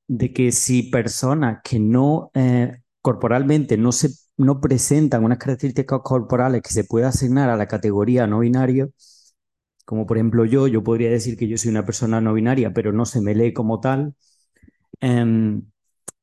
de 0.09 0.32
que 0.32 0.52
si 0.52 0.84
personas 0.84 1.60
que 1.64 1.78
no 1.80 2.30
eh, 2.34 2.82
corporalmente 3.01 3.76
no 3.76 3.93
se 3.93 4.10
no 4.38 4.60
presentan 4.60 5.24
unas 5.24 5.38
características 5.38 6.00
corporales 6.04 6.62
que 6.62 6.70
se 6.70 6.84
pueda 6.84 7.08
asignar 7.08 7.50
a 7.50 7.56
la 7.56 7.66
categoría 7.68 8.26
no 8.26 8.40
binario, 8.40 8.90
como 9.84 10.06
por 10.06 10.18
ejemplo 10.18 10.44
yo, 10.44 10.68
yo 10.68 10.82
podría 10.84 11.10
decir 11.10 11.36
que 11.38 11.48
yo 11.48 11.58
soy 11.58 11.70
una 11.70 11.84
persona 11.86 12.20
no 12.20 12.34
binaria, 12.34 12.72
pero 12.72 12.92
no 12.92 13.06
se 13.06 13.20
me 13.22 13.34
lee 13.34 13.52
como 13.52 13.80
tal, 13.80 14.14
eh, 15.00 15.60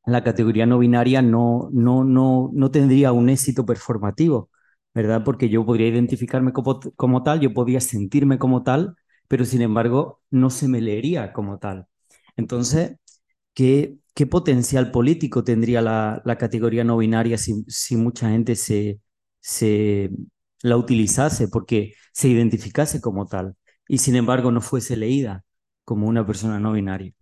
la 0.05 0.23
categoría 0.23 0.65
no 0.65 0.79
binaria 0.79 1.21
no, 1.21 1.69
no, 1.73 2.03
no, 2.03 2.51
no 2.53 2.71
tendría 2.71 3.11
un 3.13 3.29
éxito 3.29 3.65
performativo, 3.65 4.49
¿verdad? 4.93 5.23
Porque 5.23 5.49
yo 5.49 5.65
podría 5.65 5.87
identificarme 5.87 6.53
como, 6.53 6.79
como 6.95 7.23
tal, 7.23 7.39
yo 7.39 7.53
podría 7.53 7.79
sentirme 7.81 8.37
como 8.39 8.63
tal, 8.63 8.95
pero 9.27 9.45
sin 9.45 9.61
embargo 9.61 10.21
no 10.29 10.49
se 10.49 10.67
me 10.67 10.81
leería 10.81 11.33
como 11.33 11.59
tal. 11.59 11.87
Entonces, 12.35 12.97
¿qué, 13.53 13.97
¿qué 14.13 14.27
potencial 14.27 14.91
político 14.91 15.43
tendría 15.43 15.81
la, 15.81 16.37
categoría 16.37 16.83
no 16.83 16.97
binaria 16.97 17.37
si, 17.37 17.95
mucha 17.97 18.29
gente 18.29 18.55
se, 18.55 18.99
la 20.61 20.77
utilizase 20.77 21.47
porque 21.47 21.93
se 22.13 22.29
identificase 22.29 23.01
como 23.01 23.25
tal 23.27 23.55
y 23.87 23.97
sin 23.97 24.15
embargo 24.15 24.51
no 24.51 24.61
fuese 24.61 24.95
leída 24.97 25.43
como 25.83 26.07
una 26.07 26.25
persona 26.25 26.59
no 26.59 26.73
binaria? 26.73 27.13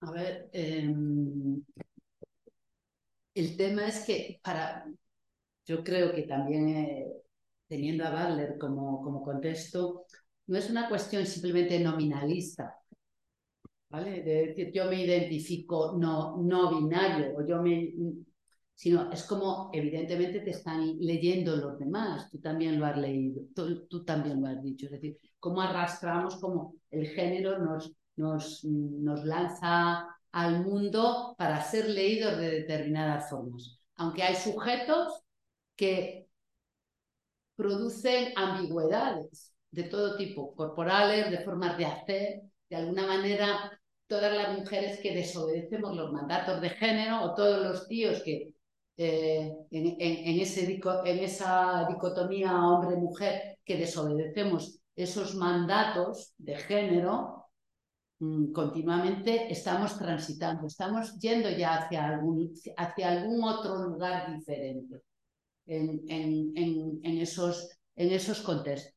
A 0.00 0.10
ver, 0.10 0.50
eh, 0.52 0.94
el 3.34 3.56
tema 3.56 3.86
es 3.86 4.04
que 4.04 4.40
para, 4.42 4.86
yo 5.66 5.84
creo 5.84 6.14
que 6.14 6.22
también 6.22 6.68
eh, 6.68 7.06
teniendo 7.68 8.04
a 8.04 8.10
Butler 8.10 8.58
como, 8.58 9.02
como 9.02 9.22
contexto, 9.22 10.06
no 10.46 10.58
es 10.58 10.70
una 10.70 10.88
cuestión 10.88 11.26
simplemente 11.26 11.80
nominalista, 11.80 12.76
¿vale? 13.88 14.72
Yo 14.72 14.86
me 14.86 15.04
identifico 15.04 15.96
no, 15.98 16.36
no 16.38 16.78
binario, 16.78 17.36
o 17.36 17.46
yo 17.46 17.62
me, 17.62 17.92
sino 18.74 19.10
es 19.10 19.24
como 19.24 19.70
evidentemente 19.72 20.40
te 20.40 20.50
están 20.50 20.98
leyendo 20.98 21.56
los 21.56 21.78
demás, 21.78 22.30
tú 22.30 22.38
también 22.40 22.78
lo 22.78 22.86
has 22.86 22.98
leído, 22.98 23.42
tú, 23.54 23.86
tú 23.86 24.04
también 24.04 24.40
lo 24.40 24.48
has 24.48 24.62
dicho, 24.62 24.86
es 24.86 24.92
decir, 24.92 25.18
cómo 25.38 25.62
arrastramos, 25.62 26.36
como 26.36 26.74
el 26.90 27.06
género 27.08 27.58
nos, 27.58 27.92
nos, 28.16 28.64
nos 28.64 29.24
lanza 29.24 30.06
al 30.32 30.62
mundo 30.62 31.34
para 31.38 31.62
ser 31.62 31.88
leídos 31.88 32.36
de 32.36 32.50
determinadas 32.50 33.30
formas. 33.30 33.80
Aunque 33.94 34.22
hay 34.22 34.34
sujetos 34.36 35.22
que 35.74 36.26
producen 37.54 38.32
ambigüedades 38.36 39.54
de 39.70 39.84
todo 39.84 40.16
tipo, 40.18 40.54
corporales, 40.54 41.30
de 41.30 41.38
formas 41.38 41.78
de 41.78 41.86
hacer, 41.86 42.42
de 42.68 42.76
alguna 42.76 43.06
manera 43.06 43.75
todas 44.06 44.34
las 44.34 44.58
mujeres 44.58 45.00
que 45.00 45.14
desobedecemos 45.14 45.96
los 45.96 46.12
mandatos 46.12 46.60
de 46.60 46.70
género 46.70 47.22
o 47.22 47.34
todos 47.34 47.62
los 47.62 47.88
tíos 47.88 48.22
que 48.22 48.52
eh, 48.98 49.52
en, 49.70 49.86
en, 49.86 49.96
en, 49.98 50.40
ese, 50.40 50.80
en 51.04 51.18
esa 51.18 51.86
dicotomía 51.88 52.54
hombre-mujer 52.54 53.58
que 53.64 53.76
desobedecemos 53.76 54.78
esos 54.94 55.34
mandatos 55.34 56.32
de 56.38 56.56
género, 56.56 57.46
mmm, 58.20 58.52
continuamente 58.52 59.52
estamos 59.52 59.98
transitando, 59.98 60.66
estamos 60.66 61.18
yendo 61.18 61.50
ya 61.50 61.74
hacia 61.74 62.06
algún, 62.06 62.54
hacia 62.76 63.10
algún 63.10 63.44
otro 63.44 63.76
lugar 63.76 64.34
diferente 64.34 65.02
en, 65.66 66.02
en, 66.08 67.18
esos, 67.18 67.68
en 67.96 68.12
esos 68.12 68.40
contextos. 68.40 68.94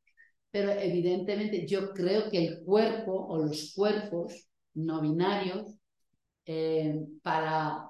Pero 0.51 0.71
evidentemente 0.71 1.67
yo 1.67 1.91
creo 1.93 2.29
que 2.29 2.45
el 2.45 2.63
cuerpo 2.63 3.11
o 3.27 3.37
los 3.37 3.73
cuerpos 3.75 4.48
no 4.75 5.01
binarios 5.01 5.75
eh, 6.45 7.05
para 7.21 7.89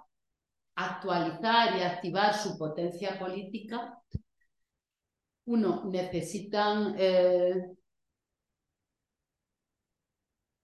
actualizar 0.75 1.77
y 1.77 1.81
activar 1.81 2.33
su 2.33 2.57
potencia 2.57 3.17
política, 3.19 4.01
uno, 5.45 5.85
necesitan 5.85 6.95
eh, 6.97 7.71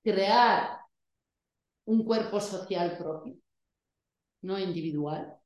crear 0.03 0.79
un 1.85 2.05
cuerpo 2.05 2.39
social 2.39 2.97
propio, 2.97 3.35
no 4.41 4.59
individual, 4.59 5.37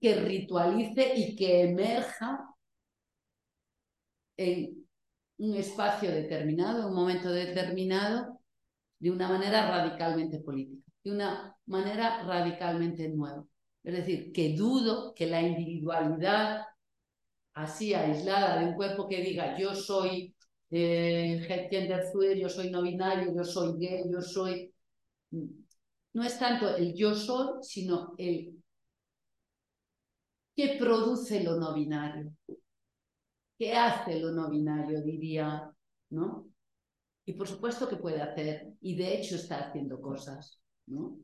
que 0.00 0.16
ritualice 0.16 1.14
y 1.16 1.36
que 1.36 1.62
emerja 1.62 2.54
en 4.36 4.86
un 5.38 5.54
espacio 5.54 6.10
determinado, 6.10 6.88
un 6.88 6.94
momento 6.94 7.30
determinado, 7.30 8.33
de 9.04 9.10
una 9.10 9.28
manera 9.28 9.68
radicalmente 9.68 10.38
política, 10.40 10.90
de 11.04 11.10
una 11.12 11.54
manera 11.66 12.22
radicalmente 12.24 13.06
nueva. 13.10 13.44
Es 13.82 13.92
decir, 13.92 14.32
que 14.32 14.56
dudo 14.56 15.12
que 15.14 15.26
la 15.26 15.42
individualidad 15.42 16.62
así 17.52 17.92
aislada 17.92 18.58
de 18.58 18.68
un 18.68 18.74
cuerpo 18.74 19.06
que 19.06 19.20
diga 19.20 19.58
yo 19.58 19.74
soy 19.74 20.34
eh, 20.70 21.38
gender 21.70 22.04
fluid, 22.10 22.38
yo 22.38 22.48
soy 22.48 22.70
no 22.70 22.80
binario, 22.80 23.34
yo 23.36 23.44
soy 23.44 23.78
gay, 23.78 24.04
yo 24.10 24.22
soy... 24.22 24.72
No 26.14 26.24
es 26.24 26.38
tanto 26.38 26.74
el 26.74 26.94
yo 26.94 27.14
soy, 27.14 27.62
sino 27.62 28.14
el 28.16 28.54
que 30.56 30.76
produce 30.78 31.44
lo 31.44 31.56
no 31.56 31.74
binario. 31.74 32.32
¿Qué 33.58 33.74
hace 33.74 34.18
lo 34.18 34.32
no 34.32 34.48
binario? 34.48 35.02
Diría, 35.02 35.70
¿no? 36.08 36.53
Y 37.26 37.32
por 37.32 37.48
supuesto 37.48 37.88
que 37.88 37.96
puede 37.96 38.20
hacer, 38.20 38.68
y 38.80 38.96
de 38.96 39.14
hecho 39.14 39.36
está 39.36 39.68
haciendo 39.68 40.00
cosas, 40.00 40.60
¿no? 40.86 41.16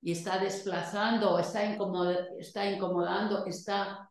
Y 0.00 0.12
está 0.12 0.38
desplazando, 0.38 1.38
está, 1.40 1.64
incomod 1.64 2.14
está 2.38 2.70
incomodando, 2.70 3.44
está 3.46 4.08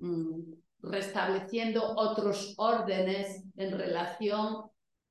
mmm, 0.00 0.52
restableciendo 0.82 1.94
otros 1.96 2.54
órdenes 2.58 3.44
en 3.56 3.78
relación 3.78 4.64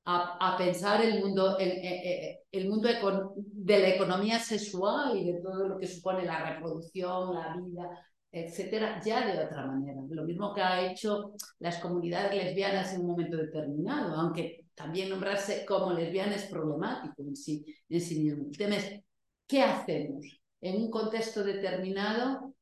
a, 0.04 0.52
a 0.54 0.56
pensar 0.58 1.02
el 1.02 1.20
mundo, 1.20 1.56
el, 1.58 1.70
el, 1.70 2.36
el 2.52 2.68
mundo 2.68 2.88
de 3.36 3.78
la 3.78 3.88
economía 3.88 4.38
sexual 4.38 5.16
y 5.16 5.32
de 5.32 5.40
todo 5.40 5.66
lo 5.66 5.78
que 5.78 5.86
supone 5.86 6.26
la 6.26 6.44
reproducción, 6.52 7.34
la 7.34 7.56
vida, 7.56 7.88
etcétera, 8.30 9.00
ya 9.02 9.26
de 9.26 9.44
otra 9.46 9.66
manera. 9.66 10.02
Lo 10.10 10.24
mismo 10.24 10.52
que 10.52 10.60
ha 10.60 10.90
hecho 10.90 11.32
las 11.58 11.78
comunidades 11.78 12.34
lesbianas 12.34 12.92
en 12.92 13.00
un 13.00 13.06
momento 13.06 13.38
determinado, 13.38 14.14
aunque 14.14 14.65
también 14.76 15.08
nombrarse 15.08 15.64
como 15.64 15.92
lesbiana 15.92 16.36
es 16.36 16.44
problemático 16.44 17.22
en 17.22 17.34
sí, 17.34 17.64
mismo. 17.88 18.46
El 18.50 18.56
tema 18.56 18.76
es, 18.76 19.00
¿qué 19.48 19.62
hacemos 19.62 20.24
en 20.60 20.76
un 20.82 20.90
contexto 20.90 21.42
determinado 21.42 22.54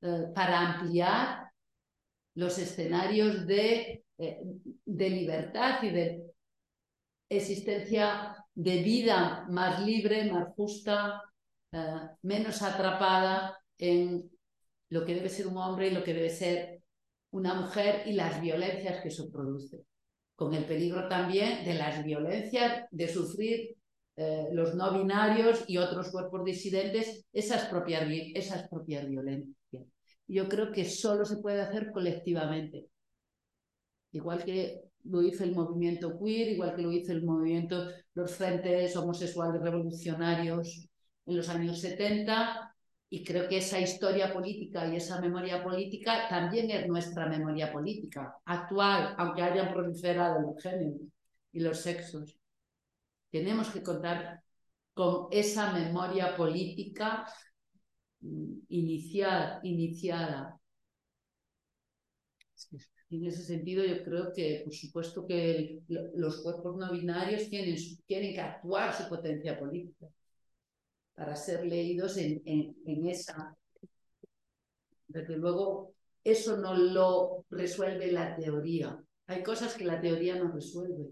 eh, 0.00 0.24
para 0.34 0.72
ampliar 0.72 1.50
los 2.34 2.58
escenarios 2.58 3.46
de, 3.46 4.04
eh, 4.18 4.40
de 4.84 5.10
libertad 5.10 5.82
y 5.82 5.90
de 5.90 6.22
existencia 7.28 8.34
de 8.54 8.82
vida 8.82 9.46
más 9.50 9.84
libre, 9.84 10.32
más 10.32 10.54
justa, 10.54 11.22
eh, 11.72 12.00
menos 12.22 12.62
atrapada 12.62 13.58
en 13.76 14.30
lo 14.88 15.04
que 15.04 15.14
debe 15.14 15.28
ser 15.28 15.46
un 15.46 15.58
hombre 15.58 15.88
y 15.88 15.90
lo 15.92 16.02
que 16.02 16.14
debe 16.14 16.30
ser 16.30 16.82
una 17.32 17.54
mujer 17.54 18.06
y 18.06 18.12
las 18.12 18.40
violencias 18.40 19.02
que 19.02 19.08
eso 19.08 19.30
produce, 19.30 19.84
con 20.40 20.54
el 20.54 20.64
peligro 20.64 21.06
también 21.06 21.66
de 21.66 21.74
las 21.74 22.02
violencias, 22.02 22.86
de 22.90 23.08
sufrir 23.08 23.76
eh, 24.16 24.48
los 24.52 24.74
no 24.74 24.90
binarios 24.90 25.64
y 25.66 25.76
otros 25.76 26.10
cuerpos 26.10 26.46
disidentes 26.46 27.26
esas 27.30 27.66
propias, 27.66 28.08
esas 28.34 28.66
propias 28.70 29.06
violencias. 29.06 29.84
Yo 30.26 30.48
creo 30.48 30.72
que 30.72 30.86
solo 30.86 31.26
se 31.26 31.36
puede 31.36 31.60
hacer 31.60 31.90
colectivamente, 31.92 32.86
igual 34.12 34.42
que 34.42 34.80
lo 35.04 35.20
hizo 35.22 35.44
el 35.44 35.54
movimiento 35.54 36.18
queer, 36.18 36.52
igual 36.52 36.74
que 36.74 36.82
lo 36.82 36.90
hizo 36.90 37.12
el 37.12 37.22
movimiento, 37.22 37.88
los 38.14 38.34
frentes 38.34 38.96
homosexuales 38.96 39.60
revolucionarios 39.60 40.88
en 41.26 41.36
los 41.36 41.50
años 41.50 41.82
70, 41.82 42.69
y 43.12 43.24
creo 43.24 43.48
que 43.48 43.58
esa 43.58 43.80
historia 43.80 44.32
política 44.32 44.86
y 44.86 44.96
esa 44.96 45.20
memoria 45.20 45.62
política 45.64 46.28
también 46.28 46.70
es 46.70 46.86
nuestra 46.86 47.26
memoria 47.26 47.72
política, 47.72 48.36
actual, 48.44 49.14
aunque 49.18 49.42
hayan 49.42 49.72
proliferado 49.72 50.40
los 50.40 50.62
géneros 50.62 51.00
y 51.52 51.60
los 51.60 51.80
sexos. 51.80 52.38
Tenemos 53.30 53.70
que 53.70 53.82
contar 53.82 54.42
con 54.94 55.26
esa 55.32 55.72
memoria 55.72 56.36
política 56.36 57.26
mm, 58.20 58.54
inicial, 58.68 59.60
iniciada. 59.64 60.60
En 63.10 63.26
ese 63.26 63.42
sentido, 63.42 63.84
yo 63.84 64.04
creo 64.04 64.32
que, 64.32 64.62
por 64.64 64.74
supuesto, 64.74 65.26
que 65.26 65.80
los 65.88 66.42
cuerpos 66.42 66.76
no 66.76 66.92
binarios 66.92 67.48
tienen, 67.48 67.76
tienen 68.06 68.34
que 68.34 68.40
actuar 68.40 68.94
su 68.94 69.08
potencia 69.08 69.58
política 69.58 70.06
para 71.14 71.36
ser 71.36 71.66
leídos 71.66 72.16
en, 72.16 72.42
en, 72.44 73.06
esa. 73.06 73.56
Desde 75.08 75.36
luego, 75.36 75.94
eso 76.24 76.56
no 76.56 76.74
lo 76.74 77.44
resuelve 77.50 78.12
la 78.12 78.36
teoría. 78.36 78.98
Hay 79.26 79.42
cosas 79.42 79.74
que 79.74 79.84
la 79.84 80.00
teoría 80.00 80.36
no 80.36 80.50
resuelve. 80.50 81.10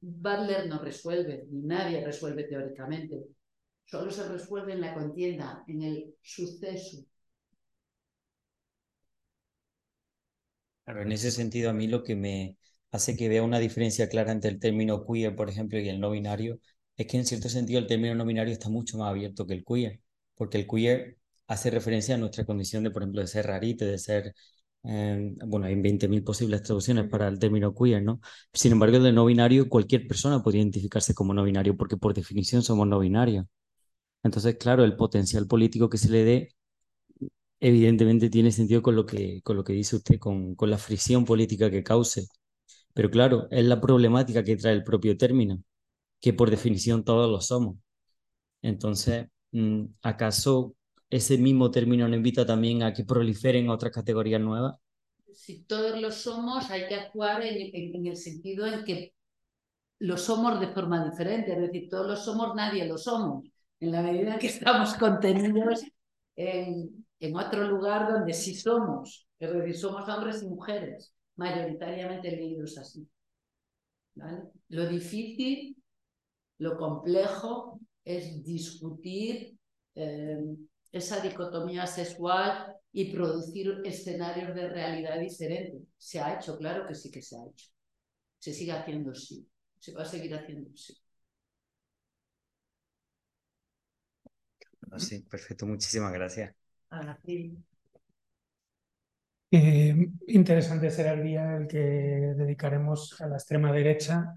Butler 0.00 0.66
no 0.66 0.78
resuelve, 0.80 1.46
ni 1.50 1.62
nadie 1.62 2.04
resuelve 2.04 2.44
teóricamente. 2.44 3.24
Solo 3.84 4.10
se 4.10 4.28
resuelve 4.28 4.72
en 4.72 4.80
la 4.80 4.94
contienda, 4.94 5.64
en 5.68 5.82
el 5.82 6.14
suceso. 6.20 7.04
Claro, 10.84 11.02
en 11.02 11.12
ese 11.12 11.30
sentido, 11.30 11.70
a 11.70 11.72
mí 11.72 11.86
lo 11.86 12.02
que 12.02 12.16
me 12.16 12.56
hace 12.90 13.16
que 13.16 13.28
vea 13.28 13.42
una 13.42 13.58
diferencia 13.58 14.08
clara 14.08 14.32
entre 14.32 14.50
el 14.50 14.58
término 14.60 15.04
queer, 15.06 15.34
por 15.36 15.48
ejemplo, 15.48 15.78
y 15.78 15.88
el 15.88 16.00
no 16.00 16.10
binario, 16.10 16.60
es 16.96 17.06
que 17.06 17.16
en 17.18 17.24
cierto 17.26 17.48
sentido 17.48 17.78
el 17.80 17.86
término 17.86 18.14
no 18.14 18.24
binario 18.26 18.52
está 18.52 18.68
mucho 18.68 18.98
más 18.98 19.10
abierto 19.10 19.46
que 19.46 19.54
el 19.54 19.64
queer, 19.64 20.00
porque 20.34 20.58
el 20.58 20.66
queer 20.66 21.18
hace 21.48 21.70
referencia 21.70 22.14
a 22.14 22.18
nuestra 22.18 22.44
condición 22.44 22.84
de, 22.84 22.90
por 22.90 23.02
ejemplo, 23.02 23.20
de 23.20 23.26
ser 23.28 23.46
rarito, 23.46 23.84
de 23.84 23.98
ser, 23.98 24.34
eh, 24.84 25.34
bueno, 25.46 25.66
hay 25.66 25.74
20.000 25.80 26.22
posibles 26.24 26.62
traducciones 26.62 27.08
para 27.08 27.28
el 27.28 27.38
término 27.38 27.74
queer, 27.74 28.02
¿no? 28.02 28.20
Sin 28.52 28.72
embargo, 28.72 28.96
el 28.98 29.02
de 29.04 29.12
no 29.12 29.24
binario, 29.26 29.68
cualquier 29.68 30.06
persona 30.06 30.42
podría 30.42 30.62
identificarse 30.62 31.14
como 31.14 31.34
no 31.34 31.44
binario, 31.44 31.76
porque 31.76 31.96
por 31.96 32.14
definición 32.14 32.62
somos 32.62 32.86
no 32.88 32.98
binarios. 33.00 33.46
Entonces, 34.24 34.56
claro, 34.58 34.84
el 34.84 34.96
potencial 34.96 35.46
político 35.48 35.90
que 35.90 35.98
se 35.98 36.10
le 36.10 36.24
dé, 36.24 36.50
evidentemente 37.60 38.28
tiene 38.30 38.50
sentido 38.52 38.82
con 38.82 38.96
lo 38.96 39.06
que, 39.06 39.40
con 39.42 39.56
lo 39.56 39.64
que 39.64 39.72
dice 39.72 39.96
usted, 39.96 40.18
con, 40.18 40.54
con 40.54 40.70
la 40.70 40.78
fricción 40.78 41.24
política 41.24 41.70
que 41.70 41.82
cause. 41.82 42.26
Pero 42.94 43.10
claro, 43.10 43.48
es 43.50 43.64
la 43.66 43.80
problemática 43.80 44.44
que 44.44 44.56
trae 44.56 44.74
el 44.74 44.84
propio 44.84 45.16
término 45.18 45.62
que 46.22 46.32
por 46.32 46.50
definición 46.50 47.04
todos 47.04 47.28
lo 47.28 47.40
somos. 47.40 47.76
Entonces, 48.62 49.26
mm, 49.50 49.86
¿acaso 50.02 50.76
ese 51.10 51.36
mismo 51.36 51.70
término 51.72 52.08
no 52.08 52.14
invita 52.14 52.46
también 52.46 52.84
a 52.84 52.94
que 52.94 53.04
proliferen 53.04 53.68
otras 53.68 53.92
categorías 53.92 54.40
nuevas? 54.40 54.76
Si 55.34 55.64
todos 55.64 56.00
lo 56.00 56.12
somos, 56.12 56.70
hay 56.70 56.86
que 56.86 56.94
actuar 56.94 57.42
en, 57.42 58.06
el 58.06 58.16
sentido 58.16 58.66
en 58.66 58.84
que 58.84 59.14
lo 59.98 60.16
somos 60.16 60.60
de 60.60 60.68
forma 60.68 61.04
diferente, 61.04 61.54
es 61.54 61.60
decir, 61.60 61.88
todos 61.90 62.06
lo 62.06 62.16
somos, 62.16 62.54
nadie 62.54 62.86
lo 62.86 62.98
somos, 62.98 63.44
en 63.80 63.90
la 63.90 64.00
medida 64.00 64.34
en 64.34 64.38
que 64.38 64.46
estamos 64.46 64.94
contenidos 64.98 65.82
en, 66.36 67.04
en 67.18 67.36
otro 67.36 67.66
lugar 67.66 68.12
donde 68.12 68.32
sí 68.32 68.54
somos, 68.54 69.26
es 69.40 69.52
decir, 69.52 69.76
somos 69.76 70.08
hombres 70.08 70.42
y 70.42 70.46
mujeres, 70.46 71.12
mayoritariamente 71.34 72.30
leídos 72.30 72.78
así. 72.78 73.08
Lo 74.68 74.86
difícil 74.86 75.81
lo 76.62 76.76
complejo 76.76 77.80
es 78.04 78.44
discutir 78.44 79.58
eh, 79.96 80.38
esa 80.92 81.20
dicotomía 81.20 81.86
sexual 81.86 82.76
y 82.92 83.12
producir 83.12 83.80
escenarios 83.84 84.54
de 84.54 84.68
realidad 84.68 85.18
diferentes. 85.18 85.82
Se 85.96 86.20
ha 86.20 86.36
hecho, 86.36 86.56
claro 86.56 86.86
que 86.86 86.94
sí 86.94 87.10
que 87.10 87.20
se 87.20 87.36
ha 87.36 87.44
hecho. 87.44 87.66
Se 88.38 88.52
sigue 88.52 88.72
haciendo 88.72 89.12
sí. 89.12 89.48
Se 89.80 89.92
va 89.92 90.02
a 90.02 90.04
seguir 90.04 90.34
haciendo 90.34 90.70
sí. 90.76 90.94
Sí, 94.98 95.20
perfecto. 95.22 95.66
Muchísimas 95.66 96.12
gracias. 96.12 96.54
Eh, 99.50 99.94
interesante 100.28 100.90
será 100.90 101.12
el 101.12 101.24
día 101.24 101.56
el 101.56 101.66
que 101.66 101.78
dedicaremos 101.78 103.20
a 103.20 103.26
la 103.26 103.36
extrema 103.36 103.72
derecha 103.72 104.34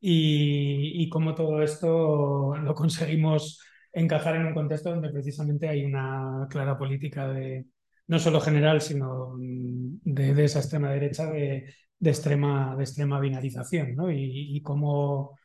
y, 0.00 1.08
cómo 1.08 1.34
todo 1.34 1.62
esto 1.62 2.56
lo 2.56 2.74
conseguimos 2.74 3.60
encajar 3.92 4.36
en 4.36 4.46
un 4.46 4.54
contexto 4.54 4.90
donde 4.90 5.10
precisamente 5.10 5.68
hay 5.68 5.84
una 5.84 6.46
clara 6.50 6.76
política 6.78 7.28
de 7.28 7.66
no 8.08 8.18
solo 8.18 8.40
general, 8.40 8.80
sino 8.80 9.34
de, 9.38 10.44
esa 10.44 10.60
extrema 10.60 10.90
derecha 10.92 11.26
de, 11.30 11.74
extrema, 12.00 12.76
de 12.76 12.84
extrema 12.84 13.20
binarización, 13.20 13.96
¿no? 13.96 14.10
Y, 14.10 14.60
cómo, 14.62 15.38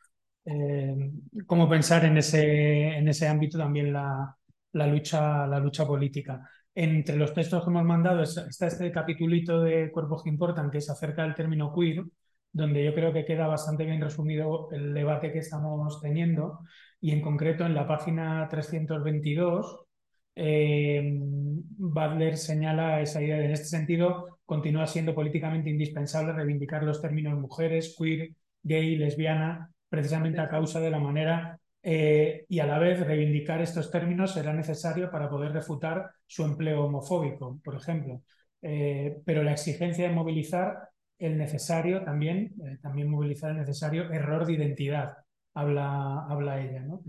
eh, 0.44 1.12
cómo, 1.46 1.68
pensar 1.68 2.04
en 2.04 2.18
ese, 2.18 2.96
en 2.98 3.08
ese 3.08 3.26
ámbito 3.28 3.58
también 3.58 3.92
la, 3.92 4.36
la, 4.72 4.86
lucha, 4.86 5.46
la 5.46 5.58
lucha 5.58 5.86
política. 5.86 6.48
Entre 6.74 7.16
los 7.16 7.34
textos 7.34 7.64
que 7.64 7.70
hemos 7.70 7.84
mandado 7.84 8.22
está 8.22 8.66
este 8.66 8.92
capitulito 8.92 9.60
de 9.62 9.90
Cuerpos 9.90 10.22
que 10.22 10.30
Importan, 10.30 10.70
que 10.70 10.78
es 10.78 10.88
acerca 10.90 11.22
del 11.22 11.34
término 11.34 11.72
queer, 11.74 12.04
donde 12.52 12.84
yo 12.84 12.94
creo 12.94 13.12
que 13.12 13.24
queda 13.24 13.46
bastante 13.46 13.84
bien 13.84 14.00
resumido 14.00 14.68
el 14.72 14.94
debate 14.94 15.32
que 15.32 15.38
estamos 15.38 16.00
teniendo 16.00 16.60
y 17.00 17.12
en 17.12 17.20
concreto 17.20 17.64
en 17.66 17.74
la 17.74 17.86
página 17.86 18.46
322 18.48 19.86
eh, 20.34 21.02
Butler 21.12 22.36
señala 22.36 23.00
esa 23.00 23.22
idea. 23.22 23.42
En 23.42 23.50
este 23.50 23.66
sentido, 23.66 24.38
continúa 24.44 24.86
siendo 24.86 25.14
políticamente 25.14 25.70
indispensable 25.70 26.32
reivindicar 26.32 26.82
los 26.84 27.00
términos 27.00 27.38
mujeres, 27.38 27.94
queer, 27.98 28.30
gay, 28.62 28.96
lesbiana, 28.96 29.70
precisamente 29.88 30.40
a 30.40 30.48
causa 30.48 30.80
de 30.80 30.90
la 30.90 30.98
manera 30.98 31.58
eh, 31.82 32.44
y 32.48 32.60
a 32.60 32.66
la 32.66 32.78
vez 32.78 33.00
reivindicar 33.00 33.60
estos 33.60 33.90
términos 33.90 34.32
será 34.32 34.52
necesario 34.52 35.10
para 35.10 35.28
poder 35.28 35.52
refutar 35.52 36.10
su 36.26 36.44
empleo 36.44 36.84
homofóbico, 36.84 37.60
por 37.62 37.74
ejemplo. 37.74 38.22
Eh, 38.62 39.20
pero 39.24 39.42
la 39.42 39.52
exigencia 39.52 40.08
de 40.08 40.14
movilizar 40.14 40.91
el 41.22 41.38
necesario 41.38 42.02
también, 42.02 42.52
eh, 42.66 42.78
también 42.82 43.08
movilizar 43.08 43.52
el 43.52 43.58
necesario 43.58 44.10
error 44.10 44.44
de 44.44 44.54
identidad, 44.54 45.18
habla, 45.54 46.26
habla 46.28 46.60
ella, 46.60 46.80
¿no? 46.80 47.02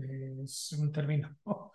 es 0.44 0.72
un 0.78 0.92
término 0.92 1.36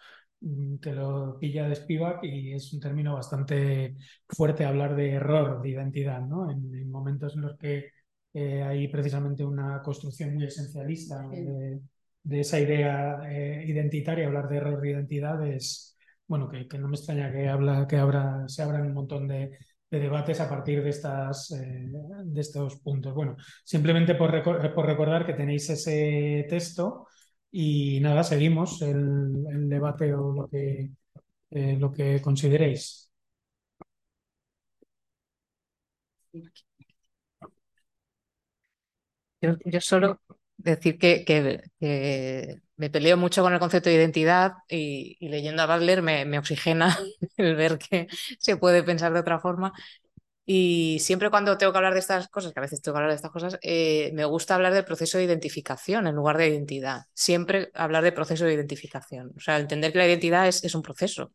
que 0.82 0.94
lo 0.94 1.38
pilla 1.38 1.68
de 1.68 1.76
Spivak 1.76 2.24
y 2.24 2.54
es 2.54 2.72
un 2.72 2.80
término 2.80 3.16
bastante 3.16 3.98
fuerte 4.28 4.64
hablar 4.64 4.96
de 4.96 5.12
error 5.12 5.62
de 5.62 5.70
identidad, 5.70 6.22
¿no? 6.22 6.50
En, 6.50 6.90
momentos 6.90 7.36
en 7.36 7.42
los 7.42 7.58
que 7.58 7.92
eh, 8.34 8.64
hay 8.64 8.88
precisamente 8.88 9.44
una 9.44 9.82
construcción 9.82 10.34
muy 10.34 10.46
esencialista 10.46 11.28
de, 11.28 11.82
esa 12.40 12.60
idea 12.60 13.20
eh, 13.30 13.66
identitaria, 13.68 14.28
hablar 14.28 14.48
de 14.48 14.58
error 14.58 14.80
de 14.80 14.92
identidad 14.92 15.46
es, 15.46 15.98
bueno, 16.26 16.48
que, 16.48 16.66
no 16.78 16.88
me 16.88 16.96
extraña 16.96 17.32
que, 17.34 17.50
habla, 17.50 17.86
que 17.88 17.98
se 18.48 18.62
abran 18.62 18.88
un 18.88 18.94
montón 18.94 19.28
de, 19.28 19.58
de 19.92 20.00
debates 20.00 20.40
a 20.40 20.50
partir 20.50 20.84
de, 20.84 20.90
estas, 20.90 21.52
eh, 21.52 21.90
de 22.26 22.42
estos 22.42 22.78
puntos. 22.80 23.14
Bueno, 23.14 23.36
simplemente 23.64 24.16
por, 24.16 24.44
por, 24.44 24.86
recordar 24.86 25.26
que 25.26 25.34
tenéis 25.34 25.70
ese 25.70 26.46
texto 26.50 27.08
y 27.52 28.00
nada, 28.02 28.24
seguimos 28.24 28.82
el, 28.82 29.46
el 29.52 29.70
debate 29.70 30.14
o 30.14 30.32
lo 30.34 30.48
que, 30.48 30.92
eh, 31.52 31.78
lo 31.80 31.92
que 31.92 32.22
consideréis. 32.22 33.12
Yo, 39.42 39.56
yo 39.66 39.82
solo 39.82 40.22
decir 40.58 40.98
que, 40.98 41.24
que 41.26 42.62
me 42.80 42.90
peleo 42.90 43.18
mucho 43.18 43.44
con 43.44 43.54
el 43.54 43.60
concepto 43.60 43.90
de 43.90 43.98
identidad 43.98 44.54
y, 44.70 45.18
y 45.20 45.28
leyendo 45.28 45.62
a 45.62 45.68
Butler 45.68 46.02
me, 46.02 46.24
me 46.24 46.40
oxigena 46.40 46.98
el 47.38 47.56
ver 47.56 47.78
que 47.78 48.08
se 48.40 48.56
puede 48.56 48.84
pensar 48.84 49.14
de 49.14 49.20
otra 49.20 49.40
forma. 49.40 49.74
Y 50.46 50.98
siempre 51.02 51.30
cuando 51.30 51.58
tengo 51.58 51.74
que 51.74 51.78
hablar 51.78 51.94
de 51.94 52.00
estas 52.00 52.30
cosas, 52.30 52.54
que 52.54 52.60
a 52.60 52.62
veces 52.62 52.82
tengo 52.82 52.96
que 52.96 53.00
hablar 53.00 53.12
de 53.12 53.18
estas 53.18 53.32
cosas, 53.32 53.60
eh, 53.62 54.12
me 54.14 54.24
gusta 54.24 54.56
hablar 54.56 54.74
del 54.74 54.86
proceso 54.86 55.18
de 55.18 55.26
identificación 55.26 56.08
en 56.08 56.16
lugar 56.16 56.38
de 56.38 56.48
identidad. 56.48 57.02
Siempre 57.14 57.70
hablar 57.76 58.04
de 58.04 58.14
proceso 58.14 58.46
de 58.46 58.54
identificación. 58.54 59.34
O 59.36 59.40
sea, 59.42 59.60
entender 59.60 59.92
que 59.92 60.00
la 60.00 60.08
identidad 60.08 60.48
es, 60.48 60.64
es 60.64 60.74
un 60.74 60.82
proceso. 60.82 61.34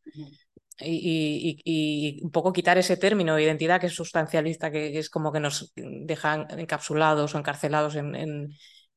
Y, 0.80 1.60
y, 1.62 2.18
y, 2.18 2.24
un 2.24 2.32
poco 2.32 2.52
quitar 2.52 2.78
ese 2.78 2.96
término 2.96 3.36
de 3.36 3.44
identidad 3.44 3.80
que 3.80 3.86
es 3.86 3.94
sustancialista, 3.94 4.72
que 4.72 4.98
es 4.98 5.10
como 5.10 5.30
que 5.30 5.40
nos 5.40 5.72
dejan 5.76 6.46
encapsulados 6.58 7.34
o 7.34 7.38
encarcelados 7.38 7.94
en, 7.96 8.16
en, 8.16 8.48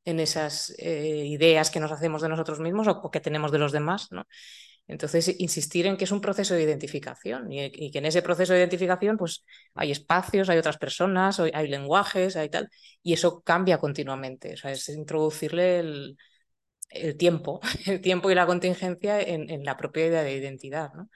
en 0.08 0.22
esas 0.22 0.74
eh, 0.78 1.26
ideas 1.26 1.70
que 1.70 1.82
nos 1.82 1.92
hacemos 1.92 2.22
de 2.22 2.30
nosotros 2.30 2.62
mismos 2.62 2.88
o, 2.88 3.12
que 3.12 3.20
tenemos 3.20 3.52
de 3.52 3.60
los 3.60 3.74
demás, 3.74 4.08
¿no? 4.12 4.26
Entonces, 4.88 5.36
insistir 5.40 5.86
en 5.86 5.98
que 5.98 6.06
es 6.06 6.14
un 6.14 6.22
proceso 6.22 6.54
de 6.54 6.64
identificación 6.64 7.52
y, 7.52 7.92
que 7.92 7.98
en 8.00 8.06
ese 8.06 8.22
proceso 8.22 8.54
de 8.54 8.60
identificación 8.60 9.18
pues, 9.18 9.44
hay 9.76 9.92
espacios, 9.92 10.48
hay 10.50 10.58
otras 10.58 10.78
personas, 10.78 11.42
hay, 11.42 11.68
lenguajes, 11.68 12.38
hay 12.38 12.48
tal, 12.50 12.70
y 13.04 13.12
eso 13.14 13.42
cambia 13.42 13.80
continuamente. 13.80 14.54
O 14.54 14.58
sea, 14.58 14.72
es 14.72 14.88
introducirle 14.88 15.80
el, 15.80 16.18
el 16.90 17.18
tiempo, 17.18 17.60
el 17.86 18.00
tiempo 18.00 18.32
y 18.32 18.36
la 18.36 18.46
contingencia 18.46 19.20
en, 19.22 19.50
en, 19.50 19.66
la 19.66 19.76
propia 19.76 20.08
idea 20.08 20.24
de 20.24 20.38
identidad. 20.38 20.94
¿no? 20.94 21.10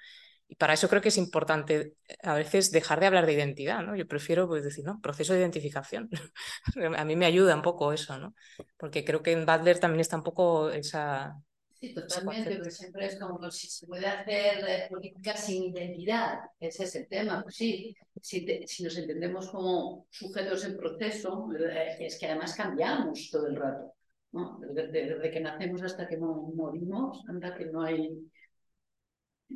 Y 0.52 0.56
para 0.56 0.73
eso 0.73 0.90
creo 0.90 1.02
que 1.02 1.07
es 1.07 1.18
importante 1.18 1.95
a 2.22 2.34
veces 2.34 2.72
dejar 2.72 2.99
de 2.99 3.06
hablar 3.06 3.26
de 3.26 3.32
identidad. 3.32 3.84
¿no? 3.84 3.95
Yo 3.95 4.06
prefiero 4.06 4.49
pues, 4.49 4.65
decir, 4.65 4.84
no, 4.84 4.99
proceso 4.99 5.32
de 5.32 5.40
identificación. 5.40 6.10
a 6.98 7.06
mí 7.06 7.15
me 7.15 7.26
ayuda 7.26 7.56
un 7.56 7.61
poco 7.61 7.94
eso, 7.94 8.19
¿no? 8.19 8.36
porque 8.78 9.06
creo 9.06 9.23
que 9.23 9.32
en 9.32 9.45
Butler 9.45 9.80
también 9.80 10.02
está 10.02 10.18
un 10.18 10.23
poco 10.23 10.69
esa 10.69 11.38
Sí, 11.80 11.95
totalmente, 11.95 12.57
pero 12.57 12.69
siempre 12.69 13.06
es 13.07 13.19
como 13.19 13.49
si 13.49 13.68
se 13.68 13.88
puede 13.88 14.06
hacer 14.06 14.64
eh, 14.68 14.88
política 14.88 15.36
sin 15.36 15.76
identidad, 15.76 16.41
ese 16.60 16.84
es 16.84 16.95
el 16.95 17.07
tema. 17.07 17.41
Pues 17.41 17.56
sí, 17.56 17.95
si, 18.22 18.45
te, 18.45 18.68
si 18.68 18.84
nos 18.84 18.95
entendemos 18.98 19.49
como 19.49 20.06
sujetos 20.11 20.64
en 20.65 20.78
proceso, 20.78 21.49
eh, 21.57 21.95
es 21.99 22.19
que 22.19 22.28
además 22.28 22.53
cambiamos 22.53 23.32
todo 23.32 23.48
el 23.48 23.56
rato, 23.56 23.95
¿no? 24.34 24.60
Desde, 24.60 25.07
desde 25.07 25.32
que 25.32 25.40
nacemos 25.40 25.82
hasta 25.82 26.07
que 26.07 26.18
morimos, 26.18 27.23
anda 27.28 27.56
que 27.56 27.65
no 27.65 27.82
hay 27.82 28.15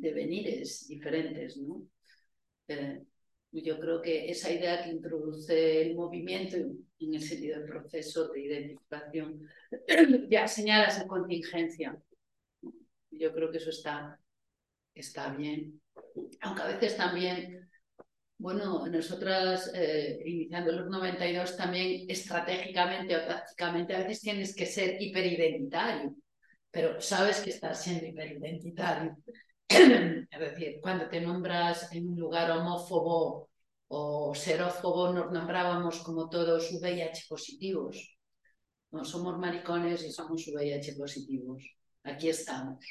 devenires 0.00 0.86
diferentes, 0.88 1.56
¿no? 1.58 1.82
Eh, 2.68 3.02
yo 3.52 3.78
creo 3.78 4.02
que 4.02 4.28
esa 4.28 4.52
idea 4.52 4.82
que 4.82 4.90
introduce 4.90 5.82
el 5.82 5.94
movimiento 5.94 6.56
en 6.56 7.14
el 7.14 7.22
sentido 7.22 7.60
del 7.60 7.68
proceso 7.68 8.28
de 8.28 8.42
identificación 8.42 9.40
ya 10.30 10.46
señala 10.48 10.88
esa 10.88 11.06
contingencia 11.06 11.96
yo 13.18 13.32
creo 13.32 13.50
que 13.50 13.58
eso 13.58 13.70
está, 13.70 14.18
está 14.94 15.30
bien. 15.30 15.80
Aunque 16.40 16.62
a 16.62 16.66
veces 16.66 16.96
también, 16.96 17.68
bueno, 18.38 18.86
nosotras, 18.86 19.70
eh, 19.74 20.20
iniciando 20.24 20.72
los 20.72 20.88
92, 20.88 21.56
también 21.56 22.08
estratégicamente 22.08 23.16
o 23.16 23.26
tácticamente, 23.26 23.94
a 23.94 24.00
veces 24.00 24.20
tienes 24.20 24.54
que 24.54 24.66
ser 24.66 25.00
hiperidentitario, 25.00 26.14
pero 26.70 27.00
sabes 27.00 27.40
que 27.40 27.50
estás 27.50 27.82
siendo 27.82 28.06
hiperidentitario. 28.06 29.16
es 30.30 30.40
decir, 30.40 30.78
cuando 30.80 31.08
te 31.08 31.20
nombras 31.20 31.92
en 31.92 32.08
un 32.08 32.18
lugar 32.18 32.50
homófobo 32.50 33.50
o 33.88 34.34
serófobo, 34.34 35.12
nos 35.12 35.32
nombrábamos 35.32 36.00
como 36.00 36.28
todos 36.28 36.72
VIH 36.72 37.24
positivos. 37.28 38.16
No 38.90 39.04
somos 39.04 39.38
maricones 39.38 40.04
y 40.04 40.12
somos 40.12 40.46
VIH 40.46 40.94
positivos. 40.96 41.64
Aquí 42.04 42.28
estamos. 42.28 42.84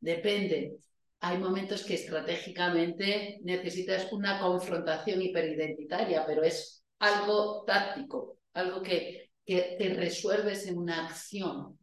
Depende. 0.00 0.78
Hay 1.20 1.38
momentos 1.38 1.84
que 1.84 1.94
estratégicamente 1.94 3.38
necesitas 3.42 4.12
una 4.12 4.40
confrontación 4.40 5.22
hiperidentitaria, 5.22 6.24
pero 6.26 6.42
es 6.42 6.84
algo 6.98 7.64
táctico, 7.64 8.38
algo 8.54 8.82
que, 8.82 9.30
que 9.44 9.76
te 9.78 9.94
resuelves 9.94 10.66
en 10.66 10.78
una 10.78 11.06
acción. 11.06 11.78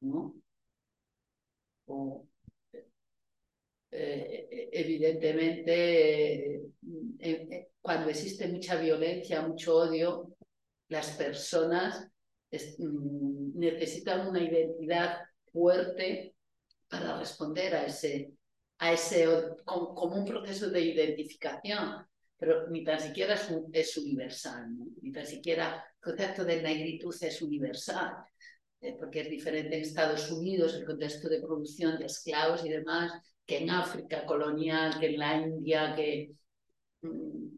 ¿no? 0.00 0.34
Eh, 3.94 4.70
evidentemente, 4.72 6.54
eh, 6.54 6.62
eh, 7.18 7.68
cuando 7.80 8.08
existe 8.08 8.48
mucha 8.48 8.76
violencia, 8.76 9.42
mucho 9.42 9.76
odio, 9.76 10.34
las 10.88 11.10
personas 11.10 12.08
es, 12.50 12.76
mm, 12.78 13.58
necesitan 13.58 14.26
una 14.28 14.42
identidad 14.42 15.18
fuerte 15.52 16.34
para 16.88 17.18
responder 17.18 17.74
a 17.74 17.86
ese, 17.86 18.32
a 18.78 18.92
ese 18.92 19.26
como 19.64 20.16
un 20.16 20.24
proceso 20.24 20.70
de 20.70 20.80
identificación, 20.80 22.06
pero 22.38 22.68
ni 22.68 22.82
tan 22.84 22.98
siquiera 22.98 23.34
es, 23.34 23.50
un, 23.50 23.68
es 23.72 23.96
universal, 23.98 24.74
¿no? 24.76 24.86
ni 25.02 25.12
tan 25.12 25.26
siquiera 25.26 25.84
el 25.96 26.00
concepto 26.02 26.44
de 26.44 26.62
negritud 26.62 27.14
es 27.20 27.42
universal, 27.42 28.24
eh, 28.80 28.96
porque 28.98 29.20
es 29.20 29.30
diferente 29.30 29.76
en 29.76 29.82
Estados 29.82 30.30
Unidos, 30.30 30.74
el 30.74 30.84
contexto 30.84 31.28
de 31.28 31.40
producción 31.40 31.98
de 31.98 32.06
esclavos 32.06 32.64
y 32.64 32.68
demás, 32.68 33.12
que 33.46 33.58
en 33.58 33.70
África 33.70 34.24
colonial, 34.24 34.98
que 34.98 35.06
en 35.06 35.18
la 35.18 35.36
India, 35.36 35.94
que 35.94 36.32
mm, 37.02 37.48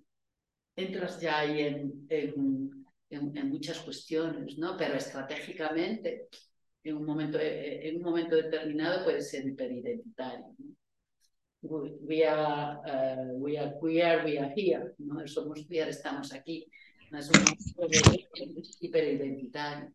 entras 0.76 1.20
ya 1.20 1.40
ahí 1.40 1.60
en, 1.60 2.06
en, 2.08 2.86
en, 3.10 3.36
en 3.36 3.48
muchas 3.48 3.80
cuestiones, 3.80 4.58
¿no? 4.58 4.76
pero 4.76 4.94
estratégicamente 4.94 6.28
en 6.82 6.96
un 6.96 7.06
momento, 7.06 7.38
eh, 7.38 7.88
en 7.88 7.96
un 7.96 8.02
momento 8.02 8.36
determinado 8.36 9.04
puede 9.04 9.22
ser 9.22 9.46
hiperidentitario. 9.46 10.54
¿no? 10.58 10.74
We, 11.62 12.26
are, 12.26 12.78
uh, 12.84 13.38
we 13.38 13.58
are 13.58 13.74
queer, 13.80 14.24
we 14.24 14.38
are 14.38 14.52
here. 14.54 14.92
¿no? 14.98 15.26
Somos 15.26 15.66
queer, 15.66 15.88
estamos 15.88 16.32
aquí. 16.32 16.66
Es 17.10 17.30
un 17.30 17.44
hiperidentitario. 18.80 19.92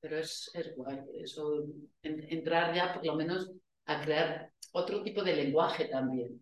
Pero 0.00 0.18
es, 0.18 0.50
es 0.54 0.74
guay 0.76 1.00
eso, 1.20 1.64
en, 2.02 2.32
entrar 2.32 2.74
ya 2.74 2.94
por 2.94 3.04
lo 3.04 3.16
menos 3.16 3.50
a 3.86 4.00
crear 4.00 4.52
otro 4.72 5.02
tipo 5.02 5.22
de 5.22 5.36
lenguaje 5.36 5.86
también, 5.86 6.40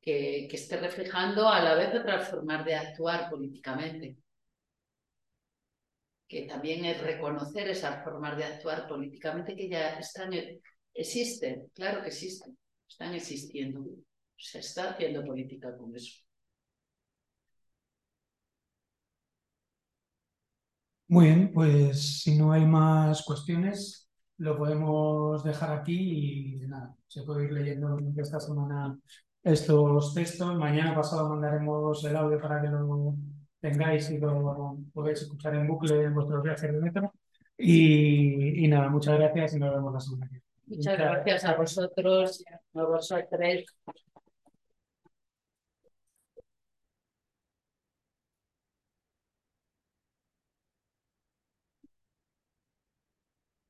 que, 0.00 0.46
que 0.48 0.56
esté 0.56 0.76
reflejando 0.76 1.48
a 1.48 1.62
la 1.62 1.74
vez 1.74 1.92
de 1.92 2.00
transformar 2.00 2.64
de 2.64 2.74
actuar 2.74 3.30
políticamente 3.30 4.16
que 6.28 6.42
también 6.42 6.84
es 6.84 7.00
reconocer 7.00 7.68
esas 7.68 8.04
formas 8.04 8.36
de 8.36 8.44
actuar 8.44 8.86
políticamente 8.86 9.56
que 9.56 9.68
ya 9.68 9.98
están, 9.98 10.30
existen, 10.92 11.70
claro 11.74 12.02
que 12.02 12.08
existen, 12.08 12.56
están 12.86 13.14
existiendo. 13.14 13.84
Se 14.36 14.58
está 14.60 14.90
haciendo 14.90 15.24
política 15.24 15.76
con 15.76 15.96
eso. 15.96 16.22
Muy 21.08 21.26
bien, 21.26 21.50
pues 21.52 22.22
si 22.22 22.36
no 22.36 22.52
hay 22.52 22.66
más 22.66 23.22
cuestiones, 23.22 24.08
lo 24.36 24.56
podemos 24.56 25.42
dejar 25.42 25.72
aquí 25.72 26.60
y 26.62 26.66
nada, 26.66 26.94
se 27.06 27.22
puede 27.22 27.44
ir 27.44 27.52
leyendo 27.52 27.98
esta 28.16 28.38
semana 28.40 28.98
estos 29.42 30.14
textos. 30.14 30.54
Mañana 30.56 30.94
pasado 30.94 31.30
mandaremos 31.30 32.04
el 32.04 32.16
audio 32.16 32.38
para 32.40 32.60
que 32.60 32.68
lo 32.68 33.14
tengáis 33.60 34.10
y 34.10 34.18
lo 34.18 34.78
podéis 34.92 35.22
escuchar 35.22 35.54
en 35.54 35.66
bucle 35.66 36.04
en 36.04 36.14
vuestros 36.14 36.42
viajes 36.42 36.72
de 36.72 36.80
metro. 36.80 37.12
Y, 37.56 38.64
y 38.64 38.68
nada, 38.68 38.88
muchas 38.88 39.18
gracias 39.18 39.54
y 39.54 39.58
nos 39.58 39.74
vemos 39.74 39.92
la 39.92 40.00
semana 40.00 40.26
que 40.26 40.32
viene. 40.32 40.44
Muchas 40.66 40.98
gracias 40.98 41.44
a 41.46 41.54
vosotros, 41.56 42.44
a 42.74 42.82
vosotros. 42.82 43.64